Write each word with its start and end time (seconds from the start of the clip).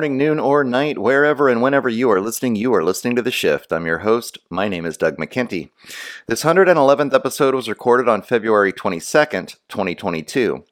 Morning, 0.00 0.16
noon, 0.16 0.40
or 0.40 0.64
night, 0.64 0.96
wherever 0.96 1.50
and 1.50 1.60
whenever 1.60 1.90
you 1.90 2.10
are 2.10 2.22
listening, 2.22 2.56
you 2.56 2.72
are 2.72 2.82
listening 2.82 3.16
to 3.16 3.20
The 3.20 3.30
Shift. 3.30 3.70
I'm 3.70 3.84
your 3.84 3.98
host. 3.98 4.38
My 4.48 4.66
name 4.66 4.86
is 4.86 4.96
Doug 4.96 5.18
McKenty. 5.18 5.68
This 6.26 6.42
111th 6.42 7.12
episode 7.12 7.54
was 7.54 7.68
recorded 7.68 8.08
on 8.08 8.22
February 8.22 8.72
22nd, 8.72 9.58
2022. 9.68 10.64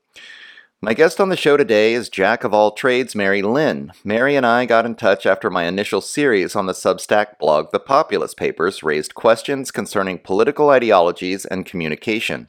My 0.81 0.95
guest 0.95 1.21
on 1.21 1.29
the 1.29 1.37
show 1.37 1.59
today 1.59 1.93
is 1.93 2.09
Jack 2.09 2.43
of 2.43 2.55
all 2.55 2.71
trades, 2.71 3.15
Mary 3.15 3.43
Lin. 3.43 3.93
Mary 4.03 4.35
and 4.35 4.47
I 4.47 4.65
got 4.65 4.87
in 4.87 4.95
touch 4.95 5.27
after 5.27 5.51
my 5.51 5.65
initial 5.65 6.01
series 6.01 6.57
on 6.57 6.65
the 6.65 6.73
Substack 6.73 7.39
blog, 7.39 7.71
The 7.71 7.81
Populist 7.81 8.39
Papers, 8.39 8.83
raised 8.83 9.15
questions 9.15 9.71
concerning 9.71 10.21
political 10.21 10.71
ideologies 10.71 11.45
and 11.45 11.67
communication 11.67 12.49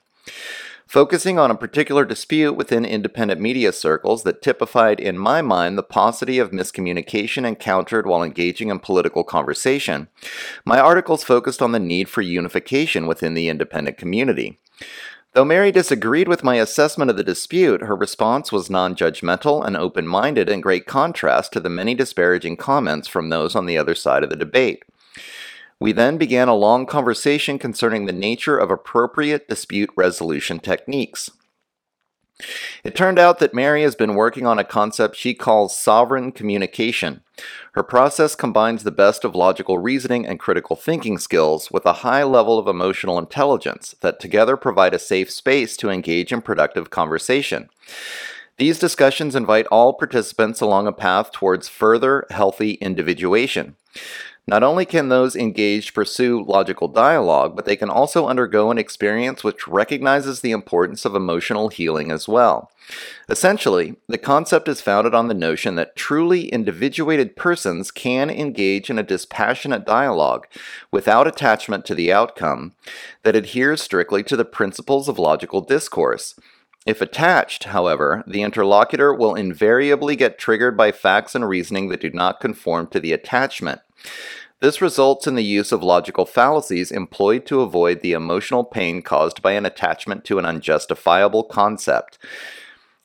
focusing 0.89 1.37
on 1.37 1.51
a 1.51 1.55
particular 1.55 2.03
dispute 2.03 2.53
within 2.53 2.83
independent 2.83 3.39
media 3.39 3.71
circles 3.71 4.23
that 4.23 4.41
typified, 4.41 4.99
in 4.99 5.19
my 5.19 5.39
mind, 5.39 5.77
the 5.77 5.83
paucity 5.83 6.39
of 6.39 6.49
miscommunication 6.49 7.45
encountered 7.47 8.07
while 8.07 8.23
engaging 8.23 8.69
in 8.69 8.79
political 8.79 9.23
conversation. 9.23 10.07
My 10.65 10.79
articles 10.79 11.23
focused 11.23 11.61
on 11.61 11.73
the 11.73 11.79
need 11.79 12.09
for 12.09 12.23
unification 12.23 13.05
within 13.05 13.35
the 13.35 13.49
independent 13.49 13.97
community. 13.97 14.57
Though 15.33 15.45
Mary 15.45 15.71
disagreed 15.71 16.27
with 16.27 16.43
my 16.43 16.55
assessment 16.55 17.11
of 17.11 17.17
the 17.17 17.23
dispute, 17.23 17.81
her 17.81 17.95
response 17.95 18.51
was 18.51 18.71
non 18.71 18.95
judgmental 18.95 19.63
and 19.63 19.77
open 19.77 20.07
minded 20.07 20.49
in 20.49 20.59
great 20.59 20.87
contrast 20.87 21.53
to 21.53 21.59
the 21.59 21.69
many 21.69 21.93
disparaging 21.93 22.57
comments 22.57 23.07
from 23.07 23.29
those 23.29 23.55
on 23.55 23.67
the 23.67 23.77
other 23.77 23.93
side 23.93 24.23
of 24.23 24.31
the 24.31 24.35
debate. 24.35 24.83
We 25.79 25.93
then 25.93 26.17
began 26.17 26.49
a 26.49 26.55
long 26.55 26.85
conversation 26.85 27.57
concerning 27.57 28.05
the 28.05 28.11
nature 28.11 28.57
of 28.57 28.69
appropriate 28.69 29.47
dispute 29.47 29.89
resolution 29.95 30.59
techniques. 30.59 31.31
It 32.83 32.95
turned 32.95 33.19
out 33.19 33.39
that 33.39 33.53
Mary 33.53 33.81
has 33.83 33.95
been 33.95 34.15
working 34.15 34.45
on 34.45 34.59
a 34.59 34.63
concept 34.63 35.15
she 35.15 35.33
calls 35.33 35.75
sovereign 35.75 36.31
communication. 36.31 37.21
Her 37.73 37.83
process 37.83 38.35
combines 38.35 38.83
the 38.83 38.91
best 38.91 39.25
of 39.25 39.35
logical 39.35 39.77
reasoning 39.77 40.25
and 40.25 40.39
critical 40.39 40.75
thinking 40.75 41.17
skills 41.17 41.69
with 41.69 41.85
a 41.85 41.93
high 41.93 42.23
level 42.23 42.57
of 42.57 42.67
emotional 42.67 43.17
intelligence 43.17 43.95
that 44.01 44.19
together 44.19 44.55
provide 44.55 44.93
a 44.93 44.99
safe 44.99 45.29
space 45.29 45.75
to 45.77 45.89
engage 45.89 46.31
in 46.31 46.41
productive 46.41 46.89
conversation. 46.89 47.69
These 48.57 48.79
discussions 48.79 49.35
invite 49.35 49.67
all 49.67 49.93
participants 49.93 50.59
along 50.59 50.87
a 50.87 50.93
path 50.93 51.31
towards 51.31 51.69
further 51.69 52.25
healthy 52.29 52.71
individuation. 52.73 53.75
Not 54.49 54.63
only 54.63 54.83
can 54.83 55.09
those 55.09 55.35
engaged 55.35 55.93
pursue 55.93 56.43
logical 56.43 56.87
dialogue, 56.87 57.55
but 57.55 57.65
they 57.65 57.75
can 57.75 57.91
also 57.91 58.27
undergo 58.27 58.71
an 58.71 58.79
experience 58.79 59.43
which 59.43 59.67
recognizes 59.67 60.41
the 60.41 60.49
importance 60.49 61.05
of 61.05 61.13
emotional 61.13 61.69
healing 61.69 62.09
as 62.09 62.27
well. 62.27 62.71
Essentially, 63.29 63.97
the 64.07 64.17
concept 64.17 64.67
is 64.67 64.81
founded 64.81 65.13
on 65.13 65.27
the 65.27 65.35
notion 65.35 65.75
that 65.75 65.95
truly 65.95 66.47
individuated 66.47 67.35
persons 67.35 67.91
can 67.91 68.31
engage 68.31 68.89
in 68.89 68.97
a 68.97 69.03
dispassionate 69.03 69.85
dialogue 69.85 70.47
without 70.89 71.27
attachment 71.27 71.85
to 71.85 71.93
the 71.93 72.11
outcome 72.11 72.73
that 73.21 73.35
adheres 73.35 73.83
strictly 73.83 74.23
to 74.23 74.35
the 74.35 74.43
principles 74.43 75.07
of 75.07 75.19
logical 75.19 75.61
discourse. 75.61 76.33
If 76.87 77.03
attached, 77.03 77.65
however, 77.65 78.23
the 78.25 78.41
interlocutor 78.41 79.13
will 79.13 79.35
invariably 79.35 80.15
get 80.15 80.39
triggered 80.39 80.75
by 80.75 80.91
facts 80.91 81.35
and 81.35 81.47
reasoning 81.47 81.89
that 81.89 82.01
do 82.01 82.09
not 82.09 82.41
conform 82.41 82.87
to 82.87 82.99
the 82.99 83.13
attachment. 83.13 83.81
This 84.61 84.81
results 84.81 85.25
in 85.25 85.35
the 85.35 85.43
use 85.43 85.71
of 85.71 85.83
logical 85.83 86.25
fallacies 86.25 86.91
employed 86.91 87.45
to 87.45 87.61
avoid 87.61 88.01
the 88.01 88.11
emotional 88.11 88.65
pain 88.65 89.01
caused 89.01 89.41
by 89.41 89.53
an 89.53 89.65
attachment 89.65 90.25
to 90.25 90.37
an 90.37 90.45
unjustifiable 90.45 91.43
concept. 91.43 92.17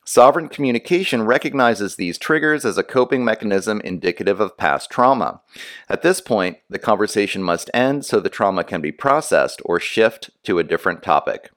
Sovereign 0.05 0.49
communication 0.49 1.23
recognizes 1.23 1.97
these 1.97 2.19
triggers 2.19 2.65
as 2.65 2.77
a 2.77 2.83
coping 2.83 3.25
mechanism 3.25 3.81
indicative 3.83 4.39
of 4.39 4.59
past 4.59 4.91
trauma. 4.91 5.41
At 5.89 6.03
this 6.03 6.21
point, 6.21 6.59
the 6.69 6.79
conversation 6.79 7.43
must 7.43 7.71
end 7.73 8.05
so 8.05 8.21
the 8.21 8.29
trauma 8.29 8.65
can 8.65 8.83
be 8.83 8.93
processed 8.93 9.63
or 9.65 9.81
shift 9.81 10.31
to 10.43 10.59
a 10.59 10.65
different 10.65 11.03
topic. 11.03 11.51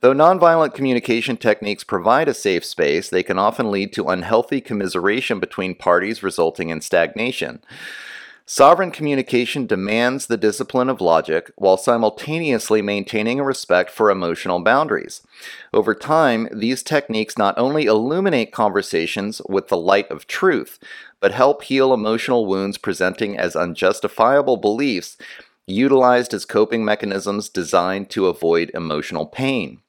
Though 0.00 0.12
nonviolent 0.12 0.74
communication 0.74 1.36
techniques 1.36 1.82
provide 1.82 2.28
a 2.28 2.34
safe 2.34 2.64
space, 2.64 3.08
they 3.08 3.22
can 3.22 3.38
often 3.38 3.70
lead 3.70 3.92
to 3.94 4.08
unhealthy 4.08 4.60
commiseration 4.60 5.40
between 5.40 5.74
parties, 5.74 6.22
resulting 6.22 6.68
in 6.68 6.80
stagnation. 6.82 7.62
Sovereign 8.48 8.92
communication 8.92 9.66
demands 9.66 10.26
the 10.26 10.36
discipline 10.36 10.88
of 10.88 11.00
logic 11.00 11.50
while 11.56 11.76
simultaneously 11.76 12.80
maintaining 12.80 13.40
a 13.40 13.44
respect 13.44 13.90
for 13.90 14.08
emotional 14.08 14.60
boundaries. 14.60 15.22
Over 15.72 15.96
time, 15.96 16.48
these 16.52 16.84
techniques 16.84 17.36
not 17.36 17.58
only 17.58 17.86
illuminate 17.86 18.52
conversations 18.52 19.42
with 19.48 19.66
the 19.66 19.76
light 19.76 20.08
of 20.12 20.28
truth, 20.28 20.78
but 21.18 21.32
help 21.32 21.64
heal 21.64 21.92
emotional 21.92 22.46
wounds 22.46 22.78
presenting 22.78 23.36
as 23.36 23.56
unjustifiable 23.56 24.58
beliefs 24.58 25.16
utilized 25.66 26.32
as 26.32 26.44
coping 26.44 26.84
mechanisms 26.84 27.48
designed 27.48 28.08
to 28.10 28.28
avoid 28.28 28.70
emotional 28.74 29.26
pain. 29.26 29.80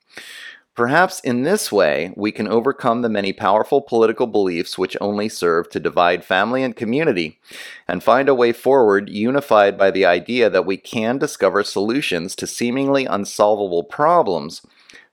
Perhaps 0.78 1.22
in 1.22 1.41
this 1.41 1.72
way, 1.72 2.13
we 2.16 2.31
can 2.31 2.47
overcome 2.47 3.01
the 3.01 3.09
many 3.09 3.33
powerful 3.33 3.81
political 3.81 4.28
beliefs 4.28 4.78
which 4.78 4.95
only 5.01 5.28
serve 5.28 5.69
to 5.72 5.79
divide 5.79 6.23
family 6.23 6.61
and 6.61 6.75
community, 6.75 7.39
and 7.88 8.03
find 8.03 8.29
a 8.29 8.35
way 8.35 8.51
forward 8.51 9.09
unified 9.09 9.75
by 9.75 9.89
the 9.89 10.05
idea 10.05 10.51
that 10.51 10.67
we 10.67 10.78
can 10.78 11.17
discover 11.17 11.63
solutions 11.63 12.35
to 12.35 12.45
seemingly 12.45 13.07
unsolvable 13.07 13.83
problems 13.83 14.61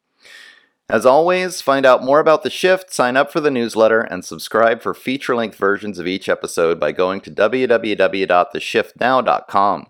As 0.91 1.07
always, 1.07 1.61
find 1.61 1.87
out 1.87 2.03
more 2.03 2.19
about 2.19 2.43
the 2.43 2.51
shift, 2.51 2.93
sign 2.93 3.17
up 3.17 3.31
for 3.31 3.39
the 3.39 3.53
newsletter, 3.53 4.01
and 4.01 4.25
subscribe 4.25 4.83
for 4.83 4.93
feature 4.93 5.37
length 5.37 5.57
versions 5.57 6.01
of 6.01 6.09
each 6.09 6.29
episode 6.29 6.81
by 6.81 6.91
going 6.91 7.21
to 7.21 7.31
www.theshiftnow.com. 7.31 9.87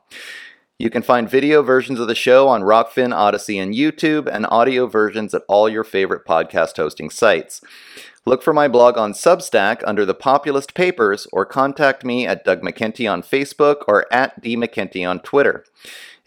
You 0.79 0.91
can 0.91 1.03
find 1.03 1.31
video 1.31 1.63
versions 1.63 2.01
of 2.01 2.07
the 2.07 2.15
show 2.15 2.49
on 2.49 2.61
Rokfin, 2.61 3.15
Odysee, 3.15 3.59
and 3.59 3.75
YouTube, 3.75 4.29
and 4.31 4.47
audio 4.51 4.87
versions 4.87 5.33
at 5.33 5.41
all 5.49 5.71
your 5.71 5.85
favorite 5.85 6.27
podcast 6.27 6.77
hosting 6.77 7.09
sites. 7.09 7.63
Look 8.27 8.43
for 8.43 8.53
my 8.53 8.69
blog 8.69 8.99
on 8.99 9.15
Substack 9.15 9.83
under 9.87 10.05
the 10.05 10.13
Populist 10.13 10.75
Papers, 10.75 11.27
or 11.33 11.47
contact 11.47 12.05
me 12.05 12.27
at 12.27 12.45
Doug 12.45 12.61
McKenty 12.61 13.11
on 13.11 13.23
Facebook 13.23 13.85
or 13.89 14.05
at 14.13 14.43
D 14.43 14.55
McKenty 14.55 15.09
on 15.09 15.21
Twitter. 15.21 15.65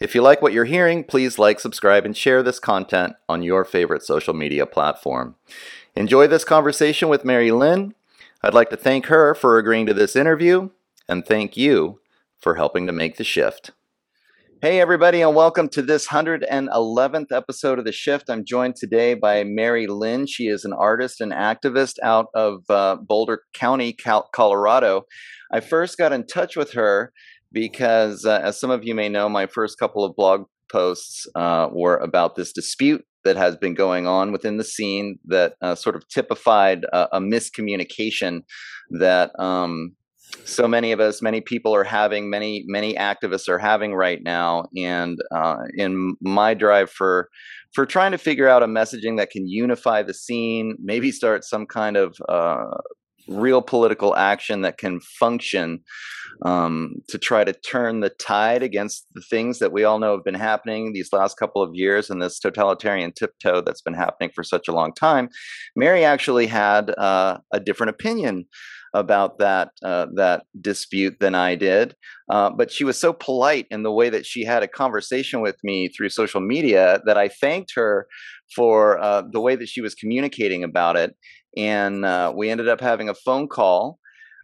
If 0.04 0.14
you 0.14 0.20
like 0.20 0.42
what 0.42 0.52
you're 0.52 0.66
hearing, 0.66 1.02
please 1.02 1.38
like, 1.38 1.58
subscribe, 1.58 2.04
and 2.04 2.14
share 2.14 2.42
this 2.42 2.58
content 2.58 3.14
on 3.26 3.42
your 3.42 3.64
favorite 3.64 4.02
social 4.02 4.34
media 4.34 4.66
platform. 4.66 5.36
Enjoy 5.96 6.26
this 6.26 6.44
conversation 6.44 7.08
with 7.08 7.24
Mary 7.24 7.50
Lin. 7.50 7.94
I'd 8.42 8.52
like 8.52 8.68
to 8.68 8.76
thank 8.76 9.06
her 9.06 9.34
for 9.34 9.56
agreeing 9.56 9.86
to 9.86 9.94
this 9.94 10.14
interview 10.14 10.68
and 11.08 11.24
thank 11.24 11.56
you 11.56 12.00
for 12.38 12.56
helping 12.56 12.86
to 12.86 12.92
make 12.92 13.16
the 13.16 13.24
shift. 13.24 13.70
Hey, 14.60 14.78
everybody, 14.78 15.22
and 15.22 15.34
welcome 15.34 15.70
to 15.70 15.80
this 15.80 16.08
111th 16.08 17.32
episode 17.32 17.78
of 17.78 17.86
The 17.86 17.92
Shift. 17.92 18.28
I'm 18.28 18.44
joined 18.44 18.76
today 18.76 19.14
by 19.14 19.42
Mary 19.42 19.86
Lin. 19.86 20.26
She 20.26 20.48
is 20.48 20.66
an 20.66 20.74
artist 20.74 21.22
and 21.22 21.32
activist 21.32 21.94
out 22.02 22.26
of 22.34 22.68
uh, 22.68 22.96
Boulder 22.96 23.44
County, 23.54 23.94
Colorado. 23.94 25.06
I 25.50 25.60
first 25.60 25.96
got 25.96 26.12
in 26.12 26.26
touch 26.26 26.56
with 26.56 26.72
her 26.72 27.10
because, 27.54 28.26
uh, 28.26 28.40
as 28.42 28.60
some 28.60 28.70
of 28.70 28.84
you 28.84 28.94
may 28.94 29.08
know, 29.08 29.28
my 29.28 29.46
first 29.46 29.78
couple 29.78 30.04
of 30.04 30.14
blog 30.14 30.44
posts 30.70 31.26
uh, 31.36 31.68
were 31.72 31.96
about 31.96 32.34
this 32.34 32.52
dispute 32.52 33.04
that 33.24 33.36
has 33.36 33.56
been 33.56 33.72
going 33.72 34.06
on 34.06 34.32
within 34.32 34.58
the 34.58 34.64
scene 34.64 35.18
that 35.24 35.54
uh, 35.62 35.74
sort 35.74 35.96
of 35.96 36.06
typified 36.08 36.84
a 36.92 37.20
miscommunication 37.20 38.40
that 38.90 39.30
um, 39.38 39.92
so 40.44 40.66
many 40.66 40.92
of 40.92 41.00
us, 41.00 41.22
many 41.22 41.40
people 41.40 41.74
are 41.74 41.84
having, 41.84 42.28
many 42.28 42.64
many 42.66 42.94
activists 42.94 43.48
are 43.48 43.58
having 43.58 43.94
right 43.94 44.22
now, 44.22 44.66
and 44.76 45.18
uh, 45.34 45.56
in 45.76 46.16
my 46.20 46.54
drive 46.54 46.90
for 46.90 47.28
for 47.72 47.86
trying 47.86 48.12
to 48.12 48.18
figure 48.18 48.48
out 48.48 48.62
a 48.62 48.66
messaging 48.66 49.16
that 49.16 49.30
can 49.30 49.46
unify 49.48 50.02
the 50.02 50.14
scene, 50.14 50.76
maybe 50.82 51.10
start 51.10 51.44
some 51.44 51.66
kind 51.66 51.96
of 51.96 52.16
uh, 52.28 52.76
real 53.28 53.62
political 53.62 54.14
action 54.16 54.62
that 54.62 54.78
can 54.78 55.00
function 55.00 55.80
um, 56.42 56.96
to 57.08 57.18
try 57.18 57.44
to 57.44 57.52
turn 57.52 58.00
the 58.00 58.10
tide 58.10 58.62
against 58.62 59.06
the 59.14 59.22
things 59.22 59.58
that 59.60 59.72
we 59.72 59.84
all 59.84 59.98
know 59.98 60.12
have 60.12 60.24
been 60.24 60.34
happening 60.34 60.92
these 60.92 61.12
last 61.12 61.36
couple 61.36 61.62
of 61.62 61.74
years 61.74 62.10
and 62.10 62.20
this 62.20 62.38
totalitarian 62.38 63.12
tiptoe 63.12 63.60
that's 63.60 63.82
been 63.82 63.94
happening 63.94 64.30
for 64.34 64.42
such 64.42 64.68
a 64.68 64.72
long 64.72 64.92
time. 64.92 65.28
Mary 65.76 66.04
actually 66.04 66.46
had 66.46 66.90
uh, 66.98 67.38
a 67.52 67.60
different 67.60 67.90
opinion 67.90 68.46
about 68.94 69.38
that 69.38 69.70
uh, 69.82 70.06
that 70.14 70.44
dispute 70.60 71.18
than 71.18 71.34
I 71.34 71.56
did. 71.56 71.96
Uh, 72.30 72.50
but 72.50 72.70
she 72.70 72.84
was 72.84 72.98
so 72.98 73.12
polite 73.12 73.66
in 73.70 73.82
the 73.82 73.92
way 73.92 74.08
that 74.08 74.24
she 74.24 74.44
had 74.44 74.62
a 74.62 74.68
conversation 74.68 75.40
with 75.40 75.56
me 75.64 75.88
through 75.88 76.08
social 76.10 76.40
media 76.40 77.00
that 77.04 77.18
I 77.18 77.28
thanked 77.28 77.72
her 77.74 78.06
for 78.54 78.98
uh, 79.00 79.22
the 79.30 79.40
way 79.40 79.56
that 79.56 79.68
she 79.68 79.80
was 79.80 79.94
communicating 79.94 80.62
about 80.62 80.96
it. 80.96 81.16
And 81.56 82.04
uh, 82.04 82.32
we 82.34 82.50
ended 82.50 82.68
up 82.68 82.80
having 82.80 83.08
a 83.08 83.14
phone 83.14 83.48
call 83.48 83.98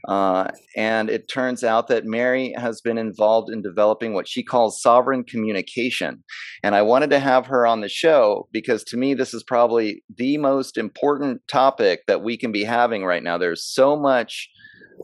uh, 0.08 0.48
and 0.76 1.10
it 1.10 1.28
turns 1.28 1.62
out 1.62 1.88
that 1.88 2.06
Mary 2.06 2.54
has 2.56 2.80
been 2.80 2.96
involved 2.96 3.50
in 3.50 3.62
developing 3.62 4.14
what 4.14 4.28
she 4.28 4.42
calls 4.42 4.80
sovereign 4.80 5.24
communication. 5.24 6.24
And 6.62 6.74
I 6.74 6.82
wanted 6.82 7.10
to 7.10 7.18
have 7.18 7.46
her 7.46 7.66
on 7.66 7.80
the 7.80 7.88
show 7.88 8.48
because 8.52 8.82
to 8.84 8.96
me, 8.96 9.14
this 9.14 9.34
is 9.34 9.42
probably 9.42 10.02
the 10.14 10.38
most 10.38 10.78
important 10.78 11.42
topic 11.50 12.00
that 12.06 12.22
we 12.22 12.38
can 12.38 12.50
be 12.50 12.64
having 12.64 13.04
right 13.04 13.22
now. 13.22 13.36
There's 13.36 13.66
so 13.66 13.94
much, 13.94 14.48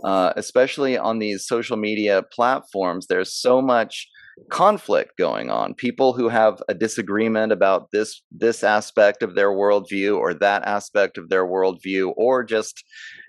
uh, 0.03 0.33
especially 0.37 0.97
on 0.97 1.19
these 1.19 1.47
social 1.47 1.77
media 1.77 2.23
platforms, 2.33 3.07
there's 3.07 3.35
so 3.39 3.61
much 3.61 4.09
conflict 4.51 5.17
going 5.17 5.51
on 5.51 5.75
people 5.75 6.13
who 6.13 6.29
have 6.29 6.63
a 6.69 6.75
disagreement 6.75 7.53
about 7.53 7.91
this 7.91 8.23
this 8.31 8.63
aspect 8.63 9.23
of 9.23 9.35
their 9.35 9.51
worldview 9.51 10.17
or 10.17 10.35
that 10.35 10.63
aspect 10.65 11.19
of 11.19 11.29
their 11.29 11.47
worldview 11.47 12.13
or 12.17 12.45
just 12.45 12.85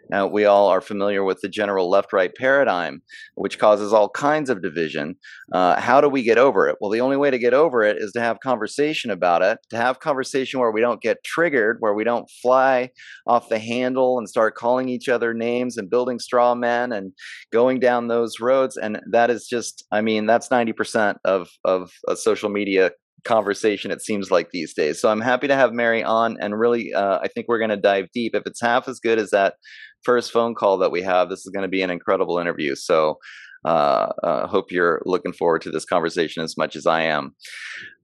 now, 0.09 0.27
we 0.27 0.45
all 0.45 0.68
are 0.68 0.81
familiar 0.81 1.24
with 1.24 1.42
the 1.42 1.50
general 1.50 1.89
left 1.89 2.13
right 2.13 2.33
paradigm, 2.33 3.01
which 3.36 3.59
causes 3.59 3.92
all 3.92 4.09
kinds 4.09 4.50
of 4.50 4.62
division. 4.62 5.15
Uh, 5.51 5.80
how 5.80 6.00
do 6.00 6.07
we 6.07 6.24
get 6.24 6.38
over 6.38 6.68
it? 6.68 6.77
Well, 6.80 6.92
the 6.92 7.01
only 7.01 7.18
way 7.18 7.30
to 7.30 7.38
get 7.38 7.54
over 7.54 7.83
it 7.83 7.98
is 7.98 8.12
to 8.13 8.21
have 8.21 8.39
conversation 8.39 9.12
about 9.12 9.42
it, 9.42 9.59
to 9.69 9.77
have 9.77 10.00
conversation 10.00 10.59
where 10.59 10.71
we 10.71 10.81
don't 10.81 11.01
get 11.01 11.24
triggered, 11.24 11.77
where 11.80 11.94
we 11.94 12.04
don't 12.04 12.30
fly 12.42 12.89
off 13.25 13.50
the 13.50 13.59
handle 13.59 14.18
and 14.18 14.30
start 14.30 14.56
calling 14.56 14.89
each 14.89 15.09
other 15.09 15.33
names 15.33 15.77
and 15.77 15.89
building 15.89 16.19
straw 16.19 16.56
men 16.56 16.92
and 16.92 17.12
going 17.51 17.80
down 17.80 18.07
those 18.07 18.39
roads. 18.39 18.77
And 18.77 19.01
that 19.12 19.30
is 19.30 19.48
just, 19.48 19.86
I 19.92 20.01
mean, 20.01 20.25
that's 20.25 20.50
90% 20.50 21.18
of, 21.25 21.50
of 21.65 21.92
a 22.07 22.15
social 22.15 22.50
media 22.50 22.92
conversation 23.27 23.92
it 23.92 24.01
seems 24.01 24.31
like 24.31 24.51
these 24.51 24.74
days 24.74 25.01
so 25.01 25.09
i'm 25.09 25.19
happy 25.19 25.48
to 25.48 25.56
have 25.56 25.74
mary 25.74 26.01
on 26.04 26.38
and 26.39 26.57
really 26.57 26.94
uh, 26.94 27.19
i 27.21 27.27
think 27.27 27.48
we're 27.48 27.57
going 27.57 27.69
to 27.69 27.75
dive 27.75 28.07
deep 28.13 28.33
if 28.33 28.44
it's 28.45 28.62
half 28.62 28.88
as 28.88 29.00
good 29.00 29.19
as 29.19 29.31
that 29.31 29.56
first 30.03 30.31
phone 30.31 30.55
call 30.55 30.77
that 30.77 30.91
we 30.91 31.01
have. 31.01 31.29
This 31.29 31.45
is 31.45 31.51
going 31.51 31.63
to 31.63 31.69
be 31.69 31.81
an 31.81 31.89
incredible 31.89 32.39
interview. 32.39 32.75
So, 32.75 33.17
uh, 33.65 34.13
uh, 34.23 34.47
hope 34.47 34.71
you're 34.71 35.01
looking 35.05 35.33
forward 35.33 35.61
to 35.63 35.71
this 35.71 35.83
conversation 35.83 36.44
as 36.44 36.57
much 36.57 36.75
as 36.75 36.85
I 36.85 37.01
am. 37.03 37.35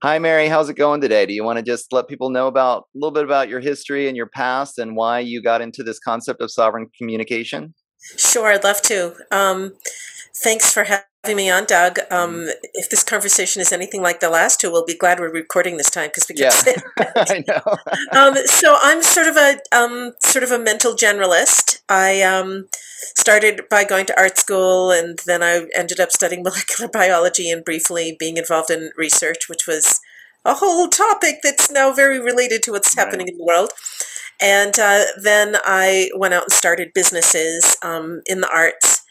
Hi, 0.01 0.19
Mary. 0.19 0.47
How's 0.47 0.69
it 0.69 0.75
going 0.75 0.99
today? 0.99 1.25
Do 1.25 1.33
you 1.33 1.43
want 1.43 1.57
to 1.57 1.63
just 1.63 1.93
let 1.93 2.07
people 2.07 2.29
know 2.29 2.47
about 2.47 2.85
a 2.93 2.97
little 2.97 3.11
bit 3.11 3.23
about 3.23 3.49
your 3.49 3.61
history 3.61 4.07
and 4.07 4.17
your 4.17 4.27
past 4.27 4.77
and 4.77 4.95
why 4.95 5.19
you 5.19 5.41
got 5.41 5.61
into 5.61 5.83
this 5.83 5.99
concept 5.99 6.41
of 6.41 6.51
sovereign 6.51 6.87
communication? 6.97 7.73
Sure, 8.17 8.51
I'd 8.51 8.63
love 8.63 8.81
to. 8.83 9.15
Um, 9.31 9.73
thanks 10.35 10.73
for 10.73 10.83
having 10.83 11.05
having 11.23 11.37
me 11.37 11.49
on, 11.49 11.65
Doug. 11.65 11.99
Um, 12.11 12.49
if 12.73 12.89
this 12.89 13.03
conversation 13.03 13.61
is 13.61 13.71
anything 13.71 14.01
like 14.01 14.19
the 14.19 14.29
last 14.29 14.59
two, 14.59 14.71
we'll 14.71 14.85
be 14.85 14.97
glad 14.97 15.19
we're 15.19 15.31
recording 15.31 15.77
this 15.77 15.89
time 15.89 16.09
because 16.09 16.27
we 16.27 16.35
can. 16.35 16.51
Yeah, 16.65 16.81
I 17.15 17.43
know. 17.47 17.61
um, 18.19 18.35
so 18.45 18.77
I'm 18.81 19.01
sort 19.01 19.27
of 19.27 19.37
a 19.37 19.57
um, 19.71 20.13
sort 20.23 20.43
of 20.43 20.51
a 20.51 20.59
mental 20.59 20.93
generalist. 20.93 21.81
I 21.87 22.21
um, 22.23 22.67
started 23.15 23.61
by 23.69 23.85
going 23.85 24.05
to 24.07 24.19
art 24.19 24.37
school, 24.37 24.91
and 24.91 25.19
then 25.25 25.41
I 25.41 25.67
ended 25.75 25.99
up 25.99 26.11
studying 26.11 26.43
molecular 26.43 26.89
biology 26.89 27.49
and 27.49 27.63
briefly 27.63 28.15
being 28.19 28.37
involved 28.37 28.69
in 28.69 28.91
research, 28.97 29.47
which 29.47 29.65
was 29.65 30.01
a 30.45 30.55
whole 30.55 30.89
topic 30.89 31.37
that's 31.41 31.71
now 31.71 31.93
very 31.93 32.19
related 32.19 32.63
to 32.63 32.71
what's 32.71 32.95
right. 32.97 33.05
happening 33.05 33.29
in 33.29 33.37
the 33.37 33.45
world. 33.45 33.69
And 34.41 34.77
uh, 34.77 35.05
then 35.21 35.55
I 35.63 36.09
went 36.17 36.33
out 36.33 36.43
and 36.43 36.51
started 36.51 36.91
businesses 36.93 37.77
um, 37.81 38.21
in 38.25 38.41
the 38.41 38.49
arts 38.49 39.02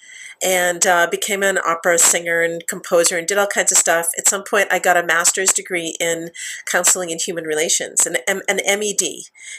and 0.43 0.87
uh, 0.87 1.07
became 1.11 1.43
an 1.43 1.59
opera 1.59 1.99
singer 1.99 2.41
and 2.43 2.67
composer 2.67 3.17
and 3.17 3.27
did 3.27 3.39
all 3.39 3.47
kinds 3.47 3.71
of 3.71 3.79
stuff. 3.79 4.11
At 4.19 4.29
some 4.29 4.43
point, 4.43 4.69
I 4.73 4.79
got 4.79 4.97
a 4.97 5.07
master's 5.07 5.53
degree 5.53 5.97
in 6.01 6.31
counseling 6.67 7.13
and 7.13 7.21
human 7.21 7.45
relations, 7.45 8.07
an, 8.07 8.17
an 8.27 8.61
MED 8.67 9.03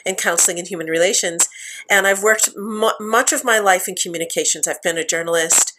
in 0.06 0.16
counseling 0.16 0.60
and 0.60 0.68
human 0.68 0.88
relations. 0.88 1.48
And 1.90 2.06
I've 2.06 2.24
worked 2.24 2.50
much 2.56 3.32
of 3.32 3.46
my 3.46 3.60
life 3.60 3.88
in 3.88 3.96
communications. 3.96 4.68
I've 4.68 4.82
been 4.82 4.98
a 4.98 5.06
journalist. 5.06 5.74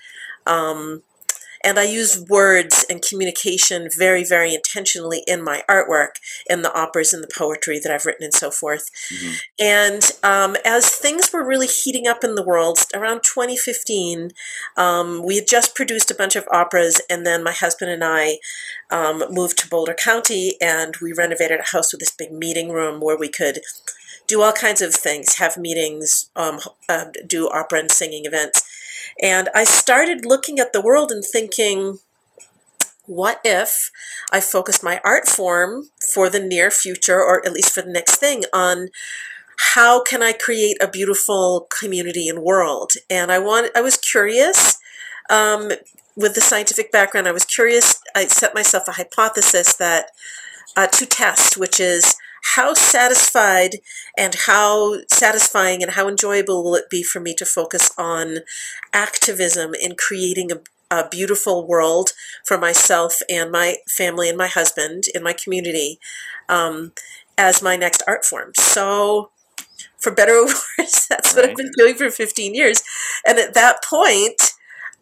Um, 0.47 1.03
and 1.65 1.79
I 1.79 1.85
use 1.85 2.25
words 2.29 2.85
and 2.89 3.03
communication 3.03 3.89
very, 3.97 4.25
very 4.25 4.55
intentionally 4.55 5.23
in 5.27 5.43
my 5.43 5.63
artwork, 5.69 6.17
in 6.49 6.63
the 6.63 6.73
operas 6.75 7.13
and 7.13 7.23
the 7.23 7.35
poetry 7.35 7.81
that 7.83 7.93
I've 7.93 8.07
written 8.07 8.25
and 8.25 8.35
so 8.35 8.51
forth. 8.51 8.91
Mm-hmm. 9.13 9.33
And 9.59 10.11
um, 10.23 10.57
as 10.65 10.91
things 10.91 11.33
were 11.33 11.47
really 11.47 11.67
heating 11.67 12.07
up 12.07 12.23
in 12.23 12.35
the 12.35 12.45
world 12.45 12.79
around 12.95 13.23
2015, 13.23 14.31
um, 14.77 15.25
we 15.25 15.37
had 15.37 15.49
just 15.49 15.75
produced 15.75 16.11
a 16.11 16.15
bunch 16.15 16.37
of 16.37 16.47
operas, 16.53 17.01
and 17.09 17.27
then 17.27 17.43
my 17.43 17.53
husband 17.53 17.91
and 17.91 18.05
I 18.05 18.39
um, 18.91 19.25
moved 19.31 19.59
to 19.59 19.69
Boulder 19.69 19.95
County, 19.95 20.57
and 20.61 20.95
we 21.01 21.13
renovated 21.13 21.61
a 21.61 21.77
house 21.77 21.93
with 21.93 22.01
this 22.01 22.15
big 22.17 22.33
meeting 22.33 22.71
room 22.71 23.01
where 23.01 23.19
we 23.19 23.29
could 23.29 23.61
do 24.27 24.43
all 24.43 24.53
kinds 24.53 24.81
of 24.81 24.95
things, 24.95 25.37
have 25.37 25.57
meetings, 25.57 26.31
um, 26.37 26.59
uh, 26.89 27.07
do 27.27 27.49
opera 27.49 27.81
and 27.81 27.91
singing 27.91 28.25
events. 28.25 28.63
And 29.21 29.49
I 29.55 29.65
started 29.65 30.25
looking 30.25 30.59
at 30.59 30.73
the 30.73 30.81
world 30.81 31.11
and 31.11 31.25
thinking, 31.25 31.99
what 33.07 33.41
if 33.45 33.91
I 34.33 34.41
focused 34.41 34.83
my 34.83 35.01
art 35.05 35.29
form 35.29 35.91
for 36.13 36.31
the 36.31 36.41
near 36.41 36.71
future, 36.71 37.21
or 37.21 37.45
at 37.47 37.53
least 37.53 37.73
for 37.75 37.83
the 37.83 37.93
next 37.93 38.17
thing, 38.17 38.45
on 38.53 38.89
how 39.75 40.03
can 40.03 40.23
I 40.23 40.33
create 40.33 40.77
a 40.83 40.89
beautiful 40.89 41.67
community 41.71 42.29
and 42.29 42.41
world? 42.43 42.93
And 43.09 43.31
I 43.31 43.39
want, 43.39 43.71
I 43.77 43.81
was 43.81 43.97
curious. 43.97 44.79
Um, 45.31 45.73
with 46.17 46.35
the 46.35 46.41
scientific 46.41 46.93
background, 46.93 47.27
I 47.27 47.33
was 47.33 47.45
curious. 47.45 48.01
I 48.15 48.27
set 48.27 48.55
myself 48.55 48.89
a 48.89 48.93
hypothesis 48.93 49.75
that 49.75 50.11
uh, 50.77 50.87
to 50.89 51.07
test, 51.07 51.57
which 51.57 51.81
is 51.81 52.15
how 52.55 52.75
satisfied 52.75 53.77
and 54.19 54.35
how 54.47 54.97
satisfying 55.11 55.83
and 55.83 55.93
how 55.93 56.09
enjoyable 56.09 56.63
will 56.63 56.75
it 56.75 56.91
be 56.91 57.03
for 57.03 57.21
me 57.21 57.35
to 57.35 57.47
focus 57.47 57.91
on 57.97 58.39
activism 58.93 59.73
in 59.75 59.95
creating 59.97 60.51
a, 60.53 60.61
a 60.95 61.09
beautiful 61.09 61.67
world 61.67 62.13
for 62.45 62.59
myself 62.59 63.21
and 63.31 63.51
my 63.51 63.77
family 63.89 64.29
and 64.29 64.37
my 64.39 64.47
husband 64.47 65.05
in 65.15 65.23
my 65.23 65.33
community 65.33 65.99
um, 66.49 66.93
as 67.39 67.63
my 67.63 67.77
next 67.77 68.03
art 68.07 68.25
form. 68.25 68.53
So, 68.57 69.31
for 69.97 70.13
better 70.13 70.35
or 70.35 70.45
worse, 70.79 71.07
that's 71.07 71.35
what 71.35 71.49
I've 71.49 71.57
been 71.57 71.73
doing 71.79 71.95
for 71.95 72.11
15 72.11 72.55
years. 72.55 72.83
And 73.27 73.39
at 73.39 73.55
that 73.55 73.83
point, 73.83 74.53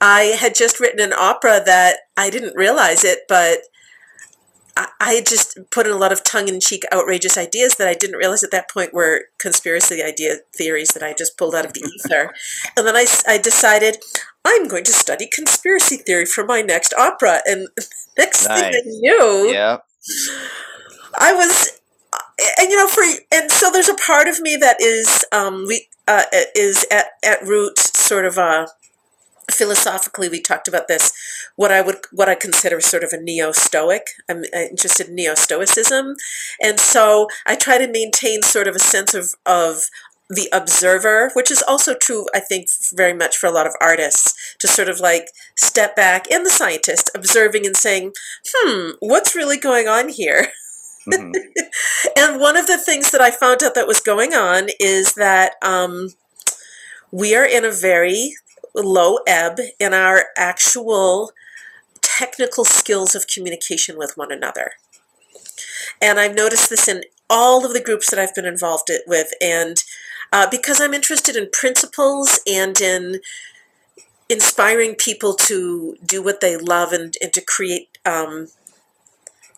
I 0.00 0.36
had 0.38 0.54
just 0.54 0.80
written 0.80 1.00
an 1.00 1.12
opera 1.12 1.60
that 1.64 1.98
I 2.16 2.30
didn't 2.30 2.56
realize 2.56 3.04
it, 3.04 3.20
but 3.28 3.58
I 4.76 5.22
just 5.26 5.58
put 5.70 5.86
in 5.86 5.92
a 5.92 5.98
lot 5.98 6.12
of 6.12 6.24
tongue-in-cheek, 6.24 6.84
outrageous 6.92 7.36
ideas 7.36 7.74
that 7.74 7.88
I 7.88 7.94
didn't 7.94 8.16
realize 8.16 8.42
at 8.42 8.50
that 8.52 8.70
point 8.70 8.94
were 8.94 9.24
conspiracy 9.38 10.02
idea 10.02 10.36
theories 10.56 10.88
that 10.90 11.02
I 11.02 11.12
just 11.12 11.36
pulled 11.36 11.54
out 11.54 11.66
of 11.66 11.74
the 11.74 11.80
ether. 12.04 12.32
and 12.76 12.86
then 12.86 12.96
I, 12.96 13.06
I 13.26 13.38
decided 13.38 13.98
I'm 14.44 14.68
going 14.68 14.84
to 14.84 14.92
study 14.92 15.26
conspiracy 15.26 15.96
theory 15.96 16.24
for 16.24 16.44
my 16.44 16.62
next 16.62 16.94
opera. 16.94 17.40
And 17.46 17.68
next 18.18 18.48
nice. 18.48 18.60
thing 18.60 18.74
I 18.74 18.82
knew, 18.86 19.50
yeah. 19.52 19.78
I 21.18 21.32
was 21.34 21.78
and 22.58 22.70
you 22.70 22.76
know, 22.76 22.88
for 22.88 23.02
and 23.30 23.50
so 23.50 23.70
there's 23.70 23.88
a 23.88 23.94
part 23.94 24.28
of 24.28 24.40
me 24.40 24.56
that 24.56 24.80
is 24.80 25.24
um, 25.32 25.66
we 25.66 25.88
uh, 26.08 26.24
is 26.54 26.86
at 26.90 27.06
at 27.24 27.42
root 27.46 27.78
sort 27.78 28.24
of 28.24 28.38
a 28.38 28.68
philosophically 29.50 30.28
we 30.28 30.40
talked 30.40 30.68
about 30.68 30.88
this 30.88 31.12
what 31.56 31.70
i 31.70 31.80
would 31.80 31.96
what 32.10 32.28
i 32.28 32.34
consider 32.34 32.80
sort 32.80 33.04
of 33.04 33.12
a 33.12 33.20
neo-stoic 33.20 34.06
i'm 34.28 34.44
interested 34.54 35.08
in 35.08 35.14
neo-stoicism 35.14 36.16
and 36.60 36.78
so 36.80 37.28
i 37.46 37.54
try 37.54 37.78
to 37.78 37.90
maintain 37.90 38.42
sort 38.42 38.68
of 38.68 38.74
a 38.74 38.80
sense 38.80 39.14
of 39.14 39.34
of 39.46 39.88
the 40.28 40.48
observer 40.52 41.30
which 41.34 41.50
is 41.50 41.62
also 41.66 41.94
true 41.94 42.26
i 42.34 42.40
think 42.40 42.68
very 42.94 43.12
much 43.12 43.36
for 43.36 43.46
a 43.46 43.52
lot 43.52 43.66
of 43.66 43.74
artists 43.80 44.56
to 44.58 44.66
sort 44.66 44.88
of 44.88 45.00
like 45.00 45.28
step 45.56 45.94
back 45.94 46.30
and 46.30 46.46
the 46.46 46.50
scientist 46.50 47.10
observing 47.14 47.66
and 47.66 47.76
saying 47.76 48.12
hmm 48.48 48.90
what's 49.00 49.34
really 49.34 49.58
going 49.58 49.88
on 49.88 50.08
here 50.08 50.48
mm-hmm. 51.12 51.32
and 52.16 52.40
one 52.40 52.56
of 52.56 52.66
the 52.66 52.78
things 52.78 53.10
that 53.10 53.20
i 53.20 53.30
found 53.30 53.62
out 53.62 53.74
that 53.74 53.88
was 53.88 54.00
going 54.00 54.32
on 54.32 54.68
is 54.80 55.14
that 55.14 55.54
um, 55.62 56.08
we 57.10 57.36
are 57.36 57.44
in 57.44 57.64
a 57.64 57.70
very 57.70 58.34
low 58.74 59.18
ebb 59.26 59.58
in 59.78 59.92
our 59.94 60.24
actual 60.36 61.32
technical 62.00 62.64
skills 62.64 63.14
of 63.14 63.26
communication 63.26 63.96
with 63.98 64.16
one 64.16 64.32
another. 64.32 64.72
And 66.00 66.18
I've 66.18 66.34
noticed 66.34 66.70
this 66.70 66.88
in 66.88 67.04
all 67.30 67.64
of 67.64 67.72
the 67.72 67.82
groups 67.82 68.10
that 68.10 68.18
I've 68.18 68.34
been 68.34 68.44
involved 68.44 68.90
with. 69.06 69.28
And 69.40 69.82
uh, 70.32 70.46
because 70.50 70.80
I'm 70.80 70.94
interested 70.94 71.36
in 71.36 71.48
principles 71.52 72.40
and 72.50 72.80
in 72.80 73.20
inspiring 74.28 74.94
people 74.94 75.34
to 75.34 75.96
do 76.04 76.22
what 76.22 76.40
they 76.40 76.56
love 76.56 76.92
and, 76.92 77.14
and 77.22 77.32
to 77.34 77.40
create 77.40 77.98
um, 78.06 78.48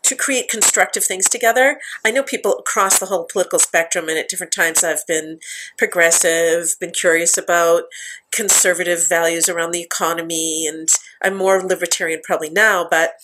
to 0.05 0.17
create 0.17 0.49
constructive 0.49 1.05
things 1.05 1.29
together. 1.29 1.79
I 2.05 2.11
know 2.11 2.23
people 2.23 2.55
across 2.55 2.99
the 2.99 3.07
whole 3.07 3.25
political 3.25 3.59
spectrum, 3.59 4.09
and 4.09 4.19
at 4.19 4.29
different 4.29 4.53
times 4.53 4.85
I've 4.85 5.07
been 5.07 5.39
progressive, 5.77 6.77
been 6.81 6.93
curious 6.93 7.37
about 7.37 7.85
conservative 8.31 9.09
values 9.09 9.49
around 9.49 9.73
the 9.73 9.83
economy, 9.83 10.67
and 10.67 10.89
I'm 11.23 11.37
more 11.37 11.63
libertarian 11.63 12.21
probably 12.23 12.51
now, 12.51 12.87
but 12.89 13.15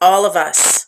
all 0.00 0.24
of 0.24 0.36
us 0.36 0.86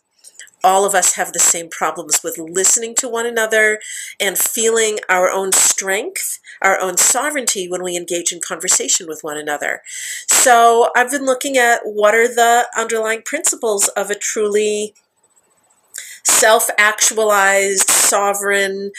all 0.64 0.86
of 0.86 0.94
us 0.94 1.14
have 1.14 1.32
the 1.32 1.38
same 1.38 1.68
problems 1.68 2.22
with 2.24 2.38
listening 2.38 2.94
to 2.94 3.06
one 3.06 3.26
another 3.26 3.78
and 4.18 4.38
feeling 4.38 4.98
our 5.10 5.30
own 5.30 5.52
strength, 5.52 6.40
our 6.64 6.80
own 6.80 6.96
sovereignty 6.96 7.68
when 7.68 7.82
we 7.84 7.96
engage 7.96 8.32
in 8.32 8.40
conversation 8.40 9.06
with 9.06 9.22
one 9.22 9.36
another. 9.36 9.82
So 10.26 10.90
I've 10.96 11.10
been 11.10 11.26
looking 11.26 11.56
at 11.56 11.80
what 11.84 12.14
are 12.14 12.26
the 12.26 12.66
underlying 12.76 13.22
principles 13.22 13.88
of 13.88 14.10
a 14.10 14.14
truly 14.14 14.94
self 16.24 16.68
actualized, 16.78 17.90
sovereign, 17.90 18.90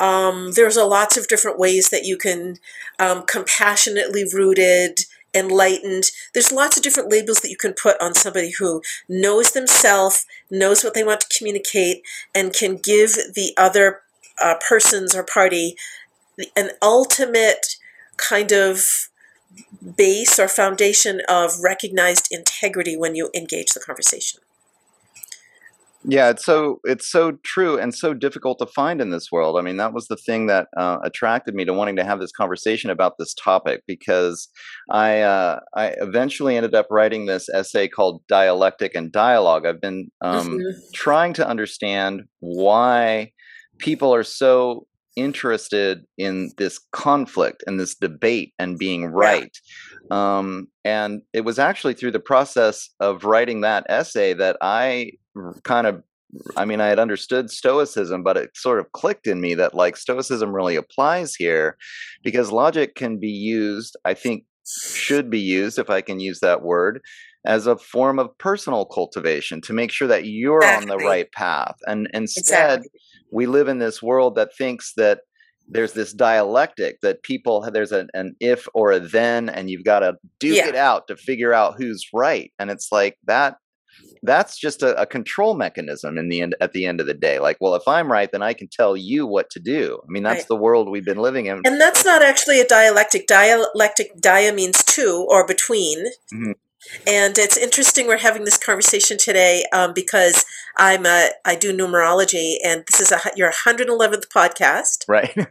um, 0.00 0.52
there's 0.52 0.78
a 0.78 0.84
lots 0.84 1.18
of 1.18 1.28
different 1.28 1.58
ways 1.58 1.90
that 1.90 2.04
you 2.04 2.16
can 2.16 2.56
um, 2.98 3.22
compassionately 3.26 4.24
rooted 4.32 5.00
enlightened. 5.32 6.10
There's 6.34 6.50
lots 6.50 6.76
of 6.76 6.82
different 6.82 7.10
labels 7.10 7.40
that 7.40 7.50
you 7.50 7.56
can 7.56 7.72
put 7.72 8.00
on 8.00 8.14
somebody 8.14 8.50
who 8.58 8.82
knows 9.08 9.52
themselves, 9.52 10.26
knows 10.50 10.82
what 10.82 10.94
they 10.94 11.04
want 11.04 11.20
to 11.20 11.38
communicate, 11.38 12.02
and 12.34 12.52
can 12.52 12.76
give 12.76 13.12
the 13.34 13.52
other 13.56 14.00
uh, 14.42 14.56
persons 14.66 15.14
or 15.14 15.22
party 15.22 15.76
an 16.56 16.70
ultimate 16.82 17.76
kind 18.16 18.52
of 18.52 19.08
base 19.96 20.38
or 20.38 20.48
foundation 20.48 21.20
of 21.28 21.52
recognized 21.62 22.28
integrity 22.30 22.96
when 22.96 23.14
you 23.14 23.30
engage 23.34 23.72
the 23.72 23.80
conversation. 23.80 24.40
Yeah, 26.02 26.30
it's 26.30 26.46
so 26.46 26.80
it's 26.84 27.10
so 27.10 27.32
true 27.44 27.78
and 27.78 27.94
so 27.94 28.14
difficult 28.14 28.58
to 28.60 28.66
find 28.66 29.02
in 29.02 29.10
this 29.10 29.30
world. 29.30 29.58
I 29.58 29.60
mean, 29.60 29.76
that 29.76 29.92
was 29.92 30.08
the 30.08 30.16
thing 30.16 30.46
that 30.46 30.68
uh, 30.74 30.96
attracted 31.04 31.54
me 31.54 31.66
to 31.66 31.74
wanting 31.74 31.96
to 31.96 32.04
have 32.04 32.20
this 32.20 32.32
conversation 32.32 32.88
about 32.88 33.18
this 33.18 33.34
topic 33.34 33.82
because 33.86 34.48
I 34.88 35.20
uh, 35.20 35.60
I 35.74 35.88
eventually 35.98 36.56
ended 36.56 36.74
up 36.74 36.86
writing 36.90 37.26
this 37.26 37.50
essay 37.50 37.86
called 37.86 38.22
"Dialectic 38.28 38.94
and 38.94 39.12
Dialogue." 39.12 39.66
I've 39.66 39.80
been 39.80 40.10
um, 40.22 40.48
mm-hmm. 40.48 40.78
trying 40.94 41.34
to 41.34 41.46
understand 41.46 42.22
why 42.38 43.32
people 43.78 44.14
are 44.14 44.24
so 44.24 44.86
interested 45.16 46.04
in 46.18 46.50
this 46.58 46.80
conflict 46.92 47.62
and 47.66 47.78
this 47.78 47.94
debate 47.94 48.52
and 48.58 48.78
being 48.78 49.06
right. 49.06 49.56
Um, 50.10 50.68
and 50.84 51.22
it 51.32 51.42
was 51.42 51.58
actually 51.58 51.94
through 51.94 52.12
the 52.12 52.20
process 52.20 52.88
of 53.00 53.24
writing 53.24 53.60
that 53.60 53.86
essay 53.88 54.32
that 54.34 54.56
I 54.60 55.12
kind 55.64 55.86
of 55.86 56.02
I 56.56 56.64
mean, 56.64 56.80
I 56.80 56.86
had 56.86 56.98
understood 56.98 57.50
Stoicism, 57.50 58.22
but 58.22 58.36
it 58.36 58.50
sort 58.56 58.78
of 58.78 58.92
clicked 58.92 59.26
in 59.26 59.40
me 59.40 59.54
that 59.54 59.74
like 59.74 59.96
Stoicism 59.96 60.54
really 60.54 60.76
applies 60.76 61.34
here 61.34 61.76
because 62.22 62.52
logic 62.52 62.94
can 62.94 63.18
be 63.18 63.30
used, 63.30 63.96
I 64.04 64.14
think, 64.14 64.44
should 64.64 65.30
be 65.30 65.40
used, 65.40 65.78
if 65.78 65.90
I 65.90 66.00
can 66.00 66.20
use 66.20 66.40
that 66.40 66.62
word, 66.62 67.00
as 67.44 67.66
a 67.66 67.76
form 67.76 68.18
of 68.18 68.36
personal 68.38 68.84
cultivation 68.84 69.60
to 69.62 69.72
make 69.72 69.90
sure 69.90 70.08
that 70.08 70.26
you're 70.26 70.58
exactly. 70.58 70.90
on 70.92 70.98
the 70.98 71.04
right 71.04 71.32
path. 71.32 71.76
And 71.86 72.08
instead, 72.12 72.80
exactly. 72.80 73.00
We 73.32 73.46
live 73.46 73.68
in 73.68 73.78
this 73.78 74.02
world 74.02 74.34
that 74.34 74.56
thinks 74.56 74.92
that 74.96 75.20
there's 75.68 75.92
this 75.92 76.12
dialectic 76.12 77.00
that 77.00 77.22
people 77.22 77.66
there's 77.72 77.92
an, 77.92 78.08
an 78.14 78.34
if 78.40 78.66
or 78.74 78.90
a 78.92 79.00
then 79.00 79.48
and 79.48 79.70
you've 79.70 79.84
got 79.84 80.00
to 80.00 80.14
duke 80.38 80.56
yeah. 80.56 80.68
it 80.68 80.76
out 80.76 81.06
to 81.06 81.16
figure 81.16 81.54
out 81.54 81.74
who's 81.78 82.08
right 82.12 82.52
and 82.58 82.70
it's 82.70 82.90
like 82.90 83.16
that 83.26 83.56
that's 84.22 84.58
just 84.58 84.82
a, 84.82 85.00
a, 85.00 85.06
control 85.06 85.54
mechanism 85.54 86.18
in 86.18 86.28
the 86.28 86.40
end 86.40 86.54
at 86.60 86.72
the 86.72 86.86
end 86.86 87.00
of 87.00 87.06
the 87.06 87.14
day 87.14 87.38
like 87.38 87.56
well 87.60 87.74
if 87.74 87.86
i'm 87.86 88.10
right 88.10 88.32
then 88.32 88.42
i 88.42 88.52
can 88.52 88.68
tell 88.68 88.96
you 88.96 89.26
what 89.26 89.48
to 89.50 89.60
do 89.60 90.00
i 90.02 90.06
mean 90.08 90.22
that's 90.22 90.40
right. 90.40 90.48
the 90.48 90.56
world 90.56 90.88
we've 90.88 91.04
been 91.04 91.18
living 91.18 91.46
in 91.46 91.60
and 91.64 91.80
that's 91.80 92.04
not 92.04 92.22
actually 92.22 92.60
a 92.60 92.66
dialectic 92.66 93.26
dialectic 93.26 94.20
dia 94.20 94.52
means 94.52 94.82
two 94.84 95.26
or 95.30 95.46
between 95.46 96.06
mm-hmm. 96.32 96.52
And 97.06 97.38
it's 97.38 97.56
interesting 97.56 98.06
we're 98.06 98.18
having 98.18 98.44
this 98.44 98.56
conversation 98.56 99.18
today 99.18 99.64
um, 99.72 99.92
because 99.94 100.44
i'm 100.78 101.04
a 101.06 101.30
i 101.44 101.54
do 101.54 101.76
numerology 101.76 102.56
and 102.64 102.84
this 102.90 103.00
is 103.00 103.12
a 103.12 103.20
your 103.36 103.52
111th 103.52 104.28
podcast. 104.28 105.04
Right. 105.08 105.34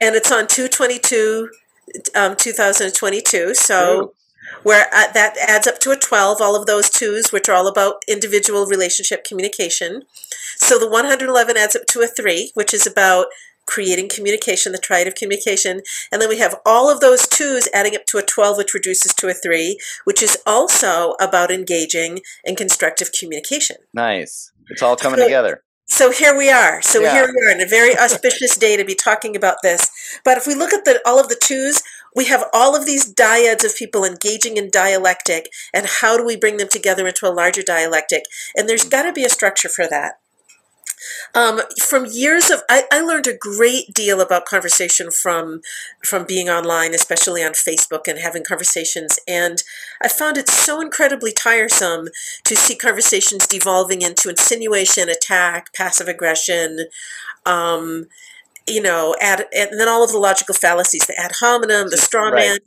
And 0.00 0.14
it's 0.14 0.30
on 0.30 0.46
222 0.46 1.50
um, 2.14 2.36
2022 2.36 3.54
so 3.54 4.02
Ooh. 4.02 4.12
where 4.62 4.86
uh, 4.92 5.10
that 5.12 5.36
adds 5.38 5.66
up 5.66 5.78
to 5.80 5.90
a 5.90 5.96
12, 5.96 6.40
all 6.40 6.54
of 6.54 6.66
those 6.66 6.90
twos, 6.90 7.32
which 7.32 7.48
are 7.48 7.54
all 7.54 7.66
about 7.66 8.02
individual 8.06 8.66
relationship 8.66 9.24
communication. 9.24 10.02
So 10.56 10.78
the 10.78 10.88
111 10.88 11.56
adds 11.56 11.74
up 11.74 11.86
to 11.86 12.00
a 12.00 12.06
3, 12.06 12.52
which 12.54 12.74
is 12.74 12.86
about 12.86 13.26
creating 13.68 14.08
communication, 14.08 14.72
the 14.72 14.78
triad 14.78 15.06
of 15.06 15.14
communication. 15.14 15.82
And 16.10 16.20
then 16.20 16.28
we 16.28 16.38
have 16.38 16.56
all 16.66 16.90
of 16.90 17.00
those 17.00 17.28
twos 17.28 17.68
adding 17.72 17.94
up 17.94 18.06
to 18.06 18.18
a 18.18 18.22
12, 18.22 18.56
which 18.56 18.74
reduces 18.74 19.14
to 19.14 19.28
a 19.28 19.34
3, 19.34 19.78
which 20.04 20.22
is 20.22 20.38
also 20.46 21.12
about 21.20 21.50
engaging 21.50 22.20
in 22.44 22.56
constructive 22.56 23.12
communication. 23.12 23.76
Nice. 23.92 24.50
It's 24.70 24.82
all 24.82 24.96
coming 24.96 25.18
so, 25.18 25.24
together. 25.24 25.62
So 25.86 26.10
here 26.10 26.36
we 26.36 26.50
are. 26.50 26.82
So 26.82 27.00
yeah. 27.00 27.12
here 27.12 27.26
we 27.26 27.46
are 27.46 27.54
in 27.54 27.60
a 27.60 27.68
very 27.68 27.96
auspicious 27.96 28.56
day 28.56 28.76
to 28.76 28.84
be 28.84 28.94
talking 28.94 29.36
about 29.36 29.58
this. 29.62 29.90
But 30.24 30.38
if 30.38 30.46
we 30.46 30.54
look 30.54 30.72
at 30.72 30.84
the, 30.84 31.00
all 31.06 31.20
of 31.20 31.28
the 31.28 31.38
twos, 31.40 31.82
we 32.16 32.26
have 32.26 32.44
all 32.52 32.74
of 32.74 32.86
these 32.86 33.12
dyads 33.12 33.64
of 33.64 33.76
people 33.76 34.04
engaging 34.04 34.56
in 34.56 34.70
dialectic, 34.70 35.50
and 35.72 35.86
how 35.86 36.16
do 36.16 36.24
we 36.24 36.36
bring 36.36 36.56
them 36.56 36.68
together 36.68 37.06
into 37.06 37.28
a 37.28 37.32
larger 37.32 37.62
dialectic? 37.62 38.24
And 38.56 38.68
there's 38.68 38.84
got 38.84 39.02
to 39.02 39.12
be 39.12 39.24
a 39.24 39.28
structure 39.28 39.68
for 39.68 39.86
that. 39.88 40.14
Um, 41.34 41.60
from 41.80 42.06
years 42.06 42.50
of, 42.50 42.62
I, 42.68 42.84
I, 42.90 43.00
learned 43.00 43.26
a 43.26 43.36
great 43.36 43.92
deal 43.94 44.20
about 44.20 44.46
conversation 44.46 45.10
from 45.10 45.60
from 46.04 46.24
being 46.24 46.48
online, 46.48 46.94
especially 46.94 47.42
on 47.42 47.52
Facebook 47.52 48.08
and 48.08 48.18
having 48.18 48.44
conversations. 48.44 49.18
And 49.26 49.62
I 50.02 50.08
found 50.08 50.36
it 50.36 50.48
so 50.48 50.80
incredibly 50.80 51.32
tiresome 51.32 52.08
to 52.44 52.56
see 52.56 52.74
conversations 52.74 53.46
devolving 53.46 54.02
into 54.02 54.28
insinuation, 54.28 55.08
attack, 55.08 55.72
passive 55.74 56.08
aggression. 56.08 56.86
Um, 57.46 58.06
you 58.66 58.82
know, 58.82 59.16
ad, 59.20 59.46
and 59.56 59.80
then 59.80 59.88
all 59.88 60.04
of 60.04 60.12
the 60.12 60.18
logical 60.18 60.54
fallacies, 60.54 61.06
the 61.06 61.18
ad 61.18 61.32
hominem, 61.40 61.88
the 61.88 61.96
straw 61.96 62.30
man. 62.30 62.58
Right. 62.58 62.60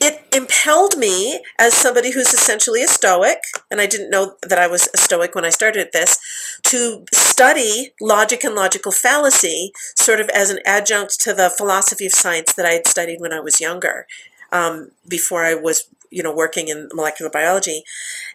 It 0.00 0.26
impelled 0.34 0.96
me 0.98 1.42
as 1.58 1.74
somebody 1.74 2.12
who's 2.12 2.34
essentially 2.34 2.82
a 2.82 2.88
Stoic, 2.88 3.38
and 3.70 3.80
I 3.80 3.86
didn't 3.86 4.10
know 4.10 4.36
that 4.42 4.58
I 4.58 4.66
was 4.66 4.88
a 4.94 4.98
Stoic 4.98 5.34
when 5.34 5.44
I 5.44 5.50
started 5.50 5.90
this, 5.92 6.18
to 6.64 7.04
study 7.12 7.92
logic 8.00 8.44
and 8.44 8.54
logical 8.54 8.92
fallacy 8.92 9.72
sort 9.96 10.20
of 10.20 10.28
as 10.30 10.50
an 10.50 10.58
adjunct 10.66 11.20
to 11.20 11.32
the 11.32 11.50
philosophy 11.50 12.06
of 12.06 12.12
science 12.12 12.52
that 12.52 12.66
I 12.66 12.72
had 12.72 12.86
studied 12.86 13.20
when 13.20 13.32
I 13.32 13.40
was 13.40 13.60
younger, 13.60 14.06
um, 14.52 14.90
before 15.08 15.44
I 15.44 15.54
was, 15.54 15.88
you 16.10 16.22
know, 16.22 16.34
working 16.34 16.68
in 16.68 16.88
molecular 16.92 17.30
biology. 17.30 17.82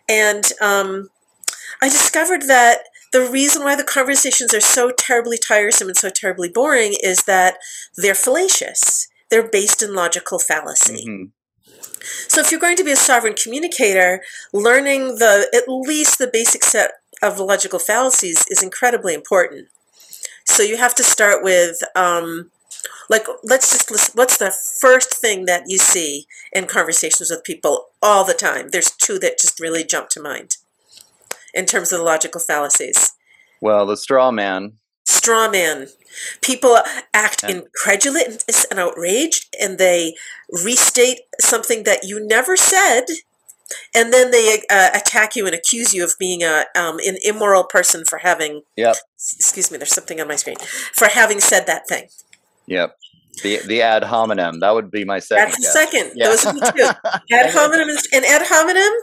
And 0.10 0.52
um, 0.62 1.10
I 1.82 1.90
discovered 1.90 2.44
that 2.44 2.80
the 3.12 3.22
reason 3.22 3.64
why 3.64 3.76
the 3.76 3.84
conversations 3.84 4.54
are 4.54 4.62
so 4.62 4.92
terribly 4.92 5.38
tiresome 5.38 5.88
and 5.88 5.98
so 5.98 6.10
terribly 6.10 6.50
boring 6.50 6.96
is 7.02 7.24
that 7.24 7.58
they're 7.96 8.16
fallacious. 8.16 9.08
They're 9.30 9.48
based 9.48 9.82
in 9.82 9.96
logical 9.96 10.40
fallacy. 10.40 11.06
Mm-hmm. 11.08 11.24
So 12.28 12.42
if 12.42 12.52
you're 12.52 12.60
going 12.60 12.78
to 12.78 12.84
be 12.84 12.92
a 12.92 12.98
sovereign 12.98 13.36
communicator, 13.36 14.22
learning 14.54 15.16
the 15.16 15.50
at 15.54 15.68
least 15.68 16.18
the 16.18 16.30
basic 16.32 16.64
set 16.64 16.92
of 17.22 17.40
logical 17.40 17.80
fallacies 17.80 18.46
is 18.50 18.62
incredibly 18.62 19.14
important. 19.14 19.68
So 20.46 20.64
you 20.64 20.78
have 20.78 20.96
to 20.96 21.04
start 21.04 21.44
with, 21.44 21.82
um, 21.96 22.52
like, 23.10 23.26
let's 23.44 23.72
just 23.72 23.90
listen, 23.90 24.14
what's 24.16 24.38
the 24.38 24.52
first 24.52 25.16
thing 25.16 25.46
that 25.46 25.64
you 25.68 25.78
see 25.78 26.28
in 26.54 26.66
conversations 26.66 27.30
with 27.30 27.44
people 27.44 27.88
all 28.02 28.24
the 28.24 28.34
time? 28.34 28.70
There's 28.72 28.92
two 28.92 29.20
that 29.20 29.40
just 29.40 29.60
really 29.60 29.84
jump 29.84 30.10
to 30.10 30.22
mind 30.22 30.58
in 31.54 31.66
terms 31.66 31.92
of 31.92 32.00
the 32.00 32.06
logical 32.06 32.42
fallacies. 32.42 33.14
Well, 33.62 33.86
the 33.86 33.98
straw 33.98 34.32
man. 34.32 34.74
Straw 35.06 35.50
man. 35.50 35.88
People 36.42 36.80
act 37.14 37.44
Yeah. 37.44 37.50
incredulous 37.58 38.66
and 38.70 38.80
outraged, 38.80 39.56
and 39.60 39.78
they 39.78 40.16
restate 40.50 41.22
something 41.40 41.84
that 41.84 42.04
you 42.04 42.26
never 42.26 42.56
said, 42.56 43.06
and 43.94 44.14
then 44.14 44.32
they 44.32 44.62
uh, 44.70 44.90
attack 44.94 45.36
you 45.36 45.46
and 45.46 45.56
accuse 45.56 45.94
you 45.94 46.04
of 46.04 46.14
being 46.20 46.44
a 46.44 46.66
um, 46.76 47.00
an 47.00 47.18
immoral 47.24 47.64
person 47.64 48.04
for 48.06 48.20
having. 48.20 48.62
Yep. 48.76 48.98
Excuse 49.16 49.72
me, 49.72 49.78
there's 49.78 49.94
something 49.94 50.22
on 50.22 50.28
my 50.28 50.36
screen 50.36 50.58
for 50.94 51.08
having 51.08 51.40
said 51.40 51.66
that 51.68 51.88
thing. 51.88 52.08
Yep. 52.68 52.96
The 53.44 53.60
the 53.66 53.82
ad 53.82 54.04
hominem. 54.04 54.60
That 54.60 54.74
would 54.74 54.92
be 54.92 55.04
my 55.06 55.20
second 55.20 55.46
That's 55.52 55.58
the 55.58 55.62
guess. 55.62 55.74
second. 55.74 56.12
Yeah. 56.16 56.28
Those 56.30 56.46
are 56.46 56.54
the 56.54 56.72
two. 56.72 57.10
Ad 57.36 57.52
hominem 57.54 57.90
is, 57.90 58.08
and 58.14 58.24
ad 58.26 58.44
hominem 58.46 58.94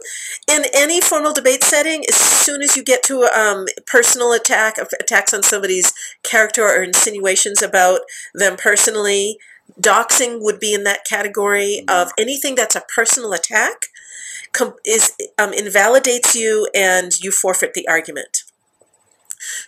in 0.51 0.65
any 0.75 1.01
formal 1.01 1.33
debate 1.33 1.63
setting, 1.63 2.05
as 2.09 2.15
soon 2.17 2.63
as 2.63 2.77
you 2.77 2.83
get 2.83 3.03
to 3.05 3.23
um, 3.37 3.67
personal 3.87 4.33
attack, 4.33 4.77
attacks 4.79 5.33
on 5.35 5.43
somebody's 5.43 5.93
character 6.23 6.65
or 6.65 6.83
insinuations 6.83 7.63
about 7.63 8.01
them 8.35 8.57
personally, 8.57 9.39
doxing 9.81 10.39
would 10.41 10.59
be 10.61 10.73
in 10.75 10.85
that 10.85 11.05
category 11.05 11.85
of 11.89 12.11
anything 12.19 12.55
that's 12.55 12.77
a 12.77 12.83
personal 12.95 13.33
attack. 13.33 13.87
Com- 14.53 14.75
is 14.85 15.15
um, 15.39 15.53
invalidates 15.55 16.35
you 16.35 16.69
and 16.75 17.19
you 17.23 17.31
forfeit 17.31 17.73
the 17.73 17.89
argument. 17.89 18.43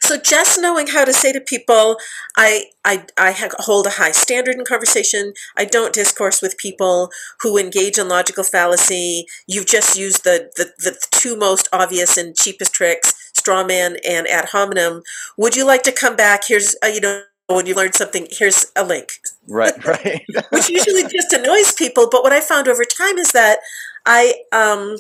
So 0.01 0.17
just 0.19 0.61
knowing 0.61 0.89
how 0.89 1.05
to 1.05 1.13
say 1.13 1.33
to 1.33 1.41
people, 1.41 1.97
I, 2.37 2.67
I, 2.85 3.07
I 3.19 3.33
hold 3.61 3.87
a 3.87 3.91
high 3.91 4.13
standard 4.13 4.57
in 4.57 4.65
conversation. 4.65 5.33
I 5.57 5.65
don't 5.65 5.93
discourse 5.93 6.43
with 6.43 6.59
people 6.59 7.11
who 7.41 7.59
engage 7.59 7.99
in 7.99 8.09
logical 8.09 8.45
fallacy. 8.45 9.27
You've 9.47 9.67
just 9.67 9.99
used 9.99 10.25
the, 10.25 10.51
the, 10.57 10.73
the 10.79 10.99
two 11.11 11.37
most 11.37 11.69
obvious 11.73 12.17
and 12.17 12.37
cheapest 12.37 12.75
tricks, 12.75 13.15
straw 13.35 13.65
man 13.65 13.97
and 14.09 14.27
ad 14.29 14.47
hominem. 14.47 15.03
Would 15.37 15.57
you 15.57 15.67
like 15.67 15.83
to 15.85 15.93
come 15.93 16.17
back? 16.17 16.43
Here's, 16.49 16.77
uh, 16.85 16.89
you 16.89 17.01
know, 17.01 17.23
when 17.47 17.67
you 17.67 17.75
learn 17.75 17.93
something, 17.93 18.27
here's 18.31 18.73
a 18.75 18.85
link 18.85 19.11
Right, 19.49 19.85
right. 19.87 20.25
which 20.51 20.69
usually 20.71 21.03
just 21.03 21.33
annoys 21.33 21.73
people. 21.73 22.09
But 22.11 22.23
what 22.23 22.33
I 22.33 22.41
found 22.41 22.69
over 22.69 22.85
time 22.85 23.19
is 23.19 23.33
that 23.33 23.59
I 24.07 24.35
um, 24.53 24.99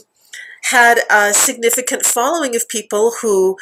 had 0.64 1.00
a 1.11 1.33
significant 1.33 2.04
following 2.04 2.54
of 2.57 2.69
people 2.69 3.14
who 3.23 3.57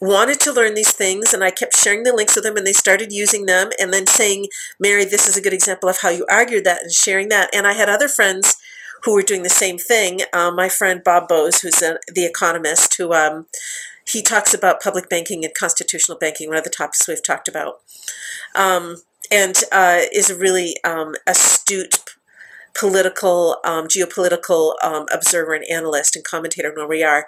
wanted 0.00 0.40
to 0.40 0.52
learn 0.52 0.74
these 0.74 0.92
things, 0.92 1.34
and 1.34 1.44
I 1.44 1.50
kept 1.50 1.76
sharing 1.76 2.04
the 2.04 2.14
links 2.14 2.34
with 2.34 2.44
them, 2.44 2.56
and 2.56 2.66
they 2.66 2.72
started 2.72 3.12
using 3.12 3.46
them, 3.46 3.70
and 3.78 3.92
then 3.92 4.06
saying, 4.06 4.48
"Mary, 4.78 5.04
this 5.04 5.28
is 5.28 5.36
a 5.36 5.42
good 5.42 5.52
example 5.52 5.88
of 5.88 5.98
how 6.00 6.08
you 6.08 6.26
argued 6.28 6.64
that," 6.64 6.82
and 6.82 6.92
sharing 6.92 7.28
that. 7.28 7.50
And 7.54 7.66
I 7.66 7.74
had 7.74 7.88
other 7.88 8.08
friends 8.08 8.56
who 9.04 9.14
were 9.14 9.22
doing 9.22 9.42
the 9.42 9.50
same 9.50 9.78
thing. 9.78 10.22
Um, 10.32 10.56
my 10.56 10.68
friend 10.68 11.02
Bob 11.04 11.28
Bose, 11.28 11.60
who's 11.60 11.82
a, 11.82 11.98
the 12.12 12.26
economist, 12.26 12.96
who 12.96 13.14
um, 13.14 13.46
he 14.06 14.22
talks 14.22 14.52
about 14.54 14.82
public 14.82 15.08
banking 15.08 15.44
and 15.44 15.54
constitutional 15.54 16.18
banking, 16.18 16.48
one 16.48 16.58
of 16.58 16.64
the 16.64 16.70
topics 16.70 17.06
we've 17.06 17.22
talked 17.22 17.48
about 17.48 17.80
um, 18.54 18.96
and 19.30 19.62
uh, 19.72 20.00
is 20.12 20.30
a 20.30 20.36
really 20.36 20.76
um, 20.84 21.14
astute 21.26 21.98
political, 22.74 23.58
um, 23.64 23.86
geopolitical 23.86 24.74
um, 24.82 25.06
observer 25.12 25.54
and 25.54 25.64
analyst 25.70 26.16
and 26.16 26.24
commentator. 26.24 26.72
Where 26.74 26.86
we 26.86 27.02
are, 27.02 27.26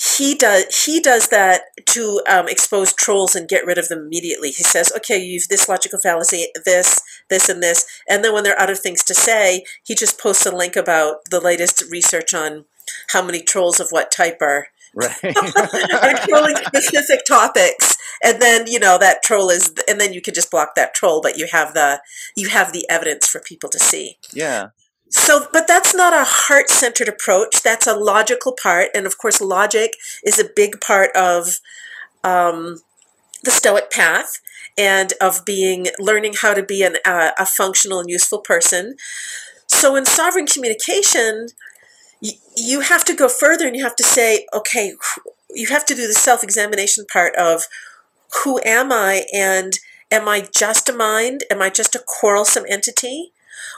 he 0.00 0.34
does 0.34 0.84
he 0.84 0.98
does 0.98 1.28
that 1.28 1.62
to 1.86 2.22
um, 2.26 2.48
expose 2.48 2.94
trolls 2.94 3.36
and 3.36 3.48
get 3.48 3.66
rid 3.66 3.76
of 3.76 3.88
them 3.88 3.98
immediately. 3.98 4.50
He 4.50 4.62
says, 4.62 4.90
"Okay, 4.96 5.18
you've 5.18 5.48
this 5.48 5.68
logical 5.68 5.98
fallacy, 5.98 6.46
this, 6.64 7.00
this, 7.28 7.50
and 7.50 7.62
this," 7.62 7.84
and 8.08 8.24
then 8.24 8.32
when 8.32 8.42
they're 8.42 8.58
out 8.58 8.70
of 8.70 8.80
things 8.80 9.04
to 9.04 9.14
say, 9.14 9.64
he 9.84 9.94
just 9.94 10.18
posts 10.18 10.46
a 10.46 10.56
link 10.56 10.74
about 10.74 11.16
the 11.30 11.40
latest 11.40 11.84
research 11.90 12.32
on 12.32 12.64
how 13.10 13.22
many 13.22 13.42
trolls 13.42 13.78
of 13.78 13.88
what 13.90 14.10
type 14.10 14.38
are 14.40 14.68
right. 14.94 15.14
trolling 16.28 16.56
specific 16.56 17.24
topics 17.24 17.96
and 18.24 18.42
then 18.42 18.66
you 18.66 18.80
know 18.80 18.98
that 18.98 19.22
troll 19.22 19.48
is 19.48 19.72
and 19.88 20.00
then 20.00 20.12
you 20.12 20.20
can 20.20 20.34
just 20.34 20.50
block 20.50 20.74
that 20.74 20.92
troll 20.94 21.20
but 21.20 21.38
you 21.38 21.46
have 21.52 21.74
the 21.74 22.00
you 22.34 22.48
have 22.48 22.72
the 22.72 22.84
evidence 22.90 23.28
for 23.28 23.40
people 23.40 23.70
to 23.70 23.78
see 23.78 24.18
yeah. 24.32 24.70
So 25.10 25.46
but 25.52 25.66
that's 25.66 25.94
not 25.94 26.14
a 26.14 26.24
heart-centered 26.24 27.08
approach. 27.08 27.62
That's 27.62 27.86
a 27.86 27.96
logical 27.96 28.52
part. 28.52 28.88
And 28.94 29.06
of 29.06 29.18
course 29.18 29.40
logic 29.40 29.96
is 30.24 30.38
a 30.38 30.48
big 30.54 30.80
part 30.80 31.10
of 31.16 31.58
um, 32.22 32.78
the 33.42 33.50
stoic 33.50 33.90
path 33.90 34.40
and 34.78 35.12
of 35.20 35.44
being 35.44 35.88
learning 35.98 36.34
how 36.40 36.54
to 36.54 36.62
be 36.62 36.82
an, 36.82 36.96
uh, 37.04 37.32
a 37.36 37.44
functional 37.44 37.98
and 37.98 38.08
useful 38.08 38.38
person. 38.38 38.94
So 39.66 39.96
in 39.96 40.06
sovereign 40.06 40.46
communication 40.46 41.48
you, 42.20 42.32
you 42.56 42.80
have 42.80 43.04
to 43.06 43.14
go 43.14 43.28
further 43.28 43.66
and 43.66 43.74
you 43.74 43.82
have 43.82 43.96
to 43.96 44.04
say 44.04 44.46
okay 44.54 44.94
you 45.52 45.68
have 45.68 45.84
to 45.86 45.94
do 45.94 46.06
the 46.06 46.14
self-examination 46.14 47.04
part 47.12 47.34
of 47.34 47.66
who 48.44 48.60
am 48.64 48.92
i 48.92 49.24
and 49.34 49.80
am 50.12 50.28
i 50.28 50.46
just 50.56 50.88
a 50.88 50.92
mind? 50.92 51.42
Am 51.50 51.60
i 51.60 51.68
just 51.68 51.96
a 51.96 52.04
quarrelsome 52.06 52.64
entity 52.68 53.32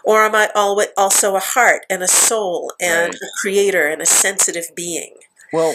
or 0.05 0.25
am 0.25 0.35
i 0.35 0.49
also 0.97 1.37
a 1.37 1.41
heart 1.41 1.85
and 1.91 2.03
a 2.03 2.09
soul 2.09 2.73
and 2.81 3.13
Right. 3.13 3.15
a 3.15 3.27
creator 3.41 3.89
and 3.89 4.03
a 4.03 4.07
sensitive 4.07 4.67
being 4.75 5.15
Well, 5.53 5.75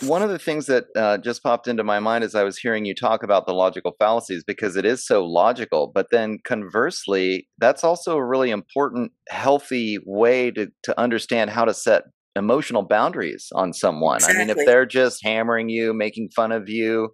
one 0.00 0.22
of 0.22 0.30
the 0.30 0.38
things 0.38 0.66
that 0.66 0.86
uh, 0.96 1.18
just 1.18 1.42
popped 1.42 1.68
into 1.68 1.84
my 1.84 2.00
mind 2.00 2.24
as 2.24 2.34
I 2.34 2.42
was 2.42 2.58
hearing 2.58 2.84
you 2.84 2.94
talk 2.94 3.22
about 3.22 3.46
the 3.46 3.52
logical 3.54 3.94
fallacies, 3.98 4.42
because 4.44 4.76
it 4.76 4.84
is 4.84 5.06
so 5.06 5.24
logical, 5.24 5.90
but 5.94 6.10
then 6.10 6.38
conversely, 6.44 7.48
that's 7.58 7.84
also 7.84 8.16
a 8.16 8.24
really 8.24 8.50
important, 8.50 9.12
healthy 9.28 9.98
way 10.04 10.50
to, 10.50 10.68
to 10.82 11.00
understand 11.00 11.50
how 11.50 11.64
to 11.64 11.72
set 11.74 12.02
emotional 12.36 12.82
boundaries 12.82 13.48
on 13.54 13.72
someone. 13.72 14.22
I 14.24 14.34
mean, 14.34 14.50
if 14.50 14.58
they're 14.64 14.86
just 14.86 15.24
hammering 15.24 15.68
you, 15.68 15.92
making 15.92 16.30
fun 16.34 16.52
of 16.52 16.68
you, 16.68 17.10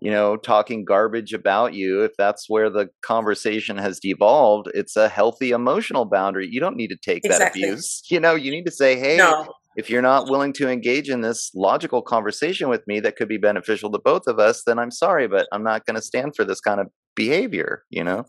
you 0.00 0.10
know, 0.10 0.36
talking 0.36 0.84
garbage 0.84 1.32
about 1.32 1.74
you, 1.74 2.02
if 2.02 2.12
that's 2.18 2.46
where 2.48 2.70
the 2.70 2.88
conversation 3.02 3.78
has 3.78 4.00
devolved, 4.00 4.68
it's 4.74 4.96
a 4.96 5.08
healthy 5.08 5.50
emotional 5.50 6.04
boundary. 6.04 6.48
You 6.50 6.60
don't 6.60 6.76
need 6.76 6.88
to 6.88 6.96
take 6.96 7.24
Exactly. 7.24 7.62
that 7.62 7.68
abuse. 7.68 8.02
You 8.10 8.20
know, 8.20 8.34
you 8.34 8.52
need 8.52 8.66
to 8.66 8.70
say, 8.70 8.96
hey, 8.96 9.16
no 9.16 9.46
if 9.76 9.90
you're 9.90 10.02
not 10.02 10.30
willing 10.30 10.52
to 10.54 10.68
engage 10.68 11.10
in 11.10 11.20
this 11.20 11.50
logical 11.54 12.02
conversation 12.02 12.68
with 12.68 12.86
me 12.86 13.00
that 13.00 13.16
could 13.16 13.28
be 13.28 13.38
beneficial 13.38 13.90
to 13.90 13.98
both 13.98 14.26
of 14.26 14.38
us, 14.38 14.62
then 14.66 14.78
I'm 14.78 14.90
sorry, 14.90 15.26
but 15.26 15.46
I'm 15.52 15.64
not 15.64 15.84
going 15.84 15.96
to 15.96 16.02
stand 16.02 16.36
for 16.36 16.44
this 16.44 16.60
kind 16.60 16.80
of 16.80 16.88
behavior, 17.16 17.84
you 17.90 18.04
know? 18.04 18.24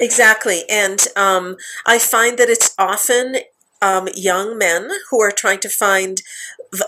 Exactly. 0.00 0.62
And 0.68 1.06
um, 1.16 1.56
I 1.86 1.98
find 1.98 2.38
that 2.38 2.48
it's 2.48 2.74
often 2.78 3.36
um, 3.80 4.08
young 4.14 4.58
men 4.58 4.90
who 5.10 5.20
are 5.20 5.30
trying 5.30 5.60
to 5.60 5.68
find 5.68 6.22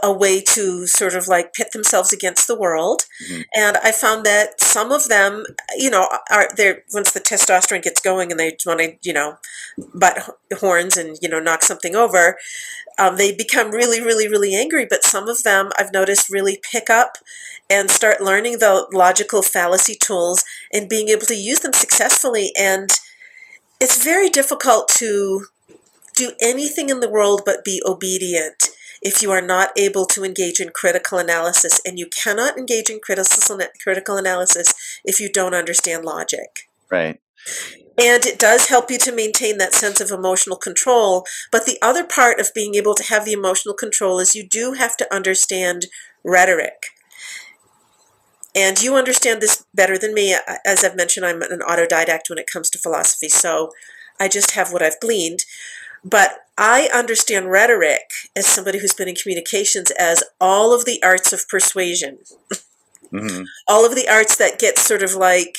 a 0.03 0.13
way 0.13 0.41
to 0.43 0.87
sort 0.87 1.15
of 1.15 1.27
like 1.27 1.55
pit 1.55 1.69
themselves 1.73 2.13
against 2.13 2.47
the 2.47 2.59
world. 2.59 3.07
Mhm. 3.29 3.45
And 3.55 3.77
I 3.79 3.93
found 3.93 4.27
that 4.27 4.61
some 4.61 4.93
of 4.93 5.09
them, 5.09 5.45
you 5.77 5.89
know, 5.89 6.09
are 6.31 6.49
there 6.57 6.83
once 6.93 7.13
the 7.13 7.21
testosterone 7.21 7.83
gets 7.83 8.01
going 8.01 8.31
and 8.31 8.39
they 8.39 8.57
want 8.67 8.81
to, 8.81 8.97
you 9.03 9.13
know, 9.13 9.39
butt 9.95 10.37
horns 10.59 10.97
and, 10.97 11.17
you 11.23 11.29
know, 11.29 11.41
knock 11.41 11.63
something 11.63 11.97
over, 11.97 12.39
um, 12.99 13.17
they 13.17 13.33
become 13.33 13.71
really, 13.71 14.01
really, 14.03 14.29
really 14.29 14.55
angry. 14.55 14.85
But 14.85 15.05
some 15.05 15.29
of 15.29 15.43
them 15.45 15.71
I've 15.79 15.93
noticed 15.93 16.29
really 16.29 16.61
pick 16.71 16.91
up 16.91 17.17
and 17.71 17.91
start 17.91 18.21
learning 18.21 18.59
the 18.59 18.87
logical 18.93 19.43
fallacy 19.43 19.95
tools 19.95 20.45
and 20.73 20.89
being 20.89 21.09
able 21.09 21.27
to 21.27 21.37
use 21.37 21.61
them 21.61 21.73
successfully. 21.73 22.53
And 22.59 22.91
it's 23.81 24.03
very 24.03 24.29
difficult 24.29 24.89
to 24.99 25.47
do 26.21 26.33
anything 26.41 26.91
in 26.91 27.01
the 27.01 27.09
world 27.09 27.43
but 27.45 27.65
be 27.65 27.83
obedient 27.87 28.69
if 29.03 29.23
you 29.23 29.31
are 29.31 29.41
not 29.41 29.71
able 29.79 30.05
to 30.05 30.25
engage 30.25 30.61
in 30.61 30.71
critical 30.75 31.19
analysis. 31.19 31.81
And 31.87 31.99
you 31.99 32.07
cannot 32.07 32.59
engage 32.59 32.91
in 32.91 33.01
critical, 33.01 33.59
critical 33.83 34.17
analysis 34.17 34.75
if 35.05 35.21
you 35.21 35.33
don't 35.33 35.55
understand 35.55 36.05
logic. 36.05 36.69
Right. 36.91 37.21
And 37.99 38.25
it 38.27 38.39
does 38.39 38.69
help 38.69 38.91
you 38.91 38.99
to 38.99 39.13
maintain 39.13 39.59
that 39.59 39.75
sense 39.75 40.01
of 40.01 40.11
emotional 40.11 40.57
control. 40.57 41.25
But 41.51 41.65
the 41.65 41.79
other 41.81 42.05
part 42.05 42.39
of 42.39 42.55
being 42.55 42.75
able 42.75 42.95
to 42.95 43.05
have 43.05 43.25
the 43.25 43.33
emotional 43.33 43.75
control 43.75 44.19
is 44.19 44.35
you 44.35 44.47
do 44.47 44.75
have 44.75 44.97
to 44.99 45.15
understand 45.15 45.87
rhetoric. 46.23 46.87
And 48.55 48.83
you 48.83 48.97
understand 48.97 49.41
this 49.41 49.65
better 49.75 49.97
than 49.97 50.13
me. 50.13 50.37
As 50.67 50.85
I've 50.85 50.97
mentioned, 50.97 51.25
I'm 51.25 51.41
an 51.43 51.61
autodidact 51.61 52.29
when 52.29 52.39
it 52.39 52.51
comes 52.53 52.69
to 52.71 52.79
philosophy, 52.79 53.29
so 53.29 53.71
I 54.19 54.29
just 54.29 54.53
have 54.53 54.73
what 54.73 54.83
I've 54.83 54.99
gleaned. 55.01 55.45
But 56.05 56.47
I 56.57 56.89
understand 56.93 57.51
rhetoric 57.51 58.11
as 58.37 58.47
somebody 58.47 58.79
who's 58.79 58.95
been 58.95 59.09
in 59.09 59.15
communications 59.15 59.91
as 59.93 60.23
all 60.41 60.75
of 60.75 60.85
the 60.85 61.03
arts 61.03 61.33
of 61.33 61.49
persuasion 61.49 62.19
hmm 63.11 63.43
all 63.67 63.85
of 63.85 63.95
the 63.95 64.09
arts 64.09 64.37
that 64.37 64.59
get 64.59 64.79
sort 64.79 65.03
of 65.03 65.15
like 65.15 65.57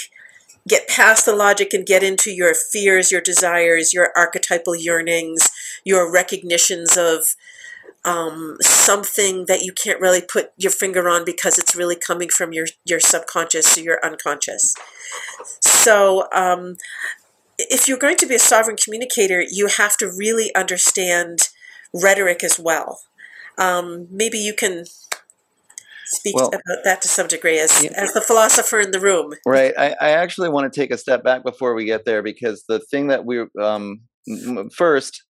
get 0.68 0.88
past 0.88 1.26
the 1.26 1.36
logic 1.36 1.74
and 1.74 1.86
get 1.86 2.04
into 2.04 2.32
your 2.32 2.54
fears 2.54 3.12
your 3.12 3.22
desires 3.22 3.94
your 3.94 4.12
archetypal 4.16 4.76
yearnings 4.76 5.50
your 5.84 6.12
recognitions 6.12 6.96
of 6.98 7.36
um, 8.04 8.58
something 8.62 9.46
that 9.48 9.62
you 9.62 9.74
can't 9.74 10.02
really 10.02 10.22
put 10.22 10.52
your 10.58 10.72
finger 10.72 11.08
on 11.08 11.24
because 11.24 11.60
it's 11.60 11.76
really 11.76 11.96
coming 11.96 12.30
from 12.30 12.52
your 12.52 12.66
your 12.84 13.00
subconscious 13.00 13.78
or 13.78 13.82
your 13.82 14.04
unconscious. 14.04 14.74
So, 15.60 16.28
um, 16.34 16.78
if 17.70 17.88
you're 17.88 17.98
going 17.98 18.18
to 18.18 18.26
be 18.26 18.36
a 18.36 18.40
sovereign 18.40 18.78
communicator, 18.78 19.44
you 19.50 19.68
have 19.68 19.98
to 19.98 20.08
really 20.08 20.54
understand 20.56 21.50
rhetoric 21.94 22.44
as 22.44 22.60
well. 22.60 23.00
Um, 23.58 24.08
maybe 24.10 24.38
you 24.38 24.54
can 24.54 24.86
speak 26.06 26.36
well, 26.36 26.48
about 26.48 26.84
that 26.84 27.02
to 27.02 27.08
some 27.08 27.28
degree 27.28 27.60
as, 27.60 27.84
yeah. 27.84 27.92
as 27.96 28.14
the 28.14 28.22
philosopher 28.22 28.80
in 28.80 28.92
the 28.92 29.00
room. 29.00 29.34
Right. 29.46 29.74
I, 29.78 29.96
I, 30.02 30.10
actually 30.12 30.50
want 30.50 30.72
to 30.72 30.80
take 30.80 30.92
a 30.92 30.98
step 30.98 31.24
back 31.24 31.44
before 31.44 31.74
we 31.74 31.86
get 31.86 32.04
there 32.06 32.22
because 32.22 32.66
the 32.68 32.80
thing 32.80 33.08
that 33.08 33.26
we 33.26 33.46
um, 33.62 34.02
first. 34.76 35.24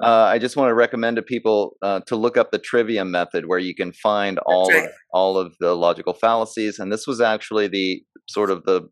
Uh, 0.00 0.30
I 0.30 0.38
just 0.38 0.56
want 0.56 0.70
to 0.70 0.74
recommend 0.74 1.16
to 1.16 1.22
people 1.22 1.76
uh, 1.82 1.98
to 2.06 2.14
look 2.14 2.36
up 2.36 2.52
the 2.52 2.60
trivium 2.60 3.10
method, 3.10 3.46
where 3.46 3.58
you 3.58 3.74
can 3.74 3.92
find 3.92 4.38
all 4.46 4.70
right. 4.70 4.84
of, 4.84 4.90
all 5.12 5.36
of 5.36 5.56
the 5.58 5.74
logical 5.74 6.14
fallacies. 6.14 6.78
And 6.78 6.92
this 6.92 7.04
was 7.04 7.20
actually 7.20 7.66
the 7.66 8.04
sort 8.28 8.52
of 8.52 8.62
the 8.62 8.88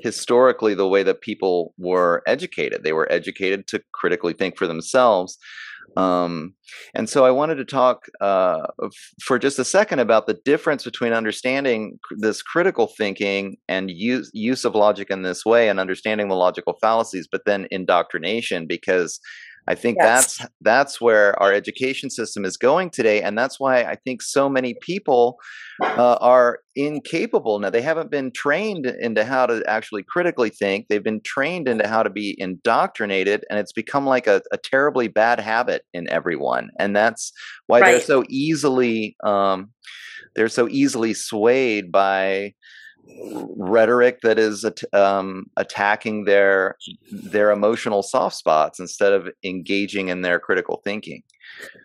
historically 0.00 0.74
the 0.74 0.88
way 0.88 1.02
that 1.02 1.20
people 1.20 1.74
were 1.78 2.22
educated. 2.26 2.82
They 2.82 2.92
were 2.92 3.10
educated 3.10 3.66
to 3.68 3.82
critically 3.92 4.32
think 4.32 4.56
for 4.56 4.66
themselves. 4.66 5.38
Um, 5.96 6.54
and 6.94 7.08
so 7.08 7.24
I 7.24 7.30
wanted 7.30 7.56
to 7.56 7.64
talk 7.64 8.06
uh, 8.20 8.66
for 9.22 9.38
just 9.38 9.58
a 9.58 9.64
second 9.64 10.00
about 10.00 10.26
the 10.26 10.38
difference 10.44 10.84
between 10.84 11.12
understanding 11.12 11.98
this 12.18 12.42
critical 12.42 12.88
thinking 12.98 13.56
and 13.68 13.90
use, 13.90 14.30
use 14.34 14.64
of 14.64 14.74
logic 14.74 15.10
in 15.10 15.22
this 15.22 15.44
way 15.44 15.68
and 15.68 15.80
understanding 15.80 16.28
the 16.28 16.36
logical 16.36 16.76
fallacies, 16.80 17.26
but 17.30 17.46
then 17.46 17.66
indoctrination, 17.70 18.66
because 18.66 19.18
I 19.68 19.74
think 19.74 19.98
yes. 20.00 20.38
that's 20.38 20.50
that's 20.62 21.00
where 21.00 21.40
our 21.42 21.52
education 21.52 22.08
system 22.08 22.46
is 22.46 22.56
going 22.56 22.88
today, 22.88 23.20
and 23.20 23.36
that's 23.36 23.60
why 23.60 23.82
I 23.82 23.96
think 23.96 24.22
so 24.22 24.48
many 24.48 24.74
people 24.80 25.36
uh, 25.82 26.16
are 26.22 26.60
incapable 26.74 27.58
now. 27.58 27.68
They 27.68 27.82
haven't 27.82 28.10
been 28.10 28.32
trained 28.32 28.86
into 28.86 29.24
how 29.24 29.44
to 29.44 29.62
actually 29.68 30.04
critically 30.08 30.48
think. 30.48 30.86
They've 30.88 31.04
been 31.04 31.20
trained 31.20 31.68
into 31.68 31.86
how 31.86 32.02
to 32.02 32.08
be 32.08 32.34
indoctrinated, 32.38 33.44
and 33.50 33.58
it's 33.58 33.74
become 33.74 34.06
like 34.06 34.26
a, 34.26 34.40
a 34.52 34.56
terribly 34.56 35.06
bad 35.06 35.38
habit 35.38 35.82
in 35.92 36.08
everyone, 36.08 36.70
and 36.78 36.96
that's 36.96 37.30
why 37.66 37.80
right. 37.80 37.90
they're 37.90 38.00
so 38.00 38.24
easily 38.30 39.16
um, 39.22 39.70
they're 40.34 40.48
so 40.48 40.66
easily 40.68 41.12
swayed 41.12 41.92
by 41.92 42.54
rhetoric 43.56 44.20
that 44.22 44.38
is 44.38 44.64
um, 44.92 45.50
attacking 45.56 46.24
their 46.24 46.76
their 47.10 47.50
emotional 47.50 48.02
soft 48.02 48.36
spots 48.36 48.78
instead 48.78 49.12
of 49.12 49.28
engaging 49.44 50.08
in 50.08 50.22
their 50.22 50.38
critical 50.38 50.80
thinking. 50.84 51.22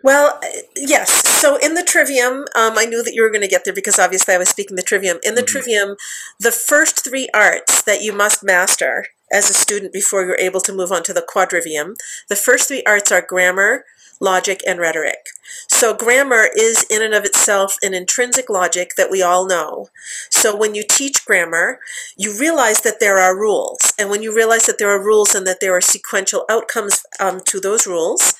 Well, 0.04 0.40
uh, 0.44 0.48
yes. 0.76 1.28
So 1.28 1.58
in 1.58 1.74
the 1.74 1.84
trivium, 1.84 2.46
um, 2.56 2.78
I 2.78 2.86
knew 2.86 3.04
that 3.04 3.14
you 3.14 3.24
were 3.24 3.32
going 3.32 3.42
to 3.42 3.48
get 3.48 3.66
there 3.66 3.74
because 3.74 3.98
obviously 3.98 4.34
I 4.34 4.38
was 4.38 4.50
speaking 4.50 4.76
the 4.76 4.84
trivium. 4.84 5.18
In 5.24 5.36
the 5.36 5.42
mm-hmm. 5.42 5.48
trivium, 5.48 5.96
the 6.40 6.52
first 6.52 7.04
three 7.04 7.30
arts 7.34 7.82
that 7.84 8.02
you 8.02 8.14
must 8.14 8.44
master 8.44 9.08
as 9.32 9.50
a 9.50 9.54
student 9.54 9.92
before 9.92 10.24
you're 10.24 10.38
able 10.38 10.62
to 10.62 10.74
move 10.74 10.92
on 10.92 11.04
to 11.04 11.14
the 11.14 11.26
quadrivium, 11.28 11.96
the 12.30 12.36
first 12.36 12.68
three 12.68 12.84
arts 12.86 13.12
are 13.12 13.26
grammar, 13.28 13.86
logic, 14.24 14.62
and 14.66 14.80
rhetoric. 14.80 15.28
So 15.68 15.94
grammar 15.94 16.48
is 16.56 16.86
in 16.90 17.04
and 17.04 17.14
of 17.14 17.26
itself 17.26 17.76
an 17.84 17.94
intrinsic 17.94 18.50
logic 18.50 18.92
that 18.96 19.12
we 19.12 19.22
all 19.22 19.46
know. 19.46 19.90
So 20.30 20.56
when 20.56 20.74
you 20.74 20.84
teach 20.88 21.26
grammar, 21.26 21.80
you 22.18 22.38
realize 22.40 22.82
that 22.82 23.00
there 23.00 23.20
are 23.20 23.38
rules. 23.38 23.94
And 24.00 24.10
when 24.10 24.24
you 24.24 24.34
realize 24.34 24.66
that 24.66 24.80
there 24.80 24.90
are 24.90 25.04
rules 25.04 25.36
and 25.36 25.46
that 25.46 25.60
there 25.60 25.76
are 25.76 25.82
sequential 25.82 26.46
outcomes 26.50 27.04
um, 27.20 27.42
to 27.48 27.60
those 27.60 27.86
rules, 27.86 28.34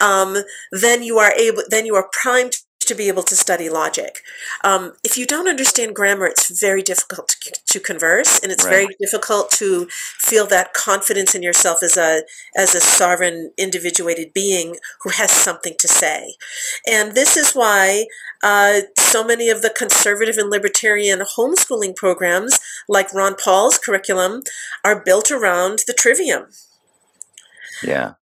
um, 0.00 0.38
then 0.72 1.02
you 1.02 1.18
are 1.18 1.32
able, 1.32 1.62
then 1.68 1.86
you 1.86 1.94
are 1.94 2.08
primed 2.12 2.56
to 2.90 2.94
be 2.96 3.08
able 3.08 3.22
to 3.22 3.36
study 3.36 3.70
logic. 3.70 4.20
Um, 4.64 4.94
if 5.04 5.16
you 5.16 5.24
don't 5.24 5.48
understand 5.48 5.94
grammar, 5.94 6.26
it's 6.26 6.60
very 6.60 6.82
difficult 6.82 7.36
to, 7.40 7.52
to 7.64 7.80
converse, 7.80 8.40
and 8.40 8.50
it's 8.50 8.64
right. 8.64 8.70
very 8.70 8.96
difficult 9.00 9.52
to 9.52 9.86
feel 10.18 10.46
that 10.48 10.74
confidence 10.74 11.34
in 11.34 11.42
yourself 11.42 11.82
as 11.82 11.96
a 11.96 12.24
as 12.56 12.74
a 12.74 12.80
sovereign, 12.80 13.52
individuated 13.56 14.32
being 14.34 14.76
who 15.02 15.10
has 15.10 15.30
something 15.30 15.74
to 15.78 15.86
say. 15.86 16.34
And 16.86 17.14
this 17.14 17.36
is 17.36 17.52
why 17.52 18.06
uh, 18.42 18.80
so 18.98 19.22
many 19.24 19.48
of 19.48 19.62
the 19.62 19.70
conservative 19.70 20.36
and 20.36 20.50
libertarian 20.50 21.20
homeschooling 21.20 21.94
programs, 21.94 22.58
like 22.88 23.14
Ron 23.14 23.36
Paul's 23.36 23.78
curriculum, 23.78 24.42
are 24.84 25.02
built 25.02 25.30
around 25.30 25.84
the 25.86 25.94
trivium. 25.94 26.46
Yeah. 27.82 28.14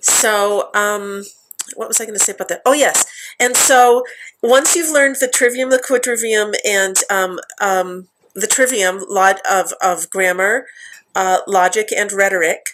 So, 0.00 0.70
um, 0.74 1.24
what 1.76 1.88
was 1.88 2.00
I 2.00 2.04
going 2.04 2.18
to 2.18 2.24
say 2.24 2.32
about 2.32 2.48
that? 2.48 2.62
Oh, 2.64 2.72
yes. 2.72 3.04
And 3.38 3.56
so 3.56 4.04
once 4.42 4.74
you've 4.74 4.92
learned 4.92 5.16
the 5.20 5.28
trivium, 5.28 5.70
the 5.70 5.78
quadrivium, 5.78 6.54
and 6.64 6.96
um, 7.10 7.38
um, 7.60 8.08
the 8.34 8.46
trivium 8.46 9.04
lot 9.08 9.40
of, 9.50 9.72
of 9.82 10.10
grammar, 10.10 10.66
uh, 11.14 11.38
logic, 11.46 11.88
and 11.96 12.12
rhetoric, 12.12 12.70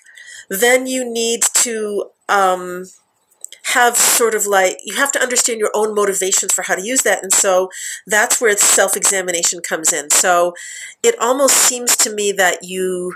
then 0.48 0.86
you 0.86 1.04
need 1.04 1.42
to 1.54 2.10
um, 2.28 2.84
have 3.66 3.96
sort 3.96 4.34
of 4.34 4.46
like, 4.46 4.78
you 4.84 4.96
have 4.96 5.12
to 5.12 5.20
understand 5.20 5.60
your 5.60 5.70
own 5.74 5.94
motivations 5.94 6.52
for 6.52 6.62
how 6.62 6.74
to 6.74 6.82
use 6.82 7.02
that. 7.02 7.22
And 7.22 7.32
so 7.32 7.70
that's 8.06 8.40
where 8.40 8.56
self 8.56 8.96
examination 8.96 9.60
comes 9.60 9.92
in. 9.92 10.10
So 10.10 10.54
it 11.02 11.18
almost 11.20 11.54
seems 11.54 11.96
to 11.98 12.12
me 12.12 12.32
that 12.32 12.64
you 12.64 13.14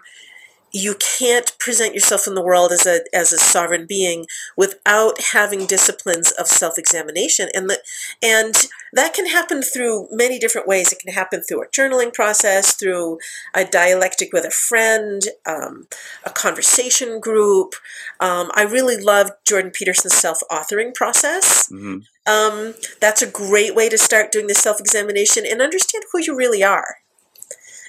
you 0.76 0.94
can't 0.96 1.56
present 1.58 1.94
yourself 1.94 2.26
in 2.26 2.34
the 2.34 2.42
world 2.42 2.70
as 2.70 2.86
a 2.86 3.00
as 3.14 3.32
a 3.32 3.38
sovereign 3.38 3.86
being 3.86 4.26
without 4.56 5.20
having 5.32 5.64
disciplines 5.66 6.30
of 6.32 6.46
self-examination. 6.46 7.48
And 7.54 7.70
the, 7.70 7.78
and 8.22 8.54
that 8.92 9.14
can 9.14 9.26
happen 9.26 9.62
through 9.62 10.08
many 10.10 10.38
different 10.38 10.68
ways. 10.68 10.92
It 10.92 10.98
can 10.98 11.12
happen 11.12 11.42
through 11.42 11.62
a 11.62 11.68
journaling 11.68 12.12
process 12.12 12.74
through 12.74 13.18
a 13.54 13.64
dialectic 13.64 14.32
with 14.32 14.44
a 14.44 14.50
friend 14.50 15.22
um, 15.46 15.88
a 16.24 16.30
conversation 16.30 17.20
group. 17.20 17.74
Um, 18.20 18.50
i 18.54 18.62
really 18.62 18.96
love 18.96 19.30
jordan 19.46 19.70
peterson's 19.70 20.14
self-authoring 20.14 20.94
process. 20.94 21.68
Mm-hmm. 21.70 21.98
um, 22.32 22.74
that's 23.00 23.22
a 23.22 23.30
great 23.30 23.74
way 23.74 23.88
to 23.88 23.98
start 23.98 24.32
doing 24.32 24.46
the 24.46 24.54
self-examination 24.54 25.44
and 25.46 25.60
understand 25.60 26.04
who 26.12 26.20
you 26.20 26.36
really 26.36 26.62
are 26.62 26.96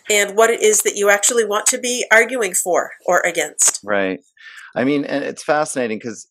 and 0.09 0.35
what 0.35 0.49
it 0.49 0.61
is 0.61 0.81
that 0.83 0.95
you 0.95 1.09
actually 1.09 1.45
want 1.45 1.65
to 1.67 1.77
be 1.77 2.05
arguing 2.11 2.53
for 2.53 2.91
or 3.05 3.21
against. 3.21 3.79
Right. 3.83 4.19
I 4.75 4.83
mean, 4.83 5.05
and 5.05 5.23
it's 5.23 5.43
fascinating 5.43 5.97
because 5.97 6.27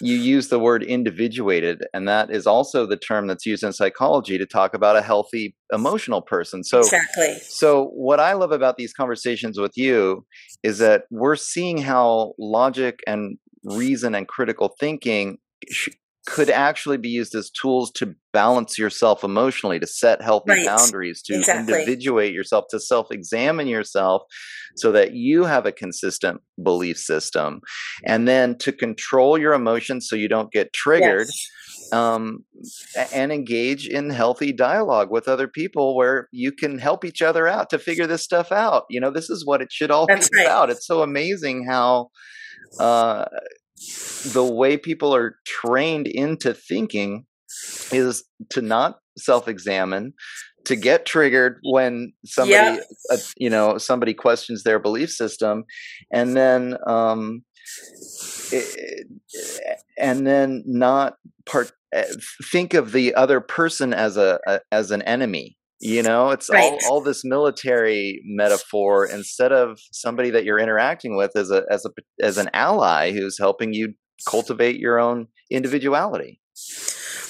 you 0.00 0.16
use 0.16 0.48
the 0.48 0.58
word 0.58 0.82
individuated, 0.82 1.86
and 1.94 2.08
that 2.08 2.28
is 2.28 2.44
also 2.44 2.86
the 2.86 2.96
term 2.96 3.28
that's 3.28 3.46
used 3.46 3.62
in 3.62 3.72
psychology 3.72 4.36
to 4.36 4.46
talk 4.46 4.74
about 4.74 4.96
a 4.96 5.02
healthy 5.02 5.54
emotional 5.72 6.20
person. 6.20 6.64
So, 6.64 6.80
exactly. 6.80 7.36
So, 7.42 7.90
what 7.94 8.18
I 8.18 8.32
love 8.32 8.50
about 8.50 8.78
these 8.78 8.92
conversations 8.92 9.60
with 9.60 9.76
you 9.76 10.26
is 10.64 10.78
that 10.78 11.04
we're 11.12 11.36
seeing 11.36 11.78
how 11.78 12.34
logic 12.36 12.98
and 13.06 13.38
reason 13.62 14.16
and 14.16 14.26
critical 14.26 14.74
thinking 14.80 15.38
could 16.26 16.48
actually 16.48 16.96
be 16.96 17.08
used 17.08 17.34
as 17.34 17.50
tools 17.50 17.90
to 17.92 18.14
balance 18.32 18.78
yourself 18.78 19.22
emotionally, 19.22 19.78
to 19.78 19.86
set 19.86 20.22
healthy 20.22 20.52
right. 20.52 20.66
boundaries, 20.66 21.22
to 21.22 21.34
exactly. 21.34 21.74
individuate 21.74 22.32
yourself, 22.32 22.64
to 22.70 22.80
self 22.80 23.10
examine 23.10 23.66
yourself 23.66 24.22
so 24.76 24.90
that 24.92 25.12
you 25.12 25.44
have 25.44 25.66
a 25.66 25.72
consistent 25.72 26.40
belief 26.62 26.98
system. 26.98 27.60
And 28.04 28.26
then 28.26 28.56
to 28.58 28.72
control 28.72 29.38
your 29.38 29.52
emotions 29.52 30.08
so 30.08 30.16
you 30.16 30.28
don't 30.28 30.52
get 30.52 30.72
triggered. 30.72 31.28
Yes. 31.28 31.50
Um, 31.92 32.44
and 33.12 33.30
engage 33.30 33.86
in 33.86 34.08
healthy 34.08 34.52
dialogue 34.52 35.10
with 35.10 35.28
other 35.28 35.46
people 35.46 35.94
where 35.94 36.28
you 36.32 36.50
can 36.50 36.78
help 36.78 37.04
each 37.04 37.20
other 37.20 37.46
out 37.46 37.70
to 37.70 37.78
figure 37.78 38.06
this 38.06 38.22
stuff 38.22 38.50
out. 38.50 38.84
You 38.88 39.00
know, 39.00 39.10
this 39.10 39.28
is 39.28 39.44
what 39.44 39.60
it 39.60 39.70
should 39.70 39.90
all 39.90 40.06
That's 40.06 40.30
be 40.30 40.38
right. 40.38 40.46
about. 40.46 40.70
It's 40.70 40.86
so 40.86 41.02
amazing 41.02 41.66
how 41.68 42.10
uh, 42.80 43.26
the 44.32 44.44
way 44.44 44.76
people 44.76 45.14
are 45.14 45.36
trained 45.46 46.06
into 46.06 46.54
thinking 46.54 47.26
is 47.92 48.24
to 48.50 48.62
not 48.62 48.98
self-examine 49.16 50.12
to 50.64 50.76
get 50.76 51.06
triggered 51.06 51.58
when 51.62 52.12
somebody 52.24 52.52
yeah. 52.52 52.78
uh, 53.10 53.16
you 53.36 53.50
know 53.50 53.78
somebody 53.78 54.14
questions 54.14 54.62
their 54.62 54.78
belief 54.78 55.10
system 55.10 55.64
and 56.12 56.36
then 56.36 56.76
um 56.86 57.44
it, 58.50 59.06
and 59.98 60.26
then 60.26 60.62
not 60.66 61.14
part 61.46 61.72
eh, 61.92 62.04
think 62.50 62.74
of 62.74 62.92
the 62.92 63.14
other 63.14 63.40
person 63.40 63.92
as 63.92 64.16
a, 64.16 64.40
a 64.46 64.60
as 64.72 64.90
an 64.90 65.02
enemy 65.02 65.56
you 65.80 66.02
know 66.02 66.30
it's 66.30 66.50
right. 66.50 66.72
all, 66.84 66.94
all 66.94 67.00
this 67.00 67.24
military 67.24 68.22
metaphor 68.24 69.06
instead 69.06 69.52
of 69.52 69.78
somebody 69.92 70.30
that 70.30 70.44
you're 70.44 70.58
interacting 70.58 71.16
with 71.16 71.36
as 71.36 71.50
a 71.50 71.64
as 71.70 71.84
a 71.84 71.90
as 72.22 72.38
an 72.38 72.48
ally 72.52 73.12
who's 73.12 73.38
helping 73.38 73.72
you 73.72 73.94
cultivate 74.28 74.76
your 74.76 74.98
own 74.98 75.26
individuality 75.50 76.40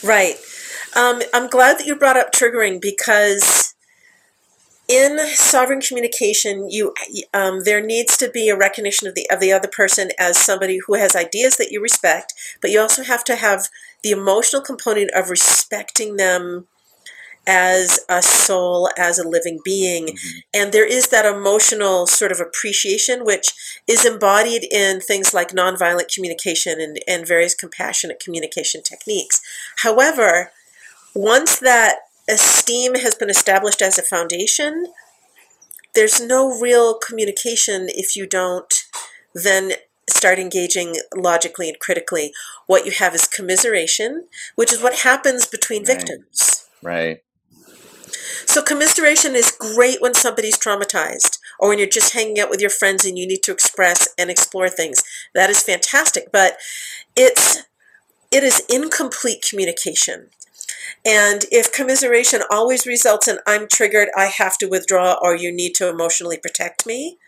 right 0.03 0.37
um, 0.97 1.23
i'm 1.33 1.49
glad 1.49 1.79
that 1.79 1.87
you 1.87 1.97
brought 1.97 2.17
up 2.17 2.33
triggering 2.33 2.81
because 2.81 3.75
in 4.89 5.19
sovereign 5.29 5.81
communication, 5.81 6.71
you 6.71 6.95
um, 7.33 7.65
there 7.65 7.81
needs 7.81 8.17
to 8.19 8.29
be 8.29 8.49
a 8.49 8.57
recognition 8.57 9.09
of 9.09 9.15
the 9.15 9.27
of 9.31 9.41
the 9.41 9.53
other 9.53 9.69
person 9.69 10.11
as 10.19 10.37
somebody 10.37 10.79
who 10.87 10.95
has 10.95 11.17
ideas 11.17 11.57
that 11.57 11.71
you 11.71 11.81
respect, 11.81 12.35
but 12.61 12.71
you 12.71 12.79
also 12.79 13.03
have 13.03 13.25
to 13.25 13.37
have 13.37 13.69
the 14.03 14.11
emotional 14.11 14.61
component 14.61 15.11
of 15.13 15.31
respecting 15.31 16.17
them 16.17 16.67
as 17.47 18.01
a 18.09 18.23
soul, 18.23 18.91
as 18.97 19.19
a 19.19 19.29
living 19.29 19.61
being. 19.65 20.07
Mm-hmm. 20.07 20.39
And 20.55 20.73
there 20.73 20.87
is 20.87 21.09
that 21.09 21.27
emotional 21.27 22.07
sort 22.07 22.33
of 22.33 22.41
appreciation, 22.41 23.25
which 23.25 23.53
is 23.87 24.05
embodied 24.05 24.65
in 24.71 25.01
things 25.01 25.35
like 25.35 25.51
nonviolent 25.51 26.13
communication 26.15 26.81
and, 26.81 26.99
and 27.07 27.27
various 27.27 27.55
compassionate 27.55 28.21
communication 28.21 28.83
techniques. 28.83 29.41
However, 29.79 30.53
once 31.15 31.59
that 31.59 31.97
esteem 32.29 32.95
has 32.97 33.15
been 33.15 33.31
established 33.31 33.83
as 33.83 33.99
a 33.99 34.03
foundation, 34.03 34.87
there's 35.95 36.21
no 36.21 36.59
real 36.59 36.99
communication 36.99 37.87
if 37.91 38.17
you 38.17 38.27
don't 38.27 38.73
then 39.35 39.73
start 40.09 40.39
engaging 40.39 40.97
logically 41.15 41.69
and 41.69 41.79
critically. 41.79 42.33
What 42.67 42.87
you 42.87 42.93
have 42.93 43.15
is 43.15 43.27
commiseration, 43.27 44.27
which 44.55 44.73
is 44.73 44.83
what 44.83 45.01
happens 45.01 45.47
between 45.47 45.85
right. 45.85 45.97
victims. 45.97 46.69
Right. 46.83 47.24
So 48.47 48.63
commiseration 48.63 49.35
is 49.35 49.51
great 49.51 50.01
when 50.01 50.15
somebody's 50.15 50.59
traumatized 50.59 51.39
or 51.59 51.69
when 51.69 51.79
you're 51.79 51.89
just 51.89 52.15
hanging 52.15 52.39
out 52.39 52.51
with 52.51 52.61
your 52.61 52.71
friends 52.71 53.05
and 53.05 53.19
you 53.19 53.27
need 53.27 53.43
to 53.45 53.53
express 53.53 54.09
and 54.19 54.31
explore 54.31 54.69
things. 54.69 55.03
That 55.35 55.51
is 55.51 55.63
fantastic, 55.63 56.31
but 56.33 56.57
it's 57.17 57.63
it 58.31 58.43
is 58.43 58.63
incomplete 58.69 59.45
communication. 59.49 60.31
And 61.07 61.45
if 61.53 61.73
commiseration 61.73 62.43
always 62.51 62.87
results 62.87 63.29
in 63.29 63.39
I'm 63.47 63.69
triggered, 63.69 64.09
I 64.17 64.27
have 64.27 64.59
to 64.59 64.67
withdraw 64.67 65.17
or 65.21 65.37
you 65.37 65.53
need 65.53 65.75
to 65.77 65.89
emotionally 65.89 66.39
protect 66.39 66.87
me, 66.87 67.19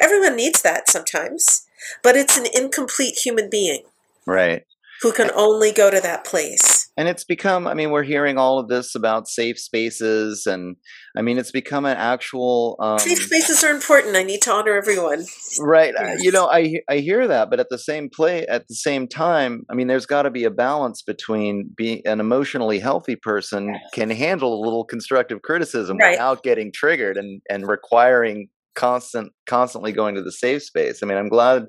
everyone 0.00 0.36
needs 0.36 0.62
that 0.62 0.88
sometimes, 0.88 1.66
but 2.02 2.16
it's 2.16 2.36
an 2.36 2.46
incomplete 2.52 3.18
human 3.24 3.48
being. 3.50 3.82
Right 4.26 4.64
who 5.02 5.12
can 5.12 5.30
only 5.34 5.72
go 5.72 5.90
to 5.90 6.00
that 6.00 6.24
place. 6.24 6.81
And 6.96 7.08
it's 7.08 7.24
become, 7.24 7.66
I 7.66 7.72
mean, 7.72 7.90
we're 7.90 8.02
hearing 8.02 8.36
all 8.36 8.58
of 8.58 8.68
this 8.68 8.94
about 8.94 9.26
safe 9.26 9.58
spaces, 9.58 10.46
and 10.46 10.76
I 11.16 11.22
mean, 11.22 11.38
it's 11.38 11.50
become 11.50 11.86
an 11.86 11.96
actual. 11.96 12.76
Um, 12.80 12.98
safe 12.98 13.22
spaces 13.22 13.64
are 13.64 13.70
important. 13.70 14.14
I 14.14 14.22
need 14.22 14.42
to 14.42 14.52
honor 14.52 14.76
everyone. 14.76 15.24
Right. 15.58 15.94
Yes. 15.98 16.22
You 16.22 16.32
know, 16.32 16.50
I 16.50 16.80
I 16.90 16.98
hear 16.98 17.26
that, 17.26 17.48
but 17.48 17.60
at 17.60 17.70
the 17.70 17.78
same 17.78 18.10
play, 18.10 18.46
at 18.46 18.68
the 18.68 18.74
same 18.74 19.08
time, 19.08 19.64
I 19.70 19.74
mean, 19.74 19.86
there's 19.86 20.04
got 20.04 20.22
to 20.22 20.30
be 20.30 20.44
a 20.44 20.50
balance 20.50 21.00
between 21.00 21.70
being 21.74 22.02
an 22.04 22.20
emotionally 22.20 22.78
healthy 22.78 23.16
person 23.16 23.74
can 23.94 24.10
handle 24.10 24.52
a 24.52 24.62
little 24.62 24.84
constructive 24.84 25.40
criticism 25.40 25.96
right. 25.96 26.10
without 26.10 26.42
getting 26.42 26.72
triggered 26.72 27.16
and 27.16 27.40
and 27.48 27.66
requiring 27.66 28.48
constant 28.74 29.32
constantly 29.46 29.92
going 29.92 30.14
to 30.14 30.22
the 30.22 30.32
safe 30.32 30.62
space. 30.62 31.02
I 31.02 31.06
mean, 31.06 31.16
I'm 31.16 31.28
glad 31.28 31.66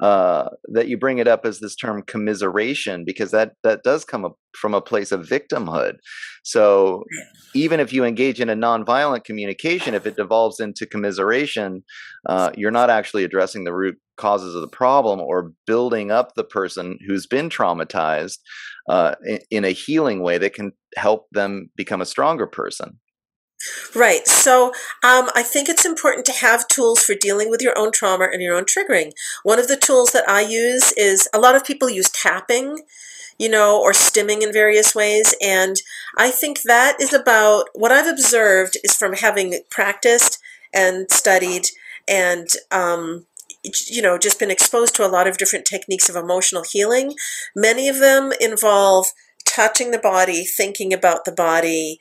uh, 0.00 0.50
that 0.72 0.88
you 0.88 0.98
bring 0.98 1.18
it 1.18 1.28
up 1.28 1.46
as 1.46 1.60
this 1.60 1.74
term 1.74 2.02
commiseration 2.02 3.04
because 3.04 3.30
that 3.30 3.52
that 3.62 3.82
does 3.82 4.04
come 4.04 4.26
from 4.54 4.74
a 4.74 4.80
place 4.80 5.12
of 5.12 5.26
victimhood. 5.26 5.94
So 6.44 7.04
even 7.54 7.80
if 7.80 7.92
you 7.92 8.04
engage 8.04 8.40
in 8.40 8.50
a 8.50 8.56
nonviolent 8.56 9.24
communication, 9.24 9.94
if 9.94 10.06
it 10.06 10.16
devolves 10.16 10.60
into 10.60 10.86
commiseration, 10.86 11.82
uh, 12.28 12.50
you're 12.56 12.70
not 12.70 12.90
actually 12.90 13.24
addressing 13.24 13.64
the 13.64 13.74
root 13.74 13.96
causes 14.16 14.54
of 14.54 14.60
the 14.60 14.68
problem 14.68 15.20
or 15.20 15.52
building 15.66 16.10
up 16.10 16.34
the 16.34 16.44
person 16.44 16.98
who's 17.06 17.26
been 17.26 17.48
traumatized 17.48 18.38
uh, 18.88 19.14
in, 19.24 19.38
in 19.50 19.64
a 19.64 19.70
healing 19.70 20.22
way 20.22 20.38
that 20.38 20.54
can 20.54 20.72
help 20.96 21.26
them 21.32 21.70
become 21.76 22.00
a 22.00 22.06
stronger 22.06 22.46
person. 22.46 22.98
Right. 23.94 24.26
So 24.26 24.68
um, 25.02 25.30
I 25.34 25.42
think 25.42 25.68
it's 25.68 25.86
important 25.86 26.26
to 26.26 26.32
have 26.32 26.68
tools 26.68 27.02
for 27.02 27.14
dealing 27.14 27.50
with 27.50 27.62
your 27.62 27.76
own 27.78 27.90
trauma 27.90 28.28
and 28.30 28.42
your 28.42 28.54
own 28.54 28.64
triggering. 28.64 29.12
One 29.42 29.58
of 29.58 29.68
the 29.68 29.76
tools 29.76 30.12
that 30.12 30.28
I 30.28 30.42
use 30.42 30.92
is 30.92 31.28
a 31.32 31.38
lot 31.38 31.56
of 31.56 31.64
people 31.64 31.88
use 31.88 32.10
tapping, 32.10 32.82
you 33.38 33.48
know, 33.48 33.80
or 33.80 33.92
stimming 33.92 34.42
in 34.42 34.52
various 34.52 34.94
ways. 34.94 35.34
And 35.42 35.76
I 36.16 36.30
think 36.30 36.62
that 36.62 37.00
is 37.00 37.12
about 37.12 37.68
what 37.74 37.92
I've 37.92 38.06
observed 38.06 38.76
is 38.84 38.94
from 38.94 39.14
having 39.14 39.58
practiced 39.70 40.38
and 40.74 41.10
studied 41.10 41.68
and, 42.06 42.48
um, 42.70 43.26
you 43.88 44.02
know, 44.02 44.18
just 44.18 44.38
been 44.38 44.50
exposed 44.50 44.94
to 44.96 45.06
a 45.06 45.08
lot 45.08 45.26
of 45.26 45.38
different 45.38 45.64
techniques 45.64 46.08
of 46.08 46.16
emotional 46.16 46.62
healing. 46.70 47.14
Many 47.54 47.88
of 47.88 47.98
them 47.98 48.32
involve 48.40 49.08
touching 49.44 49.90
the 49.90 49.98
body, 49.98 50.44
thinking 50.44 50.92
about 50.92 51.24
the 51.24 51.32
body, 51.32 51.98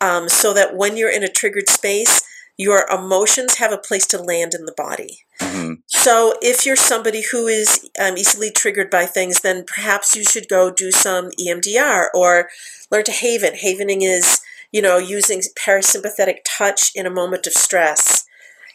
um, 0.00 0.28
so 0.28 0.52
that 0.54 0.76
when 0.76 0.96
you're 0.96 1.10
in 1.10 1.22
a 1.22 1.28
triggered 1.28 1.68
space, 1.68 2.22
your 2.60 2.86
emotions 2.90 3.54
have 3.54 3.72
a 3.72 3.78
place 3.78 4.06
to 4.06 4.20
land 4.20 4.52
in 4.52 4.66
the 4.66 4.74
body. 4.76 5.20
Mm-hmm. 5.40 5.74
So 5.86 6.34
if 6.42 6.66
you're 6.66 6.76
somebody 6.76 7.22
who 7.32 7.46
is 7.46 7.88
um, 7.98 8.18
easily 8.18 8.50
triggered 8.50 8.90
by 8.90 9.06
things, 9.06 9.40
then 9.40 9.64
perhaps 9.66 10.14
you 10.14 10.24
should 10.24 10.46
go 10.46 10.70
do 10.70 10.90
some 10.90 11.30
EMDR 11.40 12.08
or 12.12 12.50
learn 12.90 13.04
to 13.04 13.12
haven. 13.12 13.54
Havening 13.54 14.02
is, 14.02 14.42
you 14.72 14.82
know, 14.82 14.98
using 14.98 15.40
parasympathetic 15.58 16.40
touch 16.44 16.90
in 16.94 17.06
a 17.06 17.10
moment 17.10 17.46
of 17.46 17.54
stress. 17.54 18.26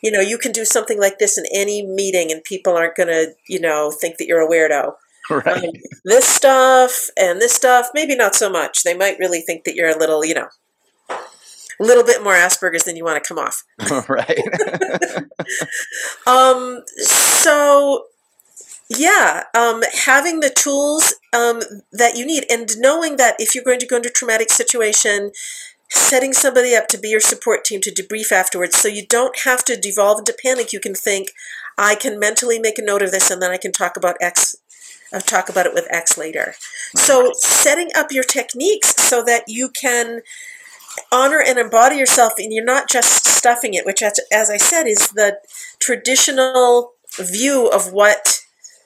You 0.02 0.10
know, 0.10 0.20
you 0.20 0.40
can 0.40 0.52
do 0.52 0.66
something 0.66 1.00
like 1.00 1.20
this 1.20 1.38
in 1.38 1.46
any 1.54 1.86
meeting 1.86 2.32
and 2.32 2.44
people 2.44 2.76
aren't 2.76 2.96
going 2.96 3.10
to, 3.10 3.34
you 3.48 3.60
know, 3.60 3.92
think 3.92 4.18
that 4.18 4.26
you're 4.26 4.42
a 4.42 4.50
weirdo. 4.50 4.94
Right. 5.30 5.64
Um, 5.64 5.72
this 6.04 6.28
stuff 6.28 7.10
and 7.18 7.40
this 7.40 7.54
stuff, 7.54 7.90
maybe 7.94 8.16
not 8.16 8.34
so 8.34 8.50
much. 8.50 8.82
They 8.82 8.98
might 8.98 9.20
really 9.20 9.42
think 9.42 9.64
that 9.66 9.76
you're 9.76 9.96
a 9.96 9.98
little, 9.98 10.26
you 10.26 10.34
know, 10.34 10.48
a 11.80 11.84
little 11.84 12.04
bit 12.04 12.24
more 12.24 12.34
Asperger's 12.34 12.84
than 12.84 12.96
you 12.96 13.04
want 13.04 13.24
to 13.24 13.28
come 13.28 13.40
off. 13.40 13.64
right. 14.10 14.40
um, 16.28 16.84
so, 16.98 18.06
yeah, 18.90 19.44
um, 19.54 19.84
having 20.06 20.40
the 20.40 20.50
tools 20.50 21.16
um, 21.34 21.62
that 21.92 22.16
you 22.16 22.26
need 22.26 22.46
and 22.50 22.78
knowing 22.78 23.18
that 23.18 23.36
if 23.40 23.56
you're 23.56 23.64
going 23.64 23.80
to 23.80 23.88
go 23.88 23.98
into 23.98 24.10
a 24.10 24.14
traumatic 24.14 24.52
situation, 24.52 25.32
setting 25.90 26.34
somebody 26.34 26.76
up 26.76 26.88
to 26.88 26.98
be 26.98 27.10
your 27.10 27.20
support 27.20 27.64
team 27.64 27.82
to 27.82 27.92
debrief 27.92 28.32
afterwards 28.32 28.78
so 28.78 28.88
you 28.88 29.06
don't 29.06 29.40
have 29.44 29.64
to 29.66 29.78
devolve 29.78 30.20
into 30.20 30.36
panic. 30.44 30.74
You 30.74 30.80
can 30.80 30.96
think, 30.96 31.30
I 31.78 31.96
can 31.96 32.20
mentally 32.20 32.60
make 32.60 32.80
a 32.80 32.84
note 32.84 33.02
of 33.02 33.12
this 33.12 33.30
and 33.30 33.42
then 33.42 33.52
I 33.52 33.58
can 33.58 33.72
talk 33.72 33.98
about 33.98 34.16
X 34.22 34.56
I'll 35.14 35.22
talk 35.22 35.50
about 35.50 35.66
it 35.66 35.74
with 35.74 35.88
X 35.90 36.18
later. 36.18 36.56
So 36.96 37.32
setting 37.38 37.90
up 37.96 38.12
your 38.12 38.24
techniques 38.24 38.96
so 39.02 39.24
that 39.24 39.44
you 39.48 39.70
can 39.70 40.22
honor 41.12 41.42
and 41.46 41.58
embody 41.58 41.98
yourself 41.98 42.34
and 42.38 42.54
you're 42.54 42.64
not 42.64 42.90
just 42.90 43.26
stuffing 43.26 43.74
it 43.74 43.86
which 43.86 44.02
as, 44.02 44.20
as 44.32 44.50
i 44.50 44.58
said 44.58 44.88
is 44.88 45.10
the 45.10 45.38
traditional 45.80 46.94
view 47.20 47.68
of 47.68 47.92
what 47.92 48.40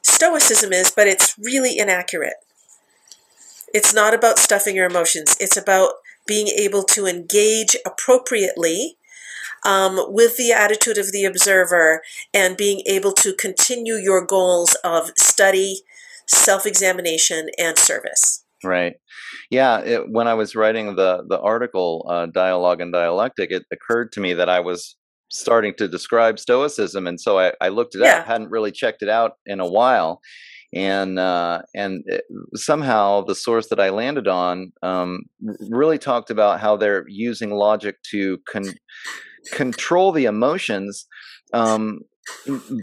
stoicism 0.04 0.74
is 0.74 0.92
but 0.92 1.08
it's 1.08 1.36
really 1.38 1.78
inaccurate. 1.78 2.36
It's 3.74 3.94
not 3.94 4.14
about 4.14 4.40
stuffing 4.40 4.76
your 4.76 4.88
emotions. 4.88 5.38
It's 5.40 5.58
about 5.58 5.94
being 6.26 6.48
able 6.48 6.84
to 6.84 7.06
engage 7.06 7.76
appropriately 7.86 8.98
um, 9.66 10.00
with 10.08 10.38
the 10.38 10.52
attitude 10.52 10.98
of 10.98 11.12
the 11.12 11.26
observer 11.26 12.02
and 12.34 12.58
being 12.58 12.82
able 12.86 13.12
to 13.14 13.34
continue 13.34 13.96
your 13.96 14.26
goals 14.26 14.76
of 14.84 15.12
study 15.18 15.82
self-examination 16.28 17.50
and 17.58 17.78
service. 17.78 18.44
Right. 18.64 19.00
Yeah. 19.50 19.80
It, 19.80 20.10
when 20.10 20.28
I 20.28 20.34
was 20.34 20.56
writing 20.56 20.96
the 20.96 21.24
the 21.28 21.40
article, 21.40 22.06
uh, 22.10 22.28
dialogue 22.28 22.82
and 22.82 22.94
dialectic, 22.94 23.52
it 23.52 23.64
occurred 23.72 24.12
to 24.14 24.20
me 24.20 24.34
that 24.34 24.50
I 24.50 24.60
was 24.60 24.96
starting 25.32 25.74
to 25.76 25.88
describe 25.88 26.40
Stoicism, 26.40 27.08
and 27.08 27.20
so 27.20 27.40
I, 27.40 27.54
I 27.62 27.70
looked 27.70 27.96
it 27.96 28.02
yeah. 28.02 28.20
up. 28.20 28.26
Hadn't 28.26 28.50
really 28.50 28.72
checked 28.72 29.02
it 29.02 29.10
out 29.10 29.34
in 29.46 29.60
a 29.60 29.68
while, 29.68 30.22
and 30.74 31.18
uh, 31.20 31.62
and 31.76 32.04
it, 32.08 32.24
somehow 32.56 33.22
the 33.22 33.36
source 33.36 33.68
that 33.70 33.80
I 33.80 33.90
landed 33.90 34.28
on 34.28 34.72
um, 34.84 35.22
really 35.70 35.98
talked 35.98 36.30
about 36.30 36.60
how 36.60 36.78
they're 36.78 37.06
using 37.08 37.52
logic 37.52 37.98
to 38.12 38.40
con- 38.52 38.74
control 39.52 40.12
the 40.12 40.26
emotions, 40.26 41.06
um, 41.54 42.00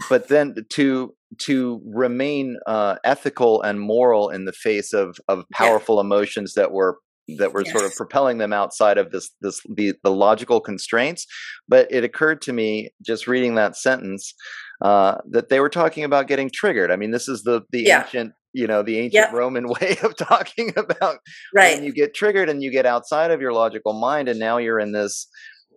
but 0.09 0.27
then 0.27 0.55
to 0.69 1.13
to 1.39 1.81
remain 1.85 2.57
uh, 2.67 2.95
ethical 3.03 3.61
and 3.61 3.79
moral 3.79 4.29
in 4.29 4.45
the 4.45 4.53
face 4.53 4.93
of 4.93 5.17
of 5.27 5.43
powerful 5.51 5.95
yeah. 5.95 6.01
emotions 6.01 6.53
that 6.53 6.71
were 6.71 6.99
that 7.37 7.53
were 7.53 7.63
yes. 7.63 7.71
sort 7.71 7.83
of 7.83 7.93
propelling 7.95 8.37
them 8.37 8.53
outside 8.53 8.97
of 8.97 9.11
this 9.11 9.31
this 9.41 9.61
the, 9.75 9.93
the 10.03 10.11
logical 10.11 10.61
constraints 10.61 11.25
but 11.67 11.87
it 11.91 12.03
occurred 12.03 12.41
to 12.41 12.53
me 12.53 12.89
just 13.05 13.27
reading 13.27 13.55
that 13.55 13.75
sentence 13.75 14.33
uh, 14.81 15.17
that 15.29 15.49
they 15.49 15.59
were 15.59 15.69
talking 15.69 16.03
about 16.03 16.27
getting 16.27 16.49
triggered 16.53 16.91
i 16.91 16.95
mean 16.95 17.11
this 17.11 17.27
is 17.27 17.43
the 17.43 17.61
the 17.71 17.81
yeah. 17.81 18.03
ancient 18.03 18.33
you 18.53 18.65
know 18.65 18.81
the 18.81 18.97
ancient 18.97 19.13
yep. 19.13 19.33
roman 19.33 19.67
way 19.81 19.97
of 20.03 20.15
talking 20.15 20.71
about 20.77 21.17
right 21.53 21.75
when 21.75 21.83
you 21.83 21.91
get 21.91 22.13
triggered 22.13 22.49
and 22.49 22.63
you 22.63 22.71
get 22.71 22.85
outside 22.85 23.31
of 23.31 23.41
your 23.41 23.51
logical 23.51 23.93
mind 23.93 24.29
and 24.29 24.39
now 24.39 24.57
you're 24.57 24.79
in 24.79 24.93
this 24.93 25.27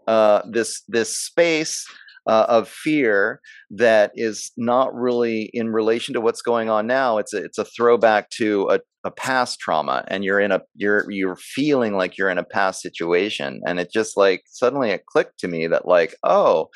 uh 0.06 0.42
this 0.50 0.82
this 0.88 1.16
space 1.16 1.84
uh, 2.26 2.46
of 2.48 2.68
fear 2.68 3.40
that 3.70 4.12
is 4.14 4.52
not 4.56 4.94
really 4.94 5.50
in 5.52 5.70
relation 5.70 6.14
to 6.14 6.20
what's 6.20 6.42
going 6.42 6.68
on 6.68 6.86
now. 6.86 7.18
It's 7.18 7.32
a, 7.32 7.38
it's 7.44 7.58
a 7.58 7.64
throwback 7.64 8.30
to 8.30 8.68
a, 8.70 8.80
a 9.04 9.10
past 9.10 9.60
trauma, 9.60 10.04
and 10.08 10.24
you're 10.24 10.40
in 10.40 10.52
a 10.52 10.60
you're 10.74 11.10
you're 11.10 11.36
feeling 11.36 11.94
like 11.96 12.18
you're 12.18 12.30
in 12.30 12.38
a 12.38 12.44
past 12.44 12.82
situation, 12.82 13.60
and 13.66 13.80
it 13.80 13.90
just 13.92 14.16
like 14.16 14.42
suddenly 14.46 14.90
it 14.90 15.06
clicked 15.06 15.38
to 15.40 15.48
me 15.48 15.66
that 15.66 15.86
like 15.86 16.14
oh 16.22 16.68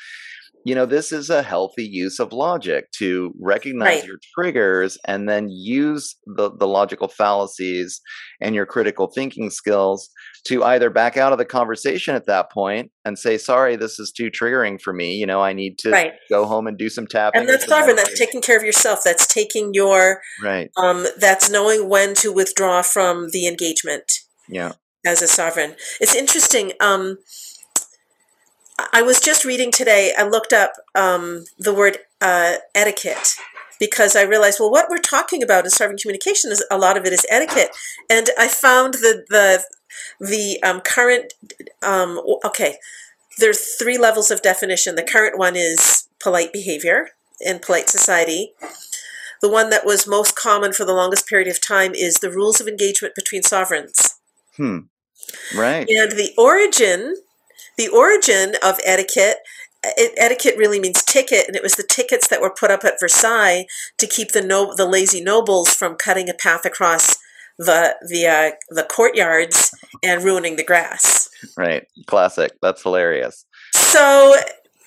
you 0.65 0.75
know 0.75 0.85
this 0.85 1.11
is 1.11 1.29
a 1.29 1.41
healthy 1.43 1.85
use 1.85 2.19
of 2.19 2.33
logic 2.33 2.91
to 2.97 3.33
recognize 3.39 3.99
Right. 3.99 4.05
your 4.05 4.17
triggers 4.37 4.97
and 5.05 5.29
then 5.29 5.47
use 5.49 6.15
the, 6.25 6.49
the 6.57 6.67
logical 6.67 7.07
fallacies 7.07 8.01
and 8.41 8.55
your 8.55 8.65
critical 8.65 9.07
thinking 9.07 9.49
skills 9.49 10.09
to 10.47 10.63
either 10.63 10.89
back 10.89 11.17
out 11.17 11.31
of 11.31 11.37
the 11.37 11.45
conversation 11.45 12.15
at 12.15 12.25
that 12.27 12.51
point 12.51 12.91
and 13.05 13.17
say 13.17 13.37
sorry 13.37 13.75
this 13.75 13.99
is 13.99 14.11
too 14.11 14.29
triggering 14.29 14.79
for 14.81 14.91
me 14.93 15.13
you 15.15 15.25
know 15.25 15.41
i 15.41 15.53
need 15.53 15.77
to 15.79 15.91
Right. 15.91 16.13
go 16.29 16.45
home 16.45 16.67
and 16.67 16.77
do 16.77 16.89
some 16.89 17.07
tapping 17.07 17.41
And 17.41 17.49
that's 17.49 17.67
sovereign. 17.67 17.95
That's 17.95 18.17
taking 18.17 18.41
care 18.41 18.57
of 18.57 18.63
yourself. 18.63 18.99
That's 19.05 19.25
taking 19.27 19.73
your 19.73 20.21
right 20.43 20.69
um 20.77 21.05
that's 21.19 21.49
knowing 21.49 21.87
when 21.89 22.15
to 22.15 22.33
withdraw 22.33 22.81
from 22.81 23.29
the 23.31 23.47
engagement. 23.47 24.11
yeah 24.49 24.73
as 25.07 25.21
a 25.21 25.27
sovereign. 25.27 25.75
It's 26.01 26.15
interesting. 26.15 26.73
Um, 26.79 27.19
I 28.93 29.01
was 29.01 29.19
just 29.19 29.45
reading 29.45 29.71
today. 29.71 30.13
I 30.17 30.23
looked 30.23 30.53
up 30.53 30.73
um, 30.93 31.45
the 31.57 31.73
word 31.73 31.97
uh, 32.21 32.55
etiquette 32.73 33.35
because 33.79 34.15
I 34.15 34.23
realized, 34.23 34.59
well, 34.59 34.71
what 34.71 34.89
we're 34.89 34.97
talking 34.97 35.43
about 35.43 35.65
in 35.65 35.69
sovereign 35.69 35.97
communication 35.97 36.51
is 36.51 36.65
a 36.71 36.77
lot 36.77 36.97
of 36.97 37.05
it 37.05 37.13
is 37.13 37.25
etiquette, 37.29 37.69
and 38.09 38.29
I 38.37 38.47
found 38.47 38.95
the 38.95 39.25
the 39.29 39.63
the 40.19 40.61
um, 40.63 40.81
current. 40.81 41.33
Um, 41.83 42.21
okay, 42.45 42.77
there's 43.37 43.75
three 43.75 43.97
levels 43.97 44.31
of 44.31 44.41
definition. 44.41 44.95
The 44.95 45.03
current 45.03 45.37
one 45.37 45.55
is 45.55 46.07
polite 46.19 46.53
behavior 46.53 47.09
in 47.41 47.59
polite 47.59 47.89
society. 47.89 48.53
The 49.41 49.49
one 49.49 49.69
that 49.69 49.85
was 49.85 50.07
most 50.07 50.35
common 50.35 50.73
for 50.73 50.85
the 50.85 50.93
longest 50.93 51.27
period 51.27 51.47
of 51.47 51.61
time 51.61 51.93
is 51.93 52.15
the 52.15 52.31
rules 52.31 52.61
of 52.61 52.67
engagement 52.67 53.15
between 53.15 53.43
sovereigns. 53.43 54.15
hmm 54.55 54.79
right 55.55 55.87
And 55.89 56.13
the 56.13 56.31
origin, 56.37 57.15
the 57.77 57.87
origin 57.87 58.53
of 58.63 58.79
etiquette, 58.85 59.37
it, 59.83 60.13
etiquette 60.17 60.57
really 60.57 60.79
means 60.79 61.03
ticket, 61.03 61.47
and 61.47 61.55
it 61.55 61.63
was 61.63 61.75
the 61.75 61.83
tickets 61.87 62.27
that 62.27 62.41
were 62.41 62.49
put 62.49 62.71
up 62.71 62.83
at 62.83 62.99
Versailles 62.99 63.65
to 63.97 64.07
keep 64.07 64.31
the 64.31 64.41
no, 64.41 64.73
the 64.75 64.85
lazy 64.85 65.21
nobles 65.21 65.73
from 65.73 65.95
cutting 65.95 66.29
a 66.29 66.33
path 66.33 66.65
across 66.65 67.17
the 67.57 67.95
the 68.07 68.27
uh, 68.27 68.51
the 68.69 68.83
courtyards 68.83 69.71
and 70.03 70.23
ruining 70.23 70.55
the 70.55 70.63
grass. 70.63 71.29
right 71.55 71.87
classic 72.07 72.51
that's 72.61 72.83
hilarious 72.83 73.45
So 73.73 74.35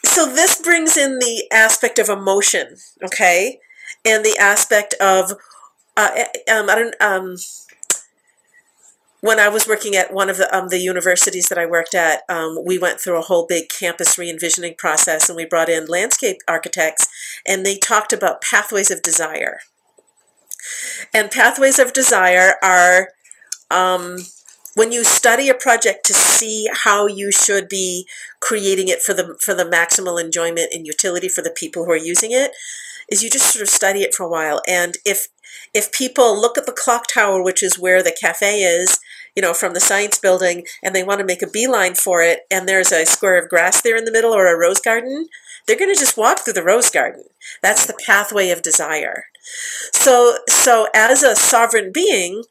so 0.04 0.26
this 0.26 0.60
brings 0.60 0.96
in 0.96 1.18
the 1.18 1.44
aspect 1.52 1.98
of 1.98 2.08
emotion, 2.08 2.76
okay, 3.04 3.58
and 4.04 4.24
the 4.24 4.36
aspect 4.38 4.94
of 5.00 5.32
uh, 5.96 6.10
um, 6.52 6.70
I 6.70 6.74
don't 6.74 6.94
um. 7.00 7.36
When 9.20 9.40
I 9.40 9.48
was 9.48 9.66
working 9.66 9.96
at 9.96 10.12
one 10.12 10.30
of 10.30 10.36
the 10.36 10.54
um, 10.56 10.68
the 10.68 10.78
universities 10.78 11.48
that 11.48 11.58
I 11.58 11.66
worked 11.66 11.94
at, 11.94 12.22
um, 12.28 12.58
we 12.64 12.78
went 12.78 13.00
through 13.00 13.18
a 13.18 13.22
whole 13.22 13.46
big 13.46 13.68
campus 13.68 14.16
re-envisioning 14.16 14.76
process, 14.76 15.28
and 15.28 15.36
we 15.36 15.44
brought 15.44 15.68
in 15.68 15.86
landscape 15.86 16.38
architects, 16.46 17.08
and 17.44 17.66
they 17.66 17.76
talked 17.76 18.12
about 18.12 18.42
pathways 18.42 18.90
of 18.92 19.02
desire. 19.02 19.60
And 21.12 21.30
pathways 21.30 21.78
of 21.78 21.92
desire 21.92 22.54
are 22.62 23.08
um, 23.70 24.18
when 24.74 24.92
you 24.92 25.02
study 25.02 25.48
a 25.48 25.54
project 25.54 26.06
to 26.06 26.14
see 26.14 26.68
how 26.72 27.06
you 27.06 27.32
should 27.32 27.68
be 27.68 28.06
creating 28.38 28.86
it 28.86 29.02
for 29.02 29.12
the 29.12 29.36
for 29.40 29.52
the 29.52 29.64
maximal 29.64 30.22
enjoyment 30.22 30.72
and 30.72 30.86
utility 30.86 31.28
for 31.28 31.42
the 31.42 31.50
people 31.50 31.84
who 31.84 31.90
are 31.90 31.96
using 31.96 32.30
it 32.30 32.52
is 33.08 33.22
you 33.22 33.28
just 33.28 33.52
sort 33.52 33.62
of 33.62 33.68
study 33.68 34.02
it 34.02 34.14
for 34.14 34.22
a 34.22 34.28
while 34.28 34.62
and 34.68 34.98
if 35.04 35.28
if 35.74 35.92
people 35.92 36.38
look 36.38 36.58
at 36.58 36.66
the 36.66 36.72
clock 36.72 37.06
tower 37.06 37.42
which 37.42 37.62
is 37.62 37.78
where 37.78 38.02
the 38.02 38.16
cafe 38.20 38.60
is 38.60 38.98
you 39.36 39.42
know 39.42 39.54
from 39.54 39.74
the 39.74 39.80
science 39.80 40.18
building 40.18 40.64
and 40.82 40.94
they 40.94 41.04
want 41.04 41.18
to 41.18 41.26
make 41.26 41.42
a 41.42 41.50
beeline 41.50 41.94
for 41.94 42.22
it 42.22 42.40
and 42.50 42.68
there's 42.68 42.92
a 42.92 43.06
square 43.06 43.38
of 43.38 43.48
grass 43.48 43.80
there 43.82 43.96
in 43.96 44.04
the 44.04 44.12
middle 44.12 44.32
or 44.32 44.46
a 44.46 44.58
rose 44.58 44.80
garden 44.80 45.26
they're 45.68 45.78
going 45.78 45.94
to 45.94 46.00
just 46.00 46.16
walk 46.16 46.40
through 46.40 46.54
the 46.54 46.64
rose 46.64 46.88
garden. 46.90 47.24
That's 47.62 47.84
the 47.84 47.98
pathway 48.06 48.48
of 48.48 48.62
desire. 48.62 49.24
So 49.92 50.38
so 50.48 50.88
as 50.94 51.22
a 51.22 51.36
sovereign 51.36 51.92
being 51.92 52.44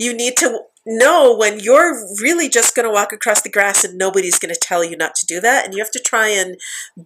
you 0.00 0.14
need 0.14 0.36
to 0.38 0.60
know 0.84 1.36
when 1.36 1.60
you're 1.60 1.94
really 2.20 2.48
just 2.48 2.74
going 2.74 2.86
to 2.86 2.92
walk 2.92 3.12
across 3.12 3.42
the 3.42 3.50
grass 3.50 3.84
and 3.84 3.96
nobody's 3.96 4.38
going 4.38 4.52
to 4.52 4.60
tell 4.60 4.82
you 4.82 4.96
not 4.96 5.14
to 5.14 5.26
do 5.26 5.40
that 5.40 5.64
and 5.64 5.74
you 5.74 5.82
have 5.82 5.92
to 5.92 6.00
try 6.00 6.28
and 6.28 6.56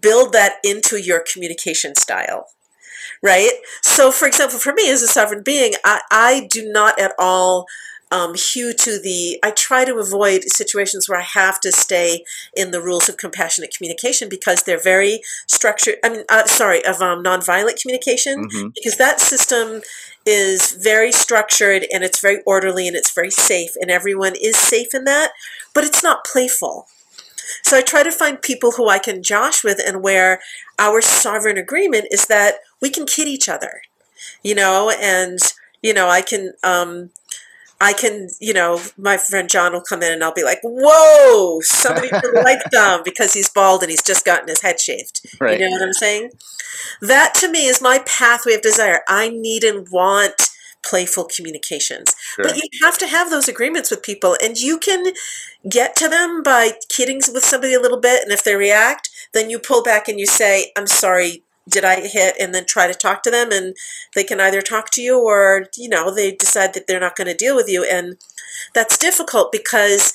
build 0.01 0.33
that 0.33 0.55
into 0.65 1.01
your 1.01 1.23
communication 1.31 1.95
style 1.95 2.47
right? 3.23 3.53
So 3.83 4.11
for 4.11 4.27
example 4.27 4.59
for 4.59 4.73
me 4.73 4.91
as 4.91 5.03
a 5.03 5.07
sovereign 5.07 5.43
being 5.43 5.75
i, 5.85 6.01
I 6.11 6.47
do 6.51 6.71
not 6.71 6.99
at 6.99 7.13
all 7.19 7.67
um, 8.13 8.35
hew 8.35 8.73
to 8.73 8.99
the 9.01 9.39
i 9.43 9.51
try 9.51 9.85
to 9.85 9.99
avoid 9.99 10.45
situations 10.45 11.09
where 11.09 11.19
i 11.19 11.23
have 11.23 11.61
to 11.61 11.73
stay 11.73 12.25
in 12.55 12.71
the 12.71 12.81
rules 12.81 13.09
of 13.09 13.17
compassionate 13.17 13.75
communication 13.77 14.29
because 14.29 14.63
they're 14.63 14.83
very 14.83 15.21
structured 15.47 15.97
i 16.05 16.09
mean 16.09 16.25
uh, 16.29 16.47
sorry 16.47 16.85
of 16.85 17.01
um, 17.01 17.23
nonviolent 17.23 17.81
communication 17.81 18.47
hmm 18.51 18.69
because 18.75 18.97
that 18.99 19.21
system 19.21 19.81
is 20.25 20.73
very 20.73 21.11
structured 21.13 21.87
and 21.93 22.05
it's 22.05 22.21
very 22.21 22.41
orderly 22.47 22.87
and 22.87 22.97
it's 22.97 23.13
very 23.15 23.31
safe 23.31 23.71
and 23.81 23.91
everyone 23.91 24.35
is 24.41 24.57
safe 24.57 24.95
in 24.95 25.05
that 25.05 25.33
but 25.75 25.85
it's 25.85 26.03
not 26.03 26.25
playful. 26.25 26.87
So 27.63 27.77
i 27.79 27.83
try 27.83 28.03
to 28.03 28.11
find 28.11 28.41
people 28.41 28.73
who 28.73 28.89
i 28.89 28.99
can 28.99 29.23
josh 29.23 29.63
with 29.65 29.81
and 29.87 30.03
where 30.03 30.41
our 30.79 31.01
sovereign 31.01 31.57
agreement 31.59 32.07
is 32.11 32.27
that 32.27 32.57
we 32.81 32.91
can 32.91 33.07
kid 33.07 33.29
each 33.29 33.49
other 33.49 33.83
you 34.43 34.55
know 34.55 34.91
and 35.01 35.39
you 35.83 35.93
know 35.93 36.09
i 36.09 36.21
can 36.21 36.53
um 36.63 37.11
I 37.81 37.93
can, 37.93 38.29
you 38.41 38.55
know, 38.55 38.81
my 38.97 39.19
friend 39.19 39.51
John 39.51 39.73
will 39.73 39.83
come 39.83 40.03
in 40.03 40.11
and 40.11 40.25
I'll 40.25 40.33
be 40.33 40.43
like, 40.43 40.61
"Whoa, 40.63 41.61
somebody 41.61 42.09
really 42.23 42.43
liked 42.43 42.75
him 42.75 43.03
because 43.05 43.35
he's 43.35 43.51
bald 43.51 43.83
and 43.83 43.91
he's 43.91 44.03
just 44.03 44.25
gotten 44.25 44.49
his 44.49 44.63
head 44.63 44.81
shaved." 44.81 45.21
right 45.41 45.59
You 45.59 45.67
know 45.67 45.73
what 45.73 45.83
I'm 45.83 45.93
saying? 45.93 46.31
That 47.03 47.35
to 47.35 47.51
me 47.51 47.67
is 47.67 47.83
my 47.83 47.99
pathway 48.07 48.55
of 48.55 48.63
desire. 48.63 49.03
I 49.09 49.29
need 49.29 49.63
and 49.63 49.87
want 49.91 50.51
playful 50.83 51.25
communications. 51.25 52.15
sure. 52.35 52.45
But 52.45 52.57
you 52.57 52.63
have 52.83 52.97
to 52.99 53.07
have 53.07 53.29
those 53.29 53.49
agreements 53.49 53.91
with 53.91 54.03
people, 54.03 54.37
and 54.43 54.57
you 54.57 54.79
can 54.79 55.13
get 55.69 55.97
to 55.97 56.09
them 56.09 56.43
by 56.43 56.73
kidding 56.89 57.17
with 57.17 57.45
somebody 57.45 57.75
a 57.75 57.81
little 57.81 58.01
bit. 58.01 58.23
And 58.23 58.33
if 58.33 58.43
they 58.43 58.55
react, 58.55 59.11
then 59.35 59.51
you 59.51 59.59
pull 59.59 59.83
back 59.83 60.09
and 60.09 60.19
you 60.19 60.27
say, 60.27 60.73
I'm 60.77 60.87
sorry, 60.87 61.43
did 61.69 61.85
I 61.85 62.07
hit? 62.07 62.37
And 62.41 62.55
then 62.55 62.67
try 62.67 62.87
to 62.87 62.95
talk 62.95 63.23
to 63.25 63.31
them, 63.31 63.51
and 63.53 63.77
they 64.15 64.25
can 64.25 64.41
either 64.41 64.63
talk 64.63 64.91
to 64.93 65.03
you 65.03 65.21
or, 65.21 65.67
you 65.77 65.89
know, 65.89 66.15
they 66.15 66.33
decide 66.33 66.75
that 66.75 66.87
they're 66.87 67.01
not 67.01 67.17
going 67.17 67.29
to 67.29 67.35
deal 67.35 67.57
with 67.57 67.69
you. 67.69 67.85
And 67.85 68.17
that's 68.75 68.99
difficult 68.99 69.53
because 69.53 70.13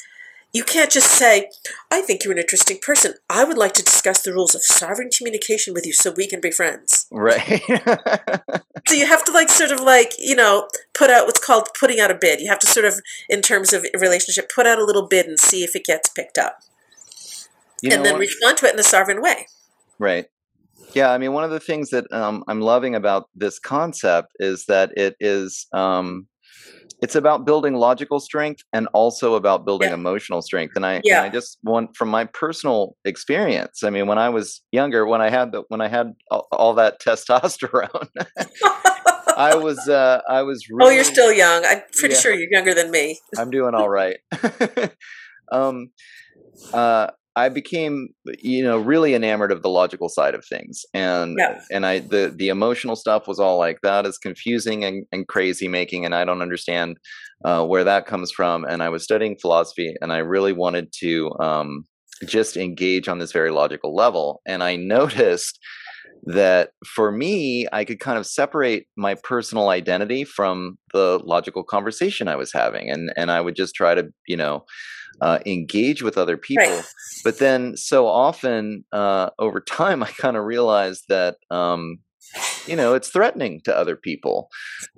you 0.54 0.64
can't 0.64 0.92
just 0.92 1.12
say, 1.12 1.50
I 1.90 2.02
think 2.02 2.24
you're 2.24 2.34
an 2.34 2.40
interesting 2.40 2.78
person. 2.82 3.14
I 3.30 3.44
would 3.44 3.58
like 3.58 3.74
to 3.74 3.84
discuss 3.84 4.22
the 4.22 4.34
rules 4.34 4.54
of 4.54 4.64
sovereign 4.64 5.10
communication 5.16 5.74
with 5.74 5.86
you 5.86 5.94
so 5.94 6.12
we 6.12 6.28
can 6.28 6.42
be 6.42 6.52
friends. 6.52 7.08
right 7.10 7.62
So 8.88 8.96
you 8.96 9.06
have 9.06 9.24
to 9.26 9.32
like 9.32 9.50
sort 9.50 9.72
of 9.72 9.80
like, 9.80 10.14
you 10.20 10.36
know, 10.36 10.68
put 10.94 11.10
out 11.10 11.26
what's 11.26 11.40
called 11.40 11.70
putting 11.80 12.00
out 12.00 12.12
a 12.12 12.18
bid. 12.20 12.42
You 12.42 12.50
have 12.50 12.60
to 12.60 12.68
sort 12.68 12.86
of 12.86 13.00
in 13.30 13.42
terms 13.42 13.72
of 13.72 13.86
relationship, 13.98 14.50
put 14.54 14.68
out 14.68 14.80
a 14.80 14.84
little 14.84 15.08
bid 15.08 15.28
and 15.28 15.40
see 15.40 15.64
if 15.64 15.76
it 15.76 15.86
gets 15.86 16.10
picked 16.10 16.38
up. 16.38 16.60
you 17.82 17.92
and 17.94 18.04
then 18.04 18.14
what? 18.14 18.20
respond 18.20 18.58
to 18.58 18.66
it 18.66 18.74
in 18.74 18.80
a 18.80 18.84
sovereign 18.84 19.22
way. 19.22 19.48
Right. 20.00 20.30
Yeah, 20.94 21.12
I 21.12 21.18
mean, 21.18 21.34
one 21.34 21.44
of 21.44 21.52
the 21.52 21.60
things 21.60 21.90
that 21.90 22.12
um, 22.12 22.44
I'm 22.48 22.62
loving 22.62 22.96
about 22.96 23.30
this 23.36 23.60
concept 23.60 24.34
is 24.40 24.66
that 24.68 24.92
it 24.98 25.16
is 25.20 25.68
um, 25.74 26.28
it's 27.02 27.16
about 27.16 27.46
building 27.46 27.74
logical 27.76 28.20
strength 28.20 28.62
and 28.74 28.88
also 28.94 29.34
about 29.36 29.66
building 29.66 29.90
Yeah. 29.90 29.96
emotional 29.96 30.42
strength. 30.42 30.76
And 30.76 30.86
I, 30.86 30.96
and 30.96 31.26
I 31.26 31.30
just 31.30 31.58
want 31.64 31.96
from 31.98 32.10
my 32.10 32.26
personal 32.26 32.96
experience. 33.06 33.84
I 33.84 33.90
mean, 33.90 34.06
when 34.08 34.20
I 34.20 34.30
was 34.30 34.62
younger, 34.72 35.08
when 35.08 35.22
I 35.22 35.30
had 35.30 35.52
the, 35.52 35.64
when 35.70 35.82
I 35.82 35.88
had 35.88 36.14
all, 36.30 36.48
all 36.52 36.74
that 36.76 37.02
testosterone, 37.06 38.08
I 39.36 39.56
was 39.66 39.88
uh, 39.90 40.22
I 40.30 40.44
was 40.44 40.64
oh, 40.80 40.90
you're 40.90 41.04
still 41.04 41.32
young. 41.32 41.64
I'm 41.66 41.82
pretty 41.98 42.14
Yeah. 42.14 42.20
sure 42.20 42.34
you're 42.34 42.52
younger 42.52 42.74
than 42.76 42.92
me. 42.92 43.20
I'm 43.38 43.50
doing 43.50 43.74
all 43.74 43.90
right. 43.90 44.18
um, 45.52 45.90
uh, 46.74 47.08
I 47.42 47.50
became, 47.50 48.10
you 48.40 48.64
know, 48.64 48.78
really 48.78 49.16
enamored 49.16 49.52
of 49.52 49.62
the 49.64 49.70
logical 49.70 50.10
side 50.10 50.36
of 50.36 50.46
things, 50.46 50.84
and 50.94 51.38
Yeah. 51.40 51.60
and 51.72 51.86
I 51.86 52.00
the 52.00 52.34
the 52.36 52.50
emotional 52.50 52.96
stuff 52.96 53.28
was 53.28 53.40
all 53.40 53.58
like 53.58 53.80
that 53.82 54.06
is 54.06 54.18
confusing 54.18 54.84
and, 54.86 55.06
and 55.12 55.28
crazy 55.28 55.68
making, 55.68 56.06
and 56.06 56.14
I 56.14 56.24
don't 56.26 56.42
understand 56.42 56.98
uh, 57.44 57.66
where 57.66 57.84
that 57.84 58.06
comes 58.06 58.32
from. 58.32 58.64
And 58.66 58.84
I 58.84 58.90
was 58.90 59.04
studying 59.04 59.38
philosophy, 59.42 59.96
and 60.02 60.14
I 60.14 60.20
really 60.20 60.54
wanted 60.54 60.94
to 61.00 61.32
um, 61.40 61.86
just 62.26 62.58
engage 62.58 63.08
on 63.08 63.18
this 63.20 63.32
very 63.32 63.52
logical 63.52 63.96
level, 63.96 64.42
and 64.46 64.62
I 64.64 64.76
noticed 64.98 65.58
that 66.26 66.70
for 66.86 67.12
me, 67.12 67.68
I 67.72 67.84
could 67.84 68.00
kind 68.00 68.20
of 68.20 68.28
separate 68.28 68.86
my 68.96 69.16
personal 69.16 69.70
identity 69.70 70.24
from 70.24 70.78
the 70.94 71.20
logical 71.24 71.64
conversation 71.64 72.28
I 72.28 72.36
was 72.36 72.54
having, 72.54 72.92
and 72.92 73.12
and 73.18 73.32
I 73.32 73.42
would 73.42 73.56
just 73.56 73.74
try 73.74 73.96
to 73.96 74.04
you 74.28 74.38
know 74.38 74.64
uh, 75.20 75.40
engage 75.46 76.02
with 76.02 76.18
other 76.18 76.38
people. 76.38 76.64
Right. 76.64 76.86
But 77.24 77.40
then 77.40 77.76
so 77.76 78.08
often 78.08 78.86
uh, 78.92 79.30
over 79.40 79.60
time, 79.60 80.04
I 80.04 80.08
kind 80.08 80.38
of 80.38 80.44
realized 80.46 81.06
that. 81.10 81.38
Um, 81.50 82.00
you 82.66 82.78
know 82.78 82.94
it's 82.94 83.10
threatening 83.10 83.60
to 83.66 83.76
other 83.76 83.96
people 83.98 84.48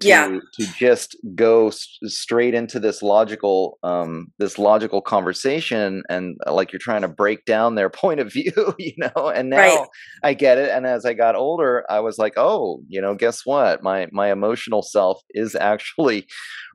to, 0.02 0.08
Yeah. 0.08 0.28
to 0.60 0.66
just 0.78 1.18
go 1.34 1.70
s- 1.70 1.88
straight 2.06 2.54
into 2.54 2.80
this 2.80 3.02
logical 3.02 3.80
um 3.82 4.28
this 4.38 4.60
logical 4.60 5.02
conversation 5.02 6.04
and 6.10 6.38
uh, 6.46 6.54
like 6.54 6.72
you're 6.72 6.80
trying 6.80 7.02
to 7.02 7.08
break 7.08 7.46
down 7.46 7.74
their 7.74 7.90
point 8.02 8.20
of 8.20 8.32
view 8.32 8.76
you 8.78 8.94
know 8.98 9.30
and 9.30 9.50
now 9.50 9.58
Right. 9.58 9.88
i 10.24 10.34
get 10.36 10.58
it 10.60 10.70
and 10.70 10.86
as 10.86 11.06
i 11.06 11.14
got 11.14 11.36
older 11.36 11.86
i 11.90 12.00
was 12.02 12.20
like 12.20 12.34
oh 12.38 12.82
you 12.88 13.02
know 13.02 13.16
guess 13.16 13.46
what 13.46 13.82
my 13.82 14.08
my 14.12 14.32
emotional 14.32 14.84
self 14.84 15.20
is 15.32 15.56
actually 15.56 16.28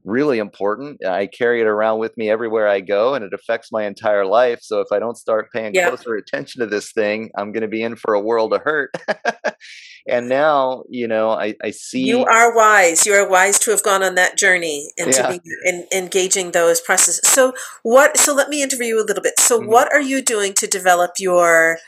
really 0.08 0.38
important 0.38 1.04
i 1.04 1.26
carry 1.26 1.60
it 1.60 1.66
around 1.66 1.98
with 1.98 2.16
me 2.16 2.30
everywhere 2.30 2.66
i 2.68 2.80
go 2.80 3.14
and 3.14 3.24
it 3.24 3.32
affects 3.34 3.70
my 3.72 3.84
entire 3.86 4.24
life 4.24 4.60
so 4.62 4.80
if 4.80 4.88
i 4.92 4.98
don't 4.98 5.16
start 5.16 5.50
paying 5.52 5.74
Yeah. 5.74 5.88
closer 5.88 6.14
attention 6.14 6.60
to 6.60 6.66
this 6.66 6.92
thing 6.92 7.30
i'm 7.36 7.52
going 7.52 7.62
to 7.62 7.68
be 7.68 7.82
in 7.82 7.96
for 7.96 8.14
a 8.14 8.20
world 8.20 8.52
of 8.54 8.62
hurt 8.62 8.90
and 10.08 10.28
now 10.28 10.84
you 10.88 11.06
know 11.08 11.30
i 11.30 11.54
i 11.62 11.70
see 11.70 12.06
You 12.06 12.24
are 12.24 12.54
wise. 12.54 13.06
You 13.06 13.14
are 13.14 13.28
wise 13.28 13.58
to 13.60 13.70
have 13.70 13.82
gone 13.82 14.02
on 14.02 14.14
that 14.14 14.36
journey 14.38 14.92
and 14.98 15.12
Yeah. 15.12 15.28
being, 15.28 15.42
in, 15.64 15.86
engaging 15.92 16.52
those 16.52 16.80
processes. 16.80 17.20
So 17.24 17.52
what? 17.82 18.16
So 18.18 18.32
let 18.34 18.48
me 18.48 18.62
interview 18.62 18.88
you 18.94 19.02
a 19.02 19.06
little 19.06 19.22
bit. 19.22 19.38
So 19.38 19.60
Mhm. 19.60 19.66
what 19.66 19.92
are 19.92 20.00
you 20.00 20.22
doing 20.22 20.54
to 20.54 20.66
develop 20.66 21.12
your 21.18 21.78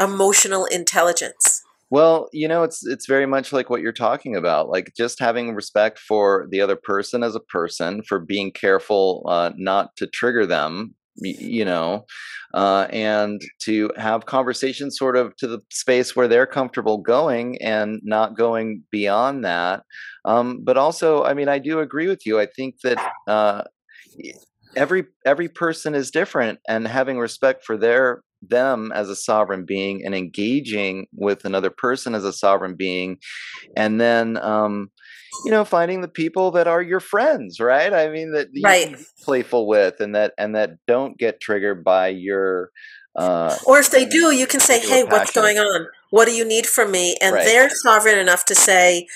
emotional 0.00 0.64
intelligence? 0.66 1.61
Well, 1.92 2.30
you 2.32 2.48
know, 2.48 2.62
it's 2.62 2.86
it's 2.86 3.06
very 3.06 3.26
much 3.26 3.52
like 3.52 3.68
what 3.68 3.82
you're 3.82 3.92
talking 3.92 4.34
about, 4.34 4.70
like 4.70 4.94
just 4.96 5.20
having 5.20 5.54
respect 5.54 5.98
for 5.98 6.46
the 6.50 6.58
other 6.62 6.74
person 6.74 7.22
as 7.22 7.34
a 7.34 7.40
person, 7.40 8.02
for 8.08 8.18
being 8.18 8.50
careful 8.50 9.22
uh, 9.28 9.50
not 9.58 9.94
to 9.96 10.06
trigger 10.06 10.46
them, 10.46 10.94
you 11.16 11.66
know, 11.66 12.06
uh, 12.54 12.86
and 12.90 13.42
to 13.64 13.90
have 13.98 14.24
conversations 14.24 14.96
sort 14.96 15.18
of 15.18 15.36
to 15.36 15.46
the 15.46 15.60
space 15.70 16.16
where 16.16 16.28
they're 16.28 16.46
comfortable 16.46 16.96
going 16.96 17.60
and 17.60 18.00
not 18.04 18.38
going 18.38 18.82
beyond 18.90 19.44
that. 19.44 19.82
Um, 20.24 20.64
but 20.64 20.78
also, 20.78 21.24
I 21.24 21.34
mean, 21.34 21.50
I 21.50 21.58
do 21.58 21.80
agree 21.80 22.08
with 22.08 22.24
you. 22.24 22.40
I 22.40 22.46
think 22.46 22.76
that 22.84 23.12
uh, 23.28 23.64
every 24.76 25.04
every 25.26 25.50
person 25.50 25.94
is 25.94 26.10
different, 26.10 26.58
and 26.66 26.88
having 26.88 27.18
respect 27.18 27.66
for 27.66 27.76
their 27.76 28.22
them 28.46 28.92
as 28.92 29.08
a 29.08 29.16
sovereign 29.16 29.64
being 29.64 30.04
and 30.04 30.14
engaging 30.14 31.06
with 31.14 31.44
another 31.44 31.70
person 31.70 32.14
as 32.14 32.24
a 32.24 32.32
sovereign 32.32 32.74
being 32.74 33.18
and 33.76 34.00
then 34.00 34.36
um 34.38 34.90
you 35.44 35.50
know 35.50 35.64
finding 35.64 36.00
the 36.00 36.08
people 36.08 36.50
that 36.50 36.66
are 36.66 36.82
your 36.82 37.00
friends 37.00 37.60
right 37.60 37.92
i 37.92 38.08
mean 38.08 38.32
that 38.32 38.48
you 38.52 38.64
Right. 38.64 38.96
playful 39.22 39.66
with 39.66 40.00
and 40.00 40.14
that 40.14 40.34
and 40.38 40.54
that 40.56 40.70
don't 40.86 41.18
get 41.18 41.40
triggered 41.40 41.84
by 41.84 42.08
your 42.08 42.70
uh 43.16 43.56
Or 43.66 43.78
if 43.78 43.90
they 43.90 44.04
do, 44.04 44.30
you 44.34 44.46
can 44.46 44.60
say, 44.60 44.78
"Hey, 44.78 45.04
what's 45.04 45.30
going 45.32 45.58
on? 45.58 45.88
What 46.10 46.26
do 46.26 46.32
you 46.34 46.44
need 46.44 46.66
from 46.66 46.90
me?" 46.90 47.16
And 47.20 47.34
Right. 47.34 47.44
they're 47.44 47.70
sovereign 47.70 48.18
enough 48.18 48.44
to 48.46 48.54
say, 48.54 49.06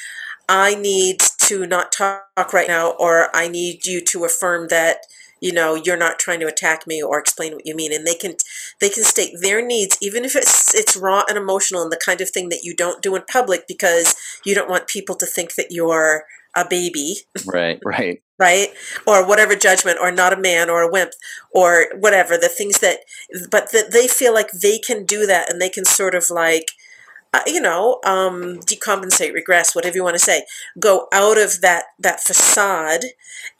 "I 0.49 0.75
need 0.75 1.21
to 1.43 1.67
not 1.67 1.93
talk 1.93 2.53
right 2.53 2.69
now," 2.69 2.91
or 2.91 3.35
"I 3.35 3.49
need 3.49 3.87
you 3.87 4.01
to 4.03 4.25
affirm 4.25 4.69
that." 4.69 4.99
You 5.41 5.53
know 5.53 5.75
you're 5.75 5.97
not 5.97 6.19
trying 6.19 6.41
to 6.41 6.47
attack 6.47 6.87
me 6.87 7.03
or 7.03 7.19
explain 7.19 7.53
what 7.53 7.67
you 7.67 7.75
mean 7.75 7.93
and 7.93 8.07
they 8.07 8.15
can 8.15 8.35
they 8.81 8.89
can 8.89 9.05
state 9.05 9.33
their 9.41 9.65
needs 9.65 9.97
even 10.01 10.25
if 10.25 10.35
it's 10.35 10.75
it's 10.75 10.97
raw 10.97 11.23
and 11.29 11.39
emotional 11.39 11.83
and 11.83 11.93
the 11.93 12.01
kind 12.05 12.21
of 12.21 12.31
thing 12.31 12.49
that 12.49 12.63
you 12.63 12.75
don't 12.75 13.03
do 13.03 13.15
in 13.15 13.23
public 13.31 13.67
because 13.67 14.15
you 14.45 14.55
don't 14.55 14.71
want 14.71 14.87
people 14.87 15.15
to 15.15 15.27
think 15.27 15.55
that 15.55 15.71
you're 15.71 16.25
a 16.55 16.67
baby 16.69 17.17
right 17.47 17.81
right. 17.85 18.23
right? 18.39 18.69
Or 19.07 19.27
whatever 19.27 19.55
judgment 19.55 19.99
or 20.01 20.11
not 20.13 20.33
a 20.33 20.41
man 20.41 20.69
or 20.69 20.83
a 20.83 20.91
wimp 20.91 21.13
or 21.53 21.87
whatever 21.99 22.37
the 22.37 22.49
things 22.49 22.81
that 22.81 22.99
but 23.51 23.73
that 23.73 23.93
they 23.93 24.07
feel 24.07 24.35
like 24.35 24.51
they 24.51 24.79
can 24.79 25.05
do 25.05 25.27
that 25.27 25.51
and 25.51 25.61
they 25.61 25.71
can 25.71 25.85
sort 25.85 26.15
of 26.15 26.27
like 26.31 26.73
uh, 27.37 27.43
you 27.47 27.61
know 27.61 28.01
um, 28.05 28.59
decompensate 28.61 29.33
regress 29.35 29.75
whatever 29.75 29.97
you 29.97 30.05
want 30.05 30.17
to 30.17 30.25
say 30.31 30.45
go 30.79 31.07
out 31.13 31.39
of 31.39 31.61
that 31.61 31.85
that 31.99 32.21
facade 32.21 33.05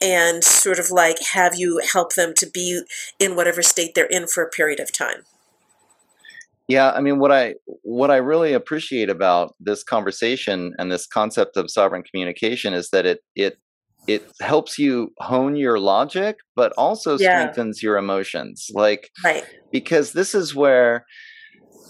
and 0.01 0.43
sort 0.43 0.79
of 0.79 0.89
like 0.91 1.17
have 1.33 1.55
you 1.55 1.81
help 1.93 2.15
them 2.15 2.33
to 2.35 2.49
be 2.49 2.81
in 3.19 3.35
whatever 3.35 3.61
state 3.61 3.91
they're 3.95 4.05
in 4.05 4.27
for 4.27 4.43
a 4.43 4.49
period 4.49 4.79
of 4.79 4.91
time 4.91 5.23
Yeah, 6.67 6.91
I 6.91 7.01
mean 7.01 7.19
what 7.19 7.31
I 7.31 7.55
what 7.83 8.11
I 8.11 8.17
really 8.17 8.53
appreciate 8.53 9.09
about 9.09 9.55
this 9.59 9.83
conversation 9.83 10.73
and 10.77 10.91
this 10.91 11.07
concept 11.07 11.55
of 11.57 11.71
sovereign 11.71 12.03
communication 12.03 12.73
is 12.73 12.89
that 12.89 13.05
it 13.05 13.19
it 13.35 13.57
it 14.07 14.23
helps 14.41 14.79
you 14.79 15.11
hone 15.19 15.55
your 15.55 15.79
logic 15.79 16.37
but 16.55 16.73
also 16.77 17.17
Yeah. 17.17 17.29
strengthens 17.29 17.81
your 17.83 17.97
emotions. 17.97 18.67
Like 18.73 19.09
right 19.23 19.45
because 19.71 20.13
this 20.13 20.33
is 20.35 20.55
where 20.55 21.05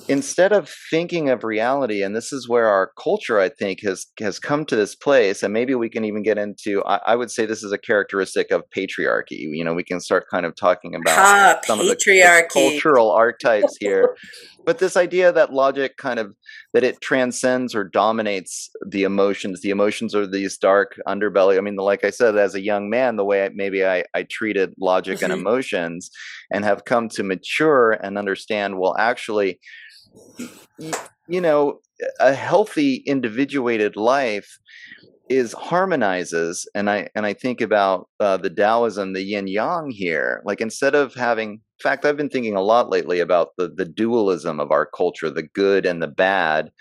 instead 0.09 0.53
of 0.53 0.69
thinking 0.89 1.29
of 1.29 1.43
reality 1.43 2.01
and 2.01 2.15
this 2.15 2.31
is 2.31 2.47
where 2.47 2.67
our 2.67 2.91
culture 3.01 3.39
i 3.39 3.49
think 3.49 3.81
has 3.83 4.05
has 4.19 4.39
come 4.39 4.63
to 4.65 4.75
this 4.75 4.95
place 4.95 5.43
and 5.43 5.53
maybe 5.53 5.75
we 5.75 5.89
can 5.89 6.05
even 6.05 6.23
get 6.23 6.37
into 6.37 6.81
i, 6.85 6.99
I 7.07 7.15
would 7.15 7.29
say 7.29 7.45
this 7.45 7.61
is 7.63 7.73
a 7.73 7.77
characteristic 7.77 8.49
of 8.51 8.63
patriarchy. 8.75 9.31
You 9.31 9.63
know 9.65 9.73
we 9.73 9.83
can 9.83 9.99
start 9.99 10.25
kind 10.31 10.45
of 10.45 10.55
talking 10.55 10.95
about 10.95 11.17
ah 11.19 11.59
some 11.65 11.79
of 11.81 11.87
the, 11.87 11.95
patriarchy. 11.95 12.49
cultural 12.53 13.11
archetypes 13.11 13.75
here. 13.79 14.15
But 14.65 14.79
this 14.79 14.97
idea 14.97 15.31
that 15.31 15.53
logic 15.53 15.95
kind 15.97 16.19
of 16.19 16.33
that 16.73 16.83
it 16.83 16.99
transcends 17.01 17.73
or 17.73 17.83
dominates 17.85 18.69
the 18.85 19.03
emotions 19.03 19.61
the 19.61 19.69
emotions 19.69 20.13
are 20.13 20.27
these 20.27 20.57
dark 20.57 20.95
underbelly 21.07 21.57
i 21.57 21.61
mean 21.61 21.75
like 21.77 22.03
i 22.03 22.09
said 22.09 22.35
as 22.37 22.53
a 22.53 22.61
young 22.61 22.89
man 22.89 23.15
the 23.15 23.23
way 23.25 23.45
I, 23.45 23.49
maybe 23.55 23.85
I, 23.85 24.03
I 24.13 24.23
treated 24.29 24.73
logic 24.79 25.21
and 25.21 25.31
Mhm. 25.31 25.39
emotions 25.39 26.09
and 26.51 26.65
have 26.65 26.83
come 26.85 27.07
to 27.09 27.23
mature 27.23 27.91
and 27.93 28.17
understand 28.17 28.77
well 28.77 28.95
actually 28.99 29.59
you 31.27 31.41
know 31.41 31.79
a 32.19 32.33
healthy 32.33 32.97
individuated 33.05 33.95
life 33.95 34.59
is 35.29 35.53
harmonizes 35.53 36.67
and 36.73 36.89
i 36.89 37.07
and 37.15 37.25
i 37.25 37.33
think 37.33 37.59
about 37.59 38.07
uh, 38.19 38.37
the 38.37 38.49
taoism 38.49 39.13
the 39.13 39.23
yin 39.23 39.47
yang 39.47 39.89
here 39.89 40.41
like 40.45 40.61
instead 40.61 40.95
of 40.95 41.13
having 41.13 41.53
in 41.53 41.59
fact 41.81 42.05
i've 42.05 42.17
been 42.17 42.29
thinking 42.29 42.55
a 42.55 42.61
lot 42.61 42.89
lately 42.89 43.19
about 43.19 43.49
the 43.57 43.67
the 43.67 43.85
dualism 43.85 44.59
of 44.59 44.71
our 44.71 44.85
culture 44.85 45.29
the 45.29 45.43
good 45.43 45.85
and 45.85 46.01
the 46.01 46.07
bad 46.07 46.71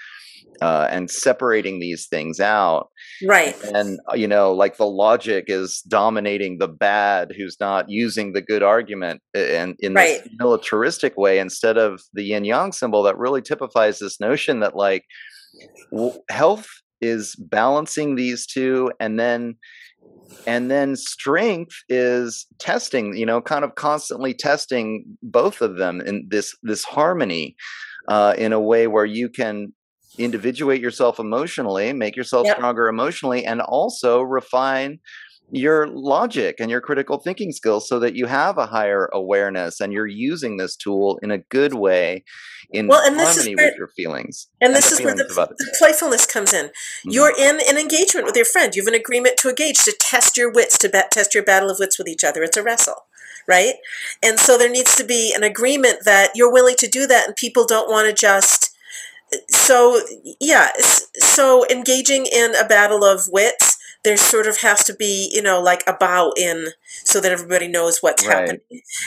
uh, 0.62 0.88
and 0.90 1.10
separating 1.10 1.80
these 1.80 2.06
things 2.06 2.40
out 2.40 2.88
right 3.26 3.54
and 3.74 3.98
uh, 4.10 4.14
you 4.14 4.26
know 4.26 4.52
like 4.52 4.76
the 4.76 4.86
logic 4.86 5.44
is 5.48 5.80
dominating 5.88 6.58
the 6.58 6.68
bad 6.68 7.32
who's 7.36 7.56
not 7.60 7.88
using 7.88 8.32
the 8.32 8.42
good 8.42 8.62
argument 8.62 9.20
and 9.34 9.76
in 9.80 9.94
Right. 9.94 10.22
this 10.22 10.28
militaristic 10.38 11.16
way 11.16 11.38
instead 11.38 11.76
of 11.78 12.00
the 12.12 12.22
yin 12.22 12.44
yang 12.44 12.72
symbol 12.72 13.02
that 13.02 13.18
really 13.18 13.42
typifies 13.42 13.98
this 13.98 14.20
notion 14.20 14.60
that 14.60 14.76
like 14.76 15.04
w- 15.92 16.18
health 16.30 16.68
is 17.00 17.34
balancing 17.36 18.14
these 18.16 18.46
two 18.46 18.90
and 19.00 19.18
then 19.18 19.54
and 20.46 20.70
then 20.70 20.96
strength 20.96 21.74
is 21.88 22.46
testing 22.58 23.16
you 23.16 23.26
know 23.26 23.40
kind 23.40 23.64
of 23.64 23.74
constantly 23.74 24.32
testing 24.32 25.04
both 25.22 25.60
of 25.60 25.76
them 25.76 26.00
in 26.00 26.26
this 26.28 26.54
this 26.62 26.84
harmony 26.84 27.54
uh, 28.08 28.34
in 28.38 28.52
a 28.52 28.60
way 28.60 28.86
where 28.86 29.04
you 29.04 29.28
can 29.28 29.72
individuate 30.18 30.80
yourself 30.80 31.18
emotionally 31.18 31.92
make 31.92 32.16
yourself 32.16 32.46
Yep. 32.46 32.56
stronger 32.56 32.88
emotionally 32.88 33.44
and 33.44 33.60
also 33.60 34.20
refine 34.22 34.98
your 35.52 35.86
logic 35.86 36.56
and 36.58 36.70
your 36.72 36.80
critical 36.80 37.18
thinking 37.18 37.52
skills 37.52 37.88
so 37.88 38.00
that 38.00 38.16
you 38.16 38.26
have 38.26 38.58
a 38.58 38.66
higher 38.66 39.08
awareness 39.12 39.80
and 39.80 39.92
you're 39.92 40.06
using 40.08 40.56
this 40.56 40.74
tool 40.74 41.20
in 41.22 41.30
a 41.30 41.38
good 41.38 41.72
way 41.74 42.24
in 42.72 42.88
Well, 42.88 43.00
and 43.06 43.14
harmony 43.20 43.54
where- 43.54 43.66
with 43.66 43.76
your 43.78 43.86
feelings 43.88 44.48
and 44.60 44.74
this 44.74 44.90
is 44.90 45.00
where 45.00 45.14
the, 45.14 45.22
the 45.22 45.74
playfulness 45.78 46.26
comes 46.26 46.52
in. 46.52 46.66
Mhm. 46.66 46.70
you're 47.04 47.32
in 47.38 47.60
an 47.68 47.78
engagement 47.78 48.26
with 48.26 48.34
your 48.34 48.44
friend. 48.44 48.74
You 48.74 48.82
have 48.82 48.88
an 48.88 48.94
agreement 49.00 49.36
to 49.38 49.48
engage 49.48 49.84
to 49.84 49.92
test 49.92 50.36
your 50.36 50.50
wits 50.50 50.76
to 50.78 50.88
bet 50.88 51.12
test 51.12 51.32
your 51.32 51.44
battle 51.44 51.70
of 51.70 51.78
wits 51.78 51.96
with 51.96 52.08
each 52.08 52.24
other. 52.24 52.42
It's 52.42 52.56
a 52.56 52.62
wrestle 52.62 53.04
right? 53.48 53.74
And 54.24 54.40
so 54.40 54.58
there 54.58 54.68
needs 54.68 54.96
to 54.96 55.04
be 55.04 55.32
an 55.32 55.44
agreement 55.44 55.98
that 56.04 56.32
you're 56.34 56.52
willing 56.52 56.74
to 56.78 56.88
do 56.88 57.06
that 57.06 57.28
and 57.28 57.36
people 57.36 57.64
don't 57.64 57.88
want 57.88 58.08
to 58.08 58.12
just 58.12 58.70
so 59.48 60.00
yeah 60.40 60.68
so 61.18 61.66
engaging 61.68 62.26
in 62.26 62.54
a 62.54 62.66
battle 62.66 63.04
of 63.04 63.24
wits 63.28 63.76
there 64.04 64.16
sort 64.16 64.46
of 64.46 64.58
has 64.60 64.84
to 64.84 64.94
be 64.94 65.28
you 65.32 65.42
know 65.42 65.60
like 65.60 65.82
a 65.86 65.92
bow 65.92 66.32
in 66.36 66.66
so 67.04 67.20
that 67.20 67.32
everybody 67.32 67.66
knows 67.66 67.98
what's 68.00 68.24
Right. 68.26 68.36
happening. 68.36 68.60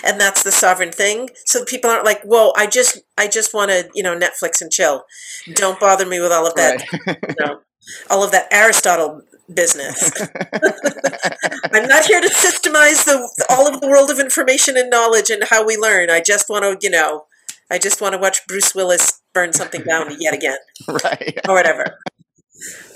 And 0.05 0.20
that's 0.20 0.43
the 0.43 0.51
sovereign 0.51 0.91
thing. 0.91 1.30
So 1.45 1.63
people 1.63 1.89
aren't 1.89 2.03
like 2.05 2.22
whoa 2.24 2.51
i 2.57 2.67
just 2.67 2.99
i 3.17 3.28
just 3.28 3.53
want 3.53 3.72
to 3.72 3.89
you 3.95 4.03
know 4.03 4.17
netflix 4.17 4.61
and 4.61 4.72
chill. 4.72 5.05
Don't 5.53 5.80
bother 5.80 6.05
me 6.05 6.20
with 6.20 6.32
all 6.34 6.45
of 6.45 6.55
that 6.55 6.84
right. 7.07 7.17
you 7.30 7.36
know, 7.39 7.61
all 8.09 8.24
of 8.24 8.32
that 8.32 8.47
aristotle 8.51 9.22
business. 9.53 10.11
I'm 11.74 11.88
not 11.88 12.05
here 12.05 12.22
to 12.22 12.30
systemize 12.30 13.05
the 13.05 13.45
all 13.49 13.74
of 13.74 13.80
the 13.82 13.88
world 13.88 14.09
of 14.11 14.20
information 14.20 14.76
and 14.78 14.89
knowledge 14.89 15.30
and 15.30 15.43
how 15.49 15.65
we 15.65 15.78
learn. 15.78 16.09
I 16.09 16.22
just 16.22 16.49
want 16.49 16.63
to 16.63 16.78
you 16.86 16.91
know 16.91 17.26
i 17.72 17.78
just 17.78 18.01
want 18.01 18.13
to 18.13 18.17
watch 18.20 18.45
bruce 18.47 18.74
willis 18.74 19.22
burn 19.40 19.54
something 19.54 19.84
down 19.84 20.16
yet 20.20 20.34
again, 20.34 20.58
right. 20.88 21.40
or 21.48 21.56
whatever. 21.56 21.98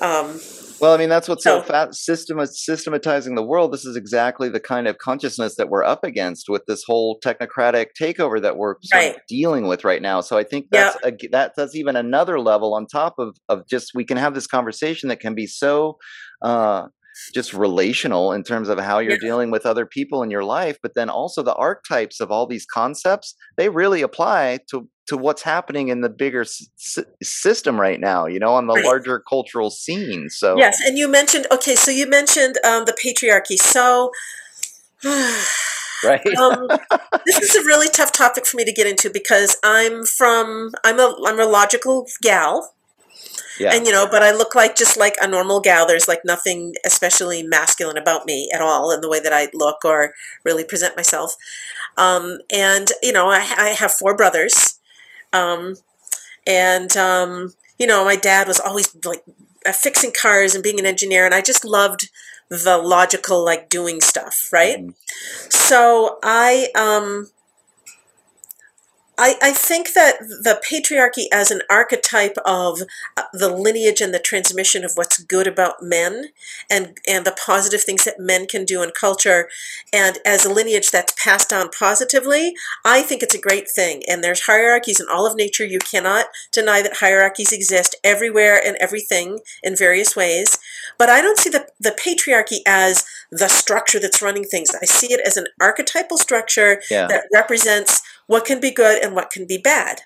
Um, 0.02 0.40
Well, 0.82 0.94
I 0.94 0.98
mean, 0.98 1.08
that's 1.08 1.30
what's 1.30 1.46
so, 1.46 1.60
So- 1.62 1.64
fat 1.66 1.96
system 1.96 2.46
systematizing 2.46 3.36
the 3.36 3.44
world. 3.44 3.72
This 3.72 3.86
is 3.86 3.96
exactly 3.96 4.50
the 4.50 4.60
kind 4.60 4.86
of 4.88 4.98
consciousness 4.98 5.56
that 5.56 5.70
we're 5.70 5.86
up 5.86 6.04
against 6.04 6.50
with 6.50 6.66
this 6.66 6.84
whole 6.86 7.18
technocratic 7.26 7.88
takeover 8.00 8.42
that 8.42 8.58
we're 8.58 8.76
Right. 8.94 9.16
dealing 9.30 9.68
with 9.68 9.86
right 9.86 10.02
now. 10.02 10.20
So 10.20 10.38
I 10.38 10.44
think 10.44 10.68
that's 10.72 10.98
a, 11.06 11.14
that 11.32 11.54
that's 11.56 11.76
even 11.76 11.96
another 11.96 12.38
level 12.42 12.74
on 12.74 12.86
top 12.88 13.16
of 13.18 13.38
of 13.48 13.66
just 13.70 13.92
we 13.96 14.04
can 14.04 14.18
have 14.18 14.34
this 14.34 14.48
conversation 14.48 15.08
that 15.10 15.22
can 15.22 15.34
be 15.36 15.48
so 15.48 15.98
uh, 16.42 16.88
just 17.34 17.54
relational 17.54 18.32
in 18.32 18.44
terms 18.44 18.70
of 18.70 18.80
how 18.80 19.00
you're 19.00 19.14
Yeah. 19.14 19.18
dealing 19.22 19.52
with 19.52 19.66
other 19.66 19.86
people 19.86 20.24
in 20.24 20.32
your 20.32 20.44
life, 20.44 20.78
but 20.82 20.94
then 20.96 21.10
also 21.10 21.44
the 21.44 21.56
archetypes 21.56 22.20
of 22.20 22.32
all 22.32 22.48
these 22.48 22.66
concepts 22.66 23.36
they 23.58 23.70
really 23.70 24.02
apply 24.02 24.60
to 24.70 24.88
to 25.06 25.18
what's 25.18 25.42
happening 25.42 25.90
in 25.90 26.00
the 26.00 26.10
bigger 26.10 26.42
s- 26.42 26.66
system 27.22 27.80
right 27.80 28.00
now. 28.00 28.26
You 28.26 28.40
know, 28.40 28.54
on 28.54 28.68
the 28.68 28.74
Right. 28.76 28.86
larger 28.86 29.20
cultural 29.28 29.70
scene. 29.70 30.30
So 30.30 30.58
Yes, 30.58 30.78
and 30.86 30.98
you 30.98 31.08
mentioned 31.08 31.46
okay, 31.52 31.76
so 31.76 31.92
you 31.92 32.08
mentioned 32.08 32.58
um, 32.66 32.86
the 32.86 32.94
patriarchy. 32.94 33.58
So 33.58 34.12
right. 36.04 36.22
um, 36.38 36.68
this 37.26 37.38
is 37.42 37.56
a 37.56 37.66
really 37.66 37.90
tough 37.90 38.12
topic 38.12 38.46
for 38.46 38.58
me 38.58 38.66
to 38.66 38.72
get 38.72 38.88
into 38.88 39.10
because 39.10 39.58
I'm 39.64 40.06
from 40.06 40.72
I'm 40.84 41.00
a 41.00 41.16
I'm 41.26 41.40
a 41.40 41.46
logical 41.46 42.08
gal, 42.22 42.74
yeah. 43.60 43.74
and 43.74 43.86
you 43.86 43.92
know, 43.92 44.08
but 44.10 44.24
I 44.24 44.32
look 44.32 44.56
like 44.56 44.76
just 44.76 44.98
like 44.98 45.16
a 45.22 45.28
normal 45.28 45.60
gal. 45.60 45.86
There's 45.88 46.08
like 46.08 46.22
nothing 46.26 46.74
especially 46.86 47.44
masculine 47.44 47.98
about 47.98 48.26
me 48.26 48.50
at 48.54 48.62
all 48.62 48.92
in 48.92 49.02
the 49.02 49.10
way 49.10 49.20
that 49.20 49.34
I 49.34 49.48
look 49.54 49.84
or 49.86 50.14
really 50.44 50.64
present 50.64 50.96
myself. 50.96 51.36
Um, 51.98 52.40
and 52.52 52.92
you 53.02 53.12
know, 53.14 53.30
I, 53.30 53.40
I 53.58 53.70
have 53.70 53.92
four 53.94 54.16
brothers, 54.16 54.80
um, 55.32 55.76
and 56.48 56.96
um, 56.98 57.54
you 57.78 57.88
know, 57.88 58.06
my 58.06 58.16
dad 58.16 58.48
was 58.48 58.60
always 58.60 58.96
like 59.06 59.24
uh, 59.66 59.72
fixing 59.72 60.12
cars 60.12 60.56
and 60.56 60.64
being 60.64 60.80
an 60.80 60.86
engineer, 60.86 61.26
and 61.26 61.34
I 61.34 61.42
just 61.42 61.66
loved 61.66 62.10
the 62.50 62.78
logical 62.78 63.44
like 63.44 63.70
doing 63.70 64.02
stuff, 64.02 64.50
right? 64.52 64.80
Mhm. 64.80 64.94
So 65.52 66.20
I 66.24 66.70
um 66.76 67.30
I, 69.24 69.38
I 69.42 69.52
think 69.54 69.94
that 69.94 70.20
the 70.20 70.62
patriarchy 70.70 71.28
as 71.32 71.50
an 71.50 71.62
archetype 71.70 72.36
of 72.46 72.82
uh, 73.16 73.24
the 73.32 73.48
lineage 73.48 74.02
and 74.02 74.14
the 74.14 74.20
transmission 74.20 74.84
of 74.84 74.92
what's 74.96 75.24
good 75.24 75.48
about 75.48 75.82
men 75.82 76.26
and 76.70 76.98
and 77.08 77.24
the 77.24 77.32
positive 77.32 77.84
things 77.84 78.04
that 78.04 78.20
men 78.20 78.48
can 78.48 78.66
do 78.66 78.84
in 78.84 78.92
culture 78.92 79.48
and 79.94 80.18
as 80.26 80.44
a 80.44 80.52
lineage 80.52 80.92
that's 80.92 81.14
passed 81.14 81.54
on 81.54 81.70
positively 81.70 82.54
i 82.84 83.02
think 83.02 83.24
it's 83.24 83.34
a 83.34 83.40
great 83.40 83.70
thing. 83.70 84.04
And 84.10 84.22
there's 84.22 84.42
hierarchies 84.42 85.00
in 85.00 85.08
all 85.10 85.26
of 85.26 85.38
nature. 85.38 85.64
You 85.64 85.80
cannot 85.80 86.26
deny 86.52 86.82
that 86.82 86.98
hierarchies 86.98 87.54
exist 87.54 87.96
everywhere 88.04 88.62
and 88.64 88.76
everything 88.82 89.40
in 89.64 89.78
various 89.78 90.18
ways. 90.18 90.60
But 90.98 91.10
i 91.10 91.22
don't 91.22 91.40
see 91.40 91.50
the, 91.50 91.68
the 91.80 91.92
patriarchy 91.92 92.60
as 92.68 93.06
the 93.32 93.48
structure 93.48 94.00
that's 94.00 94.22
running 94.22 94.44
things 94.44 94.70
i 94.82 94.86
see 94.86 95.14
it 95.14 95.22
as 95.26 95.38
an 95.38 95.46
archetypal 95.62 96.18
structure 96.18 96.82
yeah. 96.90 97.08
that 97.08 97.26
represents 97.34 98.02
what 98.28 98.46
can 98.46 98.60
be 98.60 98.72
good 98.72 99.04
and 99.04 99.16
what 99.16 99.32
can 99.32 99.46
be 99.46 99.58
bad. 99.58 100.02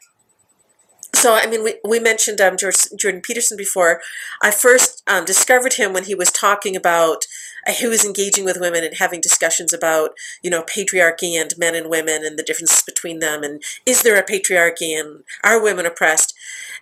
So, 1.15 1.34
I 1.34 1.47
mean, 1.47 1.63
we, 1.63 1.76
we 1.88 1.99
mentioned 1.99 2.41
um, 2.41 2.57
George, 2.57 2.76
Jordan 2.95 3.22
Peterson 3.22 3.57
before. 3.57 4.01
I 4.41 4.51
first 4.51 5.01
um, 5.07 5.26
discovered 5.26 5.74
him 5.74 5.93
when 5.93 6.03
he 6.03 6.13
was 6.13 6.32
talking 6.32 6.76
about, 6.76 7.26
uh, 7.68 7.72
he 7.72 7.88
was 7.88 8.05
engaging 8.05 8.45
with 8.45 8.59
women 8.59 8.84
and 8.84 8.97
having 8.97 9.22
discussions 9.22 9.74
about, 9.74 10.11
you 10.43 10.49
know, 10.49 10.63
patriarchy 10.63 11.34
and 11.34 11.57
men 11.57 11.74
and 11.74 11.89
women 11.89 12.24
and 12.24 12.38
the 12.38 12.43
differences 12.43 12.84
between 12.84 13.20
them 13.20 13.41
and 13.41 13.63
is 13.86 14.03
there 14.03 14.18
a 14.18 14.24
patriarchy 14.24 14.99
and 14.99 15.24
are 15.43 15.61
women 15.61 15.86
oppressed? 15.86 16.36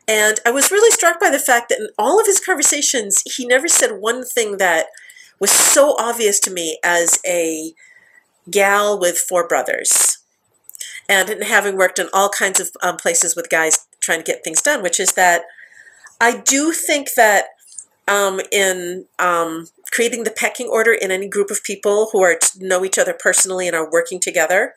And 0.08 0.40
I 0.46 0.52
was 0.52 0.72
really 0.72 0.92
struck 0.92 1.20
by 1.20 1.30
the 1.30 1.40
fact 1.40 1.70
that 1.70 1.80
in 1.80 1.90
all 1.98 2.20
of 2.20 2.28
his 2.28 2.40
conversations, 2.40 3.24
he 3.26 3.46
never 3.46 3.68
said 3.68 4.00
one 4.00 4.26
thing 4.26 4.58
that 4.58 4.88
was 5.40 5.52
so 5.52 5.96
obvious 5.98 6.40
to 6.42 6.52
me 6.52 6.80
as 6.84 7.20
a 7.26 7.74
gal 8.50 9.00
with 9.00 9.18
four 9.18 9.48
brothers. 9.48 10.20
And 11.08 11.44
having 11.44 11.78
worked 11.78 12.00
in 12.00 12.10
all 12.14 12.30
kinds 12.30 12.60
of 12.60 12.70
um, 12.82 12.98
places 12.98 13.36
with 13.36 13.50
guys 13.50 13.88
trying 14.02 14.20
to 14.20 14.32
get 14.32 14.44
things 14.44 14.62
done, 14.62 14.82
which 14.82 15.00
is 15.00 15.14
that 15.14 15.44
I 16.20 16.38
do 16.38 16.72
think 16.72 17.14
that 17.16 17.46
um, 18.08 18.40
in 18.52 19.06
um, 19.20 19.68
creating 19.92 20.24
the 20.24 20.32
pecking 20.32 20.68
order 20.68 20.94
in 20.94 21.12
any 21.12 21.28
group 21.28 21.52
of 21.52 21.64
people 21.64 22.10
who 22.12 22.22
are 22.24 22.40
know 22.58 22.86
each 22.86 22.98
other 22.98 23.16
personally 23.18 23.68
and 23.68 23.76
are 23.76 23.92
working 23.92 24.20
together, 24.20 24.76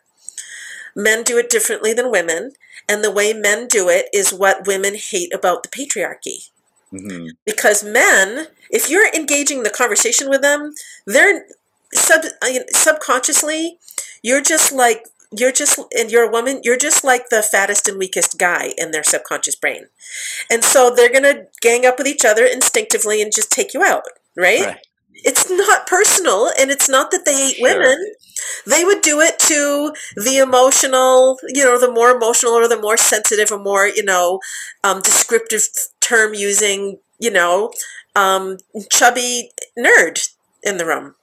men 0.96 1.22
do 1.22 1.38
it 1.38 1.50
differently 1.50 1.92
than 1.92 2.10
women, 2.10 2.52
and 2.88 3.04
the 3.04 3.10
way 3.10 3.32
men 3.32 3.68
do 3.68 3.88
it 3.88 4.06
is 4.12 4.32
what 4.32 4.66
women 4.66 4.96
hate 4.96 5.32
about 5.34 5.62
the 5.62 5.68
patriarchy 5.68 6.50
Mhm. 6.92 7.30
because 7.44 7.82
men, 7.84 8.48
if 8.70 8.88
you're 8.90 9.08
engaging 9.14 9.62
the 9.62 9.70
conversation 9.70 10.28
with 10.30 10.42
them, 10.42 10.74
they're 11.06 11.46
sub 11.94 12.22
I- 12.42 12.64
subconsciously, 12.72 13.78
you're 14.22 14.40
just 14.40 14.72
like 14.72 15.04
you're 15.30 15.52
just 15.52 15.78
and 15.96 16.10
you're 16.10 16.24
a 16.24 16.30
woman, 16.30 16.60
you're 16.64 16.78
just 16.78 17.04
like 17.04 17.28
the 17.28 17.42
fattest 17.42 17.86
and 17.88 17.98
weakest 17.98 18.38
guy 18.38 18.72
in 18.78 18.90
their 18.92 19.04
subconscious 19.04 19.56
brain, 19.56 19.88
and 20.50 20.64
so 20.64 20.90
they're 20.90 21.12
gonna 21.12 21.46
gang 21.60 21.84
up 21.84 21.98
with 21.98 22.06
each 22.06 22.24
other 22.24 22.44
instinctively 22.46 23.20
and 23.22 23.34
just 23.34 23.50
take 23.50 23.74
you 23.74 23.82
out, 23.84 24.04
right? 24.36 24.64
Right. 24.66 24.86
It's 25.24 25.50
not 25.50 25.86
personal, 25.86 26.50
and 26.58 26.70
it's 26.70 26.88
not 26.88 27.10
that 27.10 27.24
they 27.26 27.34
hate 27.34 27.56
Sure. 27.56 27.64
women. 27.78 28.14
They 28.66 28.84
would 28.84 29.02
do 29.02 29.20
it 29.20 29.38
to 29.40 29.92
the 30.16 30.38
emotional, 30.38 31.38
you 31.48 31.64
know, 31.64 31.78
the 31.78 31.90
more 31.90 32.10
emotional 32.10 32.52
or 32.52 32.68
the 32.68 32.80
more 32.80 32.96
sensitive 32.96 33.50
or 33.52 33.58
more, 33.58 33.86
you 33.86 34.04
know, 34.04 34.40
um, 34.84 35.00
descriptive 35.02 35.68
term 36.00 36.34
using, 36.34 36.98
you 37.18 37.30
know, 37.30 37.72
um, 38.16 38.58
chubby 38.90 39.52
nerd 39.78 40.28
in 40.62 40.76
the 40.78 40.86
room. 40.86 41.14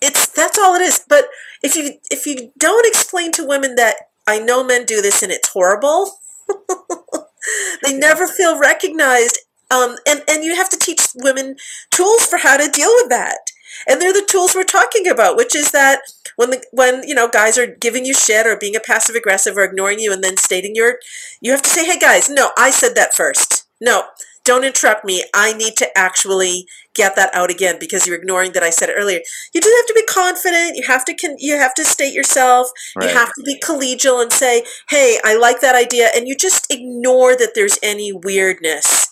It's 0.00 0.28
that's 0.28 0.58
all 0.58 0.74
it 0.74 0.82
is. 0.82 1.04
But 1.08 1.26
if 1.62 1.76
you 1.76 1.94
if 2.10 2.26
you 2.26 2.52
don't 2.58 2.86
explain 2.86 3.32
to 3.32 3.46
women 3.46 3.76
that 3.76 3.96
I 4.26 4.38
know 4.38 4.64
men 4.64 4.84
do 4.84 5.00
this 5.00 5.22
and 5.22 5.32
it's 5.32 5.48
horrible, 5.48 6.18
they 7.82 7.96
never 7.96 8.26
feel 8.26 8.58
recognized. 8.58 9.38
Um, 9.70 9.96
and 10.06 10.22
and 10.28 10.44
you 10.44 10.54
have 10.56 10.68
to 10.70 10.78
teach 10.78 11.08
women 11.14 11.56
tools 11.90 12.26
for 12.26 12.38
how 12.38 12.56
to 12.56 12.70
deal 12.70 12.90
with 12.96 13.08
that. 13.10 13.50
And 13.88 14.00
they're 14.00 14.12
the 14.12 14.26
tools 14.28 14.54
we're 14.54 14.64
talking 14.64 15.08
about, 15.08 15.36
which 15.36 15.56
is 15.56 15.70
that 15.70 16.00
when 16.36 16.50
the 16.50 16.64
when 16.72 17.06
you 17.06 17.14
know 17.14 17.28
guys 17.28 17.58
are 17.58 17.66
giving 17.66 18.04
you 18.04 18.14
shit 18.14 18.46
or 18.46 18.56
being 18.56 18.76
a 18.76 18.80
passive 18.80 19.16
aggressive 19.16 19.56
or 19.56 19.64
ignoring 19.64 19.98
you 19.98 20.12
and 20.12 20.22
then 20.22 20.36
stating 20.36 20.74
your 20.74 20.98
you 21.40 21.50
have 21.50 21.62
to 21.62 21.70
say, 21.70 21.84
"Hey 21.84 21.98
guys, 21.98 22.28
no, 22.30 22.50
I 22.56 22.70
said 22.70 22.94
that 22.94 23.14
first. 23.14 23.64
No, 23.80 24.04
don't 24.44 24.64
interrupt 24.64 25.04
me. 25.04 25.24
I 25.34 25.52
need 25.52 25.76
to 25.76 25.96
actually 25.96 26.66
get 26.94 27.16
that 27.16 27.34
out 27.34 27.50
again 27.50 27.76
because 27.78 28.06
you're 28.06 28.16
ignoring 28.16 28.52
that 28.52 28.62
I 28.62 28.70
said 28.70 28.88
it 28.88 28.96
earlier. 28.98 29.20
You 29.54 29.60
do 29.60 29.72
have 29.76 29.86
to 29.86 29.94
be 29.94 30.04
confident. 30.04 30.76
You 30.76 30.84
have 30.86 31.04
to 31.06 31.14
con- 31.14 31.36
you 31.38 31.56
have 31.56 31.74
to 31.74 31.84
state 31.84 32.12
yourself. 32.12 32.68
Right. 32.96 33.08
You 33.08 33.14
have 33.14 33.32
to 33.34 33.42
be 33.44 33.58
collegial 33.58 34.20
and 34.22 34.32
say, 34.32 34.64
"Hey, 34.88 35.18
I 35.24 35.36
like 35.36 35.60
that 35.60 35.74
idea," 35.74 36.10
and 36.14 36.26
you 36.26 36.36
just 36.36 36.72
ignore 36.72 37.36
that 37.36 37.54
there's 37.54 37.78
any 37.82 38.12
weirdness 38.12 39.11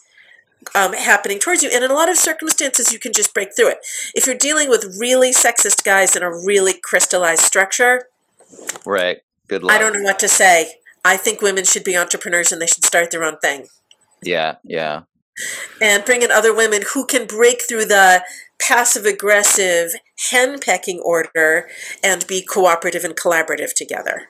um, 0.75 0.93
happening 0.93 1.39
towards 1.39 1.63
you. 1.63 1.71
And 1.73 1.85
in 1.85 1.91
a 1.91 1.95
lot 1.95 2.09
of 2.09 2.17
circumstances, 2.17 2.93
you 2.93 2.99
can 2.99 3.13
just 3.13 3.35
break 3.35 3.55
through 3.57 3.71
it. 3.71 3.79
If 4.15 4.27
you're 4.27 4.37
dealing 4.37 4.69
with 4.69 4.97
really 4.99 5.33
sexist 5.33 5.85
guys 5.85 6.15
in 6.17 6.23
a 6.23 6.31
really 6.31 6.75
crystallized 6.75 7.43
structure, 7.43 8.05
Right. 8.85 9.19
Good 9.49 9.63
luck. 9.63 9.77
I 9.77 9.79
don't 9.79 9.93
know 9.93 10.03
what 10.03 10.19
to 10.21 10.29
say. 10.29 10.73
I 11.05 11.17
think 11.17 11.41
women 11.41 11.65
should 11.65 11.85
be 11.85 11.97
entrepreneurs 11.97 12.53
and 12.53 12.61
they 12.61 12.67
should 12.67 12.85
start 12.85 13.11
their 13.11 13.25
own 13.25 13.39
thing 13.39 13.69
Yeah. 14.23 14.57
Yeah. 14.65 15.03
and 15.81 16.05
bring 16.05 16.23
in 16.23 16.31
other 16.31 16.55
women 16.55 16.83
who 16.93 17.07
can 17.07 17.27
break 17.27 17.63
through 17.67 17.87
the 17.87 18.25
passive 18.61 19.07
aggressive 19.07 19.93
henpecking 20.31 20.99
order 21.03 21.69
and 22.05 22.27
be 22.27 22.43
cooperative 22.45 23.05
and 23.05 23.17
collaborative 23.17 23.73
together. 23.75 24.29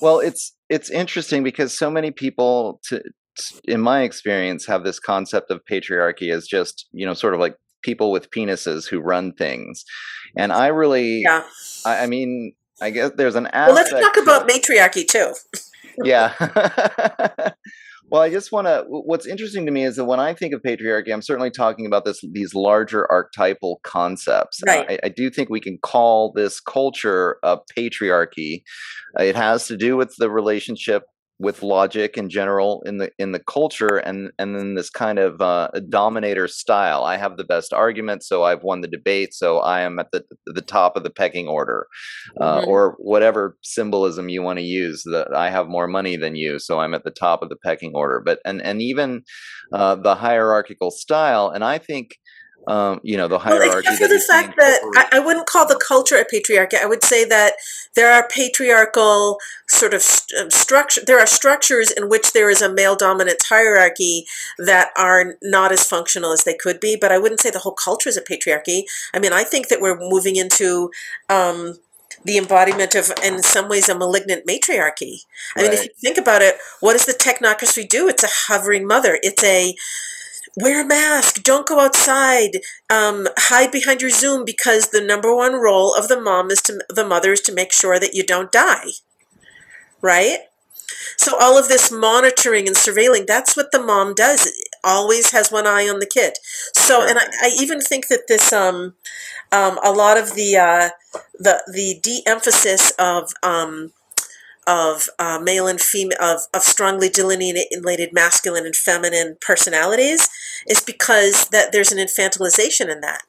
Well, 0.00 0.18
it's 0.20 0.54
it's 0.68 0.90
interesting 0.90 1.42
because 1.42 1.76
so 1.76 1.90
many 1.90 2.10
people, 2.10 2.80
to, 2.84 3.02
in 3.64 3.80
my 3.80 4.02
experience, 4.02 4.66
have 4.66 4.84
this 4.84 4.98
concept 4.98 5.50
of 5.50 5.60
patriarchy 5.70 6.32
as 6.32 6.46
just 6.46 6.86
you 6.92 7.06
know 7.06 7.14
sort 7.14 7.34
of 7.34 7.40
like 7.40 7.56
people 7.82 8.10
with 8.10 8.30
penises 8.30 8.88
who 8.88 9.00
run 9.00 9.32
things, 9.32 9.84
and 10.36 10.52
I 10.52 10.68
really, 10.68 11.22
Yeah. 11.22 11.44
I, 11.84 12.04
I 12.04 12.06
mean, 12.06 12.54
I 12.80 12.90
guess 12.90 13.12
there's 13.16 13.34
an 13.34 13.46
aspect. 13.48 13.92
Well, 13.92 14.00
let's 14.00 14.16
talk 14.16 14.22
about 14.22 14.46
matriarchy 14.46 15.04
too. 15.04 15.32
yeah. 16.04 16.32
well, 18.10 18.22
I 18.22 18.30
just 18.30 18.52
want 18.52 18.66
to. 18.66 18.84
What's 18.88 19.26
interesting 19.26 19.66
to 19.66 19.72
me 19.72 19.84
is 19.84 19.96
that 19.96 20.04
when 20.04 20.20
I 20.20 20.34
think 20.34 20.54
of 20.54 20.62
patriarchy, 20.62 21.12
I'm 21.12 21.22
certainly 21.22 21.50
talking 21.50 21.86
about 21.86 22.04
this 22.04 22.20
these 22.32 22.54
larger 22.54 23.10
archetypal 23.10 23.80
concepts. 23.82 24.60
Right. 24.66 24.86
I, 24.90 24.98
I 25.04 25.08
do 25.08 25.30
think 25.30 25.50
we 25.50 25.60
can 25.60 25.78
call 25.78 26.32
this 26.32 26.60
culture 26.60 27.38
a 27.42 27.58
patriarchy. 27.76 28.62
It 29.18 29.36
has 29.36 29.66
to 29.68 29.76
do 29.76 29.96
with 29.96 30.14
the 30.18 30.30
relationship 30.30 31.04
with 31.40 31.62
logic 31.62 32.16
in 32.16 32.28
general 32.28 32.82
in 32.84 32.98
the 32.98 33.10
in 33.18 33.32
the 33.32 33.38
culture 33.38 33.96
and 33.96 34.30
and 34.38 34.56
then 34.56 34.74
this 34.74 34.90
kind 34.90 35.18
of 35.18 35.40
uh, 35.40 35.68
dominator 35.88 36.48
style 36.48 37.04
i 37.04 37.16
have 37.16 37.36
the 37.36 37.44
best 37.44 37.72
argument 37.72 38.24
so 38.24 38.42
i've 38.42 38.62
won 38.62 38.80
the 38.80 38.88
debate 38.88 39.32
so 39.32 39.58
i 39.58 39.80
am 39.80 39.98
at 39.98 40.10
the 40.12 40.24
the 40.46 40.60
top 40.60 40.96
of 40.96 41.04
the 41.04 41.10
pecking 41.10 41.46
order 41.46 41.86
uh, 42.40 42.58
mm-hmm. 42.58 42.68
or 42.68 42.96
whatever 42.98 43.56
symbolism 43.62 44.28
you 44.28 44.42
want 44.42 44.58
to 44.58 44.64
use 44.64 45.02
that 45.04 45.32
i 45.34 45.48
have 45.48 45.68
more 45.68 45.86
money 45.86 46.16
than 46.16 46.34
you 46.34 46.58
so 46.58 46.80
i'm 46.80 46.94
at 46.94 47.04
the 47.04 47.10
top 47.10 47.40
of 47.42 47.48
the 47.48 47.56
pecking 47.64 47.92
order 47.94 48.20
but 48.24 48.40
and 48.44 48.60
and 48.62 48.82
even 48.82 49.22
uh, 49.72 49.94
the 49.94 50.16
hierarchical 50.16 50.90
style 50.90 51.48
and 51.50 51.64
i 51.64 51.78
think 51.78 52.16
um, 52.66 53.00
you 53.02 53.16
know, 53.16 53.28
the 53.28 53.38
hierarchy. 53.38 53.88
Well, 53.98 54.08
the 54.08 54.20
fact 54.20 54.56
that 54.58 54.80
I, 54.94 55.16
I, 55.16 55.18
wouldn't 55.20 55.46
call 55.46 55.66
the 55.66 55.80
culture 55.86 56.16
a 56.16 56.24
patriarchy. 56.24 56.74
I 56.80 56.86
would 56.86 57.02
say 57.02 57.24
that 57.24 57.54
there 57.94 58.12
are 58.12 58.28
patriarchal 58.28 59.38
sort 59.68 59.94
of 59.94 60.02
st- 60.02 60.42
um, 60.42 60.50
structure. 60.50 61.00
There 61.06 61.18
are 61.18 61.26
structures 61.26 61.90
in 61.90 62.10
which 62.10 62.32
there 62.32 62.50
is 62.50 62.60
a 62.60 62.72
male 62.72 62.96
dominant 62.96 63.42
hierarchy 63.48 64.26
that 64.58 64.90
are 64.98 65.36
not 65.40 65.72
as 65.72 65.84
functional 65.84 66.32
as 66.32 66.44
they 66.44 66.54
could 66.54 66.78
be. 66.78 66.96
But 67.00 67.12
I 67.12 67.18
wouldn't 67.18 67.40
say 67.40 67.50
the 67.50 67.60
whole 67.60 67.72
culture 67.72 68.08
is 68.08 68.18
a 68.18 68.22
patriarchy. 68.22 68.82
I 69.14 69.18
mean, 69.18 69.32
I 69.32 69.44
think 69.44 69.68
that 69.68 69.80
we're 69.80 69.98
moving 69.98 70.36
into. 70.36 70.90
Um, 71.28 71.74
the 72.24 72.36
embodiment 72.36 72.96
of, 72.96 73.12
in 73.22 73.44
some 73.44 73.68
ways, 73.68 73.88
a 73.88 73.96
malignant 73.96 74.44
matriarchy. 74.44 75.20
I 75.56 75.60
right. 75.60 75.70
mean, 75.70 75.72
if 75.78 75.84
you 75.84 75.90
think 76.00 76.18
about 76.18 76.42
it, 76.42 76.56
what 76.80 76.94
does 76.94 77.06
the 77.06 77.12
technocracy 77.12 77.88
do? 77.88 78.08
It's 78.08 78.24
a 78.24 78.28
hovering 78.28 78.88
mother. 78.88 79.20
It's 79.22 79.44
a 79.44 79.76
wear 80.56 80.82
a 80.82 80.86
mask, 80.86 81.42
don't 81.42 81.66
go 81.66 81.80
outside, 81.80 82.60
um, 82.90 83.28
hide 83.36 83.70
behind 83.70 84.00
your 84.00 84.10
Zoom 84.10 84.44
because 84.44 84.88
the 84.88 85.00
number 85.00 85.34
one 85.34 85.54
role 85.54 85.94
of 85.94 86.08
the 86.08 86.20
mom 86.20 86.50
is 86.50 86.62
to 86.62 86.80
the 86.88 87.06
mother 87.06 87.32
is 87.32 87.40
to 87.42 87.54
make 87.54 87.72
sure 87.72 87.98
that 87.98 88.14
you 88.14 88.24
don't 88.24 88.52
die. 88.52 88.90
Right? 90.00 90.38
So 91.16 91.36
all 91.38 91.58
of 91.58 91.68
this 91.68 91.90
monitoring 91.90 92.66
and 92.66 92.76
surveilling, 92.76 93.26
that's 93.26 93.56
what 93.56 93.72
the 93.72 93.82
mom 93.82 94.14
does. 94.14 94.46
It 94.46 94.54
always 94.84 95.32
has 95.32 95.50
one 95.50 95.66
eye 95.66 95.88
on 95.88 95.98
the 95.98 96.06
kid. 96.06 96.34
So, 96.74 97.06
and 97.06 97.18
I, 97.18 97.24
I 97.42 97.50
even 97.60 97.80
think 97.80 98.08
that 98.08 98.28
this, 98.28 98.52
um, 98.52 98.94
um, 99.52 99.78
a 99.84 99.92
lot 99.92 100.16
of 100.16 100.34
the, 100.34 100.56
uh, 100.56 100.88
the, 101.38 101.62
the 101.72 101.98
de-emphasis 102.02 102.92
of, 102.98 103.32
um, 103.42 103.92
of 104.68 105.08
uh, 105.18 105.40
male 105.42 105.66
and 105.66 105.80
female 105.80 106.18
of, 106.20 106.42
of 106.52 106.62
strongly 106.62 107.08
delineated 107.08 108.12
masculine 108.12 108.66
and 108.66 108.76
feminine 108.76 109.36
personalities 109.40 110.28
is 110.66 110.82
because 110.82 111.48
that 111.48 111.72
there's 111.72 111.90
an 111.90 111.98
infantilization 111.98 112.92
in 112.92 113.00
that 113.00 113.22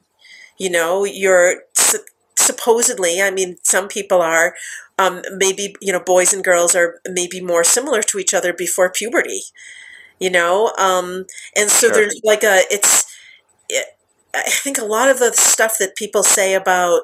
you 0.58 0.70
know 0.70 1.04
you're 1.04 1.62
su- 1.72 2.04
supposedly 2.36 3.22
i 3.22 3.30
mean 3.30 3.56
some 3.62 3.88
people 3.88 4.20
are 4.20 4.54
um, 4.98 5.22
maybe 5.36 5.74
you 5.80 5.92
know 5.92 6.00
boys 6.00 6.34
and 6.34 6.44
girls 6.44 6.74
are 6.74 7.00
maybe 7.08 7.40
more 7.40 7.64
similar 7.64 8.02
to 8.02 8.18
each 8.18 8.34
other 8.34 8.52
before 8.52 8.90
puberty 8.90 9.40
you 10.20 10.30
know 10.30 10.72
um, 10.78 11.24
and 11.56 11.70
so 11.70 11.88
sure. 11.88 11.94
there's 11.94 12.20
like 12.22 12.42
a 12.44 12.60
it's 12.70 13.06
it, 13.70 13.86
i 14.34 14.42
think 14.42 14.78
a 14.78 14.84
lot 14.84 15.08
of 15.08 15.18
the 15.18 15.32
stuff 15.32 15.78
that 15.78 15.96
people 15.96 16.22
say 16.22 16.54
about 16.54 17.02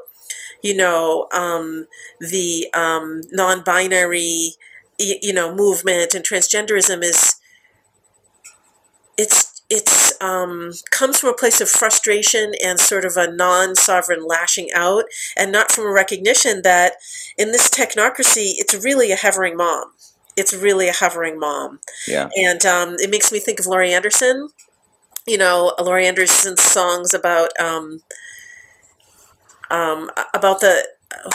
you 0.63 0.77
know, 0.77 1.29
um, 1.33 1.87
the 2.21 2.69
um, 2.75 3.23
non-binary, 3.33 4.55
you 4.99 5.33
know, 5.33 5.55
movement 5.55 6.15
and 6.15 6.25
transgenderism 6.25 7.03
is 7.03 7.37
it's 9.19 9.63
it's 9.69 10.13
um, 10.21 10.73
comes 10.91 11.19
from 11.19 11.31
a 11.31 11.35
place 11.35 11.61
of 11.61 11.69
frustration 11.69 12.53
and 12.65 12.79
sort 12.79 13.05
of 13.05 13.17
a 13.17 13.31
non-sovereign 13.31 14.25
lashing 14.27 14.71
out, 14.75 15.05
and 15.37 15.51
not 15.51 15.73
from 15.73 15.87
a 15.87 15.93
recognition 15.93 16.63
that 16.63 16.95
in 17.37 17.53
this 17.53 17.69
technocracy, 17.69 18.55
it's 18.59 18.75
really 18.85 19.11
a 19.11 19.17
hovering 19.17 19.57
mom. 19.57 19.93
It's 20.37 20.55
really 20.55 20.89
a 20.89 20.93
hovering 20.93 21.39
mom. 21.39 21.81
Yeah. 22.07 22.29
And 22.37 22.65
um, 22.67 22.97
it 22.99 23.11
makes 23.11 23.33
me 23.33 23.41
think 23.41 23.59
of 23.59 23.67
Laurie 23.67 23.93
Anderson. 23.93 24.51
You 25.27 25.39
know, 25.39 25.75
Laurie 25.81 26.07
Anderson's 26.07 26.63
songs 26.63 27.13
about 27.13 27.51
um, 27.59 28.03
um, 29.71 30.11
about 30.35 30.61
the 30.61 30.87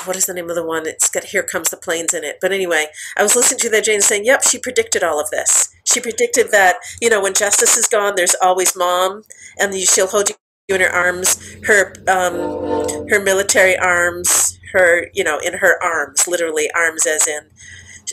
what 0.05 0.15
is 0.17 0.25
the 0.27 0.33
name 0.33 0.49
of 0.49 0.55
the 0.55 0.65
one? 0.65 0.87
It's 0.87 1.09
got 1.09 1.25
"Here 1.25 1.43
Comes 1.43 1.69
the 1.69 1.77
Planes" 1.77 2.13
in 2.13 2.23
it. 2.23 2.37
But 2.41 2.51
anyway, 2.51 2.87
I 3.17 3.23
was 3.23 3.35
listening 3.35 3.59
to 3.61 3.69
that 3.71 3.85
Jane 3.85 4.01
saying, 4.01 4.25
"Yep, 4.25 4.43
she 4.43 4.59
predicted 4.59 5.03
all 5.03 5.19
of 5.19 5.29
this. 5.31 5.69
She 5.85 5.99
predicted 6.01 6.51
that 6.51 6.77
you 7.01 7.09
know 7.09 7.21
when 7.21 7.33
justice 7.33 7.77
is 7.77 7.87
gone, 7.87 8.15
there's 8.15 8.35
always 8.41 8.75
mom, 8.75 9.23
and 9.59 9.73
she'll 9.75 10.07
hold 10.07 10.29
you 10.29 10.35
in 10.75 10.81
her 10.81 10.89
arms, 10.89 11.39
her 11.65 11.93
um, 12.07 13.07
her 13.09 13.21
military 13.21 13.77
arms, 13.77 14.59
her 14.73 15.07
you 15.13 15.23
know 15.23 15.39
in 15.39 15.55
her 15.59 15.81
arms, 15.83 16.27
literally 16.27 16.69
arms 16.75 17.05
as 17.07 17.27
in 17.27 17.41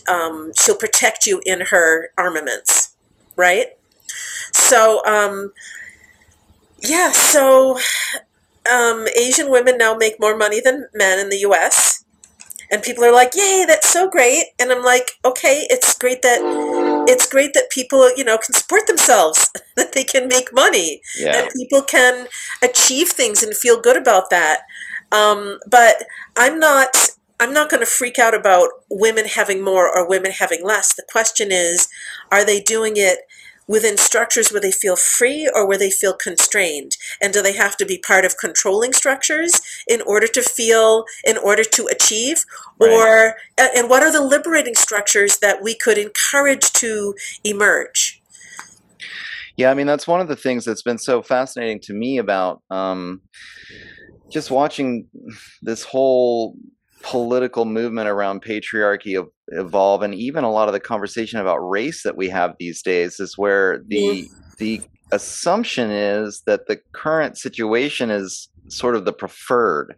um, 0.09 0.53
she'll 0.59 0.77
protect 0.77 1.27
you 1.27 1.41
in 1.47 1.61
her 1.71 2.11
armaments, 2.19 2.97
right? 3.37 3.69
So 4.53 5.05
um, 5.07 5.53
yeah, 6.83 7.13
so 7.13 7.79
um, 8.71 9.07
Asian 9.17 9.51
women 9.51 9.79
now 9.79 9.95
make 9.95 10.21
more 10.21 10.37
money 10.37 10.61
than 10.61 10.89
men 10.95 11.19
in 11.19 11.29
the 11.29 11.39
U.S. 11.39 12.05
And 12.71 12.83
people 12.83 13.05
are 13.05 13.13
like, 13.13 13.35
"Yay, 13.35 13.65
that's 13.67 13.89
so 13.89 14.09
great!" 14.09 14.47
And 14.59 14.71
I'm 14.71 14.85
like, 14.85 15.13
"Okay, 15.25 15.67
it's 15.71 15.97
great 15.97 16.23
that 16.23 16.41
it's 17.09 17.27
great 17.27 17.55
that 17.55 17.71
people, 17.71 18.15
you 18.17 18.25
know, 18.25 18.37
can 18.39 18.55
support 18.55 18.87
themselves, 18.87 19.51
that 19.77 19.93
they 19.93 20.05
can 20.05 20.29
make 20.29 20.53
money, 20.53 21.01
yeah. 21.19 21.33
that 21.33 21.53
people 21.55 21.83
can 21.83 22.29
achieve 22.63 23.09
things 23.09 23.43
and 23.43 23.57
feel 23.57 23.81
good 23.81 23.97
about 23.97 24.31
that." 24.31 24.61
Um, 25.13 25.59
but 25.67 26.05
I'm 26.37 26.59
not. 26.59 27.11
I'm 27.41 27.55
not 27.55 27.71
going 27.71 27.81
to 27.81 27.87
freak 27.87 28.19
out 28.19 28.35
about 28.35 28.69
women 28.91 29.25
having 29.27 29.63
more 29.63 29.89
or 29.89 30.09
women 30.09 30.33
having 30.33 30.65
less. 30.65 30.93
The 30.93 31.05
question 31.09 31.53
is, 31.53 31.87
are 32.33 32.45
they 32.45 32.61
doing 32.61 32.95
it 32.97 33.21
within 33.69 33.97
structures 33.97 34.51
where 34.51 34.61
they 34.61 34.73
feel 34.73 34.97
free 34.97 35.49
or 35.55 35.69
where 35.69 35.79
they 35.79 35.91
feel 35.91 36.15
constrained? 36.15 36.97
And 37.21 37.33
do 37.33 37.43
they 37.43 37.53
have 37.53 37.77
to 37.77 37.87
be 37.87 37.99
part 37.99 38.25
of 38.25 38.37
controlling 38.39 38.93
structures 38.93 39.61
in 39.87 40.01
order 40.01 40.27
to 40.27 40.43
feel, 40.43 41.05
in 41.25 41.37
order 41.39 41.63
to 41.63 41.87
achieve? 41.87 42.45
Right. 42.81 42.91
Or, 42.91 43.35
and 43.59 43.89
what 43.89 44.03
are 44.03 44.11
the 44.11 44.23
liberating 44.23 44.75
structures 44.75 45.39
that 45.39 45.63
we 45.63 45.77
could 45.77 45.99
encourage 45.99 46.73
to 46.73 47.15
emerge? 47.45 48.21
Yeah, 49.57 49.71
I 49.71 49.75
mean, 49.75 49.89
that's 49.89 50.07
one 50.07 50.21
of 50.21 50.29
the 50.29 50.37
things 50.37 50.65
that's 50.65 50.83
been 50.83 50.99
so 50.99 51.21
fascinating 51.21 51.81
to 51.83 51.93
me 51.93 52.19
about 52.19 52.63
um, 52.71 53.23
just 54.31 54.53
watching 54.53 55.09
this 55.63 55.83
whole 55.83 56.57
political 57.03 57.65
movement 57.65 58.09
around 58.09 58.43
patriarchy 58.43 59.19
evolve 59.53 60.03
and 60.03 60.15
even 60.15 60.45
a 60.45 60.51
lot 60.51 60.69
of 60.69 60.75
the 60.75 60.81
conversation 60.81 61.41
about 61.41 61.59
race 61.59 62.03
that 62.03 62.17
we 62.17 62.29
have 62.29 62.55
these 62.59 62.83
days 62.83 63.21
is 63.21 63.39
where 63.39 63.83
the 63.87 64.29
the 64.59 64.81
assumption 65.13 65.91
is 65.91 66.43
that 66.47 66.67
the 66.67 66.79
current 66.93 67.39
situation 67.39 68.11
is 68.11 68.49
sort 68.71 68.95
of 68.95 69.07
the 69.07 69.13
preferred 69.13 69.95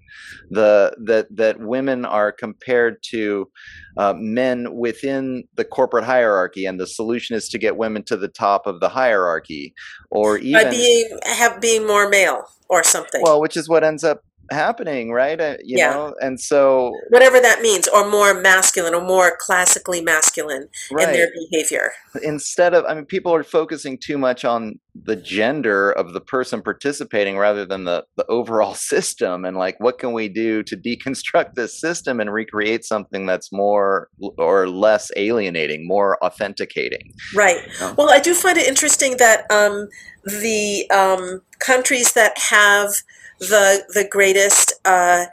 the 0.51 0.95
that 1.05 1.27
that 1.35 1.59
women 1.59 2.05
are 2.05 2.31
compared 2.31 3.03
to 3.03 3.51
uh, 3.97 4.15
men 4.17 4.73
within 4.77 5.43
the 5.57 5.65
corporate 5.65 6.05
hierarchy 6.05 6.67
and 6.67 6.79
the 6.79 6.87
solution 6.87 7.35
is 7.35 7.49
to 7.49 7.59
get 7.59 7.77
women 7.77 8.03
to 8.05 8.17
the 8.17 8.29
top 8.29 8.69
of 8.69 8.79
the 8.79 8.89
hierarchy 8.89 9.75
or 10.11 10.39
even 10.39 10.65
by 10.65 10.71
being 10.71 11.19
have 11.25 11.61
being 11.61 11.85
more 11.87 12.09
male 12.09 12.45
or 12.69 12.85
something. 12.85 13.21
Well 13.23 13.41
which 13.41 13.57
is 13.57 13.69
what 13.69 13.83
ends 13.83 14.05
up 14.05 14.23
happening, 14.51 15.13
right? 15.13 15.41
Uh, 15.41 15.57
you 15.63 15.79
yeah. 15.79 15.91
know, 15.91 16.15
and 16.21 16.41
so 16.41 16.93
whatever 17.09 17.41
that 17.41 17.61
means, 17.61 17.89
or 17.89 18.09
more 18.09 18.35
masculine, 18.35 18.95
or 18.95 19.01
more 19.01 19.37
classically 19.39 20.01
masculine 20.01 20.69
right. 20.91 21.09
in 21.09 21.15
their 21.15 21.29
behavior. 21.51 21.93
Instead 22.23 22.75
of, 22.75 22.85
I 22.87 22.95
mean, 22.95 23.05
people 23.05 23.35
are 23.35 23.45
focusing 23.45 23.99
too 23.99 24.19
much 24.19 24.45
on 24.45 24.79
the 25.05 25.17
gender 25.17 25.93
of 25.93 26.13
the 26.13 26.21
person 26.21 26.63
participating 26.63 27.39
rather 27.39 27.65
than 27.65 27.85
the 27.85 28.05
the 28.17 28.27
overall 28.27 28.75
system, 28.91 29.45
and 29.45 29.57
like, 29.57 29.79
what 29.79 29.99
can 29.99 30.13
we 30.13 30.29
do 30.29 30.63
to 30.65 30.77
deconstruct 30.77 31.55
this 31.55 31.81
system 31.81 32.21
and 32.21 32.33
recreate 32.33 32.85
something 32.85 33.27
that's 33.27 33.53
more 33.53 34.09
or 34.39 34.69
less 34.69 35.11
alienating, 35.17 35.87
more 35.87 36.23
authenticating? 36.25 37.13
Right. 37.35 37.59
Know? 37.81 37.95
Well, 37.97 38.11
I 38.11 38.19
do 38.19 38.35
find 38.35 38.59
it 38.59 38.67
interesting 38.67 39.17
that 39.19 39.51
um, 39.51 39.89
the 40.25 40.91
um, 40.91 41.43
countries 41.59 42.13
that 42.13 42.37
have 42.39 42.95
the 43.41 43.85
the 43.89 44.07
greatest 44.09 44.75
uh, 44.85 45.27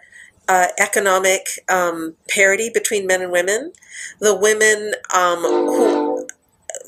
uh, 0.47 0.67
economic 0.79 1.41
um, 1.69 2.15
parity 2.29 2.69
between 2.73 3.05
men 3.05 3.21
and 3.21 3.31
women. 3.31 3.73
The 4.19 4.35
women 4.35 4.93
um, 5.13 5.41
who 5.41 6.27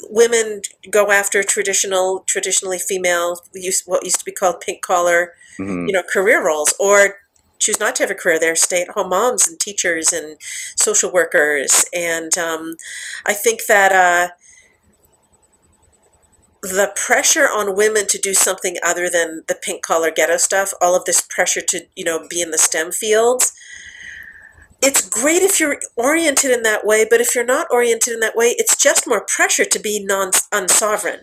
women 0.09 0.61
go 0.89 1.11
after 1.11 1.43
traditional, 1.43 2.23
traditionally 2.25 2.79
female, 2.79 3.41
what 3.85 4.03
used 4.03 4.19
to 4.19 4.25
be 4.25 4.31
called 4.31 4.61
pink 4.61 4.81
collar, 4.81 5.33
mm-hmm. 5.59 5.87
you 5.87 5.93
know, 5.93 6.03
career 6.03 6.43
roles, 6.43 6.73
or 6.79 7.19
choose 7.59 7.79
not 7.79 7.95
to 7.97 8.03
have 8.03 8.11
a 8.11 8.15
career. 8.15 8.39
They're 8.39 8.55
stay 8.55 8.81
at 8.81 8.89
home 8.89 9.09
moms 9.09 9.47
and 9.47 9.59
teachers 9.59 10.13
and 10.13 10.37
social 10.75 11.11
workers, 11.11 11.85
and 11.93 12.37
um, 12.37 12.75
I 13.25 13.33
think 13.33 13.65
that. 13.67 13.91
Uh, 13.91 14.33
the 16.61 16.91
pressure 16.95 17.45
on 17.45 17.75
women 17.75 18.07
to 18.07 18.17
do 18.17 18.33
something 18.33 18.77
other 18.83 19.09
than 19.09 19.43
the 19.47 19.55
pink 19.55 19.81
collar 19.81 20.11
ghetto 20.11 20.37
stuff, 20.37 20.73
all 20.81 20.95
of 20.95 21.05
this 21.05 21.21
pressure 21.21 21.61
to, 21.61 21.85
you 21.95 22.03
know, 22.03 22.27
be 22.27 22.41
in 22.41 22.51
the 22.51 22.57
STEM 22.57 22.91
fields, 22.91 23.53
it's 24.81 25.07
great 25.07 25.41
if 25.41 25.59
you're 25.59 25.79
oriented 25.95 26.51
in 26.51 26.63
that 26.63 26.85
way, 26.85 27.05
but 27.09 27.19
if 27.19 27.35
you're 27.35 27.45
not 27.45 27.67
oriented 27.69 28.13
in 28.13 28.19
that 28.21 28.35
way, 28.35 28.55
it's 28.57 28.77
just 28.77 29.07
more 29.07 29.25
pressure 29.25 29.65
to 29.65 29.79
be 29.79 30.03
non 30.03 30.31
unsovereign. 30.51 31.21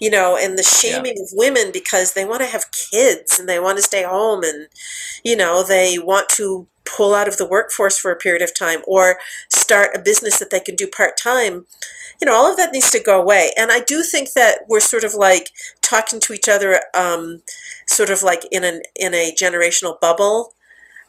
You 0.00 0.10
know, 0.10 0.36
and 0.36 0.58
the 0.58 0.62
shaming 0.62 1.14
yeah. 1.16 1.22
of 1.22 1.28
women 1.32 1.70
because 1.72 2.12
they 2.12 2.24
want 2.24 2.40
to 2.40 2.48
have 2.48 2.72
kids 2.72 3.38
and 3.38 3.48
they 3.48 3.60
want 3.60 3.78
to 3.78 3.82
stay 3.82 4.02
home 4.02 4.42
and 4.42 4.68
you 5.22 5.36
know, 5.36 5.62
they 5.62 5.98
want 5.98 6.28
to 6.30 6.66
pull 6.84 7.14
out 7.14 7.28
of 7.28 7.36
the 7.38 7.46
workforce 7.48 7.98
for 7.98 8.10
a 8.10 8.16
period 8.16 8.42
of 8.42 8.54
time 8.54 8.80
or 8.86 9.18
start 9.48 9.90
a 9.94 10.00
business 10.00 10.38
that 10.38 10.50
they 10.50 10.60
can 10.60 10.76
do 10.76 10.86
part 10.86 11.16
time. 11.16 11.66
You 12.20 12.26
know, 12.26 12.34
all 12.34 12.50
of 12.50 12.56
that 12.58 12.72
needs 12.72 12.90
to 12.92 13.02
go 13.02 13.20
away. 13.20 13.50
And 13.56 13.72
I 13.72 13.80
do 13.80 14.02
think 14.02 14.32
that 14.34 14.60
we're 14.68 14.80
sort 14.80 15.04
of 15.04 15.14
like 15.14 15.50
talking 15.82 16.20
to 16.20 16.32
each 16.32 16.48
other, 16.48 16.80
um, 16.94 17.42
sort 17.86 18.10
of 18.10 18.22
like 18.22 18.44
in 18.52 18.64
an 18.64 18.82
in 18.96 19.14
a 19.14 19.34
generational 19.34 20.00
bubble 20.00 20.52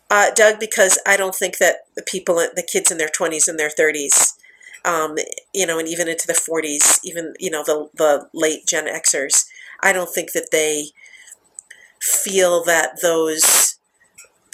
uh, 0.10 0.32
Doug, 0.36 0.60
because 0.60 1.00
I 1.06 1.18
don't 1.18 1.36
think 1.36 1.58
that 1.58 1.88
the 1.96 2.04
people, 2.04 2.36
the 2.36 2.64
kids 2.68 2.92
in 2.92 2.98
their 2.98 3.10
20s 3.10 3.48
and 3.48 3.58
their 3.58 3.70
30s, 3.70 4.34
um, 4.86 5.18
you 5.54 5.66
know, 5.66 5.80
and 5.80 5.88
even 5.88 6.08
into 6.08 6.28
the 6.28 6.34
40s, 6.34 7.00
even, 7.04 7.34
you 7.40 7.50
know, 7.50 7.64
the, 7.64 7.90
the 7.96 8.30
late 8.34 8.68
Gen 8.68 8.86
Xers, 8.86 9.48
I 9.82 9.94
don't 9.94 10.10
think 10.10 10.34
that 10.34 10.52
they 10.52 10.90
feel 12.00 12.64
that 12.66 13.02
those 13.02 13.75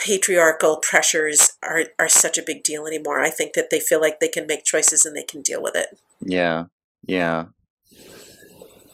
patriarchal 0.01 0.77
pressures 0.77 1.53
are, 1.63 1.83
are 1.99 2.09
such 2.09 2.37
a 2.37 2.43
big 2.43 2.63
deal 2.63 2.85
anymore. 2.87 3.21
I 3.21 3.29
think 3.29 3.53
that 3.53 3.69
they 3.69 3.79
feel 3.79 4.01
like 4.01 4.19
they 4.19 4.27
can 4.27 4.47
make 4.47 4.63
choices 4.63 5.05
and 5.05 5.15
they 5.15 5.23
can 5.23 5.41
deal 5.41 5.61
with 5.61 5.75
it. 5.75 5.99
Yeah. 6.21 6.65
Yeah. 7.07 7.45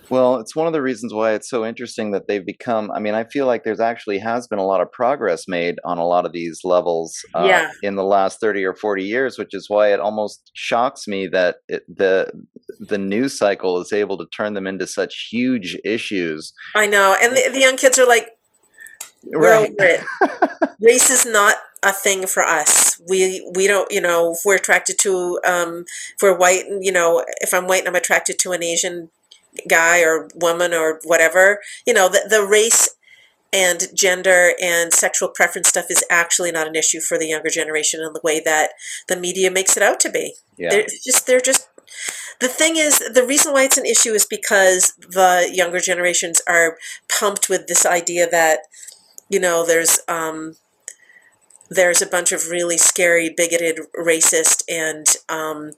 Well, 0.09 0.37
it's 0.37 0.55
one 0.55 0.67
of 0.67 0.73
the 0.73 0.81
reasons 0.81 1.13
why 1.13 1.33
it's 1.33 1.49
so 1.49 1.65
interesting 1.65 2.11
that 2.11 2.27
they've 2.27 2.45
become. 2.45 2.91
I 2.91 2.99
mean, 2.99 3.13
I 3.13 3.25
feel 3.25 3.45
like 3.45 3.63
there's 3.63 3.79
actually 3.79 4.19
has 4.19 4.47
been 4.47 4.59
a 4.59 4.65
lot 4.65 4.81
of 4.81 4.91
progress 4.91 5.47
made 5.47 5.75
on 5.83 5.97
a 5.97 6.05
lot 6.05 6.25
of 6.25 6.31
these 6.31 6.61
levels 6.63 7.17
uh, 7.35 7.45
yeah. 7.47 7.71
in 7.83 7.95
the 7.95 8.03
last 8.03 8.39
30 8.39 8.63
or 8.63 8.73
40 8.73 9.03
years, 9.03 9.37
which 9.37 9.53
is 9.53 9.69
why 9.69 9.91
it 9.91 9.99
almost 9.99 10.51
shocks 10.53 11.07
me 11.07 11.27
that 11.27 11.57
it, 11.67 11.83
the 11.93 12.31
the 12.79 12.97
news 12.97 13.37
cycle 13.37 13.79
is 13.81 13.91
able 13.91 14.17
to 14.17 14.25
turn 14.35 14.53
them 14.53 14.67
into 14.67 14.87
such 14.87 15.27
huge 15.29 15.77
issues. 15.83 16.53
I 16.75 16.87
know, 16.87 17.15
and 17.21 17.35
the, 17.35 17.49
the 17.51 17.59
young 17.59 17.75
kids 17.75 17.97
are 17.99 18.07
like, 18.07 18.29
right. 19.25 19.71
Race 20.79 21.09
is 21.09 21.25
not 21.25 21.55
a 21.83 21.91
thing 21.91 22.27
for 22.27 22.43
us. 22.43 22.99
We 23.09 23.49
we 23.55 23.67
don't, 23.67 23.91
you 23.91 24.01
know, 24.01 24.33
if 24.33 24.39
we're 24.45 24.55
attracted 24.55 24.97
to, 24.99 25.39
um, 25.45 25.85
if 26.15 26.21
we're 26.21 26.37
white, 26.37 26.65
you 26.81 26.91
know, 26.91 27.23
if 27.41 27.53
I'm 27.53 27.67
white 27.67 27.79
and 27.79 27.87
I'm 27.87 27.95
attracted 27.95 28.39
to 28.39 28.51
an 28.51 28.63
Asian 28.63 29.09
guy 29.67 30.01
or 30.01 30.29
woman 30.35 30.73
or 30.73 30.99
whatever. 31.03 31.59
You 31.85 31.93
know, 31.93 32.09
the, 32.09 32.27
the 32.29 32.45
race 32.45 32.89
and 33.53 33.87
gender 33.93 34.53
and 34.61 34.93
sexual 34.93 35.29
preference 35.29 35.69
stuff 35.69 35.85
is 35.89 36.03
actually 36.09 36.51
not 36.51 36.67
an 36.67 36.75
issue 36.75 36.99
for 36.99 37.17
the 37.17 37.27
younger 37.27 37.49
generation 37.49 38.01
in 38.01 38.13
the 38.13 38.21
way 38.23 38.41
that 38.41 38.71
the 39.07 39.15
media 39.15 39.49
makes 39.49 39.77
it 39.77 39.83
out 39.83 39.99
to 40.01 40.09
be. 40.09 40.33
Yeah. 40.57 40.69
They're 40.69 40.85
just 41.03 41.27
they're 41.27 41.39
just 41.39 41.67
the 42.39 42.47
thing 42.47 42.75
is 42.75 42.99
the 42.99 43.25
reason 43.25 43.53
why 43.53 43.63
it's 43.63 43.77
an 43.77 43.85
issue 43.85 44.11
is 44.11 44.25
because 44.25 44.93
the 44.97 45.49
younger 45.51 45.79
generations 45.79 46.41
are 46.47 46.77
pumped 47.07 47.49
with 47.49 47.67
this 47.67 47.85
idea 47.85 48.29
that 48.29 48.59
you 49.29 49.39
know 49.39 49.65
there's 49.65 49.99
um, 50.07 50.55
there's 51.69 52.01
a 52.01 52.07
bunch 52.07 52.31
of 52.31 52.49
really 52.49 52.77
scary 52.77 53.33
bigoted 53.35 53.79
racist 53.97 54.63
and 54.69 55.05
um, 55.29 55.71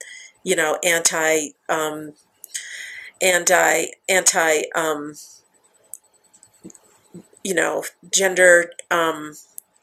you 0.44 0.56
know 0.56 0.78
anti 0.84 1.48
um, 1.68 2.14
anti 3.20 3.86
anti 4.08 4.62
um, 4.74 5.14
you 7.44 7.54
know 7.54 7.84
gender 8.12 8.72
um, 8.90 9.34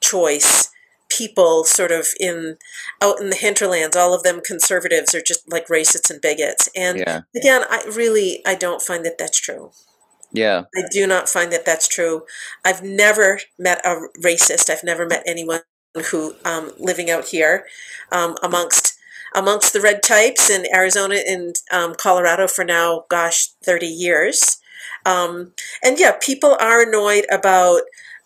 choice 0.02 0.70
people 1.10 1.64
sort 1.64 1.92
of 1.92 2.08
in 2.20 2.58
out 3.02 3.20
in 3.20 3.30
the 3.30 3.36
hinterlands. 3.36 3.96
All 3.96 4.14
of 4.14 4.24
them 4.24 4.42
conservatives 4.44 5.16
are 5.16 5.22
just 5.22 5.50
like 5.50 5.68
racists 5.68 6.10
and 6.10 6.22
bigots. 6.22 6.70
And 6.76 7.00
yeah. 7.00 7.22
again 7.36 7.64
i 7.70 7.84
really 7.96 8.42
i 8.46 8.56
don't 8.56 8.82
find 8.82 9.06
that 9.06 9.18
that's 9.18 9.40
true 9.40 9.72
yeah. 10.32 10.64
I 10.76 10.84
do 10.92 11.08
not 11.08 11.30
find 11.30 11.52
that 11.52 11.66
that's 11.66 11.88
true. 11.88 12.24
I've 12.66 12.84
never 12.84 13.40
met 13.58 13.86
a 13.86 14.08
racist. 14.22 14.70
I've 14.70 14.84
never 14.84 15.06
met 15.06 15.24
anyone 15.26 15.62
who 16.12 16.36
um, 16.46 16.72
living 16.78 17.10
out 17.10 17.26
here 17.26 17.66
um, 18.12 18.36
amongst 18.44 18.96
amongst 19.36 19.74
the 19.74 19.82
red 19.82 20.02
types 20.02 20.50
in 20.50 20.66
Arizona 20.74 21.18
and 21.28 21.56
um, 21.72 21.96
Colorado 21.96 22.48
for 22.48 22.64
now, 22.64 23.04
gosh, 23.10 23.50
30 23.64 23.86
years. 23.86 24.58
Um, 25.06 25.54
and 25.84 26.00
yeah, 26.00 26.14
people 26.20 26.58
are 26.60 26.88
annoyed 26.88 27.26
about 27.32 27.82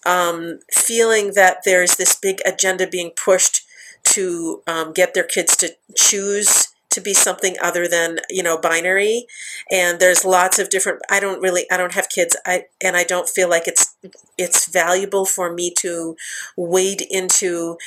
um, 0.06 0.60
feeling 0.72 1.34
that 1.34 1.60
there's 1.66 1.95
this 1.95 2.16
big 2.16 2.39
agenda 2.45 2.88
being 2.88 3.12
pushed 3.12 3.64
to 4.04 4.62
um, 4.68 4.93
get 4.93 5.14
their 5.14 5.24
kids 5.24 5.56
to 5.58 5.76
choose 5.95 6.68
to 6.91 7.01
be 7.01 7.13
something 7.13 7.55
other 7.61 7.87
than 7.87 8.19
you 8.29 8.43
know 8.43 8.57
binary 8.57 9.25
and 9.69 9.99
there's 9.99 10.25
lots 10.25 10.59
of 10.59 10.69
different 10.69 10.99
i 11.09 11.19
don't 11.19 11.41
really 11.41 11.65
i 11.71 11.77
don't 11.77 11.93
have 11.93 12.09
kids 12.09 12.35
i 12.45 12.65
and 12.83 12.95
i 12.95 13.03
don't 13.03 13.29
feel 13.29 13.49
like 13.49 13.67
it's 13.67 13.95
it's 14.37 14.71
valuable 14.71 15.25
for 15.25 15.53
me 15.53 15.73
to 15.73 16.15
wade 16.57 17.01
into 17.09 17.77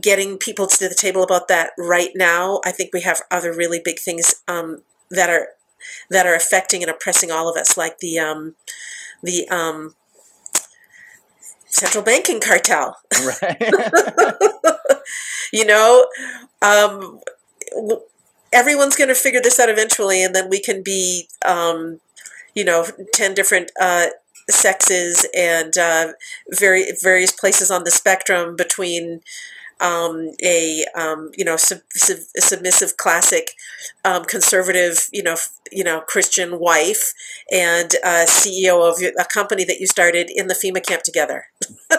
getting 0.00 0.38
people 0.38 0.66
to 0.66 0.88
the 0.88 0.94
table 0.94 1.22
about 1.22 1.48
that 1.48 1.72
right 1.76 2.10
now. 2.14 2.60
I 2.64 2.72
think 2.72 2.92
we 2.92 3.02
have 3.02 3.20
other 3.30 3.52
really 3.52 3.80
big 3.82 3.98
things 3.98 4.34
um, 4.48 4.82
that 5.10 5.30
are 5.30 5.48
that 6.10 6.26
are 6.26 6.34
affecting 6.34 6.82
and 6.82 6.90
oppressing 6.90 7.30
all 7.30 7.48
of 7.48 7.56
us, 7.56 7.76
like 7.76 7.98
the 7.98 8.18
um, 8.18 8.54
the 9.22 9.48
um, 9.48 9.94
central 11.66 12.04
banking 12.04 12.40
cartel. 12.40 12.96
Right. 13.24 13.60
you 15.52 15.64
know, 15.64 16.06
um, 16.62 17.20
everyone's 18.52 18.96
going 18.96 19.08
to 19.08 19.14
figure 19.14 19.40
this 19.40 19.58
out 19.60 19.68
eventually, 19.68 20.22
and 20.22 20.34
then 20.34 20.48
we 20.48 20.60
can 20.60 20.82
be, 20.82 21.28
um, 21.44 22.00
you 22.54 22.64
know, 22.64 22.86
ten 23.12 23.34
different 23.34 23.70
uh, 23.80 24.06
sexes 24.48 25.26
and 25.36 25.76
uh, 25.78 26.12
very 26.48 26.86
various 27.02 27.32
places 27.32 27.70
on 27.70 27.84
the 27.84 27.90
spectrum 27.90 28.56
between 28.56 29.20
um, 29.80 30.30
a 30.42 30.84
um, 30.94 31.30
you 31.36 31.44
know 31.44 31.56
sub, 31.56 31.78
sub, 31.94 32.18
submissive 32.36 32.96
classic 32.96 33.52
um, 34.04 34.24
conservative 34.24 35.08
you 35.12 35.22
know 35.22 35.36
you 35.72 35.84
know 35.84 36.00
Christian 36.00 36.58
wife 36.58 37.12
and 37.50 37.94
uh, 38.04 38.26
CEO 38.26 38.88
of 38.88 39.02
a 39.18 39.24
company 39.24 39.64
that 39.64 39.80
you 39.80 39.86
started 39.86 40.30
in 40.34 40.48
the 40.48 40.54
FEMA 40.54 40.84
camp 40.84 41.02
together. 41.02 41.46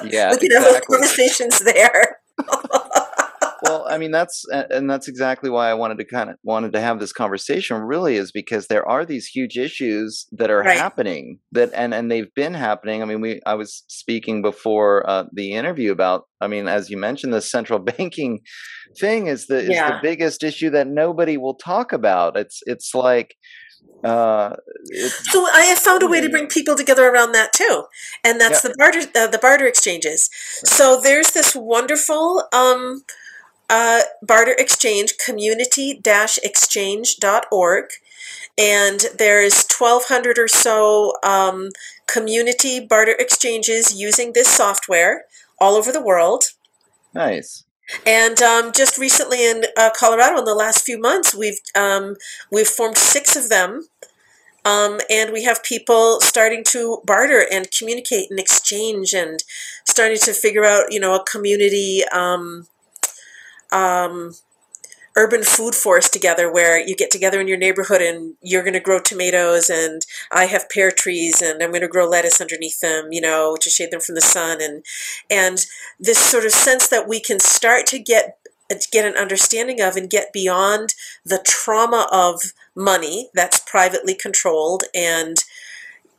Yeah, 0.05 0.31
we 0.31 0.37
can 0.37 0.45
exactly. 0.45 0.73
have 0.73 0.85
conversations 0.85 1.59
there. 1.59 2.19
well, 3.71 3.85
I 3.89 3.97
mean 3.97 4.11
that's 4.11 4.45
and 4.51 4.89
that's 4.89 5.07
exactly 5.07 5.49
why 5.49 5.69
I 5.69 5.73
wanted 5.73 5.97
to 5.99 6.05
kind 6.05 6.29
of 6.29 6.37
wanted 6.43 6.73
to 6.73 6.81
have 6.81 6.99
this 6.99 7.13
conversation. 7.13 7.77
Really, 7.77 8.15
is 8.15 8.31
because 8.31 8.67
there 8.67 8.87
are 8.87 9.05
these 9.05 9.27
huge 9.27 9.57
issues 9.57 10.27
that 10.33 10.49
are 10.49 10.59
right. 10.59 10.77
happening 10.77 11.39
that 11.51 11.71
and 11.73 11.93
and 11.93 12.11
they've 12.11 12.33
been 12.35 12.53
happening. 12.53 13.01
I 13.01 13.05
mean, 13.05 13.21
we 13.21 13.41
I 13.45 13.55
was 13.55 13.83
speaking 13.87 14.41
before 14.41 15.09
uh, 15.09 15.25
the 15.31 15.53
interview 15.53 15.91
about. 15.91 16.25
I 16.39 16.47
mean, 16.47 16.67
as 16.67 16.89
you 16.89 16.97
mentioned, 16.97 17.33
the 17.33 17.41
central 17.41 17.79
banking 17.97 18.39
thing 18.99 19.27
is 19.27 19.47
the 19.47 19.59
is 19.59 19.69
yeah. 19.69 19.91
the 19.91 19.99
biggest 20.01 20.43
issue 20.43 20.69
that 20.71 20.87
nobody 20.87 21.37
will 21.37 21.55
talk 21.55 21.93
about. 21.93 22.37
It's 22.37 22.61
it's 22.65 22.93
like 22.93 23.35
uh, 24.03 24.55
so 25.29 25.45
I 25.45 25.61
have 25.65 25.77
found 25.77 26.01
a 26.01 26.07
way 26.07 26.21
to 26.21 26.29
bring 26.29 26.47
people 26.47 26.75
together 26.75 27.07
around 27.07 27.33
that 27.33 27.53
too, 27.53 27.83
and 28.23 28.41
that's 28.41 28.61
the 28.61 28.73
barter 28.77 29.01
uh, 29.15 29.27
the 29.27 29.37
barter 29.37 29.67
exchanges. 29.67 30.27
So 30.65 30.99
there's 30.99 31.31
this 31.31 31.55
wonderful 31.55 32.43
um, 32.51 33.03
uh, 33.71 34.01
barter 34.21 34.53
exchange, 34.57 35.17
community-exchange.org. 35.17 37.85
And 38.57 39.05
there's 39.17 39.65
1,200 39.65 40.37
or 40.37 40.49
so 40.49 41.13
um, 41.23 41.69
community 42.05 42.85
barter 42.85 43.15
exchanges 43.17 43.97
using 43.97 44.33
this 44.33 44.49
software 44.49 45.23
all 45.57 45.75
over 45.75 45.93
the 45.93 46.01
world. 46.01 46.51
Nice. 47.13 47.63
And 48.05 48.41
um, 48.41 48.73
just 48.73 48.97
recently 48.97 49.49
in 49.49 49.63
uh, 49.77 49.91
Colorado, 49.95 50.39
in 50.39 50.45
the 50.45 50.53
last 50.53 50.83
few 50.85 50.99
months, 50.99 51.33
we've 51.33 51.61
um, 51.75 52.17
we've 52.51 52.67
formed 52.67 52.97
six 52.97 53.35
of 53.35 53.49
them, 53.49 53.87
um, 54.63 54.99
and 55.09 55.33
we 55.33 55.43
have 55.43 55.63
people 55.63 56.21
starting 56.21 56.63
to 56.69 57.01
barter 57.05 57.43
and 57.51 57.69
communicate 57.71 58.29
and 58.29 58.39
exchange, 58.39 59.13
and 59.13 59.43
starting 59.85 60.19
to 60.19 60.31
figure 60.31 60.63
out, 60.63 60.93
you 60.93 61.01
know, 61.01 61.15
a 61.15 61.25
community 61.25 62.03
um, 63.71 64.33
urban 65.15 65.43
food 65.43 65.75
forest 65.75 66.13
together 66.13 66.51
where 66.51 66.79
you 66.79 66.95
get 66.95 67.11
together 67.11 67.41
in 67.41 67.47
your 67.47 67.57
neighborhood 67.57 68.01
and 68.01 68.35
you're 68.41 68.63
going 68.63 68.73
to 68.73 68.79
grow 68.79 68.99
tomatoes 68.99 69.69
and 69.69 70.03
I 70.31 70.45
have 70.45 70.69
pear 70.69 70.89
trees 70.89 71.41
and 71.41 71.61
I'm 71.61 71.71
going 71.71 71.81
to 71.81 71.87
grow 71.87 72.07
lettuce 72.07 72.39
underneath 72.39 72.79
them, 72.79 73.09
you 73.11 73.19
know, 73.19 73.57
to 73.59 73.69
shade 73.69 73.91
them 73.91 73.99
from 73.99 74.15
the 74.15 74.21
sun. 74.21 74.61
And 74.61 74.85
and 75.29 75.65
this 75.99 76.19
sort 76.19 76.45
of 76.45 76.51
sense 76.51 76.87
that 76.87 77.07
we 77.07 77.19
can 77.19 77.39
start 77.39 77.87
to 77.87 77.99
get 77.99 78.37
get 78.91 79.05
an 79.05 79.17
understanding 79.17 79.81
of 79.81 79.97
and 79.97 80.09
get 80.09 80.31
beyond 80.31 80.93
the 81.25 81.41
trauma 81.45 82.07
of 82.11 82.53
money 82.73 83.29
that's 83.33 83.59
privately 83.59 84.15
controlled 84.15 84.83
and 84.95 85.43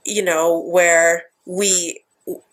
you 0.05 0.22
know 0.22 0.61
where 0.61 1.24
we 1.46 2.05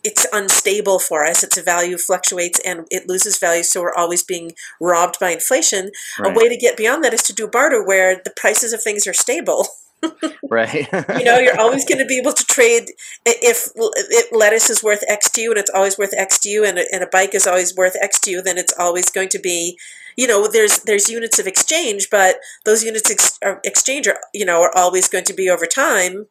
it's 0.04 0.26
unstable 0.34 1.00
for 1.00 1.26
us. 1.26 1.44
Its 1.44 1.58
a 1.58 1.62
value 1.62 1.98
fluctuates 1.98 2.60
and 2.66 2.86
it 2.90 3.08
loses 3.08 3.38
value, 3.38 3.64
so 3.64 3.82
we're 3.82 3.94
always 3.94 4.24
being 4.24 4.54
robbed 4.82 5.20
by 5.20 5.32
inflation. 5.32 5.92
Right. 6.20 6.32
A 6.32 6.38
way 6.38 6.50
to 6.50 6.58
get 6.58 6.78
beyond 6.78 7.04
that 7.04 7.14
is 7.14 7.24
to 7.24 7.34
do 7.34 7.48
barter, 7.48 7.86
where 7.86 8.16
the 8.16 8.34
prices 8.36 8.74
of 8.74 8.82
things 8.82 9.06
are 9.06 9.14
stable. 9.14 9.68
right. 10.50 10.88
you 10.92 11.26
know, 11.26 11.38
you're 11.38 11.60
always 11.60 11.86
going 11.86 12.00
to 12.00 12.06
be 12.06 12.18
able 12.18 12.32
to 12.32 12.46
trade 12.46 12.92
if, 13.26 13.70
if 13.76 14.32
lettuce 14.32 14.70
is 14.70 14.82
worth 14.82 15.04
X 15.08 15.30
to 15.32 15.42
you, 15.42 15.52
and 15.52 15.60
it's 15.60 15.72
always 15.72 15.98
worth 15.98 16.14
X 16.18 16.40
to 16.40 16.50
you, 16.50 16.66
and 16.66 16.80
a, 16.80 16.86
and 16.94 17.04
a 17.04 17.08
bike 17.08 17.36
is 17.36 17.46
always 17.46 17.76
worth 17.76 17.96
X 18.02 18.20
to 18.22 18.32
you. 18.32 18.42
Then 18.42 18.58
it's 18.58 18.74
always 18.78 19.10
going 19.10 19.30
to 19.30 19.40
be 19.40 19.78
you 20.16 20.28
know 20.28 20.48
there's 20.48 20.80
there's 20.80 21.10
units 21.10 21.40
of 21.40 21.48
exchange 21.48 22.10
but 22.12 22.38
those 22.66 22.84
units 22.84 23.10
ex- 23.10 23.40
exchange 23.64 24.06
are 24.06 24.20
you 24.34 24.44
know 24.44 24.62
are 24.62 24.76
always 24.76 25.08
going 25.08 25.24
to 25.24 25.34
be 25.34 25.50
over 25.50 25.66
time 25.66 26.26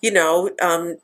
you 0.00 0.10
know 0.10 0.50
um, 0.60 0.96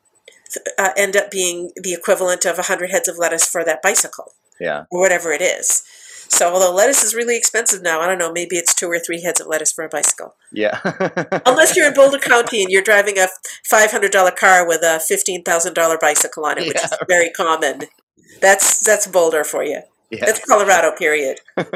uh, 0.77 0.89
end 0.97 1.15
up 1.15 1.29
being 1.31 1.71
the 1.75 1.93
equivalent 1.93 2.45
of 2.45 2.57
100 2.57 2.89
heads 2.91 3.07
of 3.07 3.17
lettuce 3.17 3.45
for 3.47 3.63
that 3.65 3.81
bicycle. 3.81 4.33
Yeah. 4.59 4.83
or 4.91 4.99
whatever 4.99 5.31
it 5.31 5.41
is. 5.41 5.83
So 6.27 6.53
although 6.53 6.73
lettuce 6.75 7.01
is 7.01 7.15
really 7.15 7.37
expensive 7.37 7.81
now 7.81 8.01
i 8.01 8.07
don't 8.07 8.17
know 8.19 8.31
maybe 8.31 8.55
it's 8.57 8.75
two 8.75 8.87
or 8.87 8.99
three 8.99 9.21
heads 9.21 9.39
of 9.41 9.47
lettuce 9.47 9.71
for 9.71 9.83
a 9.85 9.89
bicycle. 9.89 10.35
Yeah. 10.51 10.79
unless 11.45 11.75
you're 11.77 11.87
in 11.87 11.93
boulder 11.93 12.19
county 12.19 12.61
and 12.61 12.69
you're 12.69 12.83
driving 12.83 13.17
a 13.17 13.27
$500 13.71 14.35
car 14.35 14.67
with 14.67 14.81
a 14.83 14.99
$15000 14.99 15.99
bicycle 15.99 16.45
on 16.45 16.57
it 16.57 16.67
which 16.67 16.75
Yeah, 16.75 16.85
is 16.85 16.93
very 17.07 17.29
common. 17.31 17.83
That's 18.41 18.79
that's 18.83 19.07
boulder 19.07 19.43
for 19.43 19.63
you 19.63 19.81
yeah. 20.11 20.25
it's 20.27 20.45
Colorado, 20.45 20.91
period. 20.97 21.39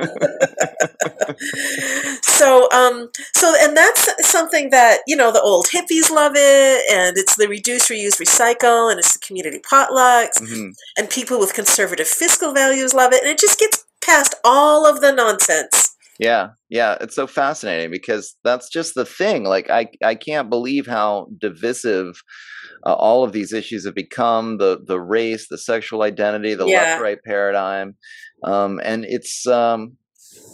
so, 2.22 2.70
um, 2.72 3.10
so, 3.36 3.54
and 3.60 3.76
that's 3.76 4.28
something 4.28 4.70
that 4.72 5.00
you 5.08 5.16
know 5.16 5.32
the 5.32 5.42
old 5.42 5.68
hippies 5.68 6.10
love 6.12 6.34
it, 6.36 6.82
and 6.92 7.18
it's 7.18 7.36
the 7.36 7.48
reduce, 7.48 7.90
reuse, 7.90 8.20
recycle, 8.20 8.90
and 8.90 9.00
it's 9.00 9.14
the 9.14 9.20
community 9.26 9.60
potlucks, 9.60 10.40
Mhm. 10.42 10.74
and 10.98 11.10
people 11.10 11.40
with 11.40 11.54
conservative 11.54 12.08
fiscal 12.08 12.54
values 12.54 12.94
love 12.94 13.14
it, 13.14 13.22
and 13.22 13.30
it 13.32 13.40
just 13.40 13.60
gets 13.60 13.86
past 14.02 14.36
all 14.44 14.86
of 14.86 15.02
the 15.02 15.12
nonsense. 15.12 15.93
Yeah, 16.20 16.50
yeah, 16.70 16.98
it's 17.02 17.16
so 17.16 17.26
fascinating 17.28 17.90
because 17.90 18.36
that's 18.44 18.70
just 18.70 18.94
the 18.96 19.06
thing. 19.06 19.44
Like, 19.46 19.70
I 19.70 19.88
I 20.04 20.16
can't 20.16 20.50
believe 20.50 20.86
how 20.86 21.28
divisive 21.40 22.16
uh, 22.86 22.94
all 22.94 23.24
of 23.24 23.32
these 23.34 23.54
issues 23.54 23.86
have 23.86 23.96
become. 23.96 24.58
The 24.58 24.80
the 24.86 25.02
race, 25.02 25.48
the 25.50 25.58
sexual 25.58 26.04
identity, 26.04 26.54
the 26.56 26.66
Yeah. 26.66 26.70
left 26.70 26.98
right 26.98 27.20
paradigm, 27.26 27.96
um, 28.44 28.80
and 28.84 29.06
it's 29.06 29.48
um, 29.48 29.98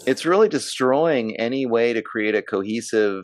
it's 0.05 0.25
really 0.25 0.49
destroying 0.49 1.37
any 1.37 1.65
way 1.65 1.93
to 1.93 2.01
create 2.01 2.35
a 2.35 2.41
cohesive 2.43 3.23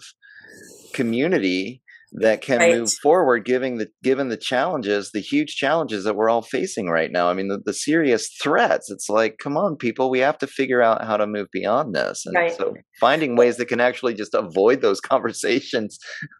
community 0.93 1.81
that 2.13 2.41
can 2.41 2.59
Right. 2.59 2.75
move 2.77 2.91
forward 3.01 3.45
given 3.45 3.75
the 3.77 3.87
given 4.03 4.29
the 4.29 4.37
challenges 4.37 5.11
the 5.11 5.19
huge 5.19 5.55
challenges 5.55 6.03
that 6.03 6.15
we're 6.15 6.29
all 6.29 6.41
facing 6.43 6.87
right 6.87 7.11
now 7.11 7.29
i 7.29 7.33
mean 7.33 7.47
the, 7.47 7.59
the 7.65 7.73
serious 7.73 8.29
threats 8.41 8.89
it's 8.89 9.09
like 9.09 9.37
come 9.41 9.57
on 9.57 9.75
people 9.75 10.09
we 10.09 10.19
have 10.19 10.37
to 10.37 10.47
figure 10.47 10.81
out 10.81 11.03
how 11.03 11.17
to 11.17 11.27
move 11.27 11.47
beyond 11.51 11.93
this 11.95 12.25
and 12.25 12.35
Right. 12.35 12.55
so 12.55 12.75
finding 12.99 13.35
ways 13.35 13.57
that 13.57 13.67
can 13.67 13.79
actually 13.81 14.13
just 14.13 14.33
avoid 14.33 14.81
those 14.81 15.01
conversations 15.13 15.99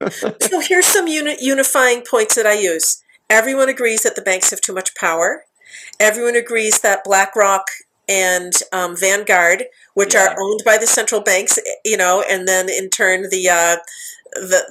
So 0.09 0.59
here's 0.61 0.85
some 0.85 1.07
uni- 1.07 1.37
unifying 1.41 2.03
points 2.09 2.35
that 2.35 2.45
I 2.45 2.53
use. 2.53 3.01
Everyone 3.29 3.69
agrees 3.69 4.03
that 4.03 4.15
the 4.15 4.21
banks 4.21 4.51
have 4.51 4.61
too 4.61 4.73
much 4.73 4.93
power. 4.95 5.43
Everyone 5.99 6.35
agrees 6.35 6.81
that 6.81 7.03
BlackRock 7.03 7.65
and 8.07 8.53
um, 8.71 8.95
Vanguard, 8.95 9.63
which 9.95 10.15
Yeah. 10.15 10.27
are 10.29 10.35
owned 10.39 10.61
by 10.65 10.77
the 10.77 10.87
central 10.87 11.21
banks, 11.21 11.59
you 11.85 11.97
know, 11.97 12.23
and 12.29 12.47
then 12.47 12.69
in 12.69 12.89
turn 12.91 13.29
the 13.31 13.49
uh, 13.49 13.77
the 14.33 14.63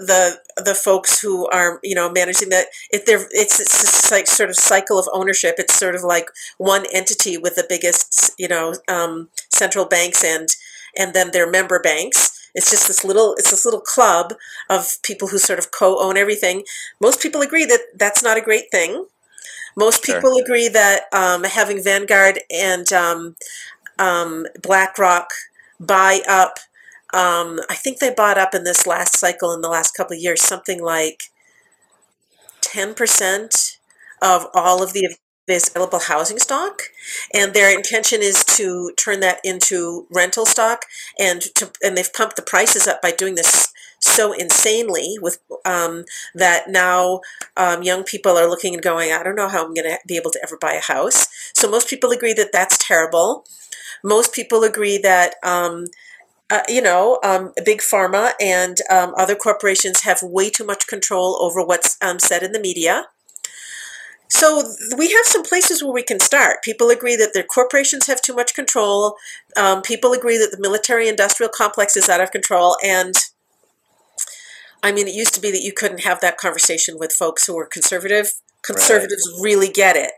the 0.56 0.62
the 0.62 0.74
folks 0.74 1.20
who 1.20 1.46
are 1.48 1.80
you 1.82 1.94
know 1.94 2.10
managing 2.10 2.50
that 2.50 2.66
if 2.90 3.06
they're 3.06 3.26
it's 3.32 3.60
it's 3.60 3.80
this 3.82 4.10
like 4.12 4.26
sort 4.26 4.50
of 4.50 4.56
cycle 4.56 4.98
of 4.98 5.08
ownership 5.12 5.56
it's 5.58 5.74
sort 5.78 5.94
of 5.94 6.02
like 6.02 6.28
one 6.58 6.84
entity 6.92 7.38
with 7.38 7.56
the 7.56 7.66
biggest 7.68 8.32
you 8.38 8.48
know 8.48 8.74
um, 8.88 9.28
central 9.50 9.86
banks 9.86 10.22
and 10.24 10.50
and 10.98 11.14
then 11.14 11.30
their 11.32 11.50
member 11.50 11.80
banks 11.80 12.50
it's 12.54 12.70
just 12.70 12.88
this 12.88 13.04
little 13.04 13.34
it's 13.38 13.50
this 13.50 13.64
little 13.64 13.80
club 13.80 14.34
of 14.68 14.98
people 15.02 15.28
who 15.28 15.38
sort 15.38 15.58
of 15.58 15.70
co-own 15.70 16.16
everything 16.18 16.64
most 17.00 17.20
people 17.20 17.40
agree 17.40 17.64
that 17.64 17.80
that's 17.96 18.22
not 18.22 18.36
a 18.38 18.42
great 18.42 18.70
thing 18.70 19.06
most 19.76 20.04
Sure. 20.04 20.20
people 20.20 20.36
agree 20.36 20.68
that 20.68 21.02
um, 21.12 21.44
having 21.44 21.82
vanguard 21.82 22.40
and 22.50 22.92
um, 22.92 23.36
um, 23.98 24.46
blackrock 24.62 25.28
buy 25.80 26.20
up 26.28 26.58
um, 27.12 27.60
I 27.70 27.74
think 27.76 28.00
they 28.00 28.12
bought 28.12 28.38
up 28.38 28.54
in 28.54 28.64
this 28.64 28.86
last 28.88 29.16
cycle 29.16 29.52
in 29.52 29.60
the 29.60 29.68
last 29.68 29.96
couple 29.96 30.16
of 30.16 30.22
years 30.22 30.42
something 30.42 30.82
like 30.82 31.24
10% 32.60 33.78
of 34.20 34.46
all 34.54 34.82
of 34.82 34.92
the 34.92 35.14
available 35.48 36.00
housing 36.00 36.38
stock. 36.38 36.82
And 37.32 37.52
their 37.52 37.74
intention 37.74 38.20
is 38.22 38.44
to 38.56 38.92
turn 38.96 39.20
that 39.20 39.40
into 39.44 40.06
rental 40.10 40.46
stock 40.46 40.86
and 41.18 41.42
to 41.54 41.70
and 41.82 41.96
they've 41.96 42.12
pumped 42.12 42.36
the 42.36 42.42
prices 42.42 42.86
up 42.86 43.02
by 43.02 43.10
doing 43.12 43.34
this 43.34 43.68
so 44.00 44.32
insanely 44.32 45.16
with 45.20 45.38
um, 45.64 46.04
that 46.34 46.68
now 46.68 47.20
um, 47.56 47.82
young 47.82 48.04
people 48.04 48.36
are 48.36 48.48
looking 48.48 48.74
and 48.74 48.82
going 48.82 49.10
i 49.12 49.22
don't 49.22 49.34
know 49.34 49.48
how 49.48 49.64
i'm 49.64 49.72
going 49.72 49.88
to 49.88 49.98
be 50.06 50.16
able 50.16 50.30
to 50.30 50.40
ever 50.42 50.56
buy 50.58 50.72
a 50.72 50.80
house. 50.80 51.26
So 51.54 51.70
most 51.70 51.88
people 51.88 52.10
agree 52.10 52.32
that 52.34 52.52
that's 52.52 52.78
terrible 52.78 53.44
most 54.04 54.32
people 54.32 54.62
agree 54.62 54.98
that 54.98 55.34
um, 55.42 55.86
uh, 56.50 56.62
you 56.68 56.82
know, 56.82 57.18
um, 57.24 57.52
big 57.64 57.80
pharma 57.80 58.32
and 58.40 58.78
um, 58.90 59.14
other 59.16 59.34
corporations 59.34 60.02
have 60.02 60.22
way 60.22 60.50
too 60.50 60.64
much 60.64 60.86
control 60.86 61.42
over 61.42 61.64
what's 61.64 61.96
um, 62.02 62.18
said 62.18 62.42
in 62.42 62.52
the 62.52 62.60
media. 62.60 63.06
So 64.28 64.62
th- 64.62 64.98
we 64.98 65.10
have 65.12 65.24
some 65.24 65.42
places 65.42 65.82
where 65.82 65.92
we 65.92 66.02
can 66.02 66.20
start. 66.20 66.62
People 66.62 66.90
agree 66.90 67.16
that 67.16 67.30
their 67.32 67.44
corporations 67.44 68.06
have 68.06 68.20
too 68.20 68.34
much 68.34 68.54
control. 68.54 69.16
Um, 69.56 69.80
people 69.80 70.12
agree 70.12 70.36
that 70.36 70.50
the 70.50 70.60
military-industrial 70.60 71.50
complex 71.54 71.96
is 71.96 72.08
out 72.08 72.20
of 72.20 72.30
control. 72.30 72.76
And 72.84 73.14
I 74.82 74.92
mean, 74.92 75.08
it 75.08 75.14
used 75.14 75.34
to 75.34 75.40
be 75.40 75.50
that 75.50 75.62
you 75.62 75.72
couldn't 75.72 76.00
have 76.00 76.20
that 76.20 76.36
conversation 76.36 76.98
with 76.98 77.12
folks 77.12 77.46
who 77.46 77.54
were 77.54 77.66
conservative. 77.66 78.34
Conservatives 78.62 79.40
really 79.42 79.68
get 79.68 79.96
it 79.96 80.12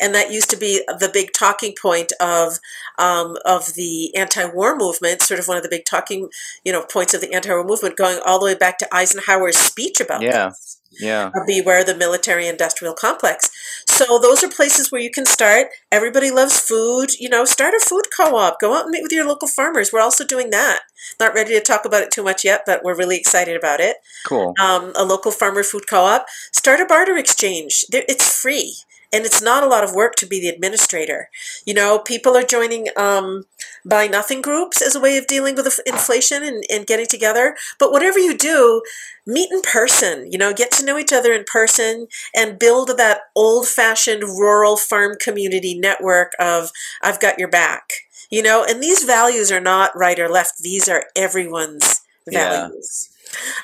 and 0.00 0.14
that 0.14 0.30
used 0.32 0.50
to 0.50 0.56
be 0.56 0.82
the 0.88 1.10
big 1.12 1.32
talking 1.32 1.74
point 1.80 2.12
of 2.20 2.58
um, 2.98 3.36
of 3.44 3.74
the 3.74 4.14
anti-war 4.16 4.76
movement. 4.76 5.22
Sort 5.22 5.40
of 5.40 5.48
one 5.48 5.56
of 5.56 5.62
the 5.62 5.68
big 5.68 5.84
talking, 5.84 6.28
you 6.64 6.72
know, 6.72 6.82
points 6.82 7.14
of 7.14 7.20
the 7.20 7.32
anti-war 7.32 7.64
movement, 7.64 7.96
going 7.96 8.18
all 8.24 8.38
the 8.38 8.46
way 8.46 8.54
back 8.54 8.78
to 8.78 8.94
Eisenhower's 8.94 9.56
speech 9.56 10.00
about 10.00 10.22
Yeah. 10.22 10.48
this. 10.50 10.78
yeah 11.00 11.30
Uh, 11.34 11.40
Beware 11.46 11.84
the 11.84 11.94
military-industrial 11.94 12.94
complex. 12.94 13.48
So 13.88 14.18
those 14.18 14.42
are 14.42 14.48
places 14.48 14.90
where 14.90 15.00
you 15.00 15.10
can 15.10 15.24
start. 15.26 15.68
Everybody 15.92 16.30
loves 16.30 16.58
food. 16.58 17.18
You 17.18 17.28
know, 17.28 17.44
start 17.44 17.74
a 17.74 17.80
food 17.80 18.06
co-op. 18.16 18.60
Go 18.60 18.74
out 18.74 18.82
and 18.84 18.90
meet 18.90 19.02
with 19.02 19.12
your 19.12 19.26
local 19.26 19.48
farmers. 19.48 19.92
We're 19.92 20.00
also 20.00 20.24
doing 20.24 20.50
that. 20.50 20.80
Not 21.18 21.34
ready 21.34 21.52
to 21.54 21.60
talk 21.60 21.84
about 21.84 22.02
it 22.02 22.10
too 22.10 22.22
much 22.22 22.44
yet, 22.44 22.62
but 22.66 22.82
we're 22.84 22.96
really 22.96 23.16
excited 23.16 23.56
about 23.56 23.80
it 23.80 23.96
cool 24.26 24.54
um, 24.60 24.92
a 24.96 25.04
local 25.04 25.30
farmer 25.32 25.62
food 25.62 25.84
co-op 25.88 26.26
start 26.52 26.80
a 26.80 26.84
barter 26.84 27.16
exchange 27.16 27.84
it's 27.90 28.40
free 28.42 28.74
and 29.12 29.24
it's 29.24 29.42
not 29.42 29.62
a 29.62 29.66
lot 29.66 29.84
of 29.84 29.94
work 29.94 30.14
to 30.16 30.26
be 30.26 30.40
the 30.40 30.48
administrator 30.48 31.28
you 31.64 31.74
know 31.74 31.98
people 31.98 32.36
are 32.36 32.42
joining 32.44 32.88
um, 32.96 33.44
buy 33.84 34.06
nothing 34.06 34.40
groups 34.42 34.80
as 34.82 34.94
a 34.94 35.00
way 35.00 35.16
of 35.16 35.26
dealing 35.26 35.54
with 35.54 35.80
inflation 35.86 36.42
and, 36.42 36.64
and 36.70 36.86
getting 36.86 37.06
together 37.06 37.56
but 37.78 37.92
whatever 37.92 38.18
you 38.18 38.36
do 38.36 38.82
meet 39.26 39.50
in 39.50 39.60
person 39.62 40.30
you 40.30 40.38
know 40.38 40.52
get 40.52 40.70
to 40.70 40.84
know 40.84 40.98
each 40.98 41.12
other 41.12 41.32
in 41.32 41.44
person 41.50 42.06
and 42.34 42.58
build 42.58 42.90
that 42.96 43.20
old-fashioned 43.36 44.22
rural 44.22 44.76
farm 44.76 45.16
community 45.20 45.78
network 45.78 46.32
of 46.38 46.70
i've 47.02 47.20
got 47.20 47.38
your 47.38 47.48
back 47.48 47.90
you 48.30 48.42
know 48.42 48.64
and 48.68 48.82
these 48.82 49.04
values 49.04 49.50
are 49.52 49.60
not 49.60 49.96
right 49.96 50.18
or 50.18 50.28
left 50.28 50.62
these 50.62 50.88
are 50.88 51.04
everyone's 51.16 52.00
Yeah. 52.30 52.68
values 52.68 53.08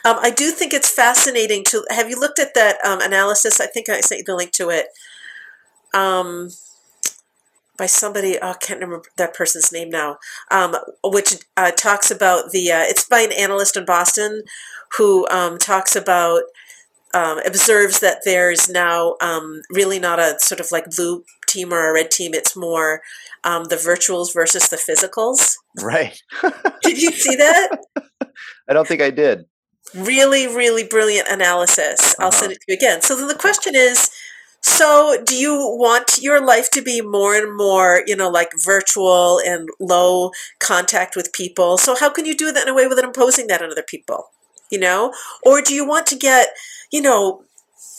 um, 0.05 0.17
I 0.21 0.31
do 0.31 0.51
think 0.53 0.73
it's 0.73 0.91
fascinating 0.91 1.65
to 1.65 1.85
have 1.91 2.09
you 2.09 2.19
looked 2.19 2.39
at 2.39 2.55
that 2.55 2.77
um, 2.85 3.01
analysis. 3.01 3.61
I 3.61 3.67
think 3.67 3.89
I 3.89 4.01
sent 4.01 4.21
you 4.21 4.25
the 4.25 4.37
link 4.37 4.53
to 4.53 4.71
it. 4.71 4.87
Um, 5.95 6.51
by 7.79 7.87
somebody, 7.87 8.39
oh, 8.41 8.51
I 8.51 8.55
can't 8.55 8.81
remember 8.81 9.05
that 9.19 9.35
person's 9.35 9.71
name 9.71 9.91
now, 9.91 10.17
um, 10.51 10.75
which 11.05 11.35
uh, 11.57 11.71
talks 11.73 12.11
about 12.11 12.51
the. 12.53 12.73
Uh, 12.73 12.83
it's 12.83 13.05
by 13.07 13.21
an 13.21 13.33
analyst 13.33 13.77
in 13.77 13.85
Boston 13.85 14.43
who 14.97 15.29
um, 15.29 15.59
talks 15.59 15.95
about 15.95 16.43
um, 17.13 17.39
observes 17.45 18.01
that 18.01 18.19
there's 18.25 18.69
now 18.71 19.17
um, 19.21 19.61
really 19.71 19.99
not 19.99 20.19
a 20.19 20.37
sort 20.39 20.61
of 20.61 20.73
like 20.73 20.87
blue 20.97 21.25
team 21.47 21.73
or 21.73 21.91
a 21.91 21.93
red 21.93 22.11
team. 22.11 22.33
It's 22.35 22.57
more 22.57 23.03
um, 23.45 23.65
the 23.65 23.77
virtuals 23.77 24.33
versus 24.33 24.69
the 24.71 24.77
physicals. 24.77 25.57
right 25.83 26.19
Did 26.83 27.01
you 27.03 27.13
see 27.13 27.37
that? 27.37 27.79
i 28.69 28.73
don't 28.73 28.89
think 28.89 29.01
i 29.01 29.11
did 29.11 29.45
really 29.95 30.47
really 30.49 30.83
brilliant 30.85 31.29
analysis 31.29 32.17
i'll 32.19 32.29
Uh-huh. 32.29 32.31
send 32.41 32.53
it 32.53 32.57
to 32.57 32.65
you 32.69 32.75
again 32.75 33.01
so 33.01 33.15
then 33.17 33.29
the 33.29 33.35
question 33.37 33.75
is 33.77 34.11
so 34.67 35.17
do 35.25 35.37
you 35.37 35.55
want 35.79 36.19
your 36.21 36.45
life 36.45 36.71
to 36.73 36.83
be 36.83 37.01
more 37.01 37.35
and 37.37 37.57
more 37.57 38.03
you 38.07 38.17
know 38.17 38.29
like 38.31 38.51
virtual 38.65 39.41
and 39.47 39.69
low 39.81 40.31
contact 40.61 41.17
with 41.17 41.33
people? 41.33 41.79
So 41.79 41.95
how 41.97 42.11
can 42.11 42.27
you 42.27 42.37
do 42.37 42.53
that 42.53 42.65
in 42.67 42.69
a 42.69 42.75
way 42.75 42.87
without 42.87 43.05
imposing 43.05 43.47
that 43.49 43.63
on 43.63 43.71
other 43.71 43.83
people 43.83 44.31
you 44.71 44.81
know? 44.81 45.13
Or 45.45 45.63
do 45.63 45.75
you 45.75 45.87
want 45.87 46.07
to 46.09 46.17
get 46.17 46.49
you 46.91 47.03
know 47.03 47.43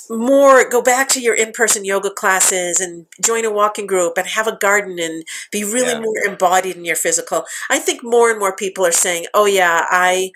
more 0.10 0.68
go 0.70 0.82
back 0.82 1.10
to 1.10 1.22
your 1.22 1.36
in-person 1.36 1.84
yoga 1.86 2.10
classes 2.10 2.80
and 2.80 3.06
join 3.24 3.46
a 3.46 3.52
walking 3.52 3.86
group 3.88 4.18
and 4.18 4.28
have 4.28 4.48
a 4.48 4.56
garden 4.58 5.00
and 5.00 5.24
be 5.52 5.64
really 5.66 5.92
Yeah. 5.94 6.00
more 6.00 6.18
embodied 6.26 6.78
in 6.78 6.86
your 6.86 6.96
physical? 6.96 7.46
I 7.70 7.80
think 7.80 8.04
more 8.04 8.30
and 8.30 8.40
more 8.40 8.56
people 8.56 8.86
are 8.86 8.92
saying 8.92 9.26
oh 9.34 9.46
yeah 9.46 9.86
i 9.90 10.32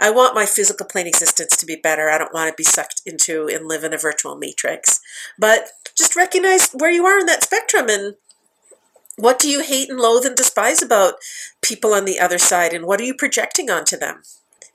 i 0.00 0.10
want 0.10 0.34
my 0.34 0.46
physical 0.46 0.86
plane 0.86 1.06
existence 1.06 1.56
to 1.56 1.66
be 1.66 1.76
better. 1.76 2.08
I 2.10 2.18
don't 2.18 2.32
want 2.34 2.48
to 2.50 2.54
be 2.56 2.64
sucked 2.64 3.02
into 3.06 3.46
and 3.48 3.66
live 3.68 3.84
in 3.84 3.92
a 3.92 3.98
virtual 3.98 4.36
matrix. 4.36 5.00
But 5.38 5.68
just 5.96 6.16
recognize 6.16 6.70
where 6.72 6.90
you 6.90 7.04
are 7.06 7.18
in 7.18 7.26
that 7.26 7.42
spectrum 7.44 7.88
and 7.88 8.14
what 9.16 9.38
do 9.38 9.48
you 9.48 9.62
hate 9.62 9.90
and 9.90 10.00
loathe 10.00 10.24
and 10.24 10.34
despise 10.36 10.82
about 10.82 11.14
people 11.60 11.92
on 11.92 12.06
the 12.06 12.18
other 12.18 12.38
side 12.38 12.72
and 12.72 12.86
what 12.86 13.00
are 13.00 13.04
you 13.04 13.14
projecting 13.14 13.70
onto 13.70 13.96
them 13.96 14.22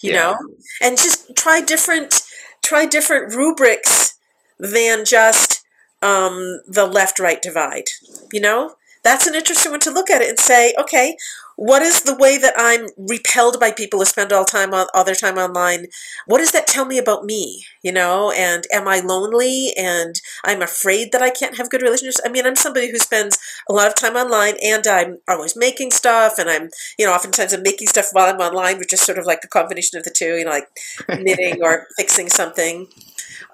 you 0.01 0.11
Yeah. 0.11 0.19
know? 0.21 0.38
And 0.82 0.97
just 0.97 1.36
try 1.36 1.61
different 1.61 2.21
try 2.63 2.86
different 2.86 3.34
rubrics 3.34 4.15
than 4.59 5.05
just 5.05 5.63
um, 6.01 6.61
the 6.67 6.86
left 6.86 7.17
right 7.19 7.41
divide 7.41 7.86
you 8.32 8.39
know? 8.41 8.76
That's 9.03 9.28
an 9.28 9.36
interesting 9.36 9.71
one 9.71 9.80
to 9.82 9.91
look 9.91 10.09
at 10.09 10.21
it 10.21 10.30
and 10.30 10.39
say 10.39 10.73
okay 10.80 11.17
what 11.56 11.82
is 11.82 12.01
the 12.03 12.16
way 12.16 12.38
that 12.38 12.53
i'm 12.58 12.88
repelled 12.97 13.60
by 13.60 13.72
people 13.72 13.99
who 13.99 14.06
spend 14.06 14.32
all 14.32 14.45
time 14.45 14.74
on 14.74 14.88
all 14.93 15.03
their 15.03 15.16
time 15.16 15.38
online? 15.38 15.88
What 16.26 16.39
does 16.39 16.51
that 16.51 16.68
tell 16.68 16.86
me 16.86 16.97
about 16.97 17.26
me 17.26 17.66
you 17.82 17.91
know? 17.91 18.32
And 18.32 18.66
am 18.74 18.88
i 18.88 18.99
lonely? 18.99 19.72
And 19.78 20.20
i'm 20.43 20.62
afraid 20.62 21.12
that 21.12 21.22
i 21.22 21.30
can't 21.30 21.58
have 21.58 21.70
good 21.70 21.82
relationships? 21.82 22.22
I 22.26 22.30
mean 22.30 22.45
i'm 22.45 22.56
somebody 22.56 22.91
who 22.91 22.97
spends 22.97 23.38
a 23.70 23.74
lot 23.74 23.88
of 23.88 23.95
time 23.95 24.16
online 24.16 24.56
and 24.64 24.86
i'm 24.88 25.20
always 25.28 25.56
making 25.56 25.91
stuff 25.91 26.38
and 26.38 26.49
i'm 26.49 26.70
you 26.97 27.06
know 27.06 27.14
oftentimes 27.14 27.53
i'm 27.53 27.64
making 27.64 27.88
stuff 27.88 28.10
while 28.12 28.34
i'm 28.34 28.39
online 28.39 28.78
which 28.78 28.93
is 28.93 29.01
sort 29.01 29.18
of 29.18 29.26
like 29.26 29.39
a 29.43 29.47
combination 29.47 29.97
of 29.97 30.03
the 30.03 30.12
two 30.12 30.38
you 30.38 30.45
know 30.45 30.51
like 30.51 30.68
knitting 31.10 31.62
or 31.64 31.88
fixing 31.97 32.30
something 32.30 32.88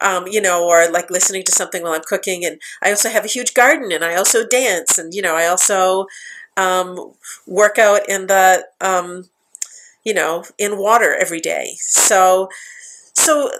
um, 0.01 0.27
you 0.27 0.41
know, 0.41 0.67
or 0.67 0.89
like 0.89 1.09
listening 1.09 1.43
to 1.43 1.51
something 1.51 1.83
while 1.83 1.93
I'm 1.93 2.01
cooking. 2.01 2.43
And 2.45 2.59
I 2.83 2.89
also 2.89 3.09
have 3.09 3.23
a 3.23 3.29
huge 3.29 3.53
garden 3.53 3.91
and 3.91 4.03
I 4.03 4.15
also 4.15 4.45
dance 4.45 4.97
and, 4.97 5.13
you 5.13 5.21
know, 5.21 5.35
I 5.35 5.45
also 5.45 6.07
um, 6.57 7.13
work 7.47 7.77
out 7.77 8.07
in 8.09 8.27
the, 8.27 8.65
um, 8.79 9.29
you 10.03 10.13
know, 10.13 10.43
in 10.57 10.77
water 10.77 11.15
every 11.19 11.39
day. 11.39 11.75
So, 11.79 12.49
so 13.13 13.51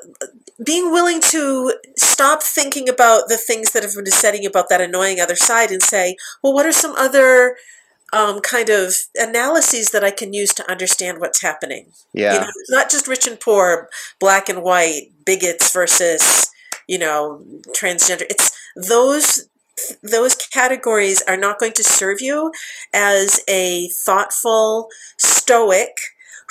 being 0.64 0.92
willing 0.92 1.22
to 1.22 1.74
stop 1.98 2.44
thinking 2.44 2.88
about 2.90 3.28
the 3.28 3.38
things 3.38 3.72
that 3.72 3.84
have 3.84 3.96
been 3.96 4.06
setting 4.08 4.46
about 4.46 4.70
that 4.70 4.82
annoying 4.82 5.20
other 5.20 5.36
side 5.36 5.72
and 5.72 5.82
say, 5.82 6.16
well, 6.44 6.54
what 6.54 6.66
are 6.66 6.72
some 6.72 6.96
other 6.96 7.58
um, 8.14 8.42
kind 8.42 8.70
of 8.70 8.94
analyses 9.16 9.92
that 9.92 10.04
I 10.04 10.12
can 10.12 10.34
use 10.34 10.54
to 10.56 10.70
understand 10.70 11.20
what's 11.20 11.42
happening? 11.42 11.88
Yeah. 12.14 12.34
You 12.34 12.40
know, 12.42 12.48
it's 12.48 12.72
not 12.72 12.92
just 12.92 13.08
rich 13.08 13.28
and 13.28 13.40
poor, 13.40 13.90
black 14.20 14.50
and 14.50 14.62
white, 14.64 15.12
bigots 15.26 15.72
versus, 15.72 16.50
you 16.88 17.00
know, 17.00 17.44
transgender. 17.76 18.26
It's 18.30 18.52
those 18.76 19.48
those 20.02 20.36
categories 20.36 21.22
are 21.28 21.38
not 21.38 21.60
going 21.60 21.74
to 21.74 21.84
serve 21.84 22.22
you 22.22 22.52
as 22.94 23.42
a 23.48 23.90
thoughtful 23.90 24.90
stoic 25.18 25.98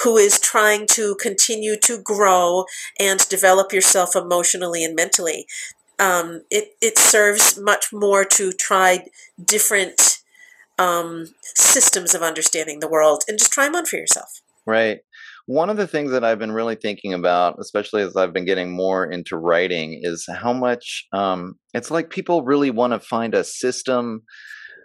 who 0.02 0.16
is 0.16 0.40
trying 0.40 0.86
to 0.86 1.14
continue 1.16 1.76
to 1.76 2.00
grow 2.00 2.64
and 2.98 3.28
develop 3.28 3.72
yourself 3.72 4.16
emotionally 4.16 4.82
and 4.82 4.96
mentally. 4.96 5.46
Um, 5.98 6.42
it, 6.50 6.76
it 6.80 6.96
serves 6.98 7.58
much 7.58 7.92
more 7.92 8.24
to 8.24 8.52
try 8.52 9.06
different 9.44 10.20
um, 10.78 11.34
systems 11.42 12.14
of 12.14 12.22
understanding 12.22 12.80
the 12.80 12.88
world 12.88 13.24
and 13.28 13.38
just 13.38 13.52
try 13.52 13.66
them 13.66 13.74
on 13.74 13.84
for 13.84 13.96
yourself. 13.96 14.40
Right. 14.64 15.02
One 15.52 15.68
of 15.68 15.76
the 15.76 15.86
things 15.88 16.12
that 16.12 16.22
I've 16.24 16.38
been 16.38 16.52
really 16.52 16.76
thinking 16.76 17.12
about, 17.12 17.56
especially 17.60 18.02
as 18.02 18.14
I've 18.16 18.32
been 18.32 18.44
getting 18.44 18.70
more 18.70 19.04
into 19.04 19.36
writing, 19.36 19.98
is 20.02 20.24
how 20.42 20.52
much 20.52 21.06
um, 21.12 21.54
it's 21.74 21.90
like 21.90 22.10
people 22.10 22.44
really 22.44 22.70
want 22.70 22.92
to 22.92 23.00
find 23.00 23.34
a 23.34 23.42
system 23.42 24.22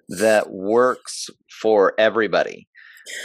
that 0.10 0.50
works 0.50 1.28
for 1.62 1.94
everybody. 2.00 2.68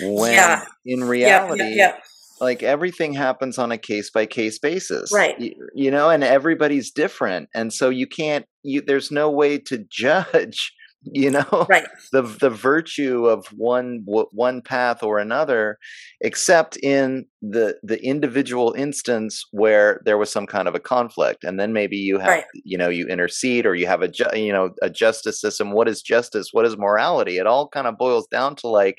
When 0.03 0.34
Yeah. 0.34 0.64
in 0.84 1.05
reality, 1.05 1.62
yeah, 1.62 1.74
yeah. 1.74 1.97
like 2.43 2.62
everything 2.62 3.14
happens 3.14 3.57
on 3.59 3.72
a 3.72 3.78
case 3.78 4.11
by 4.11 4.26
case 4.26 4.59
basis 4.59 5.11
Right. 5.11 5.34
y- 5.41 5.55
you, 5.74 5.91
know 5.91 6.11
and 6.11 6.22
everybody's 6.22 6.91
different 6.91 7.49
and 7.55 7.72
so 7.72 7.88
you 7.88 8.07
can't 8.07 8.45
you 8.62 8.82
there's 8.82 9.11
no 9.11 9.30
way 9.30 9.57
to 9.70 9.78
judge 9.91 10.72
you 11.03 11.30
know 11.30 11.66
Right. 11.68 11.86
the 12.12 12.22
the 12.22 12.51
virtue 12.51 13.26
of 13.26 13.46
one 13.48 14.03
one 14.05 14.61
path 14.61 15.03
or 15.03 15.18
another 15.18 15.78
except 16.20 16.76
in 16.78 17.24
the 17.42 17.76
the 17.82 18.03
individual 18.05 18.72
instance 18.74 19.44
where 19.51 20.01
there 20.05 20.18
was 20.18 20.30
some 20.30 20.46
kind 20.46 20.68
of 20.68 20.74
a 20.74 20.80
conflict 20.80 21.42
and 21.44 21.59
then 21.59 21.72
maybe 21.72 21.96
you 21.96 22.18
have 22.18 22.28
Right. 22.28 22.44
you 22.64 22.76
know 22.76 22.88
you 22.90 23.07
intercede 23.07 23.64
or 23.66 23.74
you 23.74 23.86
have 23.86 24.03
a 24.03 24.09
ju- 24.09 24.26
you 24.34 24.53
know 24.53 24.70
a 24.82 24.90
justice 24.90 25.40
system 25.40 25.72
what 25.72 25.88
is 25.88 26.03
justice 26.03 26.48
what 26.53 26.66
is 26.66 26.76
morality 26.76 27.38
it 27.38 27.46
all 27.46 27.68
kind 27.68 27.86
of 27.86 27.96
boils 27.96 28.26
down 28.26 28.55
to 28.57 28.68
like 28.68 28.98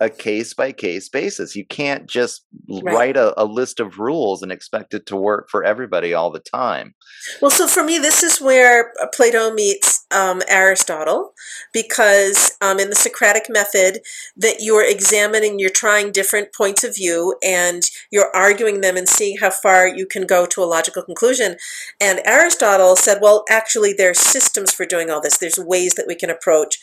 a 0.00 0.08
case 0.08 0.54
by 0.54 0.70
case 0.70 1.08
basis. 1.08 1.56
You 1.56 1.66
can't 1.66 2.08
just 2.08 2.44
Right. 2.70 2.94
write 2.94 3.16
a, 3.16 3.34
a 3.36 3.44
list 3.44 3.80
of 3.80 3.98
rules 3.98 4.42
and 4.44 4.52
expect 4.52 4.94
it 4.94 5.06
to 5.06 5.16
work 5.16 5.48
for 5.50 5.64
everybody 5.64 6.14
all 6.14 6.30
the 6.30 6.38
time. 6.38 6.94
Well, 7.42 7.50
so 7.50 7.66
for 7.66 7.82
me, 7.82 7.98
this 7.98 8.22
is 8.22 8.40
where 8.40 8.92
uh, 9.02 9.06
Plato 9.12 9.50
meets 9.52 9.97
um, 10.10 10.42
Aristotle, 10.48 11.32
because 11.72 12.52
um, 12.60 12.78
in 12.78 12.90
the 12.90 12.96
Socratic 12.96 13.44
method, 13.48 14.00
that 14.36 14.56
you're 14.60 14.88
examining, 14.88 15.58
you're 15.58 15.70
trying 15.70 16.12
different 16.12 16.54
points 16.54 16.84
of 16.84 16.94
view, 16.94 17.36
and 17.44 17.82
you're 18.10 18.34
arguing 18.34 18.80
them 18.80 18.96
and 18.96 19.08
seeing 19.08 19.38
how 19.38 19.50
far 19.50 19.86
you 19.86 20.06
can 20.06 20.26
go 20.26 20.46
to 20.46 20.62
a 20.62 20.66
logical 20.66 21.02
conclusion. 21.02 21.56
And 22.00 22.20
Aristotle 22.24 22.96
said, 22.96 23.18
well, 23.20 23.44
actually, 23.48 23.92
there's 23.92 24.18
systems 24.18 24.72
for 24.72 24.86
doing 24.86 25.10
all 25.10 25.20
this. 25.20 25.38
There's 25.38 25.58
ways 25.58 25.94
that 25.94 26.06
we 26.06 26.14
can 26.14 26.30
approach 26.30 26.78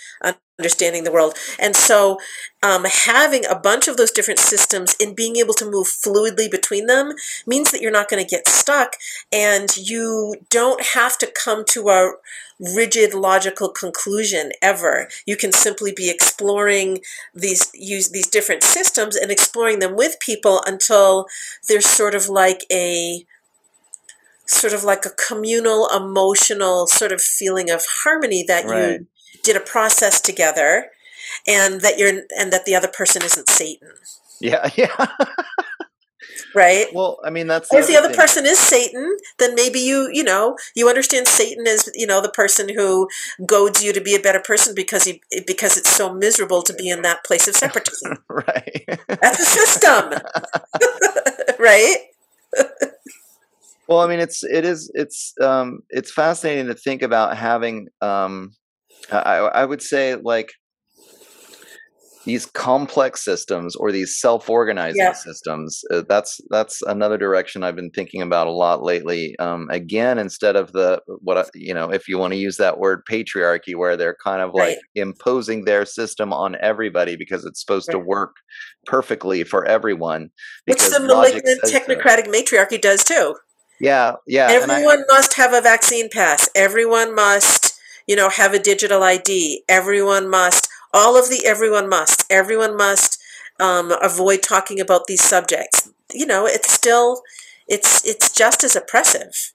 understanding 0.60 1.04
the 1.04 1.12
world. 1.12 1.36
And 1.60 1.76
so, 1.76 2.18
um, 2.64 2.86
having 2.86 3.46
a 3.46 3.56
bunch 3.56 3.88
of 3.88 3.98
those 3.98 4.12
different 4.12 4.40
systems 4.40 4.96
and 5.02 5.16
being 5.16 5.36
able 5.36 5.54
to 5.56 5.70
move 5.70 5.88
fluidly 5.88 6.50
between 6.50 6.88
them 6.88 7.14
means 7.46 7.72
that 7.72 7.82
you're 7.82 7.92
not 7.92 8.10
going 8.10 8.24
to 8.24 8.30
get 8.30 8.48
stuck 8.48 8.96
and 9.32 9.76
you 9.78 10.36
don't 10.50 10.82
have 10.94 11.18
to 11.20 11.28
come 11.28 11.64
to 11.70 11.90
a 11.90 12.14
rigid 12.74 13.14
logical 13.14 13.68
conclusion 13.68 14.50
ever 14.62 15.10
you 15.26 15.36
can 15.36 15.52
simply 15.52 15.92
be 15.92 16.10
exploring 16.10 17.00
these 17.34 17.70
use 17.74 18.12
these 18.12 18.28
different 18.28 18.64
systems 18.64 19.18
and 19.18 19.30
exploring 19.30 19.80
them 19.80 19.94
with 19.94 20.18
people 20.22 20.64
until 20.66 21.28
there's 21.68 21.86
sort 21.86 22.16
of 22.16 22.30
like 22.30 22.62
a 22.72 23.26
sort 24.46 24.72
of 24.74 24.86
like 24.86 25.06
a 25.06 25.10
communal 25.10 25.90
emotional 25.94 26.88
sort 26.88 27.12
of 27.12 27.20
feeling 27.22 27.70
of 27.70 27.84
harmony 28.04 28.44
that 28.48 28.64
Right. 28.66 29.02
you 29.02 29.08
did 29.44 29.56
a 29.56 29.60
process 29.60 30.22
together 30.22 30.88
and 31.48 31.82
that 31.82 31.98
you're 31.98 32.22
and 32.38 32.52
that 32.54 32.66
the 32.66 32.76
other 32.76 32.88
person 32.88 33.24
isn't 33.24 33.50
satan 33.50 33.90
Yeah, 34.40 34.70
yeah. 34.76 35.08
right 36.54 36.88
well, 36.94 37.20
I 37.24 37.30
mean 37.30 37.48
that's 37.48 37.72
if 37.74 37.88
the 37.88 37.96
other 37.96 38.10
thing. 38.10 38.18
person 38.18 38.46
is 38.46 38.60
satan 38.60 39.18
then 39.40 39.56
maybe 39.56 39.80
you 39.80 40.10
you 40.12 40.24
know 40.24 40.56
you 40.76 40.88
understand 40.90 41.28
satan 41.28 41.66
is 41.68 41.90
you 41.96 42.08
know 42.08 42.22
the 42.22 42.30
person 42.30 42.70
who 42.70 43.08
goads 43.46 43.84
you 43.84 43.94
to 43.94 44.02
be 44.02 44.16
a 44.16 44.20
better 44.20 44.40
person 44.42 44.74
because 44.76 45.04
he 45.04 45.22
because 45.48 45.78
it's 45.78 45.90
so 45.90 46.14
miserable 46.14 46.62
to 46.62 46.74
be 46.74 46.90
in 46.90 47.02
that 47.02 47.24
place 47.26 47.48
of 47.48 47.56
separatism 47.56 48.18
right. 48.30 48.86
that's 49.22 49.40
a 49.40 49.46
system 49.46 50.20
right 51.60 51.98
Well, 53.88 54.00
I 54.00 54.08
mean, 54.08 54.20
it's 54.20 54.44
it 54.44 54.66
is 54.66 54.90
it's 54.96 55.34
um 55.42 55.80
it's 55.90 56.12
fascinating 56.12 56.68
to 56.68 56.74
think 56.74 57.02
about 57.04 57.38
having 57.38 57.88
um 58.02 58.56
I 59.12 59.38
I 59.38 59.66
would 59.66 59.82
say 59.82 60.16
like 60.16 60.52
these 62.26 62.48
complex 62.48 63.24
systems 63.24 63.76
or 63.76 63.92
these 63.92 64.20
self-organizing 64.20 65.00
Yeah. 65.00 65.12
systems. 65.14 65.84
Uh, 65.94 66.02
that's 66.10 66.40
that's 66.50 66.82
another 66.82 67.20
direction 67.20 67.64
I've 67.64 67.76
been 67.76 67.92
thinking 67.92 68.24
about 68.24 68.48
a 68.48 68.52
lot 68.52 68.82
lately. 68.82 69.36
Um, 69.38 69.68
again, 69.70 70.18
instead 70.18 70.56
of 70.56 70.72
the 70.72 71.02
what 71.22 71.38
I, 71.38 71.46
you 71.54 71.72
know, 71.72 71.92
if 71.92 72.08
you 72.08 72.18
want 72.18 72.34
to 72.34 72.40
use 72.40 72.58
that 72.58 72.80
word 72.80 73.04
patriarchy, 73.08 73.76
where 73.76 73.96
they're 73.96 74.18
kind 74.24 74.42
of 74.42 74.56
like 74.56 74.70
Right. 74.70 74.78
imposing 74.96 75.66
their 75.66 75.86
system 75.86 76.34
on 76.34 76.56
everybody 76.60 77.16
because 77.16 77.46
it's 77.46 77.60
supposed 77.62 77.92
to 77.92 78.00
work 78.00 78.34
perfectly 78.88 79.44
for 79.44 79.64
everyone. 79.66 80.30
which 80.66 80.82
the 80.82 81.00
malignant 81.00 81.46
says 81.46 81.72
so. 81.72 81.80
technocratic 81.80 82.28
matriarchy 82.32 82.80
does 82.80 83.04
too 83.04 83.36
Yeah, 83.80 84.14
yeah. 84.26 84.50
and 84.52 84.72
I- 84.72 84.76
everyone 84.78 85.04
must 85.10 85.36
have 85.36 85.54
a 85.54 85.62
vaccine 85.62 86.10
pass 86.12 86.50
everyone 86.56 87.14
must 87.14 87.65
you 88.08 88.16
know 88.16 88.30
have 88.30 88.54
a 88.54 88.60
digital 88.60 89.04
id 89.04 89.62
everyone 89.68 90.30
must 90.30 90.68
all 90.94 91.18
of 91.18 91.30
the 91.30 91.46
everyone 91.46 91.90
must 91.90 92.24
everyone 92.30 92.78
must 92.78 93.22
um, 93.60 93.94
avoid 94.02 94.42
talking 94.42 94.80
about 94.80 95.08
these 95.08 95.24
subjects. 95.24 95.90
You 96.14 96.26
know 96.26 96.46
it's 96.46 96.72
still 96.72 97.22
it's 97.68 98.06
it's 98.06 98.32
just 98.32 98.64
as 98.64 98.76
oppressive. 98.76 99.52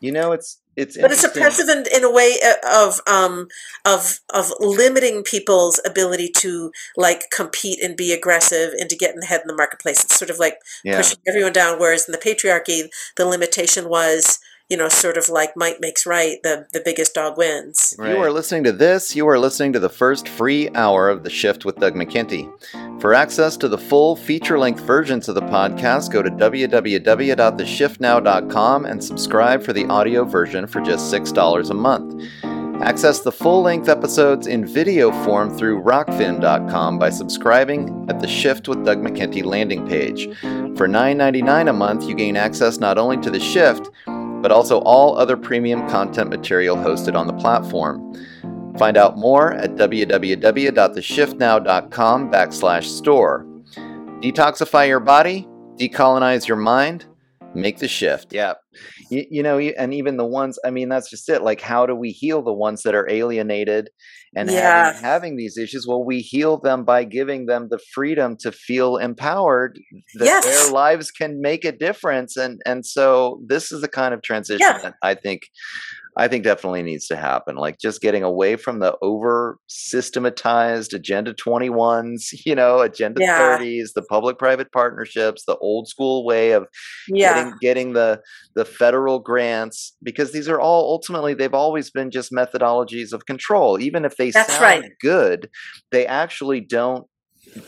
You 0.00 0.12
know, 0.12 0.32
it's 0.32 0.58
it's 0.74 0.96
but 0.96 1.12
it's 1.12 1.22
oppressive 1.22 1.68
in, 1.68 1.84
in 1.94 2.02
a 2.02 2.10
way 2.10 2.38
uh, 2.44 2.86
of 2.86 3.00
um 3.06 3.48
of 3.84 4.20
of 4.32 4.52
limiting 4.58 5.22
people's 5.22 5.80
ability 5.84 6.30
to 6.38 6.72
like 6.96 7.30
compete 7.30 7.82
and 7.82 7.96
be 7.96 8.12
aggressive 8.12 8.72
and 8.78 8.88
to 8.88 8.96
get 8.96 9.14
in 9.14 9.20
the 9.20 9.26
head 9.26 9.42
in 9.42 9.48
the 9.48 9.54
marketplace. 9.54 10.02
It's 10.02 10.18
sort 10.18 10.30
of 10.30 10.38
like 10.38 10.58
Yeah, 10.82 10.96
pushing 10.96 11.18
everyone 11.26 11.52
down. 11.52 11.78
Whereas 11.78 12.08
in 12.08 12.12
the 12.12 12.18
patriarchy, 12.18 12.88
the 13.16 13.26
limitation 13.26 13.88
was, 13.88 14.38
you 14.72 14.78
know, 14.78 14.88
sort 14.88 15.18
of 15.18 15.28
like 15.28 15.54
might 15.54 15.82
makes 15.82 16.06
right. 16.06 16.38
The 16.42 16.66
the 16.72 16.80
biggest 16.82 17.12
dog 17.12 17.36
wins. 17.36 17.92
Right. 17.98 18.14
You 18.14 18.22
are 18.22 18.32
listening 18.32 18.64
to 18.64 18.72
this. 18.72 19.14
You 19.14 19.28
are 19.28 19.38
listening 19.38 19.74
to 19.74 19.78
the 19.78 19.90
first 19.90 20.26
free 20.26 20.70
hour 20.74 21.10
of 21.10 21.24
the 21.24 21.30
Shift 21.30 21.66
with 21.66 21.76
Doug 21.76 21.94
McKenty. 21.94 22.50
For 22.98 23.12
access 23.12 23.58
to 23.58 23.68
the 23.68 23.76
full 23.76 24.16
feature-length 24.16 24.80
versions 24.80 25.28
of 25.28 25.34
the 25.34 25.42
podcast, 25.42 26.10
go 26.10 26.22
to 26.22 26.30
www.theshiftnow.com 26.30 28.86
and 28.86 29.04
subscribe 29.04 29.62
for 29.62 29.74
the 29.74 29.84
audio 29.88 30.24
version 30.24 30.66
for 30.66 30.80
just 30.80 31.10
six 31.10 31.32
dollars 31.32 31.68
a 31.68 31.74
month. 31.74 32.24
Access 32.80 33.20
the 33.20 33.30
full 33.30 33.60
length 33.60 33.90
episodes 33.90 34.46
in 34.46 34.64
video 34.66 35.12
form 35.24 35.54
through 35.56 35.82
rokfin.com 35.82 36.98
by 36.98 37.10
subscribing 37.10 38.06
at 38.08 38.20
the 38.20 38.26
Shift 38.26 38.68
with 38.68 38.86
Doug 38.86 39.02
McKenty 39.02 39.44
landing 39.44 39.86
page. 39.86 40.28
For 40.76 40.88
$9.99 40.88 41.68
a 41.68 41.74
month, 41.74 42.08
you 42.08 42.14
gain 42.14 42.36
access 42.36 42.78
not 42.78 42.96
only 42.96 43.18
to 43.18 43.30
the 43.30 43.38
Shift, 43.38 43.90
but 44.42 44.52
also 44.52 44.80
all 44.80 45.16
other 45.16 45.36
premium 45.36 45.88
content 45.88 46.28
material 46.28 46.76
hosted 46.76 47.16
on 47.16 47.26
the 47.26 47.32
platform. 47.34 48.12
Find 48.76 48.96
out 48.96 49.16
more 49.16 49.52
at 49.52 49.76
www.theshiftnow.com 49.76 52.30
backslash 52.30 52.84
store. 52.84 53.46
Detoxify 54.20 54.88
your 54.88 55.00
body, 55.00 55.48
decolonize 55.76 56.48
your 56.48 56.56
mind, 56.56 57.04
make 57.54 57.76
the 57.78 57.88
shift. 57.88 58.32
Yeah 58.32 58.54
you, 59.12 59.26
you 59.30 59.42
know 59.42 59.58
and 59.58 59.94
even 59.94 60.16
the 60.16 60.24
ones 60.24 60.58
i 60.64 60.70
mean 60.70 60.88
that's 60.88 61.10
just 61.10 61.28
it 61.28 61.42
like 61.42 61.60
how 61.60 61.86
do 61.86 61.94
we 61.94 62.10
heal 62.10 62.42
the 62.42 62.52
ones 62.52 62.82
that 62.82 62.94
are 62.94 63.08
alienated 63.08 63.90
and 64.34 64.50
yeah. 64.50 64.86
having, 64.86 65.02
having 65.02 65.36
these 65.36 65.58
issues 65.58 65.86
well 65.86 66.02
we 66.02 66.20
heal 66.20 66.58
them 66.58 66.84
by 66.84 67.04
giving 67.04 67.46
them 67.46 67.68
the 67.68 67.78
freedom 67.78 68.36
to 68.36 68.50
feel 68.50 68.96
empowered 68.96 69.78
that 70.14 70.24
yes. 70.24 70.44
their 70.44 70.72
lives 70.72 71.10
can 71.10 71.40
make 71.40 71.64
a 71.64 71.72
difference 71.72 72.36
and 72.36 72.60
and 72.66 72.86
so 72.86 73.40
this 73.46 73.72
is 73.72 73.80
the 73.80 73.88
kind 73.88 74.14
of 74.14 74.22
transition 74.22 74.60
yeah. 74.60 74.78
that 74.78 74.94
i 75.02 75.14
think 75.14 75.42
I 76.16 76.28
think 76.28 76.44
definitely 76.44 76.82
needs 76.82 77.06
to 77.06 77.16
happen. 77.16 77.56
Like 77.56 77.78
just 77.78 78.02
getting 78.02 78.22
away 78.22 78.56
from 78.56 78.80
the 78.80 78.96
over 79.00 79.58
systematized 79.66 80.92
Agenda 80.92 81.32
21s, 81.32 82.32
you 82.46 82.54
know, 82.54 82.80
Agenda 82.80 83.22
yeah. 83.22 83.58
30s, 83.58 83.94
the 83.94 84.02
public 84.02 84.38
private 84.38 84.70
partnerships, 84.72 85.44
the 85.46 85.56
old 85.56 85.88
school 85.88 86.24
way 86.26 86.52
of 86.52 86.66
yeah. 87.08 87.34
getting, 87.34 87.58
getting 87.60 87.92
the 87.94 88.20
the 88.54 88.64
federal 88.64 89.18
grants 89.18 89.96
because 90.02 90.32
these 90.32 90.48
are 90.48 90.60
all 90.60 90.90
ultimately 90.90 91.32
they've 91.32 91.54
always 91.54 91.90
been 91.90 92.10
just 92.10 92.32
methodologies 92.32 93.12
of 93.12 93.24
control. 93.26 93.80
Even 93.80 94.04
if 94.04 94.16
they 94.16 94.30
That's 94.30 94.52
sound 94.52 94.62
right. 94.62 94.90
good, 95.00 95.48
they 95.90 96.06
actually 96.06 96.60
don't 96.60 97.06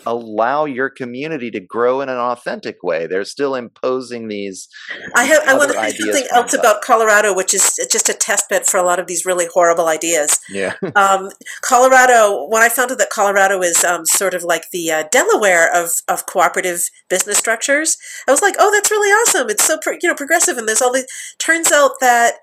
allow 0.07 0.65
your 0.65 0.91
community 0.91 1.51
to 1.51 1.61
grow 1.61 2.01
in 2.01 2.09
an 2.09 2.17
authentic 2.17 2.83
way. 2.83 3.07
They're 3.07 3.25
still 3.25 3.55
imposing 3.55 4.29
these. 4.29 4.69
I 5.15 5.25
have. 5.25 5.43
I 5.47 5.55
want 5.55 5.73
to 5.73 5.79
say 5.79 5.91
something 5.91 6.27
else 6.33 6.55
about 6.55 6.83
Colorado, 6.83 7.35
which 7.35 7.55
is 7.55 7.79
just 7.91 8.09
a 8.09 8.15
test 8.15 8.49
bed 8.49 8.67
for 8.67 8.79
a 8.79 8.83
lot 8.83 8.99
of 8.99 9.07
these 9.07 9.27
really 9.27 9.47
horrible 9.53 9.89
ideas. 9.89 10.39
Yeah. 10.49 10.75
um, 10.97 11.31
Colorado. 11.63 12.47
When 12.49 12.63
I 12.63 12.69
found 12.69 12.91
out 12.91 12.99
that 12.99 13.11
Colorado 13.11 13.61
is 13.63 13.85
um, 13.85 14.07
sort 14.07 14.35
of 14.35 14.43
like 14.45 14.71
the 14.73 14.91
uh, 14.91 15.05
Delaware 15.11 15.73
of 15.75 15.91
of 16.09 16.27
cooperative 16.27 16.89
business 17.09 17.39
structures, 17.39 17.97
I 18.27 18.31
was 18.31 18.43
like, 18.43 18.55
oh, 18.59 18.71
that's 18.73 18.91
really 18.91 19.11
awesome. 19.11 19.51
It's 19.51 19.65
so 19.65 19.79
pro- 19.79 19.99
you 20.01 20.09
know 20.09 20.15
progressive, 20.15 20.59
and 20.59 20.69
there's 20.69 20.83
all 20.83 20.93
these. 20.93 21.07
Turns 21.39 21.73
out 21.73 22.01
that 22.01 22.35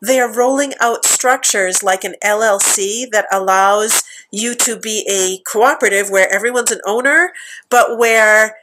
they 0.00 0.18
are 0.18 0.32
rolling 0.32 0.72
out 0.80 1.04
structures 1.04 1.82
like 1.82 2.04
an 2.04 2.14
LLC 2.24 3.10
that 3.10 3.26
allows 3.30 4.02
you 4.30 4.54
to 4.54 4.76
be 4.78 5.06
a 5.10 5.42
cooperative 5.50 6.10
where 6.10 6.32
everyone's 6.32 6.70
an 6.70 6.80
owner, 6.86 7.32
but 7.68 7.98
where 7.98 8.56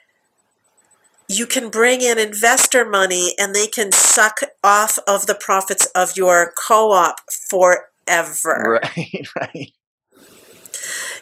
you 1.28 1.46
can 1.46 1.70
bring 1.70 2.02
in 2.02 2.18
investor 2.18 2.86
money 2.86 3.34
and 3.38 3.54
they 3.54 3.68
can 3.68 3.92
suck 3.92 4.40
off 4.64 4.98
of 5.08 5.26
the 5.28 5.36
profits 5.36 5.86
of 5.88 6.16
your 6.16 6.54
co-op 6.58 7.20
forever. 7.30 8.80
Right, 8.82 9.28
right 9.36 9.72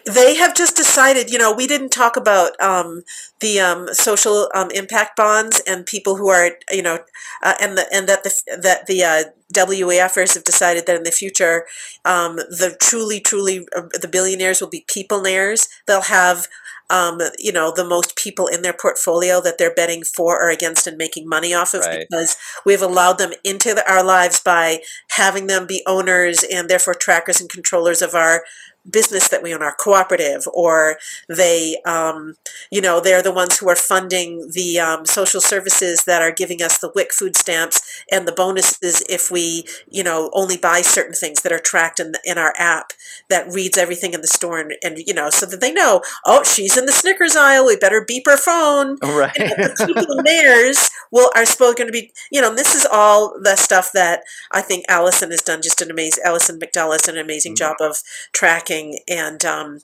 they 0.05 0.35
have 0.35 0.55
just 0.55 0.75
decided, 0.75 1.31
you 1.31 1.37
know, 1.37 1.51
we 1.51 1.65
didn't 1.65 1.89
talk 1.89 2.15
about 2.15 2.59
um, 2.61 3.03
the 3.39 3.59
um, 3.59 3.87
social 3.93 4.49
um, 4.53 4.69
impact 4.71 5.17
bonds 5.17 5.61
and 5.65 5.85
people 5.85 6.15
who 6.15 6.29
are, 6.29 6.51
you 6.71 6.83
know, 6.83 6.99
uh, 7.41 7.55
and 7.59 7.77
the 7.77 7.87
and 7.91 8.07
that 8.07 8.23
the 8.23 8.59
that 8.61 8.85
the 8.85 9.03
uh, 9.03 9.23
WEFers 9.53 10.35
have 10.35 10.43
decided 10.43 10.85
that 10.85 10.95
in 10.95 11.03
the 11.03 11.11
future, 11.11 11.65
um, 12.03 12.35
the 12.35 12.77
truly, 12.79 13.19
truly, 13.19 13.67
uh, 13.75 13.83
the 13.99 14.07
billionaires 14.07 14.61
will 14.61 14.69
be 14.69 14.85
peoplenaires. 14.87 15.67
They'll 15.87 16.01
have 16.01 16.47
um, 16.89 17.19
you 17.39 17.51
know, 17.51 17.73
the 17.75 17.83
most 17.83 18.15
people 18.15 18.47
in 18.47 18.61
their 18.61 18.73
portfolio 18.73 19.41
that 19.41 19.57
they're 19.57 19.73
betting 19.73 20.03
for 20.03 20.39
or 20.41 20.49
against 20.49 20.85
and 20.85 20.97
making 20.97 21.27
money 21.27 21.53
off 21.53 21.73
of 21.73 21.81
right. 21.81 22.05
because 22.07 22.37
we've 22.63 22.81
allowed 22.81 23.17
them 23.17 23.31
into 23.43 23.73
the, 23.73 23.91
our 23.91 24.03
lives 24.03 24.39
by 24.39 24.81
having 25.09 25.47
them 25.47 25.65
be 25.65 25.81
owners 25.87 26.43
and 26.43 26.69
therefore 26.69 26.93
trackers 26.93 27.41
and 27.41 27.49
controllers 27.49 28.01
of 28.01 28.13
our 28.13 28.43
business 28.89 29.27
that 29.29 29.43
we 29.43 29.53
own, 29.53 29.61
our 29.61 29.75
cooperative, 29.75 30.43
or 30.53 30.97
they, 31.27 31.77
um, 31.85 32.35
you 32.71 32.81
know, 32.81 32.99
they're 32.99 33.21
the 33.21 33.31
ones 33.31 33.57
who 33.57 33.69
are 33.69 33.75
funding 33.75 34.49
the 34.53 34.79
um, 34.79 35.05
social 35.05 35.41
services 35.41 36.03
that 36.05 36.21
are 36.21 36.31
giving 36.31 36.61
us 36.61 36.77
the 36.77 36.91
WIC 36.93 37.11
food 37.11 37.35
stamps 37.35 38.03
and 38.11 38.27
the 38.27 38.31
bonuses 38.31 39.03
if 39.09 39.31
we, 39.31 39.65
you 39.89 40.03
know, 40.03 40.29
only 40.33 40.57
buy 40.57 40.81
certain 40.81 41.13
things 41.13 41.41
that 41.41 41.51
are 41.51 41.59
tracked 41.59 41.99
in, 41.99 42.11
the, 42.11 42.19
in 42.25 42.37
our 42.37 42.53
app 42.57 42.93
that 43.29 43.51
reads 43.51 43.77
everything 43.77 44.13
in 44.13 44.21
the 44.21 44.27
store 44.27 44.59
and, 44.59 44.73
and, 44.83 44.97
you 45.05 45.13
know, 45.13 45.29
so 45.29 45.45
that 45.45 45.61
they 45.61 45.71
know, 45.71 46.01
oh, 46.25 46.43
she's 46.43 46.77
in 46.77 46.85
the 46.85 46.91
Snickers 46.91 47.35
aisle, 47.35 47.65
we 47.65 47.77
better 47.77 48.03
beep 48.05 48.25
her 48.25 48.37
phone. 48.37 48.97
Right. 49.15 49.37
And 49.37 49.51
the 49.51 49.93
people 49.95 50.21
mayors 50.23 50.89
will 51.09 51.31
are 51.35 51.45
supposed 51.45 51.77
to 51.77 51.85
be, 51.85 52.11
you 52.31 52.41
know, 52.41 52.53
this 52.53 52.75
is 52.75 52.85
all 52.91 53.39
the 53.41 53.55
stuff 53.55 53.91
that 53.93 54.23
I 54.51 54.61
think 54.61 54.83
Alison 54.89 55.31
has 55.31 55.41
done 55.41 55.61
just 55.61 55.81
an 55.81 55.89
amazing, 55.89 56.23
Alison 56.25 56.59
McDowell 56.59 56.91
has 56.91 57.03
done 57.03 57.15
an 57.15 57.23
amazing 57.23 57.53
mm-hmm. 57.53 57.77
job 57.77 57.77
of 57.79 58.01
tracking 58.33 58.74
and 59.07 59.43
um, 59.45 59.79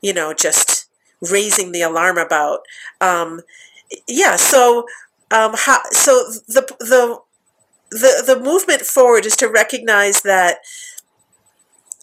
you 0.00 0.12
know 0.12 0.32
just 0.32 0.88
raising 1.20 1.72
the 1.72 1.82
alarm 1.82 2.18
about. 2.18 2.60
Um, 3.00 3.40
yeah, 4.08 4.36
so 4.36 4.86
um, 5.30 5.52
how, 5.54 5.80
so 5.90 6.24
the 6.48 6.66
the 6.80 7.20
the 7.90 8.34
the 8.34 8.40
movement 8.40 8.82
forward 8.82 9.26
is 9.26 9.36
to 9.36 9.48
recognize 9.48 10.22
that 10.22 10.58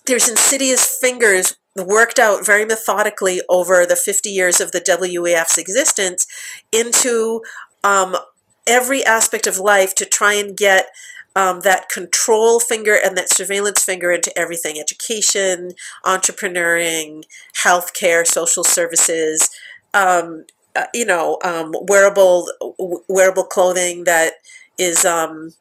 there's 0.05 0.29
insidious 0.29 0.97
fingers 0.99 1.55
worked 1.75 2.19
out 2.19 2.45
very 2.45 2.65
methodically 2.65 3.41
over 3.49 3.85
the 3.85 3.95
50 3.95 4.29
years 4.29 4.61
of 4.61 4.71
the 4.71 4.81
WEF's 4.81 5.57
existence 5.57 6.27
into 6.71 7.41
um, 7.83 8.15
every 8.67 9.03
aspect 9.03 9.47
of 9.47 9.57
life 9.57 9.95
to 9.95 10.05
try 10.05 10.33
and 10.33 10.55
get 10.55 10.89
um, 11.35 11.61
that 11.61 11.89
control 11.89 12.59
finger 12.59 12.97
and 13.03 13.17
that 13.17 13.29
surveillance 13.33 13.83
finger 13.83 14.11
into 14.11 14.37
everything 14.37 14.79
education, 14.79 15.71
entrepreneuring, 16.05 17.23
healthcare, 17.63 18.25
social 18.25 18.63
services, 18.63 19.49
um, 19.93 20.45
uh, 20.75 20.85
you 20.93 21.05
know, 21.05 21.37
um, 21.43 21.73
wearable 21.87 22.47
wearable 23.07 23.43
clothing 23.43 24.03
that 24.05 24.33
is 24.77 25.05
um, 25.05 25.51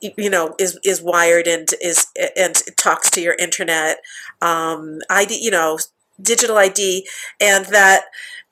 you 0.00 0.30
know 0.30 0.54
is 0.58 0.78
is 0.84 1.02
wired 1.02 1.46
and 1.46 1.68
is 1.82 2.06
and 2.36 2.62
talks 2.76 3.10
to 3.10 3.20
your 3.20 3.34
internet 3.34 3.98
um, 4.40 5.00
ID 5.10 5.36
you 5.42 5.50
know 5.50 5.78
digital 6.20 6.56
ID 6.56 7.06
and 7.40 7.66
that 7.66 8.04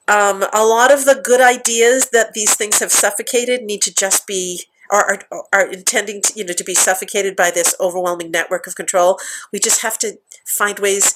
um, 0.08 0.44
a 0.52 0.64
lot 0.64 0.92
of 0.92 1.04
the 1.04 1.20
good 1.22 1.40
ideas 1.40 2.10
that 2.10 2.32
these 2.32 2.54
things 2.54 2.78
have 2.78 2.92
suffocated 2.92 3.62
need 3.62 3.82
to 3.82 3.94
just 3.94 4.26
be 4.26 4.62
are, 4.90 5.20
are, 5.30 5.44
are 5.52 5.72
intending 5.72 6.22
to, 6.22 6.32
you 6.36 6.44
know, 6.44 6.52
to 6.52 6.64
be 6.64 6.74
suffocated 6.74 7.36
by 7.36 7.50
this 7.50 7.74
overwhelming 7.80 8.30
network 8.30 8.66
of 8.66 8.74
control. 8.74 9.18
We 9.52 9.58
just 9.58 9.82
have 9.82 9.98
to 9.98 10.18
find 10.46 10.78
ways 10.78 11.14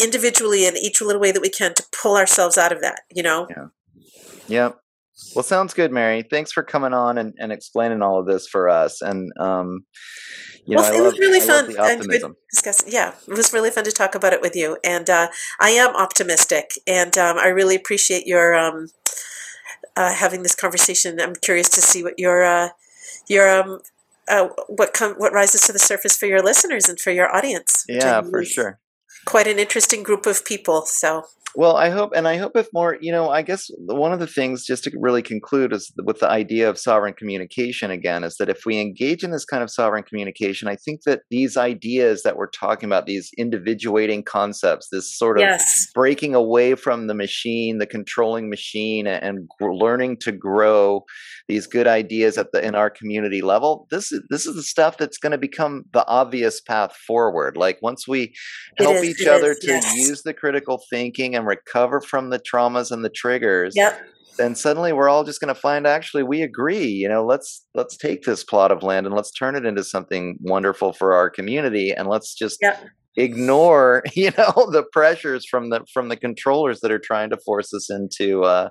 individually 0.00 0.66
in 0.66 0.76
each 0.76 1.00
little 1.00 1.20
way 1.20 1.32
that 1.32 1.42
we 1.42 1.50
can 1.50 1.74
to 1.74 1.84
pull 1.92 2.16
ourselves 2.16 2.56
out 2.56 2.72
of 2.72 2.80
that, 2.80 3.00
you 3.14 3.22
know? 3.22 3.46
Yeah. 3.50 3.66
Yep. 4.48 4.80
Well, 5.34 5.42
sounds 5.42 5.74
good, 5.74 5.92
Mary. 5.92 6.22
Thanks 6.28 6.50
for 6.50 6.62
coming 6.62 6.94
on 6.94 7.18
and, 7.18 7.34
and 7.38 7.52
explaining 7.52 8.02
all 8.02 8.18
of 8.18 8.26
this 8.26 8.48
for 8.48 8.68
us. 8.68 9.02
And, 9.02 9.30
um, 9.38 9.84
you 10.64 10.76
know, 10.76 10.82
well, 10.82 10.94
it 10.94 11.02
love, 11.02 11.12
was 11.12 11.18
really 11.18 11.40
I 11.40 11.46
fun. 11.46 11.76
And 11.78 12.34
discuss, 12.50 12.84
yeah, 12.86 13.14
it 13.28 13.34
was 13.34 13.52
really 13.52 13.70
fun 13.70 13.84
to 13.84 13.92
talk 13.92 14.14
about 14.14 14.32
it 14.32 14.40
with 14.40 14.56
you. 14.56 14.78
And 14.84 15.08
uh, 15.08 15.28
I 15.60 15.70
am 15.70 15.94
optimistic, 15.96 16.72
and 16.86 17.16
um, 17.18 17.38
I 17.38 17.48
really 17.48 17.74
appreciate 17.74 18.26
your 18.26 18.54
um, 18.54 18.88
uh, 19.96 20.12
having 20.12 20.42
this 20.42 20.54
conversation. 20.54 21.20
I'm 21.20 21.34
curious 21.34 21.68
to 21.70 21.80
see 21.80 22.02
what 22.02 22.18
your 22.18 22.44
uh, 22.44 22.68
your 23.30 23.48
um, 23.48 23.80
uh, 24.28 24.48
what 24.66 24.92
com- 24.92 25.14
what 25.14 25.32
rises 25.32 25.62
to 25.62 25.72
the 25.72 25.78
surface 25.78 26.16
for 26.16 26.26
your 26.26 26.42
listeners 26.42 26.88
and 26.88 26.98
for 27.00 27.12
your 27.12 27.34
audience. 27.34 27.84
Yeah, 27.88 28.20
for 28.22 28.44
sure. 28.44 28.78
Quite 29.24 29.46
an 29.46 29.58
interesting 29.58 30.02
group 30.02 30.26
of 30.26 30.44
people. 30.44 30.82
So 30.86 31.24
Well, 31.56 31.76
I 31.76 31.90
hope, 31.90 32.12
and 32.14 32.28
I 32.28 32.36
hope 32.36 32.56
if 32.56 32.68
more, 32.72 32.96
you 33.00 33.12
know, 33.12 33.28
I 33.30 33.42
guess 33.42 33.70
one 33.78 34.12
of 34.12 34.20
the 34.20 34.26
things 34.26 34.64
just 34.64 34.84
to 34.84 34.92
really 34.98 35.22
conclude 35.22 35.72
is 35.72 35.92
with 36.04 36.20
the 36.20 36.30
idea 36.30 36.68
of 36.68 36.78
sovereign 36.78 37.14
communication 37.14 37.90
again, 37.90 38.24
is 38.24 38.36
that 38.36 38.48
if 38.48 38.64
we 38.64 38.80
engage 38.80 39.24
in 39.24 39.30
this 39.30 39.44
kind 39.44 39.62
of 39.62 39.70
sovereign 39.70 40.04
communication, 40.04 40.68
I 40.68 40.76
think 40.76 41.02
that 41.06 41.22
these 41.30 41.56
ideas 41.56 42.22
that 42.22 42.36
we're 42.36 42.50
talking 42.50 42.88
about, 42.88 43.06
these 43.06 43.30
individuating 43.36 44.22
concepts, 44.22 44.88
this 44.90 45.16
sort 45.16 45.38
of 45.38 45.42
Yes. 45.42 45.90
breaking 45.94 46.34
away 46.34 46.74
from 46.74 47.06
the 47.06 47.14
machine, 47.14 47.78
the 47.78 47.86
controlling 47.86 48.48
machine, 48.48 49.06
and 49.06 49.48
learning 49.60 50.18
to 50.18 50.32
grow 50.32 51.04
these 51.48 51.66
good 51.66 51.86
ideas 51.86 52.38
at 52.38 52.52
the 52.52 52.64
in 52.64 52.74
our 52.74 52.90
community 52.90 53.42
level. 53.42 53.88
This 53.90 54.12
is 54.12 54.22
this 54.30 54.46
is 54.46 54.54
the 54.54 54.62
stuff 54.62 54.98
that's 54.98 55.18
going 55.18 55.32
to 55.32 55.38
become 55.38 55.84
the 55.92 56.06
obvious 56.06 56.60
path 56.60 56.94
forward. 56.94 57.56
Like 57.56 57.78
once 57.82 58.06
we 58.06 58.32
help 58.78 58.96
is, 58.96 59.20
each 59.20 59.26
other 59.26 59.52
is, 59.52 59.58
to 59.60 59.66
yes. 59.66 59.96
use 59.96 60.22
the 60.22 60.34
critical 60.34 60.80
thinking 60.90 61.34
and 61.40 61.48
recover 61.48 62.00
from 62.00 62.30
the 62.30 62.38
traumas 62.38 62.90
and 62.90 63.04
the 63.04 63.10
triggers 63.10 63.74
Yep. 63.76 64.00
then 64.38 64.54
suddenly 64.54 64.92
we're 64.92 65.08
all 65.08 65.24
just 65.24 65.40
going 65.40 65.52
to 65.54 65.60
find 65.60 65.86
actually 65.86 66.22
we 66.22 66.42
agree 66.42 66.86
you 66.86 67.08
know 67.08 67.24
let's 67.24 67.66
let's 67.74 67.96
take 67.96 68.22
this 68.22 68.44
plot 68.44 68.70
of 68.70 68.82
land 68.82 69.06
and 69.06 69.14
let's 69.14 69.32
turn 69.32 69.56
it 69.56 69.66
into 69.66 69.82
something 69.82 70.36
wonderful 70.40 70.92
for 70.92 71.12
our 71.14 71.28
community 71.28 71.92
and 71.92 72.08
let's 72.08 72.34
just 72.34 72.58
Yep. 72.62 72.84
ignore 73.16 74.02
you 74.14 74.30
know 74.38 74.70
the 74.70 74.84
pressures 74.92 75.44
from 75.46 75.70
the 75.70 75.80
from 75.92 76.08
the 76.08 76.16
controllers 76.16 76.80
that 76.80 76.92
are 76.92 76.98
trying 76.98 77.30
to 77.30 77.38
force 77.44 77.74
us 77.74 77.90
into 77.90 78.44
uh, 78.44 78.68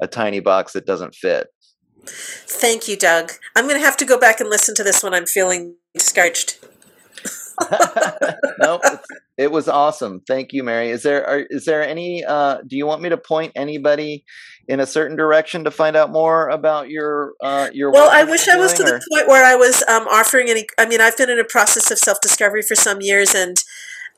a 0.00 0.06
tiny 0.08 0.40
box 0.40 0.72
that 0.72 0.86
doesn't 0.86 1.14
fit 1.14 1.48
Thank 2.04 2.88
you, 2.88 2.96
Doug. 2.96 3.30
I'm 3.54 3.68
going 3.68 3.78
to 3.78 3.84
have 3.86 3.96
to 3.98 4.04
go 4.04 4.18
back 4.18 4.40
and 4.40 4.50
listen 4.50 4.74
to 4.74 4.82
this 4.82 5.04
when 5.04 5.14
I'm 5.14 5.24
feeling 5.26 5.76
discouraged. 5.94 6.58
no 8.58 8.80
it 9.36 9.50
was 9.50 9.68
awesome 9.68 10.20
thank 10.26 10.52
you 10.52 10.62
mary 10.62 10.90
is 10.90 11.02
there 11.02 11.26
are, 11.26 11.38
is 11.50 11.64
there 11.64 11.86
any 11.86 12.24
uh 12.24 12.58
do 12.66 12.76
you 12.76 12.86
want 12.86 13.02
me 13.02 13.08
to 13.08 13.16
point 13.16 13.52
anybody 13.54 14.24
in 14.68 14.80
a 14.80 14.86
certain 14.86 15.16
direction 15.16 15.64
to 15.64 15.70
find 15.70 15.96
out 15.96 16.10
more 16.10 16.48
about 16.48 16.88
your 16.88 17.34
uh 17.40 17.68
your 17.72 17.90
Well, 17.90 18.10
I 18.10 18.24
wish 18.24 18.48
I 18.48 18.56
was 18.56 18.72
to 18.74 18.82
the 18.82 19.02
point 19.10 19.28
where 19.28 19.44
I 19.44 19.54
was 19.54 19.82
um, 19.88 20.06
offering 20.08 20.48
any. 20.48 20.66
I 20.78 20.86
mean, 20.86 21.00
I've 21.00 21.16
been 21.16 21.30
in 21.30 21.38
a 21.38 21.44
process 21.44 21.90
of 21.90 21.98
self 21.98 22.20
discovery 22.20 22.62
for 22.62 22.74
some 22.74 23.00
years, 23.00 23.34
and 23.34 23.56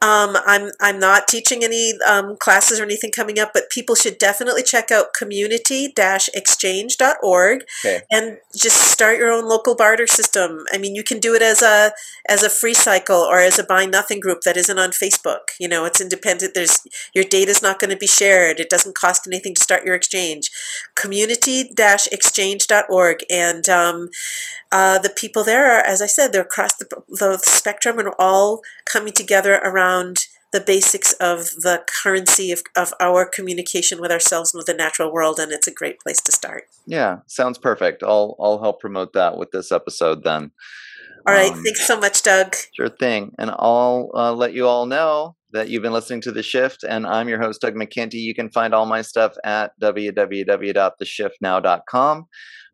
um, 0.03 0.37
I'm 0.47 0.71
I'm 0.81 0.99
not 0.99 1.29
teaching 1.29 1.63
any 1.65 1.95
um, 2.07 2.37
classes 2.37 2.79
or 2.81 2.83
anything 2.85 3.11
coming 3.11 3.39
up. 3.39 3.53
But 3.55 3.71
people 3.71 3.95
should 3.95 4.19
definitely 4.19 4.63
check 4.63 4.91
out 4.91 5.15
community-exchange.org 5.15 7.65
Okay. 7.85 8.01
and 8.11 8.39
just 8.55 8.77
start 8.77 9.19
your 9.19 9.33
own 9.33 9.49
local 9.49 9.75
barter 9.75 10.07
system. 10.07 10.65
I 10.73 10.79
mean, 10.79 10.95
you 10.95 11.03
can 11.05 11.19
do 11.21 11.35
it 11.35 11.43
as 11.43 11.63
a 11.63 11.93
as 12.29 12.43
a 12.43 12.51
free 12.51 12.75
cycle 12.75 13.21
or 13.21 13.39
as 13.39 13.59
a 13.59 13.65
buy 13.65 13.87
nothing 13.87 14.21
group 14.21 14.43
that 14.43 14.57
isn't 14.57 14.79
on 14.79 14.91
Facebook. 14.91 15.51
You 15.59 15.69
know, 15.69 15.85
it's 15.85 16.01
independent. 16.01 16.55
There's 16.55 16.81
your 17.15 17.25
data 17.25 17.51
is 17.51 17.63
not 17.63 17.79
going 17.79 17.91
to 17.91 17.97
be 17.97 18.07
shared. 18.07 18.61
It 18.61 18.71
doesn't 18.71 18.97
cost 18.97 19.27
anything 19.27 19.55
to 19.55 19.63
start 19.63 19.85
your 19.85 19.95
exchange. 19.95 20.51
Community-exchange.org 20.95 23.25
and 23.31 23.69
um, 23.69 24.09
uh, 24.73 24.99
the 24.99 25.11
people 25.11 25.45
there 25.45 25.71
are, 25.71 25.81
as 25.85 26.03
I 26.03 26.07
said, 26.07 26.33
they're 26.33 26.43
across 26.43 26.75
the, 26.75 26.87
the 27.09 27.39
spectrum 27.39 27.99
and 28.01 28.09
all 28.19 28.63
coming 28.85 29.13
together 29.13 29.61
around 29.63 29.84
the 30.53 30.61
basics 30.61 31.13
of 31.15 31.47
the 31.63 31.83
currency 32.03 32.53
of, 32.53 32.63
of 32.77 32.95
our 33.01 33.27
communication 33.27 34.01
with 34.01 34.13
ourselves 34.13 34.55
and 34.55 34.61
with 34.61 34.67
the 34.67 34.75
natural 34.75 35.13
world, 35.13 35.41
and 35.41 35.51
it's 35.51 35.67
a 35.67 35.73
great 35.73 35.99
place 35.99 36.21
to 36.23 36.31
start. 36.31 36.65
Yeah, 36.87 37.19
sounds 37.27 37.59
perfect. 37.59 38.05
I'll 38.05 38.37
I'll 38.39 38.61
help 38.61 38.81
promote 38.81 39.15
that 39.15 39.37
with 39.37 39.51
this 39.51 39.73
episode 39.73 40.23
then. 40.23 40.53
All 41.27 41.35
right, 41.35 41.51
Um, 41.53 41.65
thanks 41.65 41.85
so 41.87 41.99
much, 41.99 42.23
Doug. 42.23 42.55
Sure 42.73 42.89
thing. 42.89 43.33
And 43.39 43.51
I'll 43.51 44.11
uh, 44.15 44.33
let 44.33 44.53
you 44.53 44.69
all 44.69 44.87
know 44.87 45.35
that 45.53 45.69
you've 45.71 45.83
been 45.83 45.93
listening 45.93 46.21
to 46.23 46.33
The 46.33 46.43
Shift, 46.43 46.83
and 46.85 47.07
I'm 47.07 47.29
your 47.29 47.41
host, 47.41 47.61
Doug 47.63 47.75
McKenty. 47.75 48.15
You 48.15 48.35
can 48.35 48.51
find 48.51 48.75
all 48.75 48.87
my 48.87 49.03
stuff 49.03 49.35
at 49.43 49.73
www.theshiftnow.com. 49.81 52.27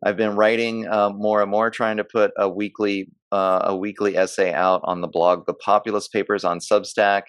I've 0.02 0.16
been 0.16 0.34
writing 0.34 0.88
uh, 0.88 1.10
more 1.10 1.42
and 1.42 1.50
more, 1.50 1.70
trying 1.70 1.98
to 1.98 2.04
put 2.04 2.32
a 2.36 2.48
weekly 2.48 3.10
uh, 3.32 3.60
a 3.64 3.76
weekly 3.76 4.16
essay 4.16 4.52
out 4.52 4.80
on 4.84 5.00
the 5.00 5.08
blog, 5.08 5.46
The 5.46 5.54
Populist 5.54 6.12
Papers 6.12 6.44
on 6.44 6.58
Substack. 6.58 7.22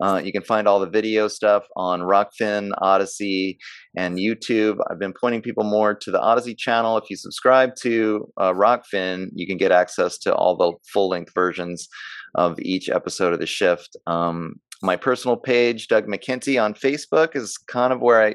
Uh, 0.00 0.20
you 0.24 0.32
can 0.32 0.42
find 0.42 0.66
all 0.66 0.80
the 0.80 0.88
video 0.88 1.28
stuff 1.28 1.64
on 1.76 2.00
Rokfin, 2.00 2.70
Odysee, 2.80 3.58
and 3.96 4.16
YouTube. 4.16 4.78
I've 4.90 4.98
been 4.98 5.12
pointing 5.20 5.42
people 5.42 5.64
more 5.64 5.94
to 5.94 6.10
the 6.10 6.18
Odysee 6.18 6.56
channel. 6.56 6.96
If 6.96 7.10
you 7.10 7.16
subscribe 7.16 7.74
to 7.82 8.26
uh, 8.38 8.52
Rokfin, 8.52 9.28
you 9.34 9.46
can 9.46 9.58
get 9.58 9.72
access 9.72 10.16
to 10.18 10.34
all 10.34 10.56
the 10.56 10.72
full 10.92 11.08
length 11.08 11.32
versions 11.34 11.88
of 12.34 12.58
each 12.60 12.88
episode 12.88 13.32
of 13.32 13.40
The 13.40 13.46
Shift. 13.46 13.96
Um, 14.06 14.54
my 14.82 14.96
personal 14.96 15.36
page, 15.36 15.88
Doug 15.88 16.06
McKenty 16.06 16.62
on 16.62 16.72
Facebook, 16.72 17.36
is 17.36 17.58
kind 17.58 17.92
of 17.92 18.00
where 18.00 18.22
I, 18.22 18.34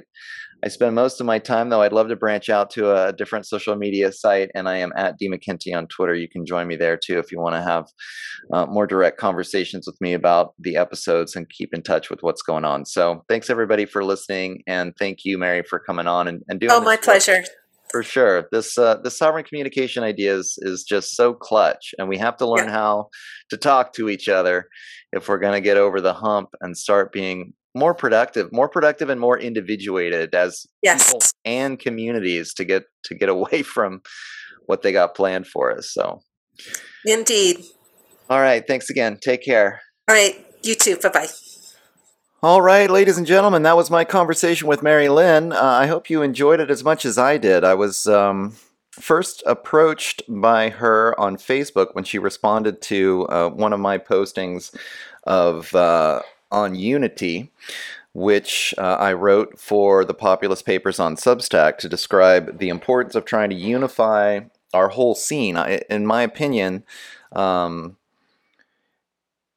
I 0.65 0.67
spend 0.67 0.95
most 0.95 1.21
of 1.21 1.27
my 1.27 1.37
time, 1.37 1.69
though 1.69 1.83
I'd 1.83 1.93
love 1.93 2.07
to 2.07 2.15
branch 2.15 2.49
out 2.49 2.71
to 2.71 2.91
a 2.91 3.13
different 3.13 3.45
social 3.45 3.75
media 3.75 4.11
site, 4.11 4.49
and 4.55 4.67
I 4.67 4.77
am 4.77 4.91
at 4.97 5.15
D 5.19 5.29
McKenty 5.29 5.77
on 5.77 5.85
Twitter. 5.85 6.15
You 6.15 6.27
can 6.27 6.43
join 6.43 6.65
me 6.67 6.75
there 6.75 6.97
too 6.97 7.19
if 7.19 7.31
you 7.31 7.39
want 7.39 7.55
to 7.55 7.61
have 7.61 7.85
uh, 8.51 8.65
more 8.65 8.87
direct 8.87 9.19
conversations 9.19 9.85
with 9.85 9.95
me 10.01 10.13
about 10.13 10.55
the 10.59 10.75
episodes 10.75 11.35
and 11.35 11.47
keep 11.51 11.71
in 11.71 11.83
touch 11.83 12.09
with 12.09 12.23
what's 12.23 12.41
going 12.41 12.65
on. 12.65 12.83
So 12.85 13.23
thanks 13.29 13.51
everybody 13.51 13.85
for 13.85 14.03
listening, 14.03 14.63
and 14.65 14.93
thank 14.97 15.19
you, 15.23 15.37
Mary, 15.37 15.61
for 15.61 15.77
coming 15.77 16.07
on 16.07 16.27
and, 16.27 16.41
and 16.47 16.59
doing. 16.59 16.71
Oh, 16.71 16.79
this 16.79 16.85
my 16.85 16.97
pleasure. 16.97 17.43
For 17.91 18.01
sure, 18.01 18.47
this 18.51 18.75
uh, 18.75 18.95
this 19.03 19.19
sovereign 19.19 19.45
communication 19.45 20.03
idea 20.03 20.35
is, 20.35 20.57
is 20.63 20.83
just 20.83 21.15
so 21.15 21.35
clutch, 21.35 21.93
and 21.99 22.09
we 22.09 22.17
have 22.17 22.37
to 22.37 22.47
learn 22.47 22.69
Yeah. 22.69 22.73
how 22.73 23.09
to 23.51 23.57
talk 23.57 23.93
to 23.93 24.09
each 24.09 24.27
other 24.27 24.67
if 25.11 25.29
we're 25.29 25.37
going 25.37 25.53
to 25.53 25.61
get 25.61 25.77
over 25.77 26.01
the 26.01 26.13
hump 26.13 26.49
and 26.59 26.75
start 26.75 27.11
being 27.13 27.53
more 27.75 27.93
productive, 27.93 28.51
more 28.51 28.69
productive, 28.69 29.09
and 29.09 29.19
more 29.19 29.37
individuated 29.37 30.33
as 30.33 30.65
Yes. 30.81 31.07
people 31.07 31.21
and 31.43 31.77
communities 31.79 32.53
to 32.55 32.63
get 32.65 32.83
to 33.03 33.15
get 33.15 33.29
away 33.37 33.61
from 33.61 34.01
what 34.65 34.81
they 34.81 34.91
got 34.91 35.15
planned 35.15 35.47
for 35.47 35.71
us. 35.77 35.91
So, 35.93 36.21
Indeed. 37.05 37.63
all 38.29 38.39
right, 38.39 38.65
thanks 38.65 38.89
again. 38.89 39.17
Take 39.21 39.43
care. 39.43 39.81
All 40.09 40.15
right, 40.15 40.43
you 40.63 40.75
too. 40.75 40.97
Bye 40.97 41.09
bye. 41.09 41.27
All 42.43 42.61
right, 42.61 42.89
ladies 42.89 43.17
and 43.17 43.25
gentlemen, 43.25 43.63
that 43.63 43.75
was 43.75 43.89
my 43.89 44.03
conversation 44.05 44.67
with 44.67 44.83
Mary 44.83 45.09
Lin. 45.09 45.51
Uh, 45.51 45.59
I 45.61 45.87
hope 45.87 46.09
you 46.09 46.21
enjoyed 46.21 46.59
it 46.59 46.69
as 46.69 46.83
much 46.83 47.03
as 47.05 47.17
I 47.17 47.37
did. 47.37 47.63
I 47.63 47.73
was 47.73 48.05
um, 48.07 48.55
first 48.91 49.41
approached 49.47 50.21
by 50.27 50.69
her 50.69 51.19
on 51.19 51.37
Facebook 51.37 51.95
when 51.95 52.03
she 52.03 52.19
responded 52.19 52.81
to 52.83 53.25
uh, 53.29 53.49
one 53.49 53.73
of 53.73 53.79
my 53.79 53.97
postings 53.97 54.75
of 55.23 55.73
uh, 55.73 56.21
on 56.51 56.75
Unity, 56.75 57.51
which 58.13 58.73
uh, 58.77 58.95
I 58.99 59.13
wrote 59.13 59.59
for 59.59 60.05
the 60.05 60.13
Populist 60.13 60.65
Papers 60.65 60.99
on 60.99 61.15
Substack 61.15 61.77
to 61.79 61.89
describe 61.89 62.59
the 62.59 62.69
importance 62.69 63.15
of 63.15 63.25
trying 63.25 63.49
to 63.49 63.55
unify 63.55 64.41
our 64.73 64.89
whole 64.89 65.15
scene. 65.15 65.57
I, 65.57 65.81
in 65.89 66.05
my 66.05 66.21
opinion. 66.23 66.83
Um, 67.31 67.97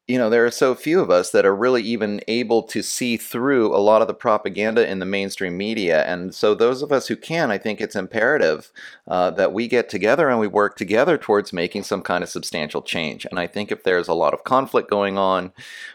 you 0.09 0.17
know, 0.17 0.27
there 0.27 0.43
are 0.43 0.49
so 0.51 0.73
few 0.73 0.99
of 1.01 1.11
us 1.11 1.29
that 1.29 1.45
are 1.45 1.55
really 1.55 1.83
even 1.83 2.19
able 2.27 2.63
to 2.63 2.81
see 2.81 3.15
through 3.15 3.75
a 3.75 3.77
lot 3.77 4.01
of 4.01 4.07
the 4.07 4.13
propaganda 4.15 4.89
in 4.89 4.97
the 4.97 5.05
mainstream 5.05 5.55
media. 5.55 6.03
And 6.03 6.33
so, 6.33 6.55
those 6.55 6.81
of 6.81 6.91
us 6.91 7.07
who 7.07 7.15
can, 7.15 7.51
I 7.51 7.59
think 7.59 7.79
it's 7.79 7.95
imperative 7.95 8.71
uh, 9.07 9.29
that 9.29 9.53
we 9.53 9.67
get 9.67 9.87
together 9.87 10.27
and 10.27 10.39
we 10.39 10.47
work 10.47 10.75
together 10.75 11.15
towards 11.15 11.53
making 11.53 11.83
some 11.83 12.01
kind 12.01 12.23
of 12.23 12.29
substantial 12.29 12.81
change. 12.81 13.27
And 13.29 13.39
I 13.39 13.45
think 13.45 13.71
if 13.71 13.83
there's 13.83 14.07
a 14.07 14.15
lot 14.15 14.33
of 14.33 14.43
conflict 14.43 14.89
going 14.89 15.19
on 15.19 15.51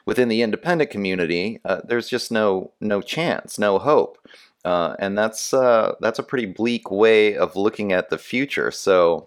within 0.07 0.29
the 0.29 0.43
independent 0.43 0.91
community, 0.91 1.61
uh, 1.65 1.81
there's 1.83 2.09
just 2.09 2.31
no 2.31 2.71
no 2.81 3.03
chance, 3.03 3.59
no 3.59 3.81
hope. 3.81 4.19
Uh, 4.65 4.95
and 5.01 5.19
that's 5.19 5.53
uh, 5.53 5.97
that's 6.01 6.21
a 6.21 6.23
pretty 6.23 6.47
bleak 6.47 6.89
way 6.89 7.37
of 7.37 7.57
looking 7.57 7.93
at 7.93 8.11
the 8.11 8.19
future. 8.19 8.71
So, 8.71 9.27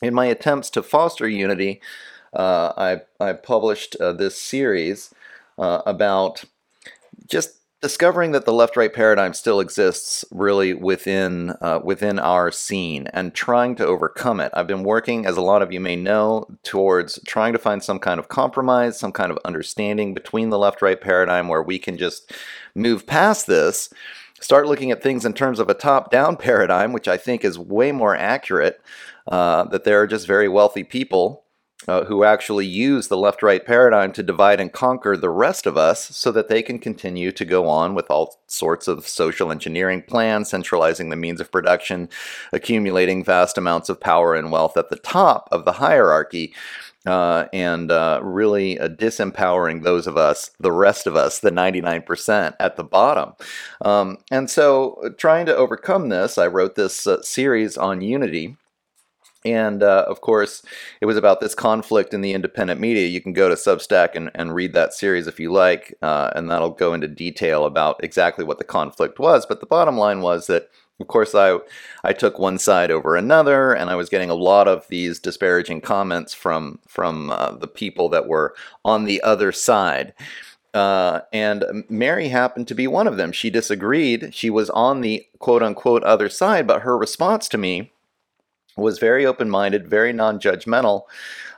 in 0.00 0.14
my 0.14 0.24
attempts 0.24 0.70
to 0.70 0.82
foster 0.82 1.28
unity, 1.28 1.82
I, 2.40 3.00
I 3.20 3.32
published 3.32 3.96
uh, 3.96 4.12
this 4.12 4.40
series 4.40 5.14
uh, 5.58 5.82
about 5.86 6.44
just 7.28 7.56
discovering 7.82 8.32
that 8.32 8.46
the 8.46 8.52
left-right 8.52 8.92
paradigm 8.92 9.34
still 9.34 9.60
exists 9.60 10.24
really 10.30 10.74
within 10.74 11.50
uh, 11.60 11.78
within 11.84 12.18
our 12.18 12.50
scene 12.50 13.06
and 13.12 13.34
trying 13.34 13.76
to 13.76 13.86
overcome 13.86 14.40
it. 14.40 14.50
I've 14.54 14.66
been 14.66 14.82
working, 14.82 15.26
as 15.26 15.36
a 15.36 15.42
lot 15.42 15.62
of 15.62 15.72
you 15.72 15.80
may 15.80 15.96
know, 15.96 16.46
towards 16.62 17.20
trying 17.26 17.52
to 17.52 17.58
find 17.58 17.82
some 17.82 17.98
kind 17.98 18.18
of 18.18 18.28
compromise, 18.28 18.98
some 18.98 19.12
kind 19.12 19.30
of 19.30 19.38
understanding 19.44 20.14
between 20.14 20.50
the 20.50 20.58
left-right 20.58 21.00
paradigm 21.00 21.48
where 21.48 21.62
we 21.62 21.78
can 21.78 21.96
just 21.96 22.32
move 22.74 23.06
past 23.06 23.46
this 23.46 23.90
start 24.40 24.66
looking 24.66 24.90
at 24.90 25.02
things 25.02 25.24
in 25.24 25.32
terms 25.32 25.58
of 25.58 25.68
a 25.68 25.74
top 25.74 26.10
down 26.10 26.36
paradigm, 26.48 26.92
which 26.92 27.08
I 27.08 27.16
think 27.16 27.44
is 27.44 27.58
way 27.58 27.92
more 27.92 28.16
accurate. 28.16 28.80
Uh, 29.26 29.64
that 29.64 29.82
there 29.82 30.00
are 30.00 30.06
just 30.06 30.24
very 30.24 30.48
wealthy 30.48 30.84
people 30.84 31.42
uh, 31.88 32.04
who 32.04 32.24
actually 32.24 32.66
use 32.66 33.08
the 33.08 33.16
left 33.16 33.42
right 33.42 33.64
paradigm 33.64 34.12
to 34.12 34.22
divide 34.22 34.60
and 34.60 34.72
conquer 34.72 35.16
the 35.16 35.30
rest 35.30 35.66
of 35.66 35.76
us 35.76 36.04
so 36.16 36.32
that 36.32 36.48
they 36.48 36.62
can 36.62 36.78
continue 36.78 37.30
to 37.32 37.44
go 37.44 37.68
on 37.68 37.94
with 37.94 38.10
all 38.10 38.38
sorts 38.46 38.88
of 38.88 39.06
social 39.06 39.52
engineering 39.52 40.02
plans, 40.02 40.48
centralizing 40.48 41.10
the 41.10 41.16
means 41.16 41.40
of 41.40 41.52
production, 41.52 42.08
accumulating 42.52 43.22
vast 43.22 43.56
amounts 43.56 43.88
of 43.88 44.00
power 44.00 44.34
and 44.34 44.50
wealth 44.50 44.76
at 44.76 44.90
the 44.90 44.96
top 44.96 45.48
of 45.52 45.64
the 45.64 45.72
hierarchy. 45.72 46.52
Uh, 47.04 47.46
and 47.52 47.92
uh, 47.92 48.18
really 48.20 48.80
uh, 48.80 48.88
disempowering 48.88 49.84
those 49.84 50.08
of 50.08 50.16
us, 50.16 50.50
the 50.58 50.72
rest 50.72 51.06
of 51.06 51.14
us, 51.14 51.38
the 51.38 51.52
99% 51.52 52.56
at 52.58 52.74
the 52.74 52.82
bottom. 52.82 53.32
Um, 53.80 54.18
and 54.32 54.50
so, 54.50 55.14
trying 55.16 55.46
to 55.46 55.54
overcome 55.54 56.08
this, 56.08 56.36
I 56.36 56.48
wrote 56.48 56.74
this 56.74 57.06
uh, 57.06 57.22
series 57.22 57.76
on 57.76 58.00
unity 58.00 58.56
and 59.46 59.82
uh, 59.82 60.04
of 60.08 60.20
course, 60.20 60.62
it 61.00 61.06
was 61.06 61.16
about 61.16 61.40
this 61.40 61.54
conflict 61.54 62.12
in 62.12 62.20
the 62.20 62.32
independent 62.32 62.80
media. 62.80 63.06
You 63.06 63.20
can 63.20 63.32
go 63.32 63.48
to 63.48 63.54
Substack 63.54 64.14
and, 64.14 64.30
and 64.34 64.54
read 64.54 64.72
that 64.72 64.92
series 64.92 65.28
if 65.28 65.38
you 65.38 65.52
like, 65.52 65.94
uh, 66.02 66.30
and 66.34 66.50
that'll 66.50 66.70
go 66.70 66.92
into 66.92 67.06
detail 67.06 67.64
about 67.64 68.02
exactly 68.02 68.44
what 68.44 68.58
the 68.58 68.64
conflict 68.64 69.18
was. 69.20 69.46
But 69.46 69.60
the 69.60 69.66
bottom 69.66 69.96
line 69.96 70.20
was 70.20 70.48
that, 70.48 70.68
of 70.98 71.06
course, 71.06 71.34
I, 71.34 71.58
I 72.02 72.12
took 72.12 72.38
one 72.38 72.58
side 72.58 72.90
over 72.90 73.14
another, 73.14 73.72
and 73.72 73.88
I 73.88 73.94
was 73.94 74.08
getting 74.08 74.30
a 74.30 74.34
lot 74.34 74.66
of 74.66 74.88
these 74.88 75.20
disparaging 75.20 75.82
comments 75.82 76.34
from, 76.34 76.80
from 76.88 77.30
uh, 77.30 77.52
the 77.52 77.68
people 77.68 78.08
that 78.08 78.26
were 78.26 78.54
on 78.84 79.04
the 79.04 79.22
other 79.22 79.52
side. 79.52 80.12
Uh, 80.74 81.20
and 81.32 81.84
Mary 81.88 82.28
happened 82.28 82.68
to 82.68 82.74
be 82.74 82.86
one 82.86 83.06
of 83.06 83.16
them. 83.16 83.32
She 83.32 83.48
disagreed. 83.48 84.34
She 84.34 84.50
was 84.50 84.68
on 84.70 85.00
the 85.00 85.26
quote 85.38 85.62
unquote 85.62 86.02
other 86.02 86.28
side, 86.28 86.66
but 86.66 86.82
her 86.82 86.98
response 86.98 87.48
to 87.48 87.56
me 87.56 87.92
was 88.76 88.98
very 88.98 89.24
open 89.26 89.50
minded, 89.50 89.88
very 89.88 90.12
non 90.12 90.38
judgmental, 90.38 91.02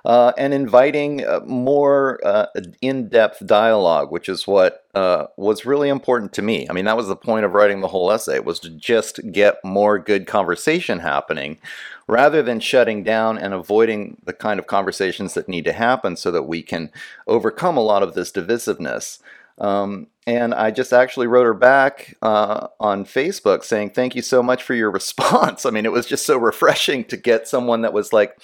uh, 0.05 0.33
and 0.39 0.55
inviting 0.55 1.25
uh, 1.27 1.41
more 1.45 2.21
uh, 2.25 2.47
in 2.81 3.09
depth 3.09 3.45
dialogue, 3.47 4.11
which 4.11 4.29
is 4.29 4.47
what 4.47 4.85
uh, 4.95 5.27
was 5.37 5.67
really 5.67 5.89
important 5.89 6.33
to 6.33 6.43
me. 6.43 6.67
I 6.69 6.73
mean, 6.73 6.85
that 6.85 6.97
was 6.97 7.09
the 7.09 7.17
point 7.17 7.45
of 7.45 7.53
writing 7.53 7.81
the 7.81 7.89
whole 7.89 8.11
essay, 8.11 8.39
was 8.39 8.61
to 8.61 8.71
just 8.71 9.21
get 9.33 9.63
more 9.65 9.99
good 9.99 10.27
conversation 10.27 11.01
happening 11.01 11.59
rather 12.07 12.43
than 12.43 12.59
shutting 12.59 13.05
down 13.05 13.37
and 13.37 13.53
avoiding 13.53 14.17
the 14.25 14.33
kind 14.33 14.59
of 14.59 14.67
conversations 14.67 15.35
that 15.35 15.49
need 15.49 15.65
to 15.67 15.73
happen 15.73 16.17
so 16.17 16.31
that 16.31 16.45
we 16.45 16.63
can 16.63 16.91
overcome 17.27 17.77
a 17.77 17.83
lot 17.83 18.03
of 18.03 18.15
this 18.15 18.33
divisiveness. 18.33 19.19
Um, 19.61 20.09
and 20.27 20.53
I 20.53 20.71
just 20.71 20.93
actually 20.93 21.27
wrote 21.27 21.47
her 21.47 21.55
back 21.55 22.15
uh, 22.21 22.69
on 22.79 23.05
Facebook 23.05 23.65
saying, 23.65 23.91
Thank 23.91 24.15
you 24.15 24.23
so 24.23 24.43
much 24.43 24.63
for 24.63 24.75
your 24.75 24.91
response. 25.01 25.65
I 25.65 25.71
mean, 25.71 25.87
it 25.87 25.93
was 25.93 26.07
just 26.07 26.27
so 26.27 26.37
refreshing 26.37 27.05
to 27.05 27.17
get 27.17 27.49
someone 27.49 27.83
that 27.83 27.93
was 27.93 28.13
like, 28.13 28.39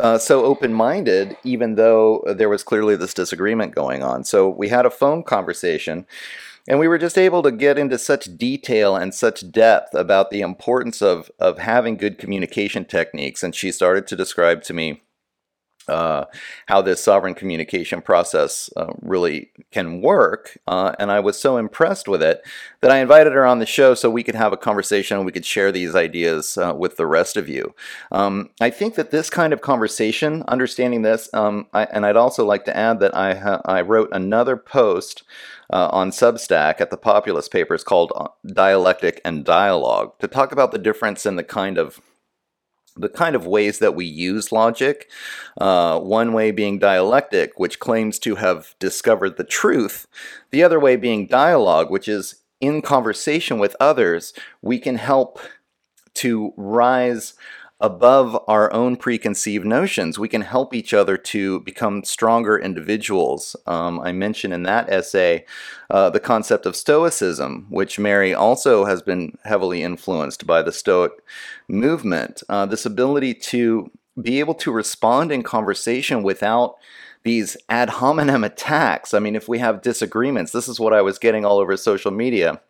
uh, 0.00 0.18
so 0.18 0.44
open 0.44 0.74
minded, 0.74 1.36
even 1.44 1.76
though 1.76 2.24
there 2.26 2.48
was 2.48 2.64
clearly 2.64 2.96
this 2.96 3.14
disagreement 3.14 3.74
going 3.74 4.02
on. 4.02 4.24
So 4.24 4.48
we 4.48 4.68
had 4.68 4.84
a 4.84 4.90
phone 4.90 5.22
conversation, 5.22 6.06
and 6.66 6.80
we 6.80 6.88
were 6.88 6.98
just 6.98 7.16
able 7.16 7.42
to 7.42 7.52
get 7.52 7.78
into 7.78 7.98
such 7.98 8.36
detail 8.36 8.96
and 8.96 9.14
such 9.14 9.50
depth 9.50 9.94
about 9.94 10.30
the 10.30 10.40
importance 10.40 11.02
of, 11.02 11.30
of 11.38 11.58
having 11.58 11.96
good 11.96 12.18
communication 12.18 12.84
techniques. 12.84 13.42
And 13.42 13.54
she 13.54 13.70
started 13.70 14.06
to 14.08 14.16
describe 14.16 14.62
to 14.64 14.74
me 14.74 15.02
uh, 15.88 16.24
how 16.66 16.80
this 16.82 17.02
sovereign 17.02 17.34
communication 17.34 18.00
process 18.00 18.70
uh, 18.76 18.92
really 19.00 19.50
can 19.70 20.00
work. 20.00 20.58
Uh, 20.66 20.94
and 20.98 21.10
I 21.10 21.20
was 21.20 21.38
so 21.38 21.56
impressed 21.56 22.08
with 22.08 22.22
it 22.22 22.42
that 22.80 22.90
I 22.90 22.98
invited 22.98 23.32
her 23.32 23.44
on 23.44 23.58
the 23.58 23.66
show 23.66 23.94
so 23.94 24.10
we 24.10 24.22
could 24.22 24.34
have 24.34 24.52
a 24.52 24.56
conversation 24.56 25.16
and 25.16 25.26
we 25.26 25.32
could 25.32 25.44
share 25.44 25.72
these 25.72 25.94
ideas 25.94 26.56
uh, 26.56 26.74
with 26.76 26.96
the 26.96 27.06
rest 27.06 27.36
of 27.36 27.48
you. 27.48 27.74
Um, 28.10 28.50
I 28.60 28.70
think 28.70 28.94
that 28.94 29.10
this 29.10 29.30
kind 29.30 29.52
of 29.52 29.60
conversation, 29.60 30.44
understanding 30.48 31.02
this, 31.02 31.28
um, 31.34 31.66
I, 31.72 31.84
and 31.84 32.06
I'd 32.06 32.16
also 32.16 32.44
like 32.44 32.64
to 32.66 32.76
add 32.76 33.00
that 33.00 33.16
I, 33.16 33.34
ha- 33.34 33.62
I 33.64 33.80
wrote 33.82 34.10
another 34.12 34.56
post. 34.56 35.22
Uh, 35.70 35.88
on 35.90 36.10
Substack 36.10 36.82
at 36.82 36.90
the 36.90 36.98
Populist 36.98 37.50
Papers 37.50 37.82
called 37.82 38.12
uh, 38.14 38.28
Dialectic 38.44 39.22
and 39.24 39.42
Dialogue 39.42 40.12
to 40.18 40.28
talk 40.28 40.52
about 40.52 40.70
the 40.70 40.76
difference 40.76 41.24
in 41.24 41.36
the 41.36 41.44
kind 41.44 41.78
of 41.78 41.98
the 42.96 43.08
kind 43.08 43.34
of 43.34 43.46
ways 43.46 43.78
that 43.78 43.94
we 43.94 44.04
use 44.04 44.52
logic. 44.52 45.08
Uh, 45.60 45.98
one 45.98 46.32
way 46.32 46.50
being 46.50 46.78
dialectic, 46.78 47.58
which 47.58 47.80
claims 47.80 48.18
to 48.20 48.36
have 48.36 48.74
discovered 48.78 49.36
the 49.36 49.44
truth. 49.44 50.06
The 50.50 50.62
other 50.62 50.80
way 50.80 50.96
being 50.96 51.26
dialogue, 51.26 51.90
which 51.90 52.08
is 52.08 52.36
in 52.60 52.82
conversation 52.82 53.58
with 53.58 53.76
others, 53.80 54.32
we 54.60 54.78
can 54.78 54.96
help 54.96 55.40
to 56.14 56.52
rise 56.56 57.34
above 57.82 58.40
our 58.46 58.72
own 58.72 58.96
preconceived 58.96 59.66
notions. 59.66 60.16
We 60.16 60.28
can 60.28 60.42
help 60.42 60.72
each 60.72 60.94
other 60.94 61.16
to 61.18 61.60
become 61.60 62.04
stronger 62.04 62.56
individuals. 62.56 63.56
Um, 63.66 63.98
I 64.00 64.12
mentioned 64.12 64.54
in 64.54 64.62
that 64.62 64.88
essay 64.88 65.44
uh, 65.90 66.08
the 66.08 66.20
concept 66.20 66.64
of 66.64 66.76
Stoicism, 66.76 67.66
which 67.70 67.98
Mary 67.98 68.32
also 68.32 68.84
has 68.84 69.02
been 69.02 69.36
heavily 69.44 69.82
influenced 69.82 70.46
by 70.46 70.62
the 70.62 70.70
Stoic 70.70 71.10
movement. 71.66 72.44
Uh, 72.48 72.66
this 72.66 72.86
ability 72.86 73.34
to 73.34 73.90
be 74.20 74.38
able 74.38 74.54
to 74.54 74.70
respond 74.70 75.32
in 75.32 75.42
conversation 75.42 76.22
without 76.22 76.76
these 77.24 77.56
ad 77.68 77.90
hominem 77.90 78.44
attacks. 78.44 79.12
I 79.12 79.18
mean, 79.18 79.34
if 79.34 79.48
we 79.48 79.58
have 79.58 79.82
disagreements, 79.82 80.52
this 80.52 80.68
is 80.68 80.78
what 80.78 80.92
I 80.92 81.02
was 81.02 81.18
getting 81.18 81.44
all 81.44 81.58
over 81.58 81.76
social 81.76 82.12
media 82.12 82.60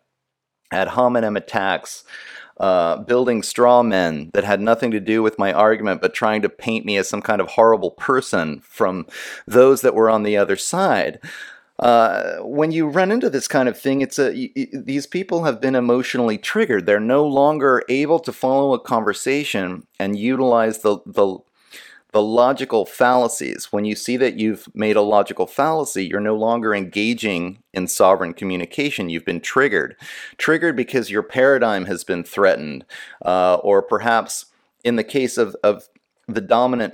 ad 0.71 0.87
hominem 0.89 1.37
attacks 1.37 2.03
uh, 2.57 2.97
building 2.97 3.43
straw 3.43 3.83
men 3.83 4.29
that 4.33 4.43
had 4.43 4.61
nothing 4.61 4.91
to 4.91 4.99
do 4.99 5.23
with 5.23 5.39
my 5.39 5.51
argument, 5.51 6.01
but 6.01 6.13
trying 6.13 6.41
to 6.41 6.49
paint 6.49 6.85
me 6.85 6.97
as 6.97 7.09
some 7.09 7.21
kind 7.21 7.41
of 7.41 7.49
horrible 7.49 7.91
person 7.91 8.59
from 8.61 9.07
those 9.47 9.81
that 9.81 9.95
were 9.95 10.09
on 10.09 10.23
the 10.23 10.37
other 10.37 10.55
side. 10.55 11.19
Uh, 11.79 12.37
when 12.37 12.71
you 12.71 12.87
run 12.87 13.11
into 13.11 13.29
this 13.29 13.47
kind 13.47 13.67
of 13.67 13.77
thing, 13.77 14.01
it's 14.01 14.19
a 14.19 14.51
these 14.71 15.07
people 15.07 15.43
have 15.43 15.59
been 15.59 15.75
emotionally 15.75 16.37
triggered. 16.37 16.85
They're 16.85 16.99
no 16.99 17.25
longer 17.25 17.83
able 17.89 18.19
to 18.19 18.31
follow 18.31 18.73
a 18.73 18.79
conversation 18.79 19.87
and 19.99 20.17
utilize 20.17 20.79
the 20.79 20.99
the 21.07 21.39
the 22.13 22.21
logical 22.21 22.85
fallacies. 22.85 23.71
When 23.71 23.85
you 23.85 23.95
see 23.95 24.17
that 24.17 24.39
you've 24.39 24.69
made 24.75 24.95
a 24.95 25.01
logical 25.01 25.47
fallacy, 25.47 26.05
you're 26.05 26.19
no 26.19 26.35
longer 26.35 26.73
engaging 26.73 27.63
in 27.73 27.87
sovereign 27.87 28.33
communication. 28.33 29.09
You've 29.09 29.25
been 29.25 29.41
triggered. 29.41 29.95
Triggered 30.37 30.75
because 30.75 31.09
your 31.09 31.23
paradigm 31.23 31.85
has 31.85 32.03
been 32.03 32.23
threatened, 32.23 32.85
uh, 33.25 33.55
or 33.55 33.81
perhaps 33.81 34.45
in 34.83 34.95
the 34.95 35.03
case 35.03 35.37
of, 35.37 35.55
of 35.63 35.89
the 36.27 36.41
dominant 36.41 36.93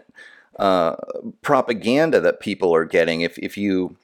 uh, 0.58 0.96
propaganda 1.42 2.22
that 2.22 2.40
people 2.40 2.74
are 2.74 2.86
getting, 2.86 3.22
if, 3.22 3.38
if 3.38 3.58
you 3.58 3.98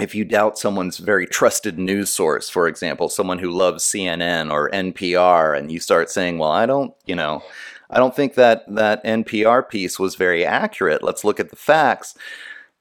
if 0.00 0.14
you 0.14 0.26
doubt 0.26 0.58
someone's 0.58 0.98
very 0.98 1.26
trusted 1.26 1.78
news 1.78 2.10
source, 2.10 2.50
for 2.50 2.68
example, 2.68 3.08
someone 3.08 3.38
who 3.38 3.50
loves 3.50 3.82
CNN 3.82 4.52
or 4.52 4.70
NPR, 4.70 5.58
and 5.58 5.72
you 5.72 5.80
start 5.80 6.10
saying, 6.10 6.36
well, 6.36 6.50
I 6.50 6.66
don't, 6.66 6.92
you 7.06 7.14
know, 7.14 7.42
I 7.90 7.98
don't 7.98 8.14
think 8.14 8.34
that 8.34 8.64
that 8.74 9.04
NPR 9.04 9.68
piece 9.68 9.98
was 9.98 10.14
very 10.14 10.44
accurate. 10.44 11.02
Let's 11.02 11.24
look 11.24 11.40
at 11.40 11.50
the 11.50 11.56
facts. 11.56 12.14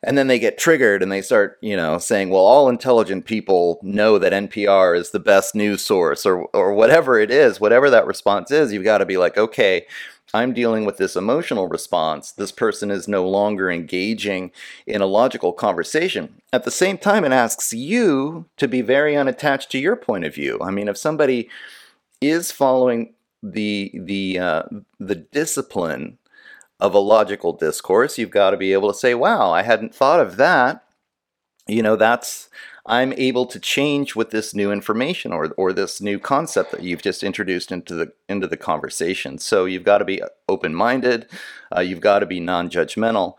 And 0.04 0.18
then 0.18 0.28
they 0.28 0.38
get 0.38 0.60
triggered 0.60 1.02
and 1.02 1.12
they 1.12 1.22
start, 1.22 1.58
you 1.62 1.76
know, 1.76 1.98
saying, 1.98 2.30
well, 2.30 2.46
all 2.46 2.70
intelligent 2.70 3.26
people 3.26 3.80
know 3.82 4.20
that 4.20 4.34
NPR 4.34 4.96
is 4.96 5.10
the 5.10 5.20
best 5.20 5.56
news 5.56 5.82
source 5.82 6.26
or, 6.28 6.46
or 6.54 6.74
whatever 6.74 7.18
it 7.18 7.32
is, 7.32 7.60
whatever 7.60 7.90
that 7.90 8.06
response 8.06 8.52
is, 8.52 8.72
you've 8.72 8.84
got 8.84 9.00
to 9.00 9.06
be 9.06 9.18
like, 9.18 9.36
okay, 9.36 9.88
I'm 10.36 10.54
dealing 10.54 10.86
with 10.86 10.98
this 10.98 11.16
emotional 11.16 11.68
response. 11.68 12.34
This 12.34 12.52
person 12.52 12.92
is 12.92 13.08
no 13.08 13.28
longer 13.28 13.72
engaging 13.72 14.52
in 14.86 15.02
a 15.02 15.08
logical 15.08 15.54
conversation. 15.54 16.42
At 16.54 16.66
the 16.66 16.72
same 16.72 16.98
time, 16.98 17.24
it 17.24 17.32
asks 17.32 17.74
you 17.74 18.46
to 18.58 18.68
be 18.68 18.82
very 18.82 19.16
unattached 19.16 19.72
to 19.72 19.80
your 19.80 19.96
point 19.96 20.26
of 20.26 20.36
view. 20.36 20.60
I 20.62 20.72
mean, 20.72 20.88
if 20.88 20.98
somebody 20.98 21.50
is 22.22 22.52
following 22.52 23.15
the 23.54 23.92
the 23.94 24.40
uh, 24.40 24.64
the 25.00 25.16
discipline 25.16 26.18
of 26.80 26.94
a 26.94 27.00
logical 27.00 27.54
discourse, 27.54 28.18
you've 28.18 28.32
got 28.32 28.52
to 28.52 28.58
be 28.58 28.74
able 28.74 28.92
to 28.92 28.98
say, 28.98 29.14
"Wow, 29.14 29.52
I 29.52 29.62
hadn't 29.62 29.94
thought 29.94 30.20
of 30.20 30.38
that." 30.38 30.84
You 31.68 31.82
know, 31.82 31.96
that's 31.96 32.50
I'm 32.86 33.14
able 33.14 33.46
to 33.48 33.60
change 33.60 34.16
with 34.16 34.32
this 34.32 34.54
new 34.54 34.72
information 34.72 35.32
or 35.32 35.54
or 35.58 35.74
this 35.74 36.02
new 36.02 36.20
concept 36.20 36.72
that 36.72 36.84
you've 36.84 37.02
just 37.02 37.24
introduced 37.24 37.72
into 37.72 37.94
the 37.96 38.14
into 38.28 38.48
the 38.48 38.58
conversation. 38.58 39.38
So 39.38 39.66
you've 39.66 39.84
got 39.84 40.00
to 40.00 40.06
be 40.06 40.22
open 40.50 40.76
minded. 40.76 41.28
Uh, 41.76 41.82
you've 41.82 42.02
got 42.02 42.20
to 42.20 42.26
be 42.26 42.40
non 42.40 42.70
judgmental. 42.70 43.36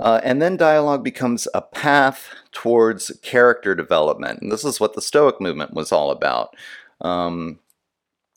Uh, 0.00 0.20
and 0.24 0.42
then 0.42 0.56
dialogue 0.56 1.04
becomes 1.04 1.46
a 1.54 1.62
path 1.62 2.28
towards 2.50 3.12
character 3.22 3.74
development. 3.74 4.40
And 4.42 4.50
this 4.50 4.64
is 4.64 4.80
what 4.80 4.94
the 4.94 5.02
Stoic 5.02 5.40
movement 5.40 5.74
was 5.74 5.92
all 5.92 6.10
about. 6.10 6.56
Um, 7.00 7.60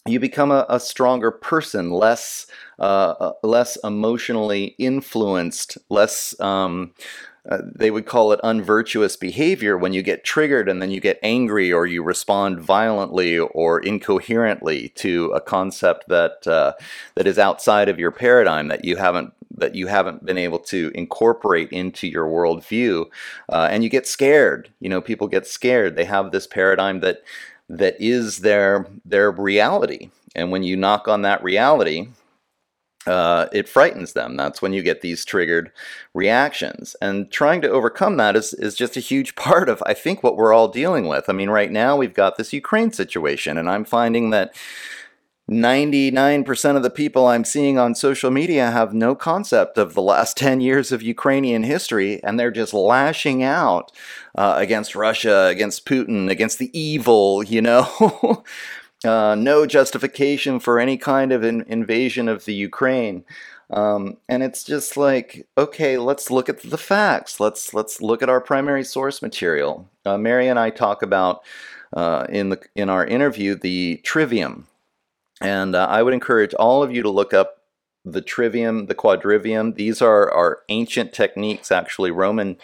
you 0.05 0.19
become 0.19 0.51
a, 0.51 0.65
a 0.69 0.79
stronger 0.79 1.31
person, 1.31 1.91
less 1.91 2.47
uh, 2.79 3.15
uh, 3.19 3.31
less 3.41 3.77
emotionally 3.83 4.75
influenced, 4.77 5.77
less 5.89 6.39
um, 6.39 6.93
uh, 7.49 7.59
they 7.63 7.91
would 7.91 8.05
call 8.05 8.31
it 8.31 8.39
unvirtuous 8.43 9.15
behavior 9.15 9.77
when 9.77 9.93
you 9.93 10.01
get 10.01 10.23
triggered 10.23 10.67
and 10.67 10.81
then 10.81 10.89
you 10.89 10.99
get 10.99 11.19
angry 11.21 11.71
or 11.71 11.85
you 11.85 12.01
respond 12.01 12.59
violently 12.59 13.37
or 13.37 13.79
incoherently 13.79 14.89
to 14.89 15.27
a 15.27 15.39
concept 15.39 16.07
that 16.07 16.45
uh, 16.47 16.73
that 17.15 17.27
is 17.27 17.37
outside 17.37 17.87
of 17.87 17.99
your 17.99 18.11
paradigm 18.11 18.67
that 18.67 18.83
you 18.83 18.95
haven't 18.97 19.31
that 19.57 19.75
you 19.75 19.87
haven't 19.87 20.25
been 20.25 20.37
able 20.37 20.59
to 20.59 20.91
incorporate 20.93 21.69
into 21.71 22.07
your 22.07 22.25
worldview, 22.25 23.05
uh, 23.49 23.69
and 23.71 23.83
you 23.83 23.89
get 23.89 24.05
scared. 24.05 24.69
You 24.81 24.89
know, 24.89 25.01
people 25.01 25.27
get 25.27 25.47
scared. 25.47 25.95
They 25.95 26.05
have 26.05 26.31
this 26.31 26.45
paradigm 26.45 26.99
that 26.99 27.23
that 27.69 27.95
is 27.99 28.39
their 28.39 28.87
their 29.03 29.31
reality, 29.31 30.09
and 30.35 30.51
when 30.51 30.63
you 30.63 30.75
knock 30.75 31.07
on 31.07 31.23
that 31.23 31.43
reality, 31.43 32.09
uh, 33.07 33.47
it 33.51 33.69
frightens 33.69 34.13
them. 34.13 34.35
That's 34.35 34.61
when 34.61 34.73
you 34.73 34.81
get 34.81 35.01
these 35.01 35.25
triggered 35.25 35.71
reactions. 36.13 36.95
And 37.01 37.31
trying 37.31 37.61
to 37.61 37.69
overcome 37.69 38.17
that 38.17 38.35
is, 38.35 38.53
is 38.53 38.75
just 38.75 38.97
a 38.97 39.01
huge 39.01 39.35
part 39.35 39.69
of, 39.69 39.83
I 39.85 39.93
think, 39.93 40.23
what 40.23 40.37
we're 40.37 40.53
all 40.53 40.67
dealing 40.67 41.07
with. 41.07 41.29
I 41.29 41.33
mean, 41.33 41.49
right 41.49 41.71
now 41.71 41.95
we've 41.95 42.13
got 42.13 42.37
this 42.37 42.53
Ukraine 42.53 42.91
situation, 42.91 43.57
and 43.57 43.69
I'm 43.69 43.85
finding 43.85 44.31
that 44.31 44.55
99% 45.49 46.75
of 46.75 46.81
the 46.81 46.89
people 46.89 47.27
I'm 47.27 47.43
seeing 47.43 47.77
on 47.77 47.93
social 47.93 48.31
media 48.31 48.71
have 48.71 48.95
no 48.95 49.13
concept 49.13 49.77
of 49.77 49.93
the 49.93 50.01
last 50.01 50.37
10 50.37 50.59
years 50.61 50.91
of 50.91 51.03
Ukrainian 51.03 51.63
history, 51.63 52.23
and 52.23 52.39
they're 52.39 52.51
just 52.51 52.73
lashing 52.73 53.43
out 53.43 53.91
uh, 54.35 54.55
against 54.57 54.95
Russia, 54.95 55.45
against 55.45 55.85
Putin, 55.85 56.29
against 56.29 56.57
the 56.57 56.77
evil, 56.77 57.43
you 57.43 57.61
know? 57.61 58.43
uh, 59.05 59.35
no 59.35 59.65
justification 59.65 60.59
for 60.59 60.79
any 60.79 60.97
kind 60.97 61.31
of 61.31 61.43
in- 61.43 61.65
invasion 61.67 62.27
of 62.27 62.45
the 62.45 62.53
Ukraine. 62.53 63.23
Um, 63.69 64.17
and 64.29 64.43
it's 64.43 64.63
just 64.63 64.95
like, 64.97 65.47
okay, 65.57 65.97
let's 65.97 66.29
look 66.29 66.49
at 66.49 66.61
the 66.61 66.77
facts. 66.77 67.39
Let's 67.39 67.73
let's 67.73 67.99
look 67.99 68.21
at 68.21 68.29
our 68.29 68.39
primary 68.39 68.83
source 68.83 69.21
material. 69.21 69.89
Uh, 70.05 70.17
Mary 70.17 70.47
and 70.47 70.59
I 70.59 70.69
talk 70.69 71.01
about 71.01 71.43
uh, 71.93 72.27
in 72.29 72.49
the 72.49 72.61
in 72.75 72.89
our 72.89 73.05
interview 73.05 73.55
the 73.55 74.01
trivium, 74.03 74.67
and 75.41 75.75
uh, 75.75 75.85
I 75.89 76.03
would 76.03 76.13
encourage 76.13 76.53
all 76.53 76.83
of 76.83 76.93
you 76.93 77.01
to 77.03 77.09
look 77.09 77.33
up 77.33 77.61
the 78.05 78.21
trivium, 78.21 78.85
the 78.85 78.95
quadrivium. 78.95 79.75
These 79.75 80.01
are, 80.01 80.31
are 80.31 80.59
ancient 80.69 81.11
techniques, 81.11 81.71
actually, 81.71 82.11
Roman, 82.11 82.57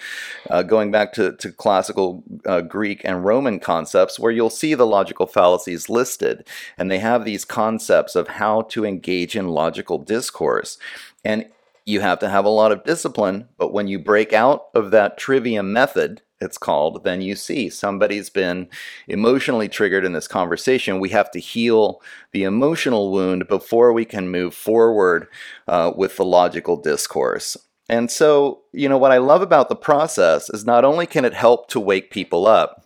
uh, 0.49 0.61
going 0.61 0.91
back 0.91 1.14
to, 1.14 1.35
to 1.38 1.52
classical 1.52 2.23
uh, 2.45 2.61
Greek 2.61 3.02
and 3.03 3.26
Roman 3.26 3.60
concepts, 3.60 4.19
where 4.19 4.31
you'll 4.31 4.52
see 4.52 4.76
the 4.76 4.85
logical 4.85 5.26
fallacies 5.26 5.89
listed. 5.89 6.48
And 6.77 6.91
they 6.91 6.99
have 6.99 7.26
these 7.26 7.43
concepts 7.43 8.15
of 8.15 8.27
how 8.27 8.61
to 8.64 8.85
engage 8.85 9.35
in 9.35 9.48
logical 9.48 9.98
discourse. 9.98 10.77
And 11.26 11.48
you 11.85 12.02
have 12.02 12.19
to 12.19 12.30
have 12.30 12.45
a 12.45 12.49
lot 12.49 12.72
of 12.72 12.84
discipline, 12.84 13.49
but 13.57 13.73
when 13.73 13.88
you 13.88 13.98
break 13.98 14.34
out 14.34 14.68
of 14.76 14.91
that 14.91 15.18
trivium 15.18 15.73
method, 15.73 16.22
it's 16.42 16.58
called, 16.58 17.04
then 17.04 17.22
you 17.22 17.36
see 17.36 17.70
somebody's 17.70 18.30
been 18.30 18.68
emotionally 19.08 19.70
triggered 19.70 20.04
in 20.06 20.14
this 20.14 20.28
conversation. 20.28 21.00
We 21.00 21.10
have 21.10 21.32
to 21.32 21.40
heal 21.40 22.02
the 22.32 22.44
emotional 22.44 23.12
wound 23.12 23.48
before 23.48 23.94
we 23.94 24.06
can 24.06 24.30
move 24.30 24.54
forward 24.54 25.28
uh, 25.68 25.92
with 25.96 26.18
the 26.18 26.26
logical 26.26 26.78
discourse. 26.78 27.58
And 27.88 28.10
so, 28.10 28.62
you 28.72 28.88
know, 28.88 28.98
what 28.98 29.12
I 29.12 29.18
love 29.18 29.42
about 29.42 29.70
the 29.70 29.76
process 29.76 30.50
is 30.50 30.66
not 30.66 30.86
only 30.86 31.06
can 31.06 31.26
it 31.26 31.34
help 31.34 31.68
to 31.70 31.80
wake 31.80 32.10
people 32.10 32.48
up, 32.48 32.86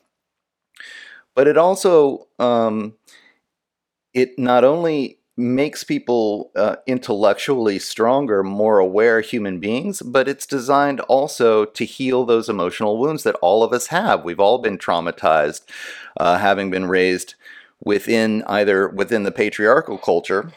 but 1.36 1.48
it 1.48 1.58
also, 1.58 2.28
um, 2.40 2.96
it 4.14 4.40
not 4.40 4.64
only 4.64 5.20
makes 5.38 5.84
people 5.84 6.52
uh, 6.56 6.78
intellectually 6.88 7.78
stronger, 7.78 8.42
more 8.44 8.80
aware 8.80 9.22
human 9.22 9.60
beings, 9.60 10.02
but 10.02 10.28
it's 10.28 10.46
designed 10.46 11.02
also 11.02 11.66
to 11.66 11.86
heal 11.86 12.26
those 12.26 12.48
emotional 12.48 12.98
wounds 12.98 13.24
that 13.24 13.36
all 13.42 13.64
of 13.64 13.74
us 13.74 13.88
have. 13.88 14.24
We've 14.24 14.40
all 14.40 14.60
been 14.60 14.78
traumatized, 14.78 15.64
uh, 16.18 16.38
having 16.38 16.72
been 16.72 16.86
raised 16.86 17.36
within 17.84 18.44
either 18.48 18.88
within 18.88 19.24
the 19.24 19.32
patriarchal 19.32 19.98
culture, 19.98 20.54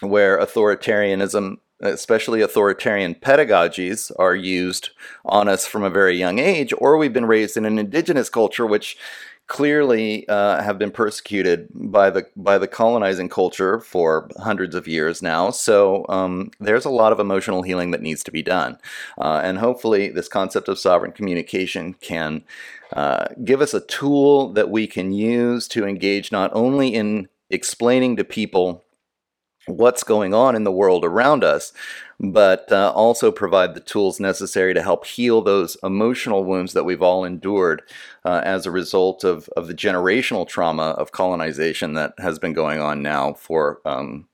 where 0.00 0.38
authoritarianism 0.38 1.58
especially 1.80 2.40
authoritarian 2.40 3.14
pedagogies 3.14 4.10
are 4.18 4.34
used 4.34 4.90
on 5.24 5.48
us 5.48 5.66
from 5.66 5.82
a 5.82 5.90
very 5.90 6.16
young 6.16 6.38
age, 6.38 6.72
or 6.78 6.96
we've 6.96 7.12
been 7.12 7.26
raised 7.26 7.56
in 7.56 7.64
an 7.64 7.78
indigenous 7.78 8.28
culture, 8.28 8.66
which 8.66 8.96
clearly 9.46 10.26
uh, 10.28 10.62
have 10.62 10.78
been 10.78 10.90
persecuted 10.90 11.68
by 11.74 12.10
the 12.10 12.26
by 12.36 12.56
the 12.58 12.66
colonizing 12.66 13.28
culture 13.28 13.78
for 13.80 14.28
hundreds 14.38 14.74
of 14.74 14.88
years 14.88 15.22
now. 15.22 15.50
So 15.50 16.06
um, 16.08 16.50
there's 16.60 16.84
a 16.84 16.90
lot 16.90 17.12
of 17.12 17.20
emotional 17.20 17.62
healing 17.62 17.90
that 17.90 18.02
needs 18.02 18.22
to 18.24 18.30
be 18.30 18.42
done, 18.42 18.78
uh, 19.18 19.40
and 19.44 19.58
hopefully 19.58 20.08
this 20.08 20.28
concept 20.28 20.68
of 20.68 20.78
sovereign 20.78 21.12
communication 21.12 21.94
can 21.94 22.44
uh, 22.94 23.26
give 23.44 23.60
us 23.60 23.74
a 23.74 23.80
tool 23.80 24.52
that 24.52 24.70
we 24.70 24.86
can 24.86 25.12
use 25.12 25.68
to 25.68 25.86
engage 25.86 26.32
not 26.32 26.50
only 26.54 26.94
in 26.94 27.28
explaining 27.50 28.16
to 28.16 28.24
people 28.24 28.82
what's 29.66 30.04
going 30.04 30.34
on 30.34 30.54
in 30.54 30.64
the 30.64 30.72
world 30.72 31.04
around 31.04 31.42
us, 31.42 31.72
but 32.32 32.70
uh, 32.70 32.92
also 32.94 33.30
provide 33.30 33.74
the 33.74 33.80
tools 33.80 34.20
necessary 34.20 34.74
to 34.74 34.82
help 34.82 35.06
heal 35.06 35.42
those 35.42 35.76
emotional 35.82 36.44
wounds 36.44 36.72
that 36.72 36.84
we've 36.84 37.02
all 37.02 37.24
endured 37.24 37.82
uh, 38.24 38.40
as 38.44 38.66
a 38.66 38.70
result 38.70 39.24
of, 39.24 39.48
of 39.56 39.66
the 39.66 39.74
generational 39.74 40.46
trauma 40.46 40.90
of 40.92 41.12
colonization 41.12 41.94
that 41.94 42.14
has 42.18 42.38
been 42.38 42.52
going 42.52 42.80
on 42.80 43.02
now 43.02 43.32
for, 43.34 43.80
um, 43.84 44.26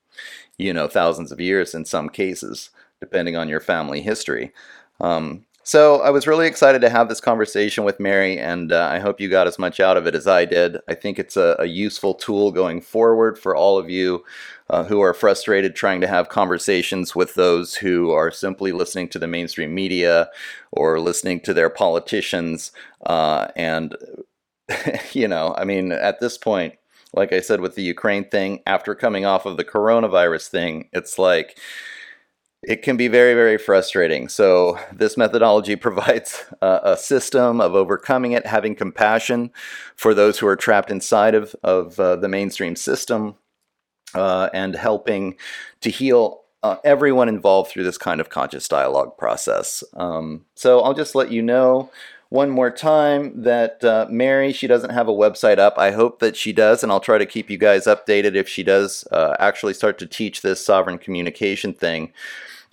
you 0.58 0.72
know, 0.72 0.88
thousands 0.88 1.32
of 1.32 1.40
years 1.40 1.74
in 1.74 1.84
some 1.84 2.08
cases, 2.08 2.70
depending 3.00 3.36
on 3.36 3.48
your 3.48 3.60
family 3.60 4.02
history. 4.02 4.52
Um, 5.00 5.46
so 5.62 6.00
I 6.00 6.10
was 6.10 6.26
really 6.26 6.46
excited 6.46 6.80
to 6.80 6.88
have 6.88 7.08
this 7.08 7.20
conversation 7.20 7.84
with 7.84 8.00
Mary, 8.00 8.38
and 8.38 8.72
uh, 8.72 8.88
I 8.90 8.98
hope 8.98 9.20
you 9.20 9.28
got 9.28 9.46
as 9.46 9.58
much 9.58 9.78
out 9.78 9.96
of 9.96 10.06
it 10.06 10.14
as 10.14 10.26
I 10.26 10.44
did. 10.44 10.78
I 10.88 10.94
think 10.94 11.18
it's 11.18 11.36
a, 11.36 11.54
a 11.58 11.66
useful 11.66 12.14
tool 12.14 12.50
going 12.50 12.80
forward 12.80 13.38
for 13.38 13.54
all 13.54 13.78
of 13.78 13.88
you 13.90 14.24
uh, 14.70 14.84
who 14.84 15.00
are 15.00 15.12
frustrated 15.12 15.74
trying 15.74 16.00
to 16.00 16.06
have 16.06 16.28
conversations 16.28 17.14
with 17.14 17.34
those 17.34 17.74
who 17.74 18.12
are 18.12 18.30
simply 18.30 18.70
listening 18.70 19.08
to 19.08 19.18
the 19.18 19.26
mainstream 19.26 19.74
media 19.74 20.30
or 20.70 21.00
listening 21.00 21.40
to 21.40 21.52
their 21.52 21.68
politicians. 21.68 22.70
Uh, 23.04 23.48
and, 23.56 23.96
you 25.12 25.26
know, 25.26 25.54
I 25.58 25.64
mean, 25.64 25.90
at 25.90 26.20
this 26.20 26.38
point, 26.38 26.74
like 27.12 27.32
I 27.32 27.40
said 27.40 27.60
with 27.60 27.74
the 27.74 27.82
Ukraine 27.82 28.28
thing, 28.28 28.60
after 28.64 28.94
coming 28.94 29.24
off 29.24 29.44
of 29.44 29.56
the 29.56 29.64
coronavirus 29.64 30.48
thing, 30.48 30.88
it's 30.92 31.18
like, 31.18 31.58
it 32.62 32.82
can 32.82 32.96
be 32.96 33.08
very, 33.08 33.34
very 33.34 33.58
frustrating. 33.58 34.28
So, 34.28 34.78
this 34.92 35.16
methodology 35.16 35.74
provides 35.88 36.44
a, 36.62 36.80
a, 36.84 36.96
system 36.96 37.60
of 37.60 37.74
overcoming 37.74 38.32
it, 38.32 38.46
having 38.46 38.76
compassion 38.76 39.50
for 39.96 40.14
those 40.14 40.38
who 40.38 40.46
are 40.46 40.56
trapped 40.56 40.90
inside 40.90 41.34
of, 41.34 41.56
of 41.64 41.98
uh, 41.98 42.16
the 42.16 42.28
mainstream 42.28 42.76
system, 42.76 43.34
uh, 44.14 44.50
and 44.52 44.74
helping 44.74 45.36
to 45.80 45.90
heal 45.90 46.42
uh, 46.62 46.76
everyone 46.84 47.28
involved 47.28 47.70
through 47.70 47.84
this 47.84 47.98
kind 47.98 48.20
of 48.20 48.28
conscious 48.28 48.68
dialogue 48.68 49.16
process. 49.16 49.82
Um, 49.94 50.44
so, 50.54 50.80
I'll 50.80 50.94
just 50.94 51.14
let 51.14 51.32
you 51.32 51.42
know 51.42 51.90
one 52.30 52.48
more 52.48 52.70
time 52.70 53.42
that 53.42 53.82
uh, 53.84 54.06
Mary, 54.08 54.52
she 54.52 54.68
doesn't 54.68 54.90
have 54.90 55.08
a 55.08 55.12
website 55.12 55.58
up. 55.58 55.74
I 55.76 55.90
hope 55.90 56.20
that 56.20 56.36
she 56.36 56.52
does, 56.52 56.82
and 56.82 56.90
I'll 56.90 57.00
try 57.00 57.18
to 57.18 57.26
keep 57.26 57.50
you 57.50 57.58
guys 57.58 57.86
updated 57.86 58.36
if 58.36 58.48
she 58.48 58.62
does 58.62 59.04
uh, 59.10 59.34
actually 59.40 59.74
start 59.74 59.98
to 59.98 60.06
teach 60.06 60.40
this 60.40 60.64
sovereign 60.64 60.98
communication 60.98 61.74
thing. 61.74 62.12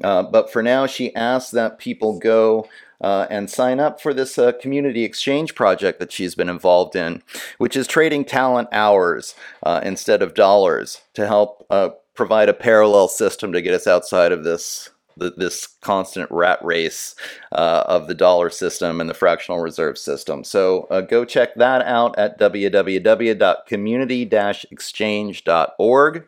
Uh, 0.03 0.21
but 0.21 0.51
for 0.51 0.61
now, 0.61 0.85
she 0.85 1.13
asks 1.15 1.51
that 1.51 1.79
people 1.79 2.19
go 2.19 2.69
uh, 3.01 3.27
and 3.29 3.49
sign 3.49 3.79
up 3.79 4.01
for 4.01 4.13
this 4.13 4.37
uh, 4.37 4.51
community 4.53 5.03
exchange 5.03 5.55
project 5.55 5.99
that 5.99 6.11
she's 6.11 6.35
been 6.35 6.49
involved 6.49 6.95
in, 6.95 7.21
which 7.57 7.75
is 7.75 7.87
trading 7.87 8.25
talent 8.25 8.67
hours 8.71 9.35
uh, 9.63 9.81
instead 9.83 10.21
of 10.21 10.33
dollars 10.33 11.01
to 11.13 11.27
help 11.27 11.65
uh, 11.69 11.89
provide 12.15 12.49
a 12.49 12.53
parallel 12.53 13.07
system 13.07 13.51
to 13.51 13.61
get 13.61 13.73
us 13.73 13.87
outside 13.87 14.31
of 14.31 14.43
this. 14.43 14.89
This 15.19 15.65
constant 15.81 16.29
rat 16.29 16.59
race 16.63 17.15
uh, 17.51 17.85
of 17.87 18.07
the 18.07 18.13
dollar 18.13 18.51
system 18.51 19.01
and 19.01 19.09
the 19.09 19.15
fractional 19.15 19.59
reserve 19.59 19.97
system. 19.97 20.43
So 20.43 20.85
go 21.09 21.25
check 21.25 21.55
that 21.55 21.81
out 21.87 22.15
at 22.19 22.39
www.community 22.39 24.21
exchange.org. 24.69 26.27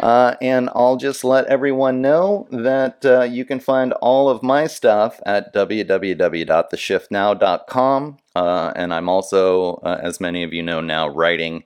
Uh, 0.00 0.36
and 0.40 0.70
I'll 0.74 0.96
just 0.96 1.24
let 1.24 1.46
everyone 1.46 2.00
know 2.00 2.46
that 2.52 3.04
uh, 3.04 3.22
you 3.22 3.44
can 3.44 3.58
find 3.58 3.92
all 3.94 4.28
of 4.28 4.44
my 4.44 4.68
stuff 4.68 5.20
at 5.26 5.52
www.theshiftnow.com. 5.52 8.18
uh, 8.38 8.72
and 8.76 8.94
I'm 8.94 9.08
also, 9.08 9.80
uh, 9.82 9.98
as 10.00 10.20
many 10.20 10.44
of 10.44 10.52
you 10.52 10.62
know 10.62 10.80
now, 10.80 11.08
writing 11.08 11.64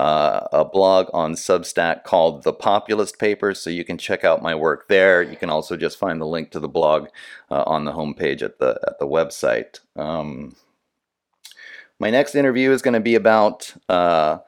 uh, 0.00 0.40
a 0.54 0.64
blog 0.64 1.08
on 1.12 1.34
Substack 1.34 2.04
called 2.04 2.44
The 2.44 2.52
Populist 2.54 3.18
Papers, 3.18 3.60
so 3.60 3.68
you 3.68 3.84
can 3.84 3.98
check 3.98 4.24
out 4.24 4.42
my 4.42 4.54
work 4.54 4.88
there. 4.88 5.22
You 5.22 5.36
can 5.36 5.50
also 5.50 5.76
just 5.76 5.98
find 5.98 6.18
the 6.18 6.26
link 6.26 6.50
to 6.52 6.60
the 6.60 6.68
blog 6.68 7.08
uh, 7.50 7.64
on 7.66 7.84
the 7.84 7.92
homepage 7.92 8.40
at 8.40 8.58
the 8.58 8.80
at 8.88 8.98
the 8.98 9.06
website. 9.06 9.80
Um, 9.96 10.56
my 11.98 12.08
next 12.08 12.34
interview 12.34 12.70
is 12.70 12.80
going 12.80 12.94
to 12.94 13.00
be 13.00 13.16
about 13.16 13.74
uh, 13.90 14.38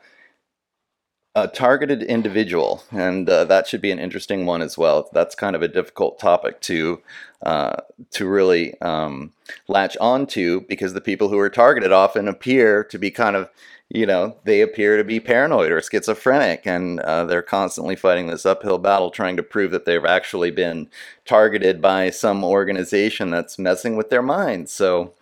a 1.36 1.46
targeted 1.46 2.02
individual, 2.02 2.82
and 2.90 3.28
uh, 3.28 3.44
that 3.44 3.66
should 3.66 3.82
be 3.82 3.90
an 3.90 3.98
interesting 3.98 4.46
one 4.46 4.62
as 4.62 4.78
well. 4.78 5.10
That's 5.12 5.34
kind 5.34 5.54
of 5.54 5.60
a 5.60 5.68
difficult 5.68 6.18
topic 6.18 6.62
to 6.62 7.02
uh, 7.42 7.76
to 8.12 8.26
really 8.26 8.80
um, 8.80 9.32
latch 9.68 9.98
onto 9.98 10.62
because 10.62 10.94
the 10.94 11.00
people 11.02 11.28
who 11.28 11.38
are 11.38 11.50
targeted 11.50 11.92
often 11.92 12.26
appear 12.26 12.82
to 12.84 12.98
be 12.98 13.10
kind 13.10 13.36
of 13.36 13.50
you 13.88 14.04
know, 14.04 14.34
they 14.42 14.62
appear 14.62 14.96
to 14.96 15.04
be 15.04 15.20
paranoid 15.20 15.70
or 15.70 15.80
schizophrenic, 15.80 16.66
and 16.66 16.98
uh, 17.00 17.24
they're 17.24 17.40
constantly 17.40 17.94
fighting 17.94 18.26
this 18.26 18.44
uphill 18.44 18.78
battle 18.78 19.10
trying 19.10 19.36
to 19.36 19.44
prove 19.44 19.70
that 19.70 19.84
they've 19.84 20.04
actually 20.04 20.50
been 20.50 20.88
targeted 21.24 21.80
by 21.80 22.10
some 22.10 22.42
organization 22.42 23.30
that's 23.30 23.60
messing 23.60 23.94
with 23.94 24.10
their 24.10 24.22
minds. 24.22 24.72
So 24.72 25.12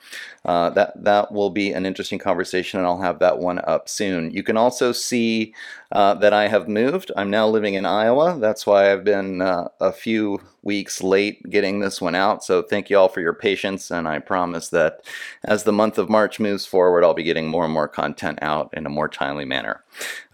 uh, 0.44 0.70
that 0.70 0.92
that 1.02 1.32
will 1.32 1.50
be 1.50 1.72
an 1.72 1.86
interesting 1.86 2.18
conversation, 2.18 2.78
and 2.78 2.86
I'll 2.86 3.00
have 3.00 3.18
that 3.20 3.38
one 3.38 3.60
up 3.64 3.88
soon. 3.88 4.30
You 4.30 4.42
can 4.42 4.56
also 4.56 4.92
see 4.92 5.54
uh, 5.92 6.14
that 6.14 6.32
I 6.34 6.48
have 6.48 6.68
moved. 6.68 7.10
I'm 7.16 7.30
now 7.30 7.48
living 7.48 7.74
in 7.74 7.86
Iowa. 7.86 8.36
That's 8.38 8.66
why 8.66 8.92
I've 8.92 9.04
been 9.04 9.40
uh, 9.40 9.68
a 9.80 9.92
few 9.92 10.40
weeks 10.62 11.02
late 11.02 11.42
getting 11.48 11.80
this 11.80 12.00
one 12.00 12.14
out. 12.14 12.44
So 12.44 12.62
thank 12.62 12.90
you 12.90 12.98
all 12.98 13.08
for 13.08 13.20
your 13.20 13.32
patience, 13.32 13.90
and 13.90 14.06
I 14.06 14.18
promise 14.18 14.68
that 14.68 15.04
as 15.44 15.64
the 15.64 15.72
month 15.72 15.96
of 15.96 16.10
March 16.10 16.38
moves 16.38 16.66
forward, 16.66 17.04
I'll 17.04 17.14
be 17.14 17.22
getting 17.22 17.48
more 17.48 17.64
and 17.64 17.72
more 17.72 17.88
content 17.88 18.38
out 18.42 18.68
in 18.74 18.84
a 18.84 18.90
more 18.90 19.08
timely 19.08 19.46
manner. 19.46 19.82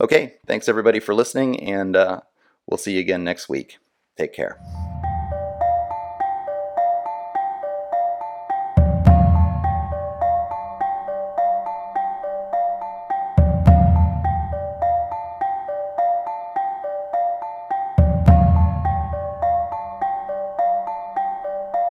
Okay, 0.01 0.35
thanks 0.47 0.69
everybody 0.69 0.99
for 0.99 1.15
listening, 1.15 1.61
and 1.61 1.95
uh, 1.95 2.21
we'll 2.67 2.79
see 2.79 2.95
you 2.95 3.01
again 3.01 3.23
next 3.23 3.49
week. 3.49 3.79
Take 4.17 4.33
care. 4.33 4.59